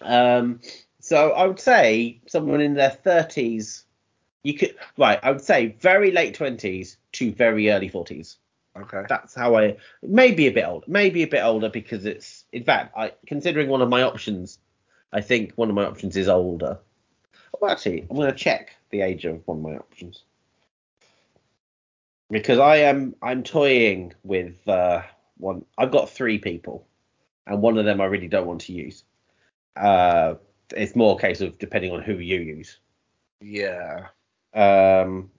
Um, 0.01 0.61
so 0.99 1.31
I 1.31 1.47
would 1.47 1.59
say 1.59 2.19
someone 2.27 2.61
in 2.61 2.73
their 2.73 2.89
30s. 2.89 3.83
You 4.43 4.53
could 4.53 4.75
right. 4.97 5.19
I 5.23 5.31
would 5.31 5.41
say 5.41 5.75
very 5.79 6.11
late 6.11 6.37
20s 6.37 6.97
to 7.13 7.31
very 7.31 7.69
early 7.69 7.89
40s. 7.89 8.35
Okay. 8.81 9.03
That's 9.07 9.33
how 9.35 9.55
I 9.57 9.77
maybe 10.01 10.47
a 10.47 10.51
bit 10.51 10.65
older, 10.65 10.85
maybe 10.87 11.23
a 11.23 11.27
bit 11.27 11.43
older 11.43 11.69
because 11.69 12.05
it's 12.05 12.45
in 12.51 12.63
fact 12.63 12.93
I 12.97 13.13
considering 13.25 13.69
one 13.69 13.81
of 13.81 13.89
my 13.89 14.03
options. 14.03 14.59
I 15.13 15.21
think 15.21 15.53
one 15.55 15.69
of 15.69 15.75
my 15.75 15.85
options 15.85 16.17
is 16.17 16.27
older. 16.27 16.79
Well, 17.59 17.71
actually, 17.71 18.05
I'm 18.09 18.17
going 18.17 18.31
to 18.31 18.37
check 18.37 18.75
the 18.89 19.01
age 19.01 19.25
of 19.25 19.41
one 19.47 19.57
of 19.57 19.63
my 19.63 19.77
options 19.77 20.23
because 22.29 22.59
I 22.59 22.77
am 22.77 23.15
I'm 23.21 23.43
toying 23.43 24.13
with 24.23 24.55
uh, 24.67 25.01
one. 25.37 25.65
I've 25.77 25.91
got 25.91 26.09
three 26.09 26.37
people, 26.37 26.85
and 27.45 27.61
one 27.61 27.77
of 27.77 27.85
them 27.85 28.01
I 28.01 28.05
really 28.05 28.27
don't 28.27 28.47
want 28.47 28.61
to 28.61 28.73
use. 28.73 29.03
Uh, 29.75 30.35
it's 30.75 30.95
more 30.95 31.15
a 31.17 31.21
case 31.21 31.41
of 31.41 31.57
depending 31.59 31.91
on 31.91 32.01
who 32.01 32.13
you 32.13 32.39
use. 32.39 32.79
Yeah. 33.41 34.07
Um, 34.53 35.29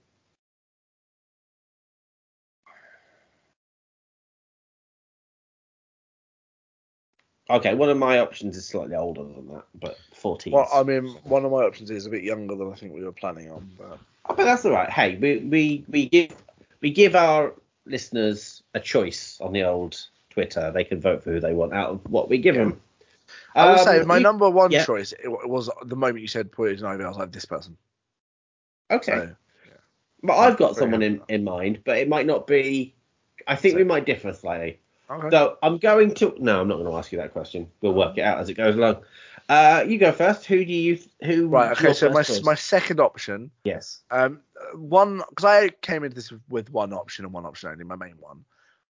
okay, 7.49 7.73
one 7.73 7.89
of 7.89 7.97
my 7.97 8.19
options 8.19 8.55
is 8.57 8.65
slightly 8.65 8.95
older 8.95 9.23
than 9.23 9.47
that, 9.53 9.63
but 9.75 9.97
14. 10.15 10.53
Well, 10.53 10.67
I 10.73 10.83
mean, 10.83 11.07
one 11.23 11.45
of 11.45 11.51
my 11.51 11.63
options 11.63 11.89
is 11.91 12.05
a 12.05 12.09
bit 12.09 12.23
younger 12.23 12.55
than 12.55 12.71
I 12.71 12.75
think 12.75 12.93
we 12.93 13.03
were 13.03 13.11
planning 13.11 13.49
on, 13.51 13.69
but 13.77 13.99
but 14.27 14.37
that's 14.45 14.65
all 14.65 14.71
right. 14.71 14.89
Hey, 14.89 15.15
we, 15.17 15.37
we 15.37 15.85
we 15.89 16.05
give 16.09 16.31
we 16.81 16.91
give 16.91 17.15
our 17.15 17.53
listeners 17.85 18.61
a 18.75 18.79
choice 18.79 19.37
on 19.41 19.53
the 19.53 19.63
old 19.63 20.07
Twitter. 20.29 20.71
They 20.71 20.83
can 20.83 21.01
vote 21.01 21.23
for 21.23 21.31
who 21.31 21.39
they 21.39 21.53
want 21.53 21.73
out 21.73 21.89
of 21.89 22.11
what 22.11 22.29
we 22.29 22.37
give 22.37 22.55
Yeah. 22.55 22.65
them. 22.65 22.81
I 23.55 23.69
would 23.69 23.79
Um, 23.79 23.85
say 23.85 24.03
my 24.03 24.17
you- 24.17 24.23
number 24.23 24.49
one 24.49 24.71
yeah. 24.71 24.85
choice 24.85 25.13
was 25.25 25.69
the 25.85 25.95
moment 25.95 26.21
you 26.21 26.27
said 26.27 26.51
Poison 26.51 26.85
Ivy. 26.87 27.03
I 27.03 27.07
was 27.07 27.17
like, 27.17 27.31
this 27.31 27.45
person. 27.45 27.77
Okay, 28.91 29.11
So, 29.11 29.35
but 30.23 30.35
I've 30.37 30.57
got 30.57 30.75
someone 30.75 31.01
in, 31.03 31.21
in 31.29 31.43
mind, 31.43 31.81
but 31.85 31.97
it 31.97 32.09
might 32.09 32.25
not 32.25 32.47
be. 32.47 32.93
I 33.47 33.55
think 33.55 33.75
we 33.75 33.83
might 33.83 34.05
differ 34.05 34.33
slightly. 34.33 34.79
Okay. 35.09 35.29
So 35.31 35.57
I'm 35.63 35.77
going 35.77 36.13
to. 36.15 36.35
No, 36.39 36.61
I'm 36.61 36.67
not 36.67 36.75
going 36.75 36.87
to 36.89 36.95
ask 36.95 37.11
you 37.11 37.17
that 37.17 37.33
question. 37.33 37.69
We'll 37.81 37.93
work 37.93 38.17
it 38.17 38.21
out 38.21 38.39
as 38.39 38.49
it 38.49 38.53
goes 38.55 38.75
along. 38.75 38.97
Uh, 39.47 39.83
you 39.87 39.97
go 39.97 40.11
first. 40.11 40.45
Who 40.45 40.63
do 40.63 40.71
you? 40.71 40.99
Who? 41.23 41.47
right. 41.47 41.71
Okay. 41.71 41.93
So 41.93 42.09
my 42.09 42.21
choice? 42.21 42.43
my 42.43 42.53
second 42.53 42.99
option, 42.99 43.49
yes. 43.63 44.01
um, 44.11 44.41
one 44.75 45.23
because 45.29 45.45
I 45.45 45.69
came 45.81 46.03
into 46.03 46.15
this 46.15 46.31
with, 46.49 46.69
one 46.69 46.93
option 46.93 47.25
and 47.25 47.33
one 47.33 47.45
option 47.45 47.69
only, 47.69 47.83
my 47.83 47.95
main 47.95 48.15
one. 48.19 48.45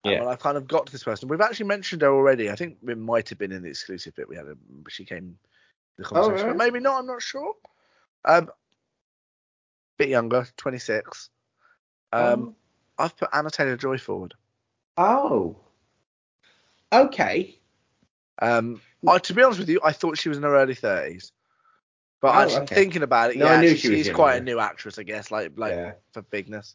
Um, 0.06 0.12
Yeah. 0.12 0.22
And 0.22 0.30
I've 0.30 0.40
kind 0.40 0.56
of 0.56 0.68
got 0.68 0.86
to 0.86 0.92
this 0.92 1.04
person. 1.04 1.28
We've 1.28 1.42
actually 1.42 1.66
mentioned 1.66 2.02
her 2.04 2.14
already. 2.14 2.50
I 2.50 2.56
think 2.56 2.78
it 2.88 2.98
might 2.98 3.28
have 3.30 3.38
been 3.38 3.52
in 3.52 3.64
the 3.64 3.70
exclusive 3.70 4.16
bit 4.16 4.30
we 4.30 4.38
had. 4.38 4.46
A, 4.46 4.56
she 4.88 5.04
came 5.04 5.38
the 5.98 6.06
conversation, 6.06 6.48
right. 6.48 6.58
but 6.58 6.64
maybe 6.64 6.80
not. 6.80 7.00
I'm 7.00 7.08
not 7.08 7.22
sure. 7.22 7.54
Um, 8.24 8.50
bit 9.98 10.10
younger, 10.10 10.48
26. 10.56 11.30
Um, 12.14 12.56
I've 12.98 13.18
put 13.18 13.30
Anya 13.34 13.52
Taylor 13.52 13.76
Joy 13.76 13.98
forward. 13.98 14.34
Oh. 14.98 15.58
Okay. 17.04 17.60
Um, 18.42 18.82
I, 19.08 19.18
to 19.20 19.34
be 19.34 19.44
honest 19.44 19.60
with 19.60 19.70
you, 19.70 19.80
I 19.84 19.92
thought 19.92 20.18
she 20.18 20.30
was 20.30 20.38
in 20.38 20.44
her 20.44 20.56
early 20.56 20.76
thirties. 20.76 21.32
But 22.22 22.30
Oh, 22.36 22.40
actually 22.40 22.62
okay. 22.64 22.76
thinking 22.76 23.04
about 23.04 23.32
it, 23.32 23.38
No, 23.38 23.46
yeah, 23.46 23.52
I 23.52 23.62
knew 23.62 23.70
she- 23.72 23.78
she 23.78 23.90
was 23.90 24.06
she's 24.06 24.16
quite 24.16 24.36
a 24.38 24.42
new 24.44 24.60
actress, 24.60 24.98
I 24.98 25.04
guess. 25.04 25.30
Like, 25.32 25.52
like 25.58 25.74
Yeah. 25.74 25.92
for 26.14 26.22
bigness, 26.24 26.74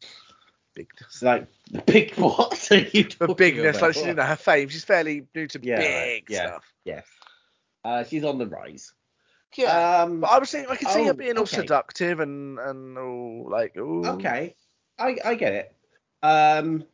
bigness, 0.75 1.23
like 1.23 1.49
big 1.87 2.15
what 2.17 2.71
are 2.71 2.77
you 2.77 3.05
for 3.05 3.35
bigness. 3.35 3.79
about? 3.79 3.83
Like, 3.89 3.95
she, 3.95 4.07
you 4.07 4.15
know, 4.15 4.23
her 4.23 4.37
fame. 4.37 4.69
She's 4.69 4.85
fairly 4.85 5.27
new 5.35 5.47
to 5.49 5.59
Yeah, 5.63 5.79
big 5.79 6.27
yeah. 6.29 6.47
stuff. 6.47 6.73
Yes. 6.85 7.07
Uh, 7.85 8.05
she's 8.05 8.25
on 8.25 8.39
the 8.39 8.47
rise. 8.47 8.93
Yeah. 9.57 10.03
Um, 10.03 10.21
but 10.21 10.31
I 10.31 10.39
was 10.39 10.51
thinking, 10.51 10.71
I 10.71 10.77
could 10.77 10.89
see 10.89 11.01
oh, 11.01 11.07
her 11.07 11.15
being 11.15 11.37
all 11.37 11.43
okay. 11.43 11.57
seductive 11.57 12.21
and 12.21 12.59
and 12.59 12.97
all 12.97 13.49
like, 13.51 13.77
ooh. 13.77 14.07
okay. 14.07 14.55
I 14.99 15.17
I 15.25 15.35
get 15.35 15.55
it. 15.55 15.75
Um, 16.23 16.85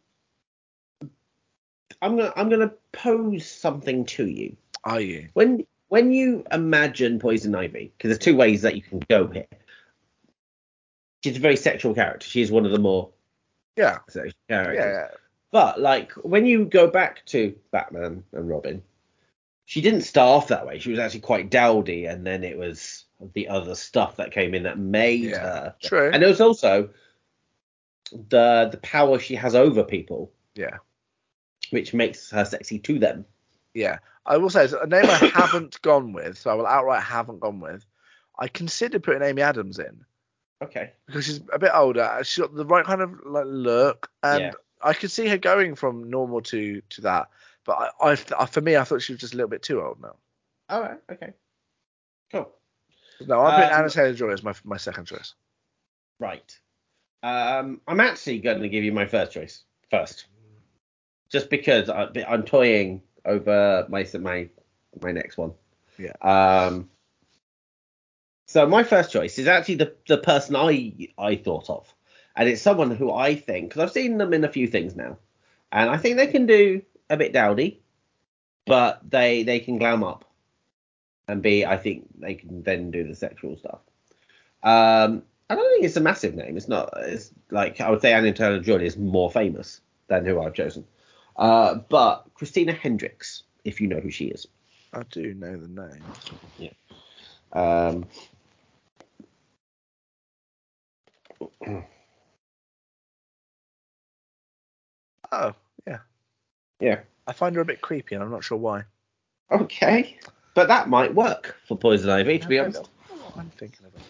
I'm 2.02 2.16
gonna 2.16 2.32
I'm 2.36 2.48
gonna 2.48 2.72
pose 2.92 3.46
something 3.46 4.04
to 4.06 4.26
you. 4.26 4.56
Are 4.84 5.00
you? 5.00 5.28
When 5.34 5.66
when 5.88 6.12
you 6.12 6.44
imagine 6.52 7.18
Poison 7.18 7.54
Ivy, 7.54 7.92
because 7.96 8.08
there's 8.08 8.18
two 8.18 8.36
ways 8.36 8.62
that 8.62 8.74
you 8.76 8.82
can 8.82 9.00
go 9.08 9.26
here. 9.28 9.46
She's 11.24 11.36
a 11.36 11.40
very 11.40 11.56
sexual 11.56 11.94
character. 11.94 12.26
She's 12.26 12.50
one 12.50 12.66
of 12.66 12.72
the 12.72 12.78
more 12.78 13.10
Yeah. 13.76 13.98
sexual 14.08 14.32
Yeah. 14.48 14.62
characters. 14.64 14.84
yeah. 15.12 15.16
But 15.52 15.80
like 15.80 16.12
when 16.12 16.46
you 16.46 16.64
go 16.64 16.88
back 16.88 17.24
to 17.26 17.56
Batman 17.70 18.24
and 18.32 18.48
Robin, 18.48 18.82
she 19.64 19.80
didn't 19.80 20.02
start 20.02 20.28
off 20.28 20.48
that 20.48 20.66
way. 20.66 20.78
She 20.78 20.90
was 20.90 20.98
actually 20.98 21.20
quite 21.20 21.50
dowdy, 21.50 22.06
and 22.06 22.26
then 22.26 22.44
it 22.44 22.56
was 22.58 23.04
the 23.32 23.48
other 23.48 23.74
stuff 23.74 24.16
that 24.16 24.30
came 24.32 24.54
in 24.54 24.64
that 24.64 24.78
made 24.78 25.22
Yeah, 25.22 25.38
her. 25.40 25.74
true. 25.82 26.10
And 26.12 26.22
it 26.22 26.26
was 26.26 26.40
also 26.40 26.90
the 28.12 28.68
the 28.70 28.78
power 28.82 29.18
she 29.18 29.34
has 29.34 29.54
over 29.54 29.82
people, 29.82 30.30
Yeah. 30.54 30.78
Which 31.70 31.94
makes 31.94 32.30
her 32.30 32.44
sexy 32.44 32.78
to 32.80 32.98
them. 32.98 33.24
Yeah. 33.74 33.98
I 34.24 34.36
will 34.38 34.50
say 34.50 34.64
it's 34.64 34.72
a 34.72 34.86
name 34.86 35.04
I 35.04 35.30
haven't 35.34 35.80
gone 35.82 36.12
with, 36.12 36.38
so 36.38 36.50
I 36.50 36.54
will 36.54 36.66
outright 36.66 37.02
haven't 37.02 37.40
gone 37.40 37.60
with. 37.60 37.84
I 38.38 38.48
considered 38.48 39.02
putting 39.02 39.22
Amy 39.22 39.42
Adams 39.42 39.78
in 39.78 40.04
Okay. 40.62 40.92
because 41.06 41.24
she's 41.26 41.40
a 41.52 41.58
bit 41.58 41.70
older. 41.74 42.20
She's 42.22 42.42
got 42.42 42.54
the 42.54 42.64
right 42.66 42.84
kind 42.84 43.00
of 43.02 43.12
like 43.24 43.44
look, 43.46 44.10
and 44.22 44.40
Yeah. 44.42 44.52
I 44.82 44.92
could 44.94 45.10
see 45.10 45.26
her 45.28 45.38
going 45.38 45.74
from 45.74 46.10
normal 46.10 46.40
to 46.42 46.80
to 46.90 47.00
that. 47.02 47.28
But 47.64 47.92
I, 48.00 48.10
I, 48.12 48.18
I, 48.38 48.46
for 48.46 48.60
me, 48.60 48.76
I 48.76 48.84
thought 48.84 49.02
she 49.02 49.12
was 49.12 49.20
just 49.20 49.34
a 49.34 49.36
little 49.36 49.48
bit 49.50 49.62
too 49.62 49.82
old 49.82 50.00
now. 50.00 50.16
All 50.68 50.80
right. 50.82 50.98
Okay. 51.10 51.32
Cool. 52.30 52.50
No, 53.26 53.40
I'm 53.40 53.54
putting 53.54 53.70
Um, 53.72 53.78
Anya 53.78 53.90
Taylor 53.90 54.14
Joy 54.14 54.30
as 54.30 54.42
my 54.42 54.54
my 54.64 54.76
second 54.76 55.06
choice. 55.06 55.34
Right. 56.20 56.58
Um, 57.22 57.80
I'm 57.88 58.00
actually 58.00 58.38
going 58.40 58.60
to 58.62 58.68
give 58.68 58.84
you 58.84 58.92
my 58.92 59.06
first 59.06 59.32
choice 59.32 59.64
first, 59.90 60.26
just 61.28 61.50
because 61.50 61.88
I, 61.88 62.08
I'm 62.28 62.42
toying 62.42 63.02
over 63.24 63.86
my 63.88 64.06
my 64.20 64.48
my 65.02 65.12
next 65.12 65.36
one. 65.36 65.52
Yeah. 65.98 66.12
Um. 66.20 66.88
So 68.46 68.66
my 68.66 68.84
first 68.84 69.10
choice 69.10 69.38
is 69.38 69.46
actually 69.48 69.76
the 69.76 69.94
the 70.06 70.18
person 70.18 70.56
I 70.56 70.92
I 71.18 71.36
thought 71.36 71.68
of, 71.68 71.92
and 72.36 72.48
it's 72.48 72.62
someone 72.62 72.90
who 72.90 73.12
I 73.12 73.34
think 73.34 73.68
because 73.68 73.82
I've 73.82 73.92
seen 73.92 74.18
them 74.18 74.32
in 74.32 74.44
a 74.44 74.48
few 74.48 74.68
things 74.68 74.94
now, 74.94 75.18
and 75.72 75.90
I 75.90 75.96
think 75.96 76.16
they 76.16 76.28
can 76.28 76.46
do 76.46 76.82
a 77.10 77.16
bit 77.16 77.32
dowdy, 77.32 77.80
but 78.66 79.00
they 79.08 79.42
they 79.42 79.60
can 79.60 79.78
glam 79.78 80.04
up, 80.04 80.24
and 81.26 81.42
be 81.42 81.66
I 81.66 81.76
think 81.76 82.08
they 82.20 82.34
can 82.34 82.62
then 82.62 82.90
do 82.90 83.06
the 83.06 83.14
sexual 83.14 83.56
stuff. 83.56 83.80
Um, 84.62 85.22
I 85.48 85.54
don't 85.54 85.70
think 85.72 85.84
it's 85.84 85.96
a 85.96 86.00
massive 86.00 86.34
name. 86.34 86.56
It's 86.56 86.68
not. 86.68 86.92
It's 86.98 87.30
like 87.50 87.80
I 87.80 87.90
would 87.90 88.00
say 88.00 88.14
Anya 88.14 88.32
Taylor 88.32 88.60
Joy 88.60 88.78
is 88.78 88.96
more 88.96 89.30
famous 89.30 89.80
than 90.08 90.24
who 90.24 90.40
I've 90.40 90.54
chosen. 90.54 90.84
Uh, 91.36 91.76
but 91.88 92.26
Christina 92.34 92.72
Hendricks, 92.72 93.42
if 93.64 93.80
you 93.80 93.88
know 93.88 94.00
who 94.00 94.10
she 94.10 94.26
is. 94.26 94.46
I 94.92 95.02
do 95.10 95.34
know 95.34 95.56
the 95.56 95.68
name. 95.68 96.04
Yeah. 96.58 96.70
Um, 97.52 98.06
Oh, 105.32 105.54
yeah. 105.86 105.98
yeah. 106.80 107.00
I 107.26 107.32
find 107.32 107.54
her 107.56 107.60
a 107.60 107.64
bit 107.64 107.80
creepy, 107.80 108.14
and 108.14 108.22
I'm 108.22 108.30
not 108.30 108.44
sure 108.44 108.56
why. 108.58 108.84
Okay. 109.50 110.18
But 110.54 110.68
that 110.68 110.88
might 110.88 111.14
work 111.14 111.56
for 111.66 111.76
Poison 111.76 112.08
Ivy, 112.10 112.38
to 112.38 112.48
be 112.48 112.58
honest. 112.58 112.88
don't 113.08 113.18
know 113.18 113.24
what 113.26 113.38
I'm 113.38 113.50
thinking 113.50 113.86
of 113.86 113.94
it 113.94 114.00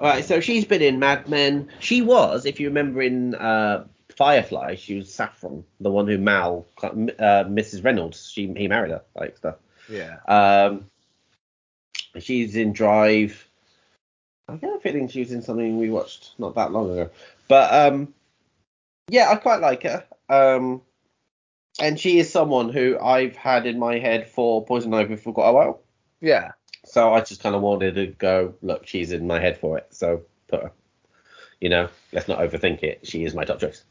Right, 0.00 0.24
so 0.24 0.40
she's 0.40 0.64
been 0.64 0.82
in 0.82 0.98
Mad 0.98 1.28
Men. 1.28 1.70
She 1.78 2.02
was, 2.02 2.44
if 2.46 2.58
you 2.58 2.66
remember 2.68 3.02
in 3.02 3.34
uh, 3.36 3.86
Firefly, 4.12 4.76
she 4.76 4.96
was 4.96 5.12
Saffron, 5.12 5.64
the 5.80 5.90
one 5.90 6.06
who 6.06 6.18
Mal, 6.18 6.66
uh, 6.82 7.44
Mrs. 7.44 7.84
Reynolds, 7.84 8.30
she 8.30 8.52
he 8.56 8.68
married 8.68 8.90
her, 8.90 9.02
like 9.16 9.36
stuff. 9.36 9.56
Yeah. 9.88 10.18
Um, 10.26 10.86
she's 12.18 12.56
in 12.56 12.72
Drive. 12.72 13.48
I 14.48 14.56
get 14.56 14.76
a 14.76 14.80
feeling 14.80 15.08
she 15.08 15.20
was 15.20 15.32
in 15.32 15.42
something 15.42 15.78
we 15.78 15.90
watched 15.90 16.34
not 16.38 16.54
that 16.56 16.72
long 16.72 16.90
ago. 16.90 17.10
But 17.48 17.72
um, 17.72 18.14
yeah, 19.08 19.30
I 19.30 19.36
quite 19.36 19.60
like 19.60 19.84
her. 19.84 20.04
Um, 20.28 20.82
and 21.80 21.98
she 21.98 22.18
is 22.18 22.30
someone 22.30 22.68
who 22.68 22.98
I've 22.98 23.36
had 23.36 23.66
in 23.66 23.78
my 23.78 23.98
head 23.98 24.28
for 24.28 24.64
Poison 24.64 24.92
Ivy 24.92 25.16
for 25.16 25.32
quite 25.32 25.48
a 25.48 25.52
while. 25.52 25.80
Yeah. 26.20 26.52
So 26.84 27.14
I 27.14 27.20
just 27.20 27.42
kind 27.42 27.54
of 27.54 27.62
wanted 27.62 27.94
to 27.94 28.06
go, 28.08 28.54
look, 28.62 28.86
she's 28.86 29.12
in 29.12 29.26
my 29.26 29.40
head 29.40 29.58
for 29.58 29.78
it. 29.78 29.86
So 29.90 30.22
put 30.48 30.62
her. 30.62 30.72
You 31.60 31.68
know, 31.68 31.88
let's 32.12 32.28
not 32.28 32.40
overthink 32.40 32.82
it. 32.82 33.06
She 33.06 33.24
is 33.24 33.34
my 33.34 33.44
top 33.44 33.60
choice. 33.60 33.84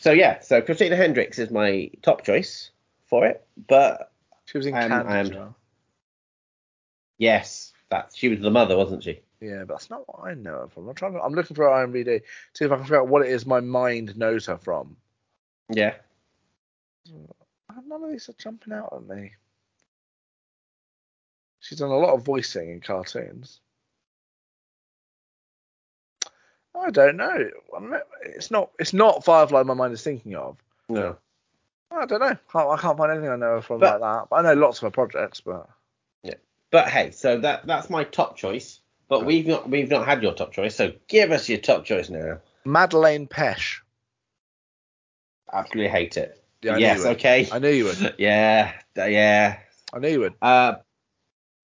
So 0.00 0.12
yeah, 0.12 0.40
so 0.40 0.60
Christina 0.62 0.96
Hendricks 0.96 1.38
is 1.38 1.50
my 1.50 1.90
top 2.02 2.24
choice 2.24 2.70
for 3.06 3.26
it. 3.26 3.46
But 3.68 4.10
She 4.46 4.58
was 4.58 4.66
in 4.66 4.74
Um, 4.74 4.88
Candy 4.90 5.08
I 5.08 5.18
am- 5.18 5.26
as 5.26 5.32
well. 5.32 5.56
yes, 7.18 7.72
that 7.88 8.12
she 8.14 8.28
was 8.28 8.40
the 8.40 8.50
mother, 8.50 8.76
wasn't 8.76 9.02
she? 9.02 9.20
Yeah, 9.40 9.64
but 9.64 9.74
that's 9.74 9.90
not 9.90 10.06
what 10.08 10.28
I 10.28 10.34
know 10.34 10.60
her 10.60 10.68
from. 10.68 10.88
I'm 10.88 10.94
trying. 10.94 11.12
To, 11.14 11.20
I'm 11.22 11.32
looking 11.34 11.54
for 11.56 11.64
IMDb. 11.64 12.22
See 12.54 12.64
if 12.64 12.70
I 12.72 12.76
can 12.76 12.84
figure 12.84 13.00
out 13.00 13.08
what 13.08 13.22
it 13.26 13.30
is 13.32 13.44
my 13.46 13.60
mind 13.60 14.16
knows 14.16 14.46
her 14.46 14.56
from. 14.58 14.96
Yeah. 15.70 15.94
None 17.86 18.02
of 18.04 18.10
these 18.10 18.28
are 18.28 18.34
jumping 18.34 18.72
out 18.72 18.92
at 18.94 19.02
me. 19.16 19.32
She's 21.60 21.78
done 21.78 21.90
a 21.90 21.96
lot 21.98 22.14
of 22.14 22.22
voicing 22.24 22.70
in 22.70 22.80
cartoons. 22.80 23.60
I 26.76 26.90
don't 26.90 27.16
know. 27.16 27.50
Not- 27.80 28.02
It's 28.22 28.50
not. 28.50 28.70
It's 28.78 28.92
not 28.92 29.24
Firefly. 29.24 29.62
My 29.62 29.74
mind 29.74 29.92
is 29.92 30.02
thinking 30.02 30.34
of. 30.34 30.56
No. 30.88 31.16
I 31.90 32.06
don't 32.06 32.20
know. 32.20 32.36
Can't, 32.52 32.68
I 32.68 32.76
can't 32.76 32.98
find 32.98 33.12
anything 33.12 33.30
I 33.30 33.36
know 33.36 33.60
from 33.60 33.78
But- 33.80 34.00
like 34.00 34.20
that. 34.22 34.28
But 34.30 34.36
I 34.36 34.42
know 34.54 34.60
lots 34.60 34.78
of 34.78 34.82
her 34.82 34.90
projects. 34.90 35.40
But 35.40 35.68
Yeah. 36.22 36.34
But 36.70 36.88
hey, 36.88 37.10
so 37.12 37.38
that 37.40 37.66
that's 37.66 37.88
my 37.90 38.04
top 38.04 38.36
choice. 38.36 38.80
But 39.08 39.18
Okay. 39.18 39.26
we've 39.26 39.46
not 39.46 39.68
we've 39.70 39.90
not 39.90 40.06
had 40.06 40.22
your 40.22 40.34
top 40.34 40.52
choice, 40.52 40.74
so 40.74 40.92
give 41.08 41.30
us 41.30 41.48
your 41.48 41.58
top 41.58 41.84
choice 41.84 42.10
now. 42.10 42.40
Madelaine 42.66 43.28
Petsch. 43.28 43.80
Absolutely 45.52 45.90
hate 45.90 46.16
it. 46.16 46.42
Yeah, 46.62 46.78
yes, 46.78 46.96
knew 46.98 47.02
you 47.02 47.08
would. 47.08 47.16
okay. 47.18 47.48
I 47.52 47.58
knew 47.58 47.68
you 47.68 47.84
would. 47.84 48.14
Yeah, 48.18 48.72
yeah. 48.96 49.58
I 49.92 49.98
knew 49.98 50.08
you 50.08 50.20
would. 50.20 50.34
Uh, 50.40 50.76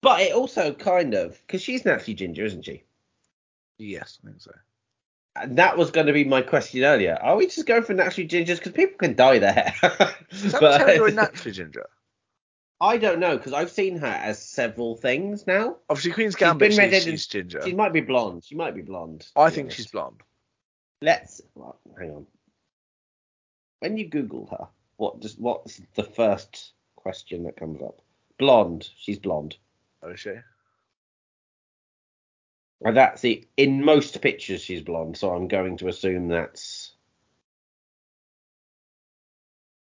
but 0.01 0.21
it 0.21 0.33
also 0.33 0.73
kind 0.73 1.13
of 1.15 1.37
because 1.45 1.61
she's 1.61 1.83
naturally 1.83 2.13
ginger, 2.13 2.45
isn't 2.45 2.63
she? 2.63 2.83
Yes, 3.77 4.19
I 4.23 4.27
think 4.27 4.41
so. 4.41 4.51
And 5.35 5.57
that 5.57 5.77
was 5.77 5.91
going 5.91 6.07
to 6.07 6.13
be 6.13 6.25
my 6.25 6.41
question 6.41 6.83
earlier. 6.83 7.17
Are 7.21 7.37
we 7.37 7.45
just 7.47 7.65
going 7.65 7.83
for 7.83 7.93
naturally 7.93 8.27
gingers 8.27 8.57
because 8.57 8.73
people 8.73 8.97
can 8.97 9.13
dye 9.15 9.39
their 9.39 9.53
hair? 9.53 9.73
But- 10.59 10.85
Taylor 10.85 11.09
Joy 11.09 11.15
naturally 11.15 11.51
ginger? 11.51 11.87
I 12.81 12.97
don't 12.97 13.19
know 13.19 13.37
because 13.37 13.53
I've 13.53 13.69
seen 13.69 13.97
her 13.99 14.07
as 14.07 14.41
several 14.43 14.95
things 14.95 15.45
now. 15.45 15.77
Obviously, 15.87 16.13
Queen's 16.13 16.33
She's 16.33 16.39
Gambit. 16.39 16.75
been 16.75 16.91
She's, 16.91 17.03
she's 17.03 17.27
ginger. 17.27 17.61
She 17.63 17.73
might 17.73 17.93
be 17.93 18.01
blonde. 18.01 18.43
She 18.43 18.55
might 18.55 18.73
be 18.73 18.81
blonde. 18.81 19.27
I 19.35 19.51
think 19.51 19.65
honest. 19.65 19.77
she's 19.77 19.87
blonde. 19.91 20.21
Let's 20.99 21.41
well, 21.53 21.79
hang 21.99 22.09
on. 22.11 22.25
When 23.81 23.97
you 23.97 24.09
Google 24.09 24.47
her, 24.47 24.67
what 24.97 25.19
does 25.19 25.37
what's 25.37 25.79
the 25.95 26.03
first 26.03 26.71
question 26.95 27.43
that 27.43 27.55
comes 27.55 27.83
up? 27.83 28.01
Blonde. 28.39 28.89
She's 28.97 29.19
blonde. 29.19 29.57
Oh, 30.01 30.09
is 30.09 30.19
she? 30.19 30.31
And 32.83 32.97
that's 32.97 33.21
the 33.21 33.45
in 33.57 33.83
most 33.85 34.21
pictures 34.21 34.61
she's 34.61 34.81
blonde, 34.81 35.15
so 35.17 35.31
I'm 35.31 35.47
going 35.47 35.77
to 35.77 35.87
assume 35.87 36.29
that's. 36.29 36.91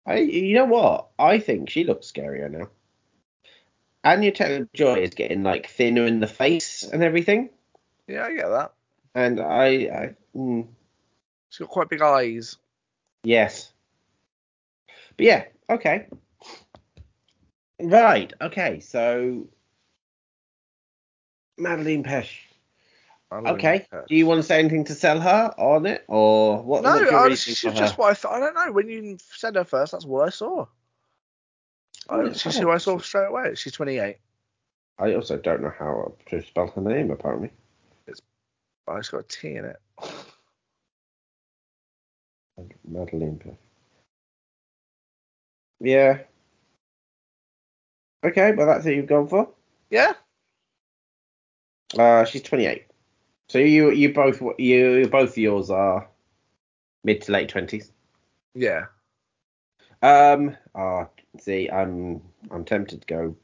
I 0.06 0.18
you 0.18 0.54
know 0.54 0.64
what? 0.66 1.08
I 1.18 1.38
think 1.38 1.70
she 1.70 1.84
looks 1.84 2.10
scarier 2.10 2.50
now. 2.50 2.68
Anya 4.04 4.32
Taylor 4.32 4.68
Joy 4.74 4.96
is 5.02 5.14
getting 5.14 5.42
like 5.44 5.68
thinner 5.68 6.06
in 6.06 6.18
the 6.20 6.26
face 6.26 6.82
and 6.82 7.02
everything, 7.04 7.50
Yeah, 8.08 8.24
I 8.24 8.34
get 8.34 8.48
that. 8.48 8.72
and 9.14 9.40
I, 9.40 9.66
I 9.66 10.16
mm, 10.36 10.66
She's 11.50 11.60
got 11.60 11.68
quite 11.68 11.88
big 11.88 12.02
eyes. 12.02 12.56
Yes. 13.22 13.72
But 15.16 15.26
yeah, 15.26 15.44
okay. 15.70 16.08
Right, 17.80 18.32
okay, 18.40 18.80
so 18.80 19.46
Madelaine 21.58 22.04
Petsch. 22.04 22.32
Madelaine 23.40 23.54
Okay. 23.54 23.86
Petsch. 23.92 24.06
Do 24.08 24.14
you 24.14 24.26
want 24.26 24.38
to 24.38 24.42
say 24.42 24.58
anything 24.58 24.84
to 24.84 24.94
sell 24.94 25.20
her 25.20 25.54
on 25.58 25.86
it? 25.86 26.04
Or 26.08 26.62
what 26.62 26.82
No, 26.82 26.90
what's 26.90 27.10
your 27.10 27.20
I, 27.20 27.26
reasoning 27.26 27.36
she's 27.36 27.60
for 27.60 27.70
just 27.70 27.94
her? 27.94 28.02
what 28.02 28.10
I 28.10 28.14
thought. 28.14 28.34
I 28.34 28.40
don't 28.40 28.54
know. 28.54 28.72
When 28.72 28.88
you 28.88 29.18
said 29.20 29.56
her 29.56 29.64
first, 29.64 29.92
that's 29.92 30.04
what 30.04 30.26
I 30.26 30.30
saw. 30.30 30.66
Oh, 32.08 32.24
yeah, 32.24 32.32
she's 32.32 32.58
I 32.58 32.60
who 32.60 32.70
I 32.70 32.78
saw 32.78 32.98
straight 32.98 33.28
away. 33.28 33.54
She's 33.54 33.72
28. 33.72 34.16
I 34.98 35.14
also 35.14 35.36
don't 35.38 35.62
know 35.62 35.72
how 35.76 36.12
to 36.26 36.42
spell 36.42 36.68
her 36.68 36.80
name, 36.80 37.10
apparently. 37.10 37.50
Oh, 38.88 38.96
it's 38.96 39.08
got 39.08 39.20
a 39.20 39.22
T 39.22 39.54
in 39.54 39.64
it. 39.64 39.76
Madelaine 42.88 43.56
Yeah. 45.80 46.18
Okay, 48.24 48.52
but 48.52 48.66
that's 48.66 48.84
who 48.84 48.90
you've 48.92 49.06
gone 49.06 49.28
for. 49.28 49.48
Yeah. 49.90 50.12
Uh, 51.98 52.24
she's 52.24 52.42
28. 52.42 52.84
So 53.52 53.58
you 53.58 53.90
you 53.90 54.14
both 54.14 54.40
you 54.56 55.06
both 55.12 55.36
yours 55.36 55.68
are 55.68 56.08
mid 57.04 57.20
to 57.20 57.32
late 57.32 57.52
20s. 57.52 57.90
Yeah. 58.54 58.86
Um. 60.00 60.56
Ah, 60.74 61.08
see, 61.38 61.68
I'm 61.68 62.22
I'm 62.50 62.64
tempted 62.64 63.02
to 63.02 63.06
go. 63.06 63.36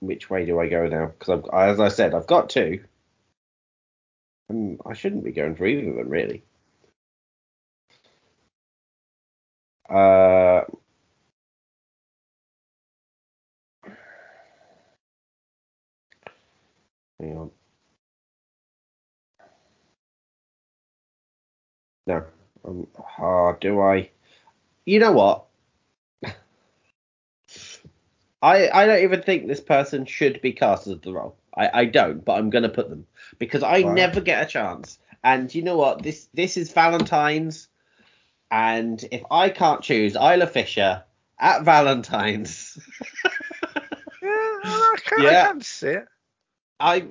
Which 0.00 0.28
way 0.28 0.44
do 0.44 0.58
I 0.58 0.68
go 0.68 0.88
now? 0.88 1.12
Because 1.16 1.44
as 1.52 1.78
I 1.78 1.86
said, 1.86 2.14
I've 2.14 2.26
got 2.26 2.50
two. 2.50 2.82
Um, 4.50 4.78
I 4.84 4.94
shouldn't 4.94 5.22
be 5.22 5.30
going 5.30 5.54
for 5.54 5.66
either 5.66 5.88
of 5.90 5.96
them, 5.98 6.08
really. 6.08 6.42
Uh. 9.88 10.62
Hang 17.20 17.36
on. 17.36 17.57
No. 22.08 22.24
Um, 22.64 22.86
ah, 23.18 23.52
do 23.52 23.80
I? 23.80 24.10
You 24.86 24.98
know 24.98 25.12
what? 25.12 25.44
I 28.42 28.70
I 28.70 28.86
don't 28.86 29.02
even 29.02 29.22
think 29.22 29.46
this 29.46 29.60
person 29.60 30.06
should 30.06 30.40
be 30.40 30.52
cast 30.52 30.86
as 30.86 31.00
the 31.00 31.12
role. 31.12 31.36
I, 31.54 31.70
I 31.80 31.84
don't, 31.84 32.24
but 32.24 32.38
I'm 32.38 32.50
gonna 32.50 32.70
put 32.70 32.88
them 32.88 33.06
because 33.38 33.62
I 33.62 33.82
Right. 33.82 33.94
never 33.94 34.20
get 34.20 34.42
a 34.42 34.46
chance. 34.46 34.98
And 35.22 35.54
you 35.54 35.62
know 35.62 35.76
what? 35.76 36.02
This 36.02 36.28
this 36.32 36.56
is 36.56 36.72
Valentine's, 36.72 37.68
and 38.50 39.04
if 39.12 39.22
I 39.30 39.50
can't 39.50 39.82
choose 39.82 40.14
Isla 40.16 40.46
Fisher 40.46 41.04
at 41.38 41.62
Valentine's, 41.64 42.78
Yeah, 44.22 44.30
I 44.30 44.96
can, 45.04 45.22
Yeah. 45.22 45.42
I 45.42 45.48
can 45.48 45.60
see 45.60 45.88
it. 45.88 46.06
I 46.80 47.06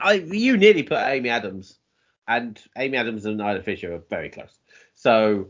I 0.00 0.12
you 0.14 0.56
nearly 0.58 0.82
put 0.82 0.98
Amy 0.98 1.30
Adams, 1.30 1.78
and 2.28 2.60
Amy 2.76 2.98
Adams 2.98 3.24
and 3.24 3.40
Isla 3.40 3.62
Fisher 3.62 3.94
are 3.94 4.02
very 4.10 4.30
close. 4.30 4.56
So 4.94 5.48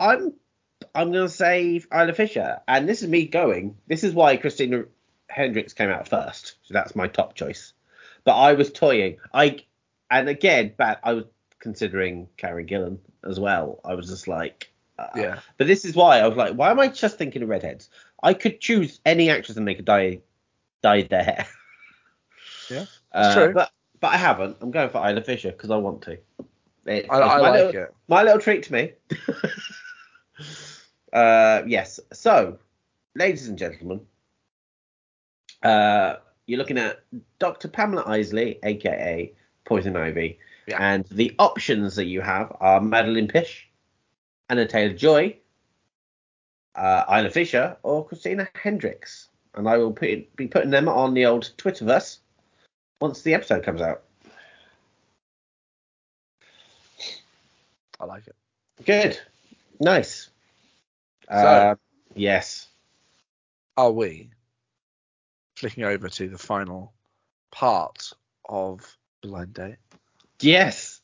I'm 0.00 0.34
I'm 0.94 1.12
gonna 1.12 1.28
say 1.28 1.82
Isla 1.92 2.12
Fisher, 2.12 2.60
and 2.66 2.88
this 2.88 3.02
is 3.02 3.08
me 3.08 3.26
going. 3.26 3.76
This 3.86 4.04
is 4.04 4.14
why 4.14 4.36
Christina 4.36 4.84
Hendricks 5.28 5.72
came 5.72 5.90
out 5.90 6.08
first. 6.08 6.56
So 6.62 6.74
that's 6.74 6.96
my 6.96 7.08
top 7.08 7.34
choice. 7.34 7.72
But 8.24 8.36
I 8.36 8.54
was 8.54 8.72
toying. 8.72 9.18
I 9.32 9.64
and 10.10 10.28
again, 10.28 10.74
but 10.76 11.00
I 11.02 11.14
was 11.14 11.24
considering 11.58 12.28
Karen 12.36 12.66
Gillan 12.66 12.98
as 13.24 13.38
well. 13.38 13.80
I 13.84 13.94
was 13.94 14.08
just 14.08 14.28
like, 14.28 14.70
uh, 14.98 15.08
Yeah. 15.14 15.38
But 15.56 15.66
this 15.66 15.84
is 15.84 15.94
why 15.94 16.20
I 16.20 16.28
was 16.28 16.36
like, 16.36 16.54
why 16.54 16.70
am 16.70 16.80
I 16.80 16.88
just 16.88 17.18
thinking 17.18 17.42
of 17.42 17.48
redheads? 17.48 17.90
I 18.22 18.34
could 18.34 18.60
choose 18.60 19.00
any 19.04 19.30
actress 19.30 19.56
and 19.56 19.66
they 19.66 19.74
could 19.74 19.84
dye 19.84 20.20
dye 20.82 21.02
their 21.02 21.22
hair. 21.22 21.46
Yeah, 22.70 22.84
uh, 23.12 23.34
true. 23.34 23.54
But 23.54 23.70
but 24.00 24.08
I 24.08 24.16
haven't. 24.16 24.56
I'm 24.60 24.70
going 24.70 24.90
for 24.90 25.06
Isla 25.06 25.22
Fisher 25.22 25.52
because 25.52 25.70
I 25.70 25.76
want 25.76 26.02
to. 26.02 26.18
It's, 26.86 27.08
I, 27.10 27.20
I 27.20 27.22
my 27.26 27.38
like 27.38 27.52
little, 27.52 27.82
it. 27.82 27.94
my 28.08 28.22
little 28.22 28.40
treat 28.40 28.62
to 28.64 28.72
me. 28.72 28.92
uh, 31.12 31.62
yes. 31.66 32.00
So, 32.12 32.58
ladies 33.14 33.48
and 33.48 33.58
gentlemen, 33.58 34.00
uh, 35.62 36.16
you're 36.46 36.58
looking 36.58 36.78
at 36.78 37.00
Dr. 37.38 37.68
Pamela 37.68 38.04
Isley, 38.06 38.58
aka 38.62 39.32
Poison 39.64 39.96
Ivy, 39.96 40.38
Yeah. 40.66 40.78
and 40.80 41.04
the 41.10 41.34
options 41.38 41.96
that 41.96 42.06
you 42.06 42.20
have 42.22 42.56
are 42.60 42.80
Madelaine 42.80 43.30
Petsch, 43.30 43.64
Anya 44.48 44.66
Taylor 44.66 44.94
Joy, 44.94 45.36
uh, 46.74 47.04
Isla 47.10 47.30
Fisher, 47.30 47.76
or 47.82 48.06
Christina 48.06 48.48
Hendricks. 48.54 49.28
And 49.54 49.68
I 49.68 49.76
will 49.76 49.92
put, 49.92 50.34
be 50.36 50.46
putting 50.46 50.70
them 50.70 50.88
on 50.88 51.14
the 51.14 51.26
old 51.26 51.52
Twitterverse 51.58 52.18
once 53.00 53.22
the 53.22 53.34
episode 53.34 53.62
comes 53.64 53.80
out. 53.80 54.02
I 58.00 58.04
like 58.04 58.26
it. 58.26 58.36
Good. 58.84 59.18
Nice. 59.80 60.30
So- 61.28 61.34
Uh, 61.36 61.74
yes. 62.14 62.68
Are 63.76 63.90
we 63.92 64.30
flicking 65.56 65.84
over 65.84 66.08
to 66.08 66.28
the 66.28 66.38
final 66.38 66.92
part 67.52 68.12
of 68.48 68.96
Blind 69.22 69.54
Date? 69.54 69.76
Yes. 70.40 70.97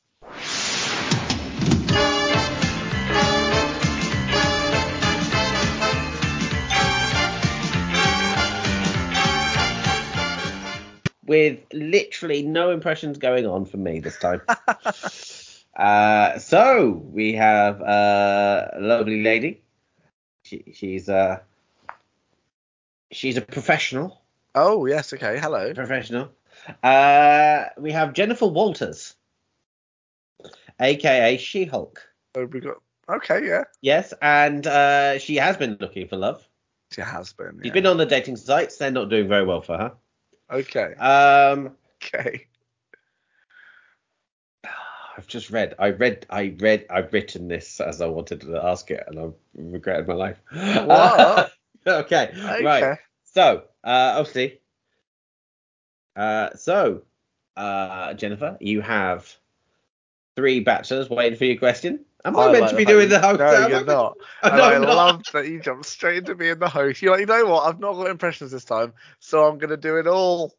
With 11.26 11.60
literally 11.72 12.42
no 12.42 12.70
impressions 12.70 13.18
going 13.18 13.46
on 13.46 13.64
for 13.64 13.78
me 13.78 14.00
this 14.00 14.18
time. 14.18 14.42
uh, 15.76 16.38
so 16.38 17.02
we 17.12 17.32
have 17.34 17.80
uh, 17.80 18.68
a 18.74 18.80
lovely 18.80 19.22
lady. 19.22 19.62
She, 20.44 20.64
she's 20.74 21.08
uh, 21.08 21.38
she's 23.10 23.36
a 23.36 23.40
professional. 23.40 24.20
Oh 24.54 24.86
yes, 24.86 25.12
okay. 25.12 25.38
Hello. 25.38 25.72
professional. 25.72 26.30
Uh, 26.82 27.64
we 27.78 27.92
have 27.92 28.12
Jennifer 28.12 28.46
Walters, 28.46 29.16
aka 30.80 31.36
She-Hulk. 31.36 32.00
Oh, 32.36 32.46
we 32.46 32.60
got 32.60 32.76
okay. 33.08 33.46
Yeah, 33.46 33.64
Yes, 33.80 34.12
and 34.20 34.66
uh, 34.66 35.18
she 35.18 35.36
has 35.36 35.56
been 35.56 35.76
looking 35.80 36.08
for 36.08 36.16
love. 36.16 36.46
she 36.92 37.00
has 37.00 37.32
been. 37.32 37.58
She's 37.62 37.68
yeah. 37.68 37.72
been 37.72 37.86
on 37.86 37.96
the 37.96 38.06
dating 38.06 38.36
sites. 38.36 38.76
They're 38.76 38.90
not 38.90 39.08
doing 39.08 39.28
very 39.28 39.44
well 39.44 39.62
for 39.62 39.76
her. 39.78 39.92
Okay. 40.50 40.94
Um, 40.94 41.76
Okay. 42.04 42.46
I've 45.16 45.26
just 45.26 45.50
read. 45.50 45.74
I 45.78 45.90
read. 45.90 46.26
I 46.30 46.54
read. 46.58 46.86
I've 46.90 47.12
written 47.12 47.48
this 47.48 47.80
as 47.80 48.00
I 48.00 48.06
wanted 48.06 48.40
to 48.42 48.56
ask 48.62 48.90
it, 48.90 49.04
and 49.06 49.18
I've 49.18 49.34
regretted 49.54 50.08
my 50.08 50.14
life. 50.14 50.40
What? 50.50 51.52
okay. 51.86 52.30
Okay. 52.34 52.64
Right. 52.64 52.98
So, 53.24 53.64
uh, 53.82 54.14
obviously, 54.16 54.60
uh, 56.16 56.50
so, 56.56 57.02
uh, 57.56 58.14
Jennifer, 58.14 58.56
you 58.60 58.80
have 58.80 59.30
three 60.36 60.60
bachelors 60.60 61.10
waiting 61.10 61.38
for 61.38 61.44
your 61.44 61.58
question. 61.58 62.04
Am 62.26 62.36
I, 62.38 62.50
meant 62.52 62.60
like 62.62 62.70
to 62.70 62.76
be 62.76 62.84
the 62.84 62.92
doing 62.92 63.08
the 63.10 63.20
fact 63.20 63.38
host? 63.40 63.52
you- 63.52 63.58
No, 63.60 63.66
you're 63.68 63.84
not. 63.86 64.16
And 64.42 64.52
I 64.60 64.78
not. 64.78 64.88
love 64.88 65.22
that 65.32 65.46
you 65.48 65.60
jumped 65.60 65.86
straight 65.86 66.18
into 66.18 66.34
being 66.34 66.58
the 66.58 66.68
host. 66.68 67.02
You're 67.02 67.12
like, 67.12 67.20
you 67.20 67.26
know 67.26 67.44
what? 67.46 67.68
I've 67.68 67.80
not 67.80 67.94
got 67.94 68.08
impressions 68.08 68.50
this 68.50 68.64
time, 68.64 68.94
so 69.20 69.46
I'm 69.46 69.58
gonna 69.58 69.76
do 69.76 69.98
it 69.98 70.06
all. 70.06 70.54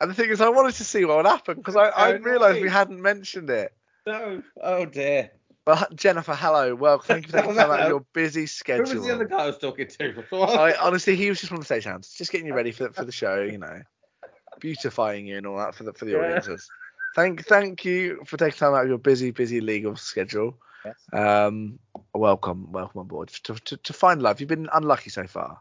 and 0.00 0.10
the 0.10 0.14
thing 0.14 0.30
is, 0.30 0.40
I 0.40 0.48
wanted 0.48 0.74
to 0.76 0.84
see 0.84 1.04
what 1.04 1.18
would 1.18 1.26
happen 1.26 1.56
because 1.56 1.76
I, 1.76 1.88
I 1.88 2.12
Oh, 2.14 2.18
realised 2.18 2.60
we 2.60 2.68
hadn't 2.68 3.00
mentioned 3.00 3.50
it. 3.50 3.72
No. 4.06 4.42
Oh 4.60 4.84
dear. 4.86 5.30
But 5.64 5.94
Jennifer, 5.94 6.34
hello. 6.34 6.74
Well, 6.74 6.98
thank 6.98 7.26
you 7.26 7.32
for 7.32 7.38
taking 7.42 7.54
time 7.54 7.70
out 7.70 7.82
of 7.82 7.88
your 7.88 8.00
busy 8.12 8.42
Who 8.42 8.46
schedule. 8.46 8.82
was 8.94 9.06
the 9.06 9.14
other 9.14 9.26
guy 9.26 9.44
I 9.44 9.46
was 9.46 9.58
talking 9.58 9.86
to? 9.86 10.24
I, 10.32 10.74
honestly, 10.80 11.14
he 11.16 11.28
was 11.28 11.38
just 11.38 11.52
one 11.52 11.60
of 11.60 11.68
the 11.68 11.74
stagehands, 11.74 12.16
just 12.16 12.32
getting 12.32 12.46
you 12.48 12.54
ready 12.54 12.72
for 12.72 12.90
for 12.92 13.04
the 13.04 13.12
show, 13.12 13.42
you 13.42 13.58
know, 13.58 13.82
beautifying 14.60 15.26
you 15.26 15.36
and 15.36 15.46
all 15.46 15.58
that 15.58 15.74
for 15.74 15.84
the 15.84 15.92
for 15.92 16.06
the 16.06 16.12
Yeah. 16.12 16.18
audiences. 16.18 16.68
Thank 17.14 17.46
thank 17.46 17.84
you 17.84 18.22
for 18.24 18.36
taking 18.36 18.58
time 18.58 18.74
out 18.74 18.82
of 18.82 18.88
your 18.88 18.98
busy 18.98 19.30
busy 19.30 19.60
legal 19.60 19.96
schedule. 19.96 20.56
Yes. 20.84 20.94
Um, 21.12 21.78
welcome 22.14 22.70
welcome 22.72 23.00
on 23.00 23.06
board 23.06 23.28
to, 23.28 23.54
to 23.54 23.76
to 23.76 23.92
find 23.92 24.22
love. 24.22 24.40
You've 24.40 24.48
been 24.48 24.68
unlucky 24.72 25.10
so 25.10 25.26
far. 25.26 25.60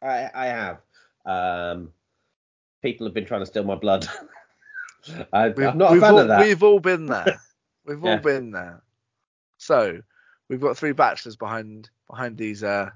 I, 0.00 0.30
I 0.32 0.46
have. 0.46 0.80
Um, 1.26 1.90
people 2.82 3.06
have 3.06 3.14
been 3.14 3.26
trying 3.26 3.40
to 3.40 3.46
steal 3.46 3.64
my 3.64 3.74
blood. 3.74 4.06
I, 5.32 5.48
We've, 5.48 5.66
I'm 5.66 5.78
not 5.78 5.96
a 5.96 6.00
fan 6.00 6.12
all, 6.12 6.18
of 6.20 6.28
that. 6.28 6.40
We've 6.40 6.62
all 6.62 6.80
been 6.80 7.06
there. 7.06 7.40
We've 7.84 8.04
all 8.04 8.18
been 8.18 8.50
there. 8.50 8.82
So 9.56 10.00
we've 10.48 10.60
got 10.60 10.76
three 10.76 10.92
bachelors 10.92 11.36
behind 11.36 11.88
behind 12.08 12.36
these 12.36 12.62
uh 12.62 12.90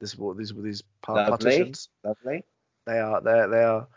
this 0.00 0.16
these 0.36 0.52
these 0.56 0.82
Lovely. 1.08 1.30
partitions. 1.30 1.88
Lovely. 2.04 2.44
They 2.86 2.98
are 2.98 3.20
they 3.20 3.46
they 3.50 3.64
are 3.64 3.88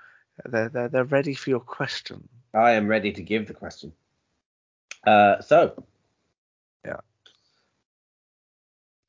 they're, 0.46 0.70
they're 0.70 0.88
they're 0.90 1.04
ready 1.04 1.34
for 1.34 1.50
your 1.50 1.60
question. 1.60 2.28
I 2.54 2.72
am 2.72 2.88
ready 2.88 3.12
to 3.12 3.22
give 3.22 3.48
the 3.48 3.54
question. 3.54 3.94
Uh, 5.06 5.42
so. 5.42 5.84
Yeah. 6.86 6.98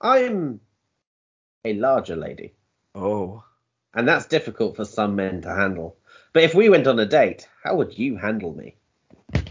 I'm 0.01 0.61
a 1.65 1.75
larger 1.75 2.17
lady, 2.17 2.53
Oh. 2.95 3.43
and 3.95 4.07
that's 4.07 4.27
difficult 4.27 4.77
for 4.77 4.85
some 4.85 5.17
men 5.17 5.41
to 5.43 5.49
handle. 5.55 5.97
But 6.33 6.43
if 6.43 6.55
we 6.55 6.69
went 6.69 6.87
on 6.87 6.99
a 6.99 7.07
date, 7.07 7.49
how 7.63 7.77
would 7.77 7.97
you 7.99 8.17
handle 8.17 8.55
me? 8.55 8.77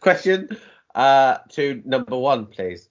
Question 0.00 0.48
uh, 0.94 1.38
to 1.50 1.82
number 1.84 2.16
one, 2.16 2.46
please. 2.46 2.88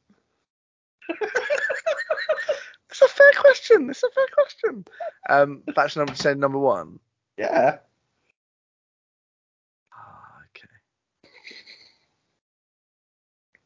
Question. 3.68 3.90
It's 3.90 4.04
a 4.04 4.10
fair 4.10 4.26
question. 4.34 4.86
Um, 5.30 5.64
bachelor 5.76 6.06
number 6.06 6.16
say 6.16 6.34
number 6.34 6.60
one. 6.60 7.00
Yeah. 7.38 7.78
Ah, 9.94 10.40
okay. 10.56 10.68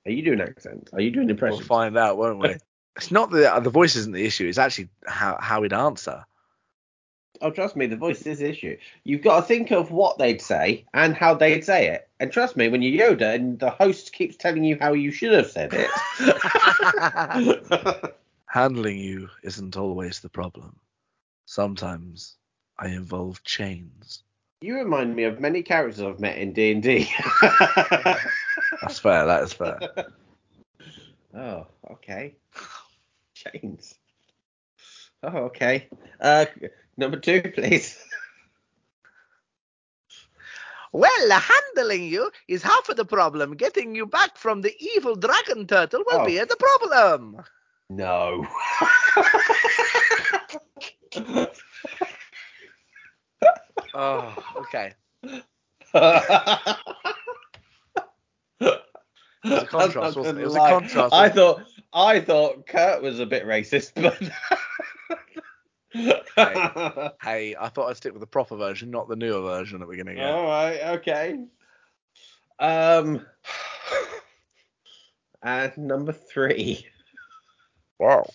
Are 0.06 0.11
you 0.11 0.23
doing 0.23 0.41
accents? 0.41 0.94
Are 0.94 1.02
you 1.02 1.11
doing 1.11 1.30
impression? 1.30 1.57
We'll 1.57 1.68
find 1.68 1.98
out, 1.98 2.18
won't 2.18 2.40
we? 2.40 2.56
it's 2.95 3.11
not 3.11 3.32
the 3.32 3.60
the 3.61 3.69
voice 3.69 3.95
isn't 3.95 4.14
the 4.14 4.26
issue. 4.26 4.48
It's 4.48 4.57
actually 4.57 4.90
how 5.06 5.38
how 5.40 5.64
he'd 5.64 5.73
answer. 5.73 6.26
Oh, 7.44 7.49
trust 7.49 7.76
me, 7.76 7.88
the 7.88 7.98
voice 7.98 8.22
is 8.28 8.38
the 8.38 8.49
issue. 8.49 8.78
You've 9.03 9.23
got 9.23 9.38
to 9.38 9.41
think 9.48 9.72
of 9.72 9.90
what 9.90 10.19
they'd 10.19 10.40
say 10.40 10.86
and 10.94 11.15
how 11.15 11.34
they'd 11.34 11.65
say 11.65 11.88
it. 11.88 12.07
And 12.19 12.32
trust 12.32 12.56
me, 12.56 12.69
when 12.69 12.84
you're 12.84 13.15
Yoda 13.15 13.34
and 13.34 13.57
the 13.57 13.72
host 13.72 14.14
keeps 14.14 14.38
telling 14.38 14.64
you 14.64 14.78
how 14.80 14.94
you 14.94 15.10
should 15.10 15.32
have 15.32 15.49
said 15.49 15.72
it. 15.73 15.90
Handling 18.52 18.98
you 18.98 19.30
isn't 19.44 19.78
always 19.78 20.19
the 20.19 20.28
problem. 20.28 20.76
Sometimes 21.45 22.36
I 22.78 22.88
involve 22.88 23.41
chains. 23.45 24.23
you 24.60 24.76
remind 24.76 25.15
me 25.15 25.23
of 25.23 25.40
many 25.40 25.64
characters 25.64 26.02
I've 26.02 26.19
met 26.19 26.38
in 26.38 26.52
D&D. 26.52 27.10
That's 27.41 28.99
fair. 28.99 29.26
That 29.26 29.44
is 29.44 29.53
fair. 29.53 29.80
oh, 31.34 31.65
okay. 31.91 32.36
Chains. 33.34 33.95
Oh, 35.23 35.38
okay. 35.48 35.88
Uh, 36.19 36.45
number 36.98 37.18
two, 37.18 37.41
please. 37.56 38.03
Well, 40.91 41.30
handling 41.40 42.03
you 42.03 42.32
is 42.49 42.64
half 42.64 42.90
of 42.90 42.98
the 42.98 43.06
problem. 43.06 43.56
Getting 43.56 43.95
you 43.95 44.06
back 44.06 44.36
from 44.36 44.60
the 44.60 44.76
evil 44.78 45.15
dragon 45.15 45.65
turtle 45.68 46.03
will 46.06 46.19
Oh. 46.19 46.26
be 46.26 46.38
the 46.40 46.57
problem. 46.57 47.41
No. 47.91 48.47
Oh, 53.93 54.34
okay. 54.57 54.93
There's 55.22 55.43
a 59.43 59.65
contrast, 59.68 60.15
wasn't 60.15 60.39
it? 60.39 60.43
It 60.43 60.45
was 60.45 60.55
a 60.55 60.59
contrast, 60.59 61.13
I 61.13 61.27
thought 61.27 61.63
I 61.91 62.22
thought 62.22 62.65
Kurt 62.68 63.01
was 63.01 63.19
a 63.19 63.26
bit 63.26 63.45
racist, 63.45 63.91
but 63.95 64.18
Hey, 67.22 67.53
I 67.59 67.68
thought 67.68 67.89
I'd 67.89 67.97
stick 67.97 68.13
with 68.13 68.22
the 68.22 68.27
proper 68.27 68.55
version, 68.55 68.91
not 68.91 69.09
the 69.09 69.18
newer 69.18 69.41
version 69.41 69.81
that 69.81 69.89
we're 69.89 69.97
gonna 69.97 70.15
get. 70.15 70.30
All 70.30 70.45
right, 70.45 70.80
okay. 70.99 71.43
Um, 72.59 73.26
and 75.43 75.77
number 75.77 76.13
three. 76.13 76.88
Wow. 78.02 78.26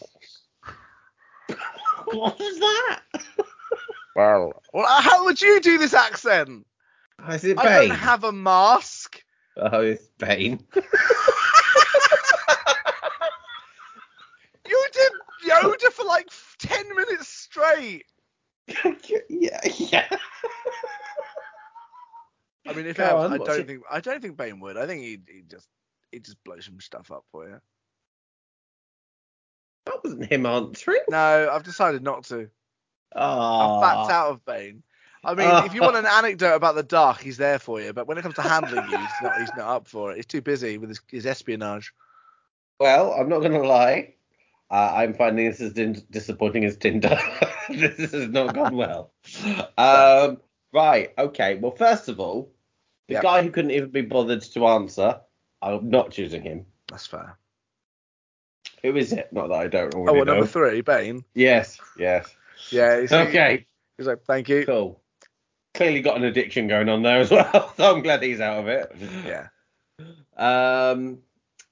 What 2.04 2.38
was 2.38 2.58
that? 2.60 3.00
Well, 4.14 4.62
well, 4.72 5.02
how 5.02 5.24
would 5.24 5.42
you 5.42 5.60
do 5.60 5.76
this 5.76 5.92
accent? 5.92 6.64
Is 7.30 7.42
it 7.44 7.58
I 7.58 7.64
Bane? 7.64 7.88
don't 7.88 7.98
have 7.98 8.22
a 8.22 8.30
mask. 8.32 9.22
Oh, 9.56 9.80
it's 9.80 10.08
Bane. 10.18 10.60
You 14.68 14.86
did 14.92 15.12
Yoda 15.50 15.92
for 15.92 16.04
like 16.04 16.28
ten 16.58 16.84
minutes 16.96 17.28
straight. 17.28 18.04
yeah, 19.28 19.60
yeah. 19.78 20.08
I 22.66 22.72
mean, 22.72 22.86
if 22.86 22.96
Go 22.96 23.04
ever, 23.04 23.16
on, 23.16 23.32
I 23.32 23.38
don't 23.38 23.60
it- 23.60 23.66
think 23.68 23.82
I 23.90 24.00
don't 24.00 24.20
think 24.20 24.36
Bane 24.36 24.58
would. 24.60 24.76
I 24.76 24.86
think 24.86 25.02
he 25.02 25.18
he 25.32 25.42
just 25.48 25.68
he 26.10 26.18
just 26.18 26.42
blow 26.44 26.58
some 26.60 26.80
stuff 26.80 27.12
up 27.12 27.24
for 27.30 27.48
you. 27.48 27.60
That 29.86 30.02
wasn't 30.04 30.30
him 30.30 30.46
answering. 30.46 31.00
No, 31.10 31.48
I've 31.50 31.62
decided 31.62 32.02
not 32.02 32.24
to. 32.24 32.50
Oh, 33.14 33.60
I've 33.60 33.80
backed 33.80 34.10
out 34.10 34.30
of 34.30 34.44
Bane. 34.44 34.82
I 35.24 35.34
mean, 35.34 35.64
if 35.64 35.74
you 35.74 35.82
want 35.82 35.96
an 35.96 36.06
anecdote 36.10 36.54
about 36.54 36.74
the 36.74 36.82
dark, 36.82 37.20
he's 37.20 37.36
there 37.36 37.58
for 37.58 37.80
you. 37.80 37.92
But 37.92 38.06
when 38.06 38.18
it 38.18 38.22
comes 38.22 38.34
to 38.34 38.42
handling 38.42 38.86
you, 38.86 38.98
he's 38.98 39.20
not, 39.20 39.38
he's 39.38 39.54
not 39.54 39.68
up 39.68 39.88
for 39.88 40.12
it. 40.12 40.16
He's 40.16 40.26
too 40.26 40.42
busy 40.42 40.78
with 40.78 40.90
his, 40.90 41.00
his 41.08 41.26
espionage. 41.26 41.92
Well, 42.78 43.12
I'm 43.12 43.28
not 43.28 43.40
gonna 43.40 43.62
lie. 43.62 44.14
Uh, 44.70 44.92
I'm 44.96 45.14
finding 45.14 45.48
this 45.48 45.60
as 45.60 45.72
din- 45.72 46.04
disappointing 46.10 46.64
as 46.64 46.76
Tinder. 46.76 47.18
this 47.68 48.12
has 48.12 48.28
not 48.28 48.54
gone 48.54 48.76
well. 48.76 49.12
Um, 49.78 50.40
right. 50.72 51.12
Okay. 51.16 51.56
Well, 51.56 51.72
first 51.72 52.08
of 52.08 52.18
all, 52.20 52.52
the 53.08 53.14
Yep. 53.14 53.22
guy 53.22 53.42
who 53.42 53.50
couldn't 53.50 53.70
even 53.70 53.90
be 53.90 54.02
bothered 54.02 54.42
to 54.42 54.66
answer, 54.66 55.20
I'm 55.62 55.88
not 55.88 56.10
choosing 56.10 56.42
him. 56.42 56.66
That's 56.88 57.06
fair. 57.06 57.38
Who 58.82 58.96
is 58.96 59.12
it? 59.12 59.32
Not 59.32 59.48
that 59.48 59.54
I 59.54 59.66
don't 59.68 59.94
Oh, 59.94 59.98
already 60.00 60.16
well, 60.18 60.24
know. 60.26 60.32
number 60.34 60.46
three, 60.46 60.80
Bane. 60.80 61.24
Yes. 61.34 61.78
Yes. 61.98 62.28
Yeah. 62.70 63.00
He's, 63.00 63.12
Okay. 63.12 63.66
He's 63.98 64.06
like, 64.06 64.22
thank 64.24 64.48
you. 64.48 64.64
Cool. 64.66 65.00
Clearly 65.74 66.00
got 66.00 66.16
an 66.16 66.24
addiction 66.24 66.68
going 66.68 66.88
on 66.88 67.02
there 67.02 67.20
as 67.20 67.30
well. 67.32 67.72
So 67.76 67.94
I'm 67.96 68.02
glad 68.02 68.22
he's 68.22 68.40
out 68.40 68.60
of 68.60 68.68
it. 68.68 68.94
Yeah. 69.26 69.48
Um. 70.36 71.18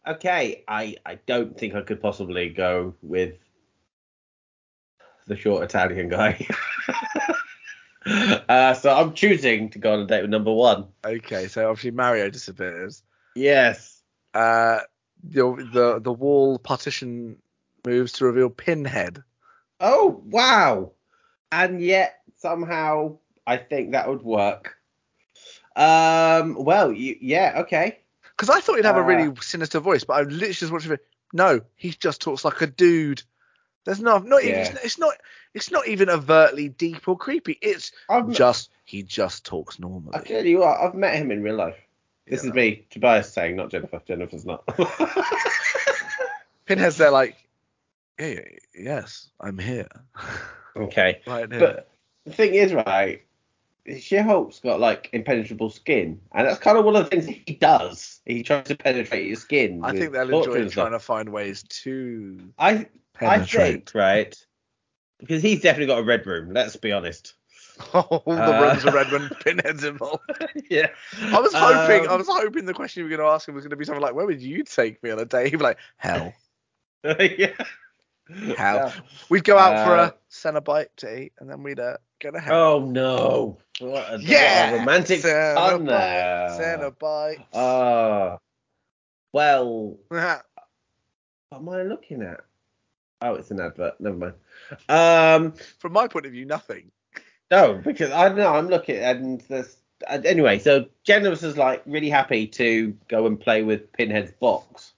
Okay. 0.07 0.65
I 0.69 0.97
I 1.07 1.17
don't 1.27 1.57
think 1.59 1.75
I 1.75 1.83
could 1.83 2.01
possibly 2.01 2.49
go 2.51 2.95
with 3.03 3.35
the 5.27 5.37
short 5.37 5.65
Italian 5.65 6.09
guy. 6.09 6.47
uh, 8.07 8.75
so 8.75 8.95
I'm 8.95 9.15
choosing 9.15 9.71
to 9.71 9.79
go 9.79 9.95
on 9.95 10.01
a 10.01 10.07
date 10.07 10.23
with 10.23 10.31
number 10.31 10.53
one. 10.53 10.87
Okay. 11.05 11.49
So 11.49 11.69
obviously 11.71 11.91
Mario 11.93 12.29
disappears. 12.31 13.03
Yes. 13.35 14.03
Uh, 14.35 14.81
the 15.29 15.69
the 15.73 16.01
the 16.01 16.13
wall 16.13 16.59
partition 16.59 17.37
moves 17.87 18.13
to 18.13 18.25
reveal 18.27 18.51
Pinhead. 18.51 19.23
Oh 19.81 20.23
wow. 20.27 20.93
And 21.51 21.81
yet 21.81 22.21
somehow 22.37 23.19
I 23.47 23.57
think 23.57 23.93
that 23.93 24.09
would 24.09 24.23
work. 24.23 24.77
Um. 25.77 26.55
Well. 26.63 26.93
You, 26.93 27.17
yeah. 27.21 27.55
Okay. 27.59 27.99
Because 28.37 28.51
I 28.51 28.61
thought 28.61 28.77
he'd 28.77 28.85
have 28.85 28.97
a 28.97 29.01
Uh, 29.01 29.05
really 29.05 29.35
sinister 29.41 29.81
voice, 29.81 30.05
but 30.05 30.15
I 30.15 30.23
literally 30.23 30.53
just 30.53 30.73
watched 30.73 30.87
it. 30.87 31.05
No, 31.33 31.61
he 31.77 31.91
just 31.91 32.21
talks 32.21 32.45
like 32.45 32.61
a 32.61 32.67
dude. 32.67 33.23
There's 33.85 34.01
not 34.01 34.25
not 34.25 34.43
even 34.43 34.61
Yeah. 34.61 34.77
it's, 34.83 34.99
not 34.99 35.15
it's 35.53 35.71
not 35.71 35.87
even 35.87 36.09
overtly 36.09 36.69
deep 36.69 37.07
or 37.07 37.17
creepy. 37.19 37.59
It's 37.61 37.93
I'm, 38.09 38.33
just 38.33 38.71
he 38.85 39.03
just 39.03 39.45
talks 39.45 39.79
normally. 39.79 40.15
I 40.15 40.21
tell 40.21 40.45
you 40.45 40.61
what. 40.61 40.81
I've 40.81 40.95
met 40.95 41.17
him 41.17 41.31
in 41.31 41.43
real 41.43 41.57
life. 41.57 41.77
This 42.27 42.43
Yeah. 42.43 42.51
is 42.51 42.55
me, 42.55 42.87
Tobias, 42.91 43.33
saying, 43.33 43.57
not 43.57 43.71
Jennifer. 43.71 44.01
Jennifer's 44.07 44.47
not. 44.47 44.67
Pinhead's 46.67 46.97
there 46.97 47.11
like, 47.11 47.37
yeah, 48.19 48.41
yes, 48.75 49.29
I'm 49.41 49.59
here. 49.59 49.89
okay. 50.77 51.21
right 51.27 51.51
here. 51.51 51.61
But 51.61 51.91
the 52.25 52.33
thing 52.33 52.55
is, 52.55 52.73
right, 52.73 53.23
She-Hulk's 53.99 54.61
got 54.61 54.81
like 54.81 55.11
impenetrable 55.13 55.69
skin, 55.69 56.21
and 56.33 56.47
that's 56.47 56.59
kind 56.59 56.79
of 56.79 56.87
one 56.87 56.97
of 56.97 57.05
the 57.05 57.11
things 57.11 57.27
he 57.27 57.55
does. 57.55 58.21
He 58.25 58.43
tries 58.43 58.67
to 58.69 58.77
penetrate 58.77 59.27
your 59.27 59.37
skin. 59.37 59.83
I 59.85 59.93
think 59.93 60.13
they'll 60.13 60.31
enjoy 60.31 60.67
trying 60.69 60.93
to 60.93 60.99
find 60.99 61.31
ways 61.31 61.65
to 61.83 62.41
I 62.59 62.87
I 63.21 63.41
think 63.41 63.91
right 63.95 64.35
because 65.19 65.43
he's 65.43 65.61
definitely 65.61 65.87
got 65.87 65.99
a 65.99 66.05
red 66.05 66.27
room. 66.27 66.53
Let's 66.53 66.77
be 66.77 66.93
honest. 66.93 67.35
All 67.93 68.23
the 68.27 68.33
Uh, 68.33 68.63
rooms 68.63 68.85
are 68.85 68.93
red 68.93 69.11
when 69.11 69.29
Pinhead's 69.41 69.85
involved. 69.85 70.23
yeah. 70.71 70.89
I 71.21 71.41
was 71.41 71.53
hoping, 71.55 72.09
I 72.09 72.13
Um, 72.13 72.19
was 72.19 72.29
hoping 72.29 72.67
the 72.67 72.75
question 72.75 73.01
you 73.01 73.05
were 73.11 73.17
going 73.17 73.27
to 73.29 73.33
ask 73.33 73.49
him 73.49 73.55
was 73.55 73.65
going 73.65 73.71
to 73.71 73.77
be 73.77 73.85
something 73.85 74.03
like, 74.03 74.15
"Where 74.15 74.27
would 74.27 74.41
you 74.41 74.63
take 74.65 75.03
me 75.03 75.11
on 75.11 75.19
a 75.19 75.25
date?" 75.25 75.51
He'd 75.51 75.57
be 75.57 75.65
like, 75.65 75.79
"Hell." 75.97 76.33
yeah. 77.05 77.53
Hell. 78.57 78.77
Yeah. 78.77 78.93
We'd 79.29 79.45
go 79.45 79.59
out 79.59 79.85
for 79.87 79.93
Uh, 79.95 80.07
a 80.07 80.15
Cenobite 80.31 80.87
to 80.99 81.19
eat, 81.19 81.33
and 81.41 81.51
then 81.51 81.63
we'd 81.63 81.81
uh, 81.81 81.97
go 82.21 82.31
to 82.31 82.39
hell. 82.41 82.55
Oh 82.55 82.81
no! 82.81 83.59
What 83.81 84.15
a, 84.15 84.19
yeah, 84.21 84.71
what 84.71 84.77
a 84.77 84.79
romantic 84.81 85.21
Cenobite. 85.21 86.59
Cenobite. 86.59 87.45
Oh. 87.53 88.39
Well, 89.33 89.99
what 90.09 90.45
am 91.53 91.69
I 91.69 91.83
looking 91.83 92.23
at? 92.23 92.41
Oh, 93.21 93.35
it's 93.35 93.51
an 93.51 93.61
advert. 93.61 94.01
Never 94.01 94.17
mind. 94.17 94.35
Um, 94.89 95.55
From 95.81 95.93
my 95.93 96.07
point 96.09 96.27
of 96.27 96.33
view, 96.33 96.45
nothing. 96.45 96.91
No, 97.55 97.75
because 97.75 98.11
I 98.11 98.29
don't 98.29 98.39
know. 98.39 98.55
I'm 98.55 98.69
looking 98.69 98.97
and 98.97 99.41
there's 99.49 99.77
uh, 100.09 100.19
anyway. 100.25 100.59
So 100.59 100.87
Jenna 101.05 101.31
was 101.31 101.57
like 101.57 101.83
really 101.87 102.11
happy 102.11 102.47
to 102.49 102.97
go 103.09 103.27
and 103.27 103.39
play 103.39 103.63
with 103.63 103.93
Pinhead's 103.93 104.33
box. 104.33 104.93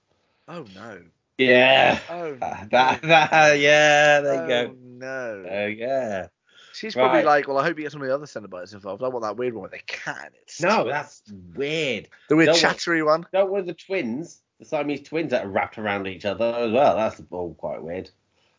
Oh 0.47 0.65
no. 0.75 1.01
Yeah. 1.37 1.99
Oh. 2.09 2.35
That, 2.71 3.01
that, 3.01 3.59
yeah. 3.59 4.21
There 4.21 4.33
you 4.35 4.41
oh, 4.41 4.47
go. 4.47 4.75
No. 4.83 5.45
Oh 5.49 5.65
yeah. 5.67 6.27
She's 6.73 6.93
probably 6.93 7.23
like, 7.23 7.47
well, 7.47 7.57
I 7.57 7.63
hope 7.63 7.77
you 7.77 7.83
get 7.83 7.91
some 7.91 8.01
of 8.01 8.07
the 8.07 8.13
other 8.13 8.27
Cenobites 8.27 8.73
involved. 8.73 9.01
I 9.01 9.07
want 9.07 9.23
that 9.23 9.35
weird 9.35 9.53
one 9.55 9.63
with 9.63 9.71
the 9.71 9.79
cat. 9.87 10.31
It's 10.43 10.61
No, 10.61 10.87
that's 10.87 11.23
weird. 11.55 12.07
the 12.29 12.35
weird 12.35 12.47
don't 12.47 12.53
want- 12.53 12.61
chattery 12.61 13.03
one. 13.03 13.25
Don't 13.33 13.51
with 13.51 13.65
the 13.65 13.73
twins, 13.73 14.41
the 14.59 14.65
Siamese 14.65 15.01
twins 15.01 15.31
that 15.31 15.45
are 15.45 15.49
wrapped 15.49 15.79
around 15.79 16.05
each 16.05 16.23
other 16.25 16.45
as 16.45 16.71
well. 16.71 16.95
That's 16.95 17.19
all 17.31 17.55
quite 17.55 17.81
weird. 17.81 18.11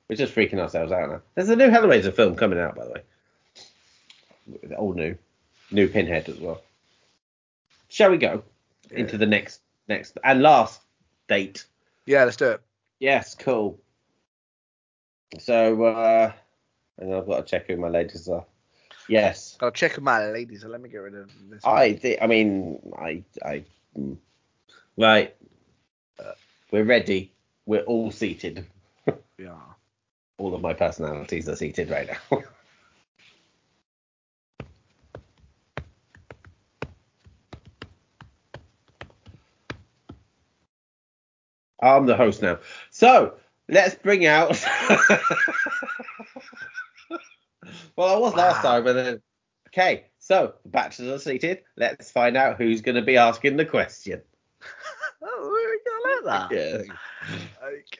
We're 0.08 0.16
just 0.16 0.34
freaking 0.34 0.58
ourselves 0.58 0.90
out 0.90 1.10
now. 1.10 1.20
There's 1.36 1.48
a 1.48 1.54
new 1.54 1.68
Hellraiser 1.68 2.12
film 2.12 2.34
coming 2.34 2.58
out, 2.58 2.74
by 2.74 2.86
the 2.86 2.90
way. 2.90 3.02
All 4.76 4.92
new, 4.94 5.16
new 5.70 5.88
Pinhead 5.88 6.28
as 6.28 6.38
well. 6.38 6.62
Shall 7.88 8.10
we 8.10 8.18
go 8.18 8.42
Yeah. 8.90 8.98
into 9.00 9.18
the 9.18 9.26
next 9.26 9.60
next 9.88 10.18
and 10.22 10.42
last 10.42 10.80
date? 11.28 11.64
Yeah, 12.06 12.24
let's 12.24 12.36
do 12.36 12.50
it. 12.52 12.60
Yes, 13.00 13.34
cool. 13.34 13.78
So, 15.38 15.84
uh, 15.84 16.32
and 16.98 17.14
I've 17.14 17.26
got 17.26 17.38
to 17.46 17.50
check 17.50 17.66
who 17.66 17.76
my 17.76 17.88
ladies 17.88 18.28
are. 18.28 18.44
Yes, 19.08 19.56
I'll 19.60 19.70
check 19.70 19.94
with 19.96 20.04
my 20.04 20.30
ladies. 20.30 20.62
So 20.62 20.68
let 20.68 20.80
me 20.80 20.88
get 20.88 20.98
rid 20.98 21.14
of 21.14 21.30
this. 21.50 21.64
I 21.64 21.94
think. 21.94 22.20
I 22.20 22.26
mean, 22.26 22.78
I, 22.98 23.22
I. 23.44 23.64
mm. 23.96 24.16
Right. 24.96 25.34
Uh, 26.18 26.32
we're 26.70 26.84
ready. 26.84 27.32
We're 27.66 27.82
all 27.82 28.10
seated. 28.10 28.66
Yeah. 29.38 29.54
All 30.38 30.54
of 30.54 30.60
my 30.60 30.72
personalities 30.72 31.48
are 31.48 31.56
seated 31.56 31.90
right 31.90 32.08
now. 32.08 32.42
I'm 41.80 42.06
the 42.06 42.16
host 42.16 42.42
now. 42.42 42.59
So 42.90 43.34
let's 43.68 43.94
bring 43.94 44.26
out. 44.26 44.50
well, 47.96 48.16
I 48.16 48.18
was 48.18 48.34
last 48.34 48.62
time, 48.62 48.84
but 48.84 48.94
then. 48.94 49.22
Okay, 49.68 50.06
so 50.18 50.55
the 50.62 50.70
bachelors 50.70 51.20
are 51.20 51.22
seated. 51.22 51.62
Let's 51.76 52.10
find 52.10 52.36
out 52.36 52.56
who's 52.56 52.80
going 52.80 52.94
to 52.94 53.02
be 53.02 53.16
asking 53.16 53.56
the 53.56 53.66
question. 53.66 54.22
Oh, 55.20 55.78
good 55.84 56.24
like 56.24 56.48
that. 56.48 56.86
Yeah. 56.86 57.38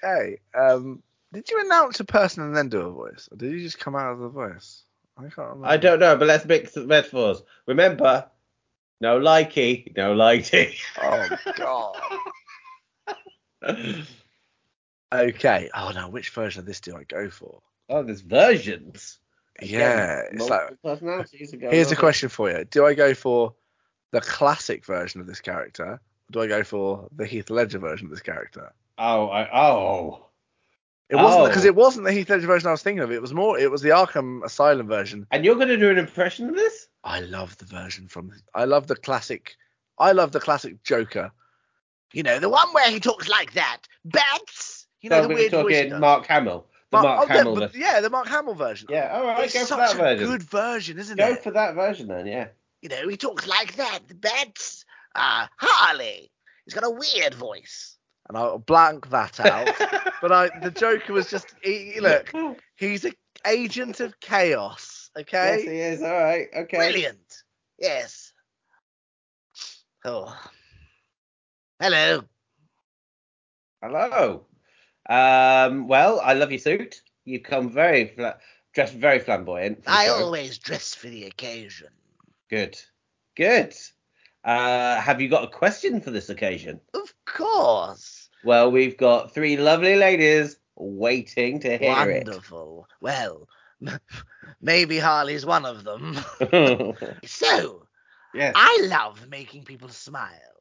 Okay. 0.09 0.39
Um, 0.55 1.03
did 1.33 1.51
you 1.51 1.61
announce 1.65 1.99
a 1.99 2.05
person 2.05 2.45
and 2.45 2.57
then 2.57 2.69
do 2.69 2.81
a 2.81 2.93
voice, 2.93 3.29
or 3.31 3.37
did 3.37 3.53
you 3.53 3.61
just 3.61 3.81
come 3.81 3.97
out 3.97 4.13
of 4.13 4.21
the 4.21 4.29
voice? 4.29 4.85
I 5.17 5.23
can't 5.23 5.37
remember. 5.37 5.67
I 5.67 5.77
don't 5.77 5.99
know, 5.99 6.17
but 6.17 6.29
let's 6.29 6.45
mix 6.45 6.73
the 6.73 6.85
metaphors. 6.85 7.43
Remember, 7.67 8.27
no 9.01 9.19
likey, 9.19 9.97
no 9.97 10.15
lighty. 10.15 10.77
Oh 11.03 11.29
God. 11.57 11.97
Okay. 15.13 15.71
Oh 15.75 15.91
no, 15.95 16.09
which 16.09 16.31
version 16.31 16.61
of 16.61 16.67
this 16.67 16.81
do 16.81 16.97
I 16.97 17.05
go 17.05 17.31
for? 17.31 17.61
oh, 17.91 18.03
there's 18.03 18.21
versions. 18.21 19.19
Yeah, 19.63 20.21
Again, 20.21 20.25
it's 20.35 20.49
like 20.51 20.83
personalities 20.85 21.55
here's 21.71 21.91
a 21.91 21.97
question 21.97 22.29
for 22.29 22.51
you: 22.51 22.65
Do 22.65 22.87
I 22.87 22.95
go 22.95 23.15
for 23.15 23.55
the 24.13 24.21
classic 24.21 24.85
version 24.87 25.21
of 25.21 25.27
this 25.27 25.41
character, 25.41 25.93
or 25.95 26.01
do 26.31 26.43
I 26.43 26.47
go 26.47 26.63
for 26.63 27.09
the 27.17 27.27
Heath 27.27 27.51
Ledger 27.51 27.79
version 27.79 28.07
of 28.07 28.11
this 28.11 28.21
character? 28.21 28.73
Oh, 28.99 29.29
I, 29.29 29.49
oh. 29.59 30.27
It 31.09 31.17
wasn't 31.17 31.43
Oh. 31.43 31.47
because 31.49 31.65
it 31.65 31.75
wasn't 31.75 32.05
the 32.05 32.13
Heath 32.13 32.29
Ledger 32.29 32.47
version 32.47 32.69
I 32.69 32.73
was 32.73 32.83
thinking 32.83 33.03
of. 33.03 33.11
It 33.11 33.23
was 33.23 33.33
more. 33.33 33.59
It 33.59 33.71
was 33.71 33.81
the 33.83 33.89
Arkham 33.91 34.45
Asylum 34.45 34.87
version. 34.87 35.27
And 35.31 35.45
you're 35.45 35.55
going 35.55 35.69
to 35.69 35.77
do 35.79 35.91
an 35.91 35.99
impression 35.99 36.51
of 36.51 36.55
this? 36.55 36.89
I 37.03 37.21
love 37.21 37.57
the 37.59 37.65
version 37.65 38.07
from. 38.09 38.31
I 38.55 38.65
love 38.65 38.87
the 38.87 38.97
classic. 38.97 39.57
I 39.99 40.13
love 40.13 40.33
the 40.33 40.41
classic 40.41 40.83
Joker. 40.85 41.33
You 42.13 42.23
know, 42.23 42.39
the 42.39 42.49
one 42.49 42.73
where 42.73 42.91
he 42.91 43.01
talks 43.01 43.29
like 43.29 43.53
that. 43.55 43.83
Bats. 44.05 44.87
You 45.01 45.11
know, 45.11 45.23
the 45.23 45.29
we're 45.29 45.35
weird 45.35 45.53
voice 45.53 45.77
talking. 45.87 46.01
Mark 46.01 46.27
Hamill. 46.27 46.67
The 46.91 47.03
Mark, 47.03 47.21
oh, 47.21 47.27
yeah, 47.29 47.37
Hamill. 47.37 47.55
version. 47.57 47.81
yeah, 47.81 48.01
the 48.01 48.11
Mark 48.11 48.29
Hamill 48.29 48.55
version. 48.55 48.89
Yeah, 48.91 49.11
all 49.13 49.27
right, 49.27 49.45
it's 49.45 49.55
go 49.55 49.65
for 49.67 49.77
that 49.77 49.95
a 49.95 49.97
version. 49.97 50.27
good 50.27 50.43
version, 50.43 50.99
isn't 50.99 51.19
Go 51.19 51.27
it? 51.27 51.37
Go 51.37 51.43
for 51.43 51.51
that 51.51 51.75
version 51.75 52.09
then, 52.09 52.27
yeah. 52.27 52.49
You 52.81 52.89
know, 52.89 53.09
he 53.09 53.17
talks 53.17 53.47
like 53.47 53.77
that. 53.77 54.01
The 54.09 54.15
bats. 54.15 54.85
Uh, 55.15 55.47
Harley. 55.59 56.31
He's 56.65 56.75
got 56.75 56.85
a 56.85 56.91
weird 56.91 57.35
voice. 57.35 57.97
And 58.29 58.39
I'll 58.39 58.59
blank 58.59 59.11
that 59.11 59.39
out. 59.41 59.69
but 60.23 60.33
I, 60.33 60.51
the 60.63 60.71
Joker 60.71 61.13
was 61.13 61.29
just. 61.31 61.55
He, 61.63 61.93
he- 61.95 62.01
look, 62.01 62.33
he's 62.77 63.05
an 63.05 63.13
agent 63.47 64.01
of 64.01 64.19
chaos. 64.21 65.11
Okay. 65.19 65.57
Yes, 65.59 65.63
he 65.63 65.79
is. 65.79 66.03
All 66.03 66.13
right, 66.13 66.49
okay. 66.57 66.77
Brilliant. 66.77 67.43
Yes. 67.79 68.33
Oh. 70.05 70.35
Hello. 71.81 72.25
Hello. 73.81 74.47
Um, 75.09 75.87
well, 75.87 76.21
I 76.21 76.35
love 76.35 76.51
your 76.51 76.59
suit. 76.59 77.03
You 77.25 77.41
come 77.41 77.71
very 77.71 78.09
fla- 78.09 78.39
dressed 78.75 78.95
very 78.95 79.21
flamboyant. 79.21 79.85
I 79.87 80.07
show. 80.07 80.15
always 80.15 80.59
dress 80.59 80.97
for 80.97 81.07
the 81.07 81.27
occasion. 81.27 81.89
Good. 82.51 82.77
Good. 83.37 83.77
Uh, 84.43 85.01
have 85.01 85.21
you 85.21 85.29
got 85.29 85.45
a 85.45 85.49
question 85.49 86.01
for 86.01 86.11
this 86.11 86.31
occasion? 86.31 86.81
Of 86.95 87.15
course. 87.25 88.29
Well, 88.43 88.73
we've 88.73 88.97
got 88.97 89.33
three 89.33 89.57
lovely 89.57 89.95
ladies 89.95 90.57
waiting 90.75 91.61
to 91.61 91.79
hear 91.79 91.91
Wonderful. 91.91 92.89
Well, 93.01 93.49
maybe 94.61 94.99
Harley's 94.99 95.47
one 95.47 95.65
of 95.65 95.85
them. 95.85 96.19
so, 97.25 97.87
yes. 98.35 98.53
I 98.57 98.87
love 98.91 99.29
making 99.29 99.65
people 99.65 99.91
smile. 99.91 100.58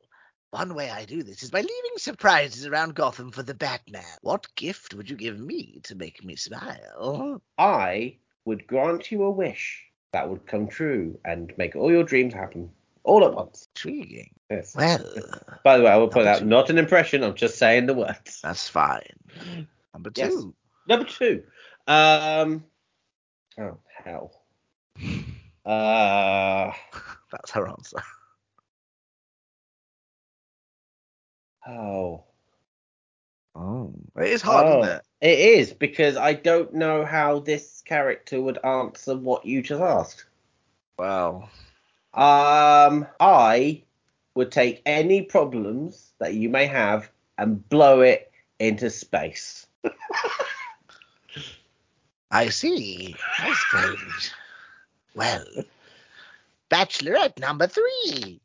One 0.51 0.75
way 0.75 0.89
I 0.89 1.03
do 1.05 1.23
this 1.23 1.43
is 1.43 1.51
by 1.51 1.59
leaving 1.59 1.97
surprises 1.97 2.65
around 2.65 2.95
Gotham 2.95 3.31
for 3.31 3.43
the 3.43 3.53
Batman. 3.53 4.03
What 4.21 4.47
gift 4.55 4.93
would 4.93 5.09
you 5.09 5.17
give 5.17 5.37
me 5.39 5.81
to 5.83 5.95
make 5.95 6.23
me 6.23 6.35
smile? 6.37 7.41
I 7.57 8.17
would 8.45 8.65
grant 8.65 9.11
you 9.11 9.23
a 9.23 9.29
wish 9.31 9.83
that 10.13 10.29
would 10.29 10.47
come 10.47 10.67
true 10.67 11.19
and 11.25 11.53
make 11.57 11.75
all 11.75 11.91
your 11.91 12.03
dreams 12.03 12.33
happen 12.33 12.69
all 13.03 13.25
at 13.25 13.33
once. 13.33 13.67
Intriguing. 13.75 14.31
Yes. 14.49 14.73
Well, 14.75 14.99
By 15.65 15.77
the 15.77 15.83
way, 15.83 15.91
I 15.91 15.97
will 15.97 16.07
put 16.07 16.25
out 16.25 16.39
two. 16.39 16.45
not 16.45 16.69
an 16.69 16.77
impression. 16.77 17.23
I'm 17.23 17.35
just 17.35 17.57
saying 17.57 17.85
the 17.85 17.93
words. 17.93 18.39
that's 18.41 18.69
fine. 18.69 19.01
Number 19.93 20.11
Yes. 20.15 20.31
two. 20.31 20.55
Number 20.87 21.05
two. 21.05 21.43
Um. 21.87 22.63
Oh 23.59 23.77
hell. 24.03 24.31
Uh. 25.65 26.71
That's 27.29 27.51
her 27.51 27.67
answer. 27.67 27.97
Oh. 31.67 32.23
Oh, 33.55 33.91
it 34.15 34.29
is 34.29 34.41
hard, 34.41 34.67
oh. 34.67 34.81
isn't 34.81 34.95
it? 34.95 35.01
It 35.19 35.39
is 35.39 35.73
because 35.73 36.15
I 36.15 36.33
don't 36.33 36.73
know 36.73 37.03
how 37.03 37.39
this 37.39 37.81
character 37.85 38.39
would 38.39 38.63
answer 38.63 39.17
what 39.17 39.45
you 39.45 39.61
just 39.63 39.81
asked. 39.81 40.25
Well, 40.97 41.49
Um, 42.13 43.07
I 43.19 43.83
would 44.35 44.51
take 44.51 44.81
any 44.85 45.23
problems 45.23 46.13
that 46.19 46.35
you 46.35 46.49
may 46.49 46.67
have 46.67 47.09
and 47.37 47.67
blow 47.69 48.01
it 48.01 48.31
into 48.59 48.89
space. 48.89 49.65
I 52.31 52.49
see. 52.49 53.15
How 53.19 53.53
strange. 53.53 54.31
Well, 55.15 55.45
Bachelorette 56.69 57.39
number 57.39 57.67
three. 57.67 58.39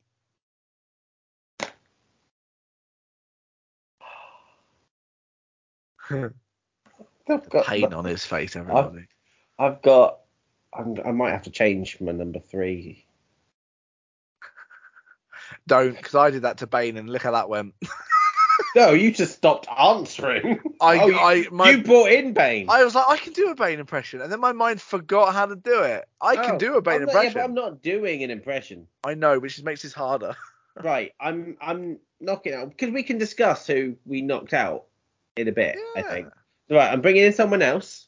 I've 7.28 7.48
got, 7.50 7.66
Pain 7.66 7.92
on 7.92 8.04
his 8.04 8.24
face, 8.24 8.56
everybody. 8.56 9.06
I've 9.58 9.82
got. 9.82 10.18
I'm, 10.74 10.96
I 11.04 11.12
might 11.12 11.32
have 11.32 11.42
to 11.42 11.50
change 11.50 12.00
my 12.00 12.12
number 12.12 12.40
three. 12.40 13.04
Don't, 15.66 15.96
because 15.96 16.14
I 16.14 16.30
did 16.30 16.42
that 16.42 16.58
to 16.58 16.66
Bane, 16.66 16.96
and 16.96 17.08
look 17.08 17.22
how 17.22 17.32
that 17.32 17.48
went. 17.48 17.74
No, 18.74 18.92
you 18.92 19.12
just 19.12 19.34
stopped 19.34 19.66
answering. 19.68 20.58
I- 20.80 20.98
Oh, 20.98 21.06
you, 21.06 21.18
I- 21.18 21.46
my- 21.50 21.70
you 21.72 21.82
brought 21.82 22.10
in 22.10 22.32
Bane. 22.32 22.70
I 22.70 22.84
was 22.84 22.94
like, 22.94 23.06
I 23.06 23.16
can 23.18 23.34
do 23.34 23.50
a 23.50 23.54
Bane 23.54 23.80
impression, 23.80 24.22
and 24.22 24.32
then 24.32 24.40
my 24.40 24.52
mind 24.52 24.80
forgot 24.80 25.34
how 25.34 25.44
to 25.46 25.56
do 25.56 25.82
it. 25.82 26.06
I 26.22 26.36
can 26.36 26.54
Oh, 26.54 26.58
do 26.58 26.76
a 26.76 26.82
Bane 26.82 26.94
I'm 26.94 27.00
not, 27.06 27.12
yeah, 27.12 27.18
impression. 27.20 27.40
I'm 27.42 27.54
not 27.54 27.82
doing 27.82 28.22
an 28.22 28.30
impression. 28.30 28.86
I 29.04 29.12
know, 29.14 29.38
which 29.38 29.62
makes 29.62 29.82
this 29.82 29.92
harder. 29.92 30.36
Right, 30.82 31.12
I'm 31.20 31.56
I'm 31.60 31.98
knocking 32.20 32.54
out 32.54 32.70
because 32.70 32.94
we 32.94 33.02
can 33.02 33.18
discuss 33.18 33.66
who 33.66 33.96
we 34.06 34.22
knocked 34.22 34.54
out 34.54 34.84
in 35.36 35.48
a 35.48 35.52
bit. 35.52 35.76
I 35.96 36.02
think. 36.02 36.28
Right, 36.70 36.90
I'm 36.90 37.00
bringing 37.00 37.24
in 37.24 37.32
someone 37.32 37.62
else. 37.62 38.06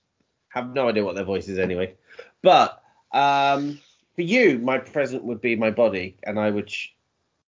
Have 0.49 0.73
no 0.73 0.89
idea 0.89 1.05
what 1.05 1.17
their 1.17 1.25
voice 1.25 1.49
is 1.49 1.59
anyway. 1.59 1.95
But 2.43 2.83
um, 3.13 3.81
for 4.15 4.23
you, 4.23 4.59
my 4.59 4.79
present 4.79 5.25
would 5.25 5.41
be 5.41 5.57
my 5.57 5.71
body, 5.71 6.17
and 6.23 6.39
I 6.39 6.51
would 6.51 6.69
ch- 6.69 6.95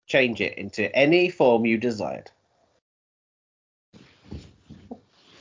change 0.08 0.42
it 0.42 0.58
into 0.58 0.94
any 0.96 1.30
form 1.30 1.66
you 1.66 1.78
desired. 1.78 2.32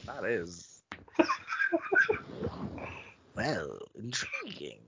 That 0.07 0.25
is. 0.25 0.83
well, 3.37 3.79
intriguing. 3.97 4.81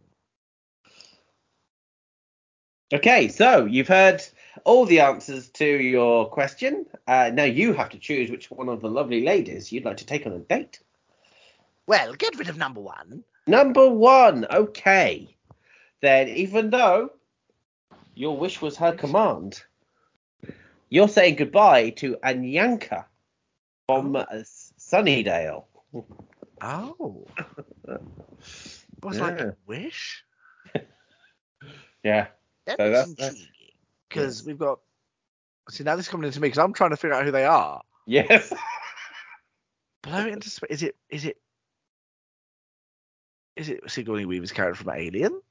Okay, 2.93 3.29
so 3.29 3.67
you've 3.67 3.89
heard 3.89 4.23
all 4.65 4.85
the 4.87 5.01
answers 5.01 5.49
to 5.51 5.65
your 5.67 6.29
question. 6.29 6.87
Uh, 7.07 7.31
now 7.33 7.45
you 7.45 7.73
have 7.73 7.89
to 7.91 7.99
choose 7.99 8.31
which 8.31 8.51
one 8.51 8.69
of 8.69 8.81
the 8.81 8.89
lovely 8.91 9.23
ladies 9.25 9.71
you'd 9.73 9.85
like 9.85 9.97
to 9.99 10.07
take 10.07 10.27
on 10.27 10.33
a 10.33 10.39
date. 10.39 10.81
Well, 11.87 12.15
get 12.15 12.39
rid 12.39 12.49
of 12.49 12.57
number 12.59 12.81
one. 12.81 13.25
Number 13.47 13.89
one, 13.89 14.47
okay. 14.51 15.35
Then, 16.03 16.29
even 16.29 16.71
though 16.71 17.11
your 18.15 18.37
wish 18.37 18.61
was 18.61 18.77
her 18.77 18.93
command, 18.93 19.63
you're 20.91 21.09
saying 21.09 21.37
goodbye 21.37 21.91
to 21.91 22.17
Anyanka 22.23 23.05
from 23.87 24.17
uh, 24.17 24.25
Sunnydale. 24.79 25.65
Oh. 26.61 27.27
was 29.03 29.17
Yeah. 29.17 29.23
like 29.23 29.41
a 29.41 29.57
wish? 29.67 30.25
Yeah. 32.05 32.29
That 32.67 32.77
So 32.79 32.91
that's- 32.91 33.15
that's- 33.15 33.47
Because 34.09 34.45
we've 34.45 34.59
got. 34.59 34.81
See, 35.71 35.85
now 35.85 35.97
this 35.97 36.07
is 36.07 36.11
coming 36.11 36.27
into 36.27 36.41
me 36.41 36.47
because 36.47 36.59
I'm 36.59 36.73
trying 36.73 36.91
to 36.91 36.97
figure 36.97 37.15
out 37.15 37.25
who 37.25 37.31
they 37.31 37.45
are. 37.45 37.83
Yes. 38.07 38.53
Blow 40.03 40.27
it 40.27 40.33
into 40.33 40.49
space. 40.49 40.71
Is 40.71 40.83
it? 40.83 40.97
Is 41.11 41.25
it? 41.27 41.37
is 43.59 43.69
it 43.69 43.91
Sigourney 43.91 44.25
Weaver's 44.25 44.53
character 44.53 44.83
from 44.83 44.95
Alien? 44.95 45.43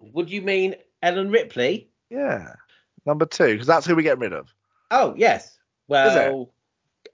Would 0.00 0.30
you 0.30 0.42
mean 0.42 0.74
Ellen 1.02 1.30
Ripley? 1.30 1.88
Yeah. 2.10 2.54
Number 3.06 3.24
two, 3.24 3.52
because 3.52 3.66
that's 3.66 3.86
who 3.86 3.96
we're 3.96 4.02
getting 4.02 4.20
rid 4.20 4.32
of. 4.32 4.52
Oh 4.90 5.14
yes. 5.16 5.58
Well, 5.88 6.50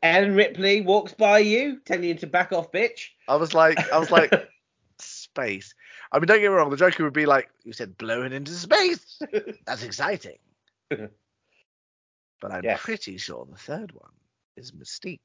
Ellen 0.03 0.35
Ripley 0.35 0.81
walks 0.81 1.13
by 1.13 1.39
you, 1.39 1.81
telling 1.85 2.05
you 2.05 2.15
to 2.17 2.27
back 2.27 2.53
off, 2.53 2.73
bitch. 2.73 3.09
I 3.29 3.37
was 3.37 3.55
like, 3.55 3.79
I 3.93 3.99
was 3.99 4.11
like, 4.11 4.33
space. 4.99 5.75
I 6.11 6.19
mean, 6.19 6.27
don't 6.27 6.41
get 6.41 6.49
me 6.51 6.57
wrong. 6.57 6.71
The 6.71 6.77
Joker 6.77 7.05
would 7.05 7.13
be 7.13 7.27
like, 7.27 7.51
you 7.65 7.73
said 7.73 7.97
blowing 7.99 8.33
into 8.33 8.53
space. 8.53 9.21
That's 9.67 9.83
exciting. 9.83 10.39
But 12.41 12.53
I'm 12.53 12.65
Yes. 12.65 12.81
pretty 12.83 13.17
sure 13.17 13.47
the 13.51 13.57
third 13.57 13.93
one 13.93 14.13
is 14.57 14.73
Mystique. 14.73 15.19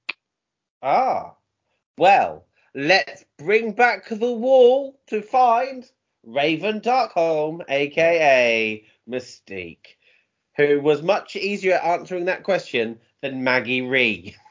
Ah. 0.82 1.36
Well, 1.98 2.46
let's 2.74 3.26
bring 3.38 3.74
back 3.74 4.08
the 4.08 4.32
wall 4.32 5.00
to 5.08 5.22
find 5.22 5.90
Raven 6.24 6.80
Darkholme, 6.80 7.64
aka 7.70 8.86
Mystique, 9.10 9.98
who 10.56 10.80
was 10.80 11.02
much 11.02 11.36
easier 11.36 11.74
at 11.74 11.84
answering 12.00 12.26
that 12.26 12.44
question 12.44 13.00
than 13.22 13.44
Maggie 13.44 13.82
Rhee. 13.82 14.36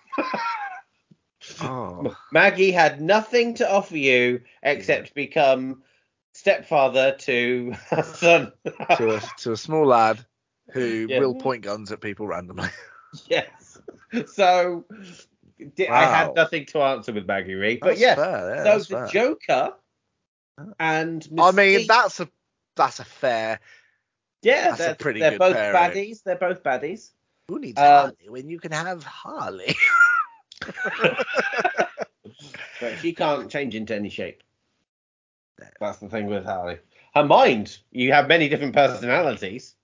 Oh, 1.62 2.14
Maggie 2.32 2.70
had 2.70 3.00
nothing 3.00 3.54
to 3.54 3.68
offer 3.70 3.96
you 3.96 4.42
except 4.62 5.14
become 5.14 5.82
stepfather 6.34 7.12
to 7.20 7.72
her 7.88 8.02
son. 8.14 8.52
to 8.96 9.14
a 9.14 9.20
to 9.38 9.52
a 9.52 9.56
small 9.56 9.86
lad 9.86 10.24
who 10.72 11.06
Yeah. 11.08 11.20
will 11.20 11.34
point 11.34 11.62
guns 11.62 11.90
at 11.92 12.00
people 12.00 12.26
randomly. 12.26 12.68
yes. 13.26 13.78
So 14.32 14.84
di- 15.76 15.88
I 15.88 16.04
had 16.04 16.34
nothing 16.34 16.66
to 16.66 16.80
answer 16.80 17.12
with 17.12 17.26
Maggie 17.26 17.54
Rhee, 17.54 17.78
but 17.80 17.96
fair, 17.98 18.54
yeah, 18.56 18.64
so 18.64 18.78
the 18.78 18.84
fair. 18.84 19.06
Joker 19.06 19.74
and 20.78 21.26
I 21.38 21.52
mean, 21.52 21.86
that's 21.86 22.20
a 22.20 22.28
that's 22.76 23.00
a 23.00 23.04
fair. 23.04 23.60
yeah, 24.42 24.68
that's 24.70 24.80
a 24.80 24.82
they're, 24.84 24.94
pretty 24.94 25.20
they're 25.20 25.30
good 25.32 25.38
both 25.38 25.54
pairing. 25.54 25.76
baddies. 25.76 26.22
They're 26.22 26.36
both 26.36 26.62
baddies. 26.62 27.10
Who 27.48 27.58
needs 27.58 27.78
Um, 27.78 27.84
Harley 27.86 28.28
when 28.28 28.48
you 28.48 28.58
can 28.60 28.72
have 28.72 29.02
Harley? 29.04 29.74
But 32.80 32.98
she 33.00 33.12
can't 33.12 33.50
change 33.50 33.74
into 33.74 33.94
any 33.94 34.08
shape. 34.08 34.42
That's 35.80 35.98
the 35.98 36.08
thing 36.08 36.26
with 36.26 36.44
Harley. 36.46 36.78
Her 37.14 37.24
mind, 37.24 37.76
you 37.90 38.12
have 38.12 38.28
many 38.28 38.48
different 38.48 38.74
personalities. 38.74 39.74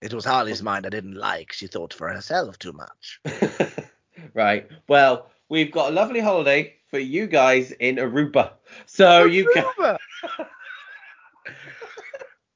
It 0.00 0.14
was 0.14 0.24
Harley's 0.24 0.62
mind 0.62 0.86
I 0.86 0.90
didn't 0.90 1.14
like. 1.14 1.52
She 1.52 1.66
thought 1.66 1.92
for 1.92 2.08
herself 2.08 2.58
too 2.58 2.72
much. 2.72 3.20
right. 4.34 4.68
Well, 4.88 5.30
we've 5.48 5.70
got 5.70 5.90
a 5.90 5.94
lovely 5.94 6.20
holiday 6.20 6.74
for 6.88 6.98
you 6.98 7.26
guys 7.26 7.70
in 7.72 7.96
Aruba. 7.96 8.52
So 8.86 9.24
you 9.24 9.50
can 9.52 9.64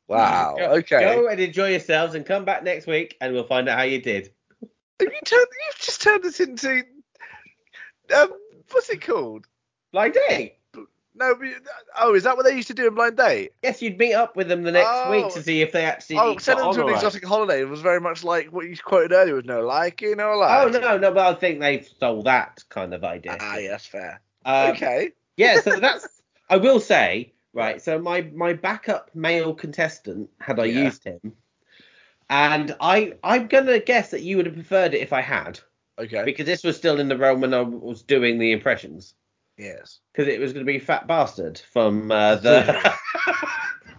wow. 0.09 0.55
go, 0.57 0.71
okay. 0.77 1.01
go 1.01 1.29
and 1.29 1.39
enjoy 1.39 1.71
yourselves 1.71 2.15
and 2.15 2.25
come 2.25 2.45
back 2.45 2.65
next 2.65 2.87
week 2.87 3.17
and 3.21 3.33
we'll 3.33 3.45
find 3.45 3.69
out 3.69 3.79
how 3.79 3.85
you 3.85 4.01
did. 4.01 4.31
Have 5.01 5.13
you 5.13 5.21
turned? 5.25 5.47
You've 5.67 5.81
just 5.81 6.03
turned 6.03 6.23
this 6.23 6.41
into. 6.41 6.83
Um, 8.15 8.33
what's 8.71 8.89
it 8.91 9.03
called? 9.03 9.47
Blind 9.93 10.15
date. 10.29 10.59
No. 11.15 11.35
but- 11.35 11.49
Oh, 12.01 12.15
is 12.15 12.25
that 12.25 12.37
what 12.37 12.45
they 12.45 12.55
used 12.57 12.69
to 12.69 12.75
do 12.75 12.89
in 12.89 12.95
Blind 12.95 13.17
Date? 13.17 13.53
Yes, 13.63 13.81
you'd 13.81 13.99
meet 13.99 14.15
up 14.15 14.37
with 14.37 14.49
them 14.49 14.63
the 14.63 14.73
next 14.73 14.89
Oh. 14.91 15.11
week 15.11 15.33
to 15.35 15.43
see 15.43 15.63
if 15.63 15.73
they 15.73 15.85
actually. 15.85 16.17
Oh, 16.19 16.33
got 16.35 16.43
send 16.43 16.59
them 16.59 16.67
to 16.73 16.73
an 16.75 16.81
all 16.81 16.87
right. 16.89 16.97
exotic 16.97 17.25
holiday. 17.25 17.61
It 17.61 17.69
was 17.69 17.81
very 17.81 18.01
much 18.01 18.25
like 18.25 18.49
what 18.53 18.67
you 18.67 18.77
quoted 18.77 19.13
earlier 19.13 19.37
with 19.37 19.47
no 19.47 19.61
liking 19.65 20.09
you 20.11 20.17
know, 20.17 20.37
like. 20.37 20.67
Oh 20.67 20.79
no, 20.79 20.99
no, 20.99 21.13
but 21.13 21.27
I 21.27 21.39
think 21.39 21.61
they've 21.61 21.87
stole 21.87 22.23
that 22.25 22.63
kind 22.69 22.93
of 22.95 23.05
idea. 23.05 23.37
Ah, 23.41 23.57
yes, 23.59 23.87
fair. 23.87 24.21
Um, 24.45 24.71
okay. 24.73 25.13
yeah, 25.37 25.61
so 25.61 25.77
that's 25.81 26.07
I 26.51 26.57
will 26.59 26.81
say, 26.81 27.33
right, 27.53 27.81
so 27.81 27.99
my 27.99 28.23
my 28.35 28.53
backup 28.53 29.11
male 29.15 29.55
contestant 29.55 30.31
had 30.41 30.59
I 30.59 30.65
Yeah. 30.67 30.85
used 30.85 31.05
him. 31.05 31.21
And 32.31 32.75
I 32.81 33.15
I'm 33.23 33.47
gonna 33.49 33.79
guess 33.79 34.11
that 34.11 34.23
you 34.23 34.37
would 34.39 34.47
have 34.47 34.55
preferred 34.55 34.95
it 34.95 35.01
if 35.01 35.13
I 35.13 35.21
had. 35.21 35.61
Okay. 35.99 36.25
Because 36.25 36.47
this 36.47 36.65
was 36.65 36.77
still 36.77 36.99
in 36.99 37.09
the 37.09 37.17
realm 37.17 37.41
when 37.41 37.55
I 37.55 37.61
was 37.61 38.03
doing 38.03 38.39
the 38.39 38.51
impressions. 38.53 39.15
Yes. 39.57 40.01
Because 40.13 40.29
it 40.33 40.41
was 40.41 40.53
gonna 40.53 40.65
be 40.65 40.79
Fat 40.79 41.07
Bastard 41.07 41.59
from 41.59 42.11
uh, 42.11 42.37
the 42.37 42.65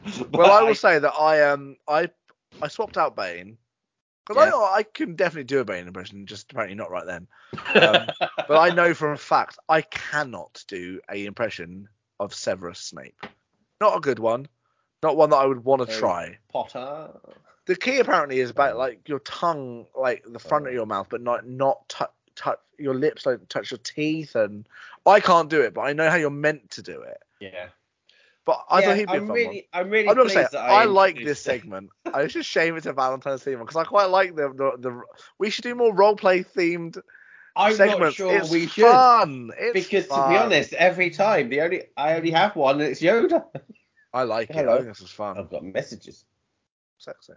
Well, 0.33 0.51
I 0.51 0.61
will 0.63 0.75
say 0.75 0.99
that 0.99 1.13
I 1.13 1.43
um 1.49 1.77
I 1.87 2.09
I 2.61 2.67
swapped 2.67 2.97
out 2.97 3.15
Bane 3.15 3.57
because 4.25 4.41
I 4.41 4.45
Yeah. 4.45 4.51
know 4.51 4.63
I 4.63 4.83
can 4.83 5.15
definitely 5.15 5.45
do 5.45 5.59
a 5.59 5.65
Bane 5.65 5.87
impression, 5.87 6.25
just 6.25 6.51
apparently 6.51 6.75
not 6.75 6.91
right 6.91 7.05
then. 7.05 7.27
Um, 7.75 8.13
but 8.47 8.57
I 8.59 8.69
know 8.69 8.93
from 8.93 9.11
a 9.11 9.17
fact 9.17 9.57
I 9.69 9.81
cannot 9.81 10.63
do 10.67 10.99
a 11.09 11.25
impression 11.25 11.87
of 12.19 12.33
Severus 12.33 12.79
Snape. 12.79 13.21
Not 13.81 13.97
a 13.97 14.01
good 14.01 14.19
one. 14.19 14.47
Not 15.03 15.17
one 15.17 15.29
that 15.29 15.37
I 15.37 15.45
would 15.45 15.63
want 15.63 15.81
to 15.81 15.87
Oh. 15.87 15.99
try. 15.99 16.37
Potter. 16.51 17.11
The 17.65 17.75
key 17.75 17.99
apparently 17.99 18.39
is 18.39 18.51
about 18.51 18.77
like 18.77 19.07
your 19.09 19.19
tongue, 19.19 19.87
like 19.95 20.23
the 20.27 20.39
front 20.39 20.67
of 20.67 20.71
Oh. 20.71 20.75
your 20.75 20.85
mouth, 20.85 21.07
but 21.09 21.21
not 21.21 21.47
not 21.47 21.87
touch 21.89 22.11
touch 22.35 22.59
your 22.77 22.95
lips 22.95 23.23
don't 23.23 23.47
touch 23.49 23.71
your 23.71 23.77
teeth, 23.79 24.35
and 24.35 24.67
I 25.05 25.19
can't 25.19 25.49
do 25.49 25.61
it, 25.61 25.73
but 25.73 25.81
I 25.81 25.93
know 25.93 26.09
how 26.09 26.15
you're 26.15 26.29
meant 26.29 26.71
to 26.71 26.81
do 26.81 27.01
it. 27.01 27.21
Yeah. 27.39 27.67
But 28.45 28.63
I 28.69 28.79
yeah, 28.79 28.85
thought 28.85 28.97
he'd 28.97 29.07
be 29.07 29.17
a 29.17 29.21
I'm 29.21 29.27
fun 29.27 29.27
one. 29.29 29.37
really, 29.37 29.67
I'm 29.73 29.89
really 29.89 30.09
I'm 30.09 30.17
not 30.17 30.27
pleased 30.27 30.33
saying 30.35 30.47
that 30.51 30.61
I, 30.61 30.81
I, 30.81 30.85
like 30.85 31.15
this 31.15 31.39
it. 31.39 31.43
segment. 31.43 31.89
I 32.13 32.21
it's 32.21 32.33
just 32.33 32.49
shame 32.49 32.77
it's 32.77 32.85
a 32.85 32.93
Valentine's 32.93 33.43
theme 33.43 33.57
because 33.59 33.75
I 33.75 33.83
quite 33.85 34.05
like 34.05 34.35
the, 34.35 34.49
the 34.49 34.77
the 34.77 35.01
we 35.39 35.49
should 35.49 35.63
do 35.63 35.73
more 35.73 35.93
role 35.93 36.15
play 36.15 36.43
themed 36.43 37.01
I'm 37.55 37.73
segments. 37.73 38.01
not 38.01 38.13
sure 38.13 38.37
it's 38.37 38.51
we 38.51 38.67
should. 38.67 38.85
fun. 38.85 39.51
It's 39.57 39.73
because 39.73 40.07
to 40.07 40.27
be 40.29 40.37
honest, 40.37 40.73
every 40.73 41.09
time 41.09 41.49
the 41.49 41.61
only 41.61 41.83
I 41.97 42.15
only 42.15 42.31
have 42.31 42.55
one 42.55 42.81
and 42.81 42.89
it's 42.89 43.01
Yoda. 43.01 43.45
I 44.13 44.23
like 44.23 44.49
it. 44.49 44.55
Hello. 44.55 44.73
I 44.73 44.77
think 44.77 44.89
this 44.89 45.01
is 45.01 45.11
fun. 45.11 45.37
I've 45.37 45.49
got 45.49 45.63
messages. 45.63 46.25
Sexy. 46.99 47.33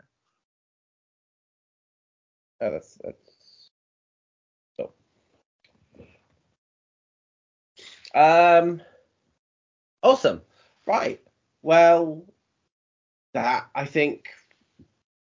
Oh, 2.61 2.71
that's 2.71 2.99
that's. 3.03 3.28
Um. 8.15 8.83
Awesome. 10.03 10.43
Right. 10.87 11.21
Well, 11.63 12.25
that 13.35 13.69
I 13.75 13.85
think 13.85 14.29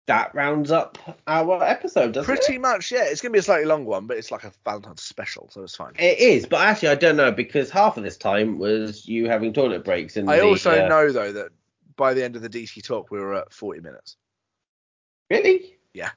that 0.07 0.35
rounds 0.35 0.71
up 0.71 0.99
our 1.27 1.63
episode, 1.63 2.13
doesn't 2.13 2.33
it? 2.33 2.37
Pretty 2.37 2.59
much, 2.59 2.93
yeah. 2.93 3.05
It's 3.05 3.21
gonna 3.21 3.33
be 3.33 3.39
a 3.39 3.43
slightly 3.43 3.67
long 3.67 3.85
one, 3.85 4.07
but 4.07 4.17
it's 4.17 4.31
like 4.31 4.45
a 4.45 4.53
Valentine's 4.65 5.03
special, 5.03 5.49
so 5.51 5.63
it's 5.63 5.77
fine. 5.77 5.95
It 5.99 6.19
is, 6.19 6.47
but 6.47 6.61
actually, 6.61 6.91
I 6.91 6.95
don't 6.95 7.17
know 7.17 7.33
because 7.33 7.71
half 7.71 7.97
of 7.97 8.05
this 8.05 8.17
time 8.17 8.59
was 8.59 9.07
you 9.07 9.29
having 9.29 9.53
toilet 9.53 9.85
breaks 9.85 10.17
and 10.17 10.31
I 10.31 10.39
the, 10.39 10.45
also 10.45 10.85
uh, 10.85 10.89
know 10.89 11.13
though 11.13 11.33
that 11.33 11.51
by 11.97 12.15
the 12.15 12.25
end 12.25 12.37
of 12.37 12.43
the 12.43 12.49
DC 12.49 12.85
talk 12.85 13.11
we 13.11 13.19
were 13.19 13.35
at 13.35 13.53
40 13.53 13.81
minutes. 13.81 14.17
Really? 15.31 15.77
Yeah. 15.93 16.11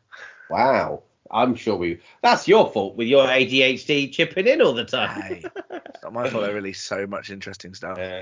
Wow. 0.50 1.04
I'm 1.32 1.56
sure 1.56 1.76
we. 1.76 2.00
That's 2.22 2.48
your 2.48 2.72
fault 2.72 2.96
with 2.96 3.08
your 3.08 3.26
ADHD 3.28 4.12
chipping 4.12 4.48
in 4.48 4.62
all 4.62 4.74
the 4.74 4.86
time. 4.86 5.44
It's 5.72 6.04
not 6.04 6.14
my 6.14 6.30
fault. 6.30 6.46
They 6.46 6.54
released 6.54 6.86
so 6.86 7.06
much 7.08 7.30
interesting 7.30 7.74
stuff. 7.74 7.98
Yeah. 7.98 8.22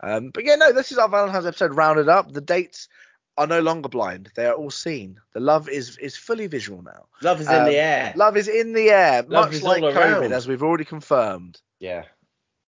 Um, 0.00 0.30
but 0.30 0.44
yeah, 0.44 0.56
no, 0.56 0.72
this 0.72 0.90
is 0.92 0.98
our 0.98 1.08
Valentine's 1.08 1.46
episode 1.46 1.74
rounded 1.74 2.08
up. 2.08 2.32
The 2.32 2.40
dates 2.40 2.88
are 3.36 3.46
no 3.46 3.60
longer 3.60 3.88
blind; 3.88 4.30
they 4.36 4.46
are 4.46 4.52
all 4.54 4.70
seen. 4.70 5.20
The 5.32 5.40
love 5.40 5.68
is 5.68 5.96
is 5.98 6.16
fully 6.16 6.46
visual 6.46 6.82
now. 6.82 7.06
Love 7.22 7.40
is 7.40 7.48
in 7.48 7.54
Um, 7.54 7.64
the 7.66 7.76
air. 7.76 8.12
Love 8.16 8.36
is 8.36 8.48
in 8.48 8.72
the 8.72 8.90
air, 8.90 9.22
Love 9.28 9.52
much 9.52 9.62
like 9.62 9.82
COVID, 9.82 9.94
around. 10.22 10.32
as 10.32 10.46
we've 10.48 10.62
already 10.62 10.84
confirmed. 10.84 11.60
yeah. 11.80 12.04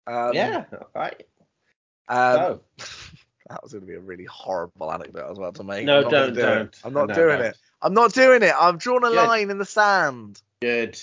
Um, 0.06 0.32
yeah. 0.34 0.64
All 0.72 0.88
right. 0.96 1.22
Um, 2.08 2.36
so, 2.36 2.60
that 3.48 3.62
was 3.62 3.72
going 3.72 3.82
to 3.82 3.86
be 3.86 3.94
a 3.94 4.00
really 4.00 4.24
horrible 4.24 4.92
anecdote 4.92 5.24
I 5.24 5.28
was 5.28 5.38
about 5.38 5.54
to 5.56 5.64
make. 5.64 5.84
No, 5.84 6.04
I'm 6.04 6.10
don't, 6.10 6.34
do 6.34 6.40
don't. 6.40 6.80
I'm 6.84 6.92
not 6.94 7.08
No, 7.08 7.14
doing 7.14 7.38
don't. 7.38 7.46
it. 7.46 7.56
I'm 7.80 7.94
not 7.94 8.12
doing 8.12 8.42
it. 8.42 8.54
I've 8.58 8.78
drawn 8.78 9.04
a 9.04 9.10
Good. 9.10 9.26
line 9.26 9.50
in 9.50 9.58
the 9.58 9.64
sand. 9.64 10.40
good. 10.60 10.98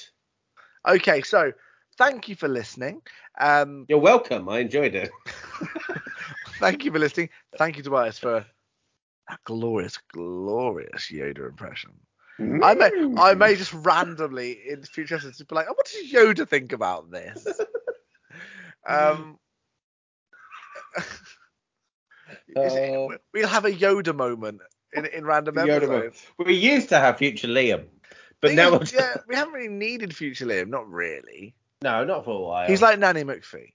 Okay, 0.87 1.21
so 1.21 1.51
thank 1.97 2.29
you 2.29 2.35
for 2.35 2.47
listening. 2.47 3.01
Um, 3.39 3.85
You're 3.89 3.99
welcome. 3.99 4.47
I 4.49 4.59
enjoyed 4.59 4.95
it. 4.95 5.11
thank 6.59 6.85
you 6.85 6.91
for 6.91 6.99
listening. 6.99 7.29
Thank 7.57 7.77
you, 7.77 7.83
Tobias, 7.83 8.17
for 8.17 8.45
that 9.29 9.39
glorious, 9.43 9.97
glorious 10.13 11.11
Yoda 11.11 11.47
impression. 11.47 11.91
I 12.63 12.73
may, 12.73 12.89
I 13.17 13.33
may 13.33 13.55
just 13.55 13.73
randomly 13.73 14.59
in 14.69 14.81
future 14.83 15.15
episodes 15.15 15.41
be 15.43 15.55
like, 15.55 15.67
oh, 15.69 15.73
what 15.73 15.85
does 15.85 16.09
Yoda 16.09 16.47
think 16.47 16.71
about 16.71 17.11
this? 17.11 17.45
um, 18.87 19.37
it- 22.55 23.11
Uh, 23.13 23.17
we'll 23.34 23.47
have 23.47 23.65
a 23.65 23.71
Yoda 23.71 24.15
moment 24.15 24.61
in, 24.93 25.05
in 25.05 25.26
random 25.26 25.55
Yoda 25.55 25.76
episodes. 25.77 25.89
moment. 25.89 26.15
We 26.39 26.55
used 26.55 26.89
to 26.89 26.99
have 26.99 27.17
future 27.17 27.47
Liam, 27.47 27.85
but 28.41 28.53
now 28.53 28.76
is, 28.80 28.93
yeah, 28.93 29.15
we 29.27 29.35
haven't 29.35 29.53
really 29.53 29.67
needed 29.69 30.15
future 30.15 30.45
Liam, 30.45 30.67
not 30.67 30.89
really. 30.89 31.55
no, 31.84 32.03
not 32.03 32.26
for 32.26 32.35
a 32.35 32.41
while. 32.41 32.67
He's 32.67 32.81
like 32.81 32.99
Nanny 32.99 33.23
McPhee. 33.23 33.73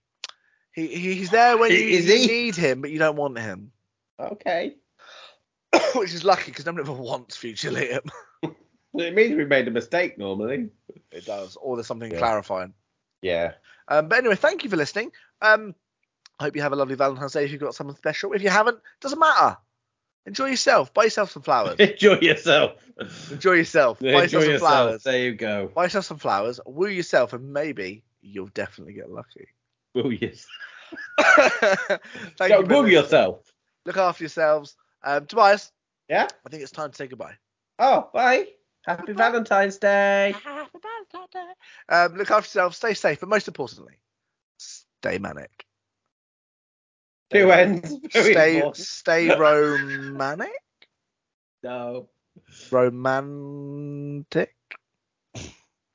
He, 0.72 0.88
he 0.88 1.14
he's 1.14 1.30
there 1.30 1.56
when 1.56 1.70
you, 1.70 1.78
you 1.78 2.26
need 2.26 2.56
him, 2.56 2.80
but 2.80 2.90
you 2.90 2.98
don't 2.98 3.16
want 3.16 3.38
him, 3.38 3.70
okay. 4.18 4.74
which 5.94 6.12
is 6.12 6.24
lucky 6.24 6.51
because 6.51 6.66
nobody 6.66 6.82
ever 6.88 7.01
wants 7.01 7.36
future 7.36 7.70
Liam. 7.70 8.09
It 8.96 9.12
means 9.12 9.34
we 9.34 9.44
made 9.44 9.66
a 9.66 9.72
mistake 9.72 10.18
normally. 10.18 10.68
It 11.10 11.24
does, 11.26 11.56
or 11.56 11.74
there's 11.74 11.88
something 11.88 12.12
Yeah. 12.12 12.18
clarifying. 12.18 12.74
Yeah. 13.22 13.55
Um, 13.88 14.06
but 14.06 14.18
anyway, 14.18 14.36
thank 14.36 14.62
you 14.62 14.70
for 14.70 14.76
listening. 14.76 15.10
Um, 15.42 15.74
I 16.39 16.44
hope 16.44 16.56
you 16.56 16.62
have 16.62 16.73
a 16.73 16.77
lovely 16.77 16.94
Valentine's 16.97 17.32
Day 17.32 17.44
if 17.44 17.52
you've 17.52 17.61
got 17.61 17.74
someone 17.74 17.97
special. 17.97 18.32
If 18.32 18.43
you 18.43 18.51
haven't, 18.51 18.78
doesn't 19.01 19.19
matter. 19.19 19.56
Enjoy 20.27 20.47
yourself. 20.47 20.93
Buy 20.94 21.05
yourself 21.05 21.31
some 21.31 21.43
flowers. 21.43 21.77
Enjoy 21.78 22.19
yourself. 22.20 22.73
Enjoy 23.31 23.52
yourself. 23.52 24.01
Buy 24.01 24.06
Enjoy 24.09 24.20
yourself 24.23 24.43
some 24.43 24.52
yourself. 24.52 24.61
flowers. 24.61 25.02
There 25.05 25.19
you 25.19 25.35
go. 25.35 25.70
Buy 25.74 25.82
yourself 25.85 26.05
some 26.06 26.19
flowers. 26.19 26.61
Woo 26.66 26.89
yourself, 26.89 27.32
and 27.35 27.52
maybe 27.52 28.05
you'll 28.23 28.48
definitely 28.48 28.94
get 28.94 29.11
lucky. 29.11 29.48
Will 29.94 30.12
you? 30.12 30.32
Thank 31.20 31.98
Go 32.39 32.61
you. 32.61 32.66
woo 32.66 32.86
yourself. 32.86 33.40
Look 33.85 33.97
after 33.97 34.24
yourselves. 34.24 34.77
Um, 35.02 35.27
Tobias, 35.27 35.70
Yeah. 36.09 36.27
I 36.44 36.48
think 36.48 36.62
it's 36.62 36.73
time 36.73 36.90
to 36.90 36.97
say 36.97 37.06
goodbye. 37.06 37.35
Oh, 37.78 38.09
bye. 38.12 38.47
Happy 38.86 39.12
Valentine's 39.12 39.77
Day. 39.78 40.35
Happy 40.43 40.78
Valentine's 40.81 41.31
Day. 41.32 41.94
Um, 41.94 42.15
look 42.15 42.31
after 42.31 42.47
yourselves. 42.47 42.77
Stay 42.78 42.94
safe, 42.94 43.20
but 43.20 43.28
most 43.28 43.48
importantly, 43.48 43.94
stay 44.59 45.19
manic. 45.19 45.63
Two 47.35 47.51
ends. 47.51 47.97
Stay, 48.11 48.56
important. 48.56 48.77
stay 48.77 49.36
romantic. 49.39 50.51
No. 51.62 52.09
Romantic. 52.70 54.55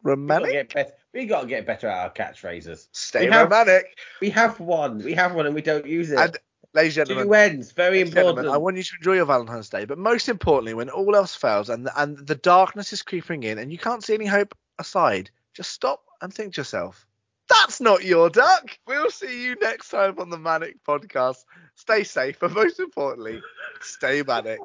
Romantic. 0.04 0.92
we 1.14 1.26
gotta 1.26 1.48
get 1.48 1.66
better 1.66 1.88
at 1.88 2.04
our 2.04 2.12
catchphrases. 2.14 2.88
Stay 2.92 3.26
we 3.26 3.32
have- 3.32 3.50
romantic. 3.50 3.98
We 4.22 4.30
have 4.32 4.60
one. 4.60 5.00
We 5.00 5.14
have 5.14 5.34
one 5.34 5.46
and 5.46 5.56
we 5.56 5.62
don't 5.62 5.86
use 5.86 6.12
it. 6.12 6.20
And 6.20 6.38
ladies 6.74 6.98
and 6.98 7.08
Two 7.08 7.16
gentlemen, 7.16 7.40
ends. 7.40 7.72
Very 7.72 7.98
ladies 7.98 8.10
and 8.10 8.16
gentlemen, 8.16 8.46
important. 8.46 8.56
I 8.56 8.58
want 8.58 8.78
you 8.78 8.84
to 8.84 8.96
enjoy 9.00 9.14
your 9.14 9.26
Valentine's 9.26 9.70
Day, 9.70 9.86
but 9.86 9.98
most 9.98 10.30
importantly, 10.30 10.74
when 10.74 10.90
all 10.90 11.16
else 11.16 11.36
fails 11.36 11.70
and 11.70 11.90
and 11.96 12.18
the 12.28 12.36
darkness 12.36 12.92
is 12.94 13.02
creeping 13.02 13.44
in 13.44 13.58
and 13.58 13.72
you 13.72 13.78
can't 13.78 14.04
see 14.04 14.14
any 14.14 14.26
hope 14.26 14.54
aside, 14.78 15.30
just 15.54 15.72
stop 15.72 16.04
and 16.22 16.34
think 16.34 16.54
to 16.56 16.62
yourself, 16.62 17.06
that's 17.50 17.82
not 17.82 18.04
your 18.04 18.30
duck. 18.30 18.78
We'll 18.88 19.10
see 19.12 19.44
you 19.44 19.56
next 19.62 19.90
time 19.90 20.16
on 20.20 20.30
the 20.30 20.38
ManNic 20.38 20.76
Podcast. 20.88 21.44
Stay 21.76 22.04
safe, 22.04 22.38
but 22.40 22.52
most 22.54 22.80
importantly, 22.80 23.42
stay 23.82 24.24
ManNic. 24.24 24.60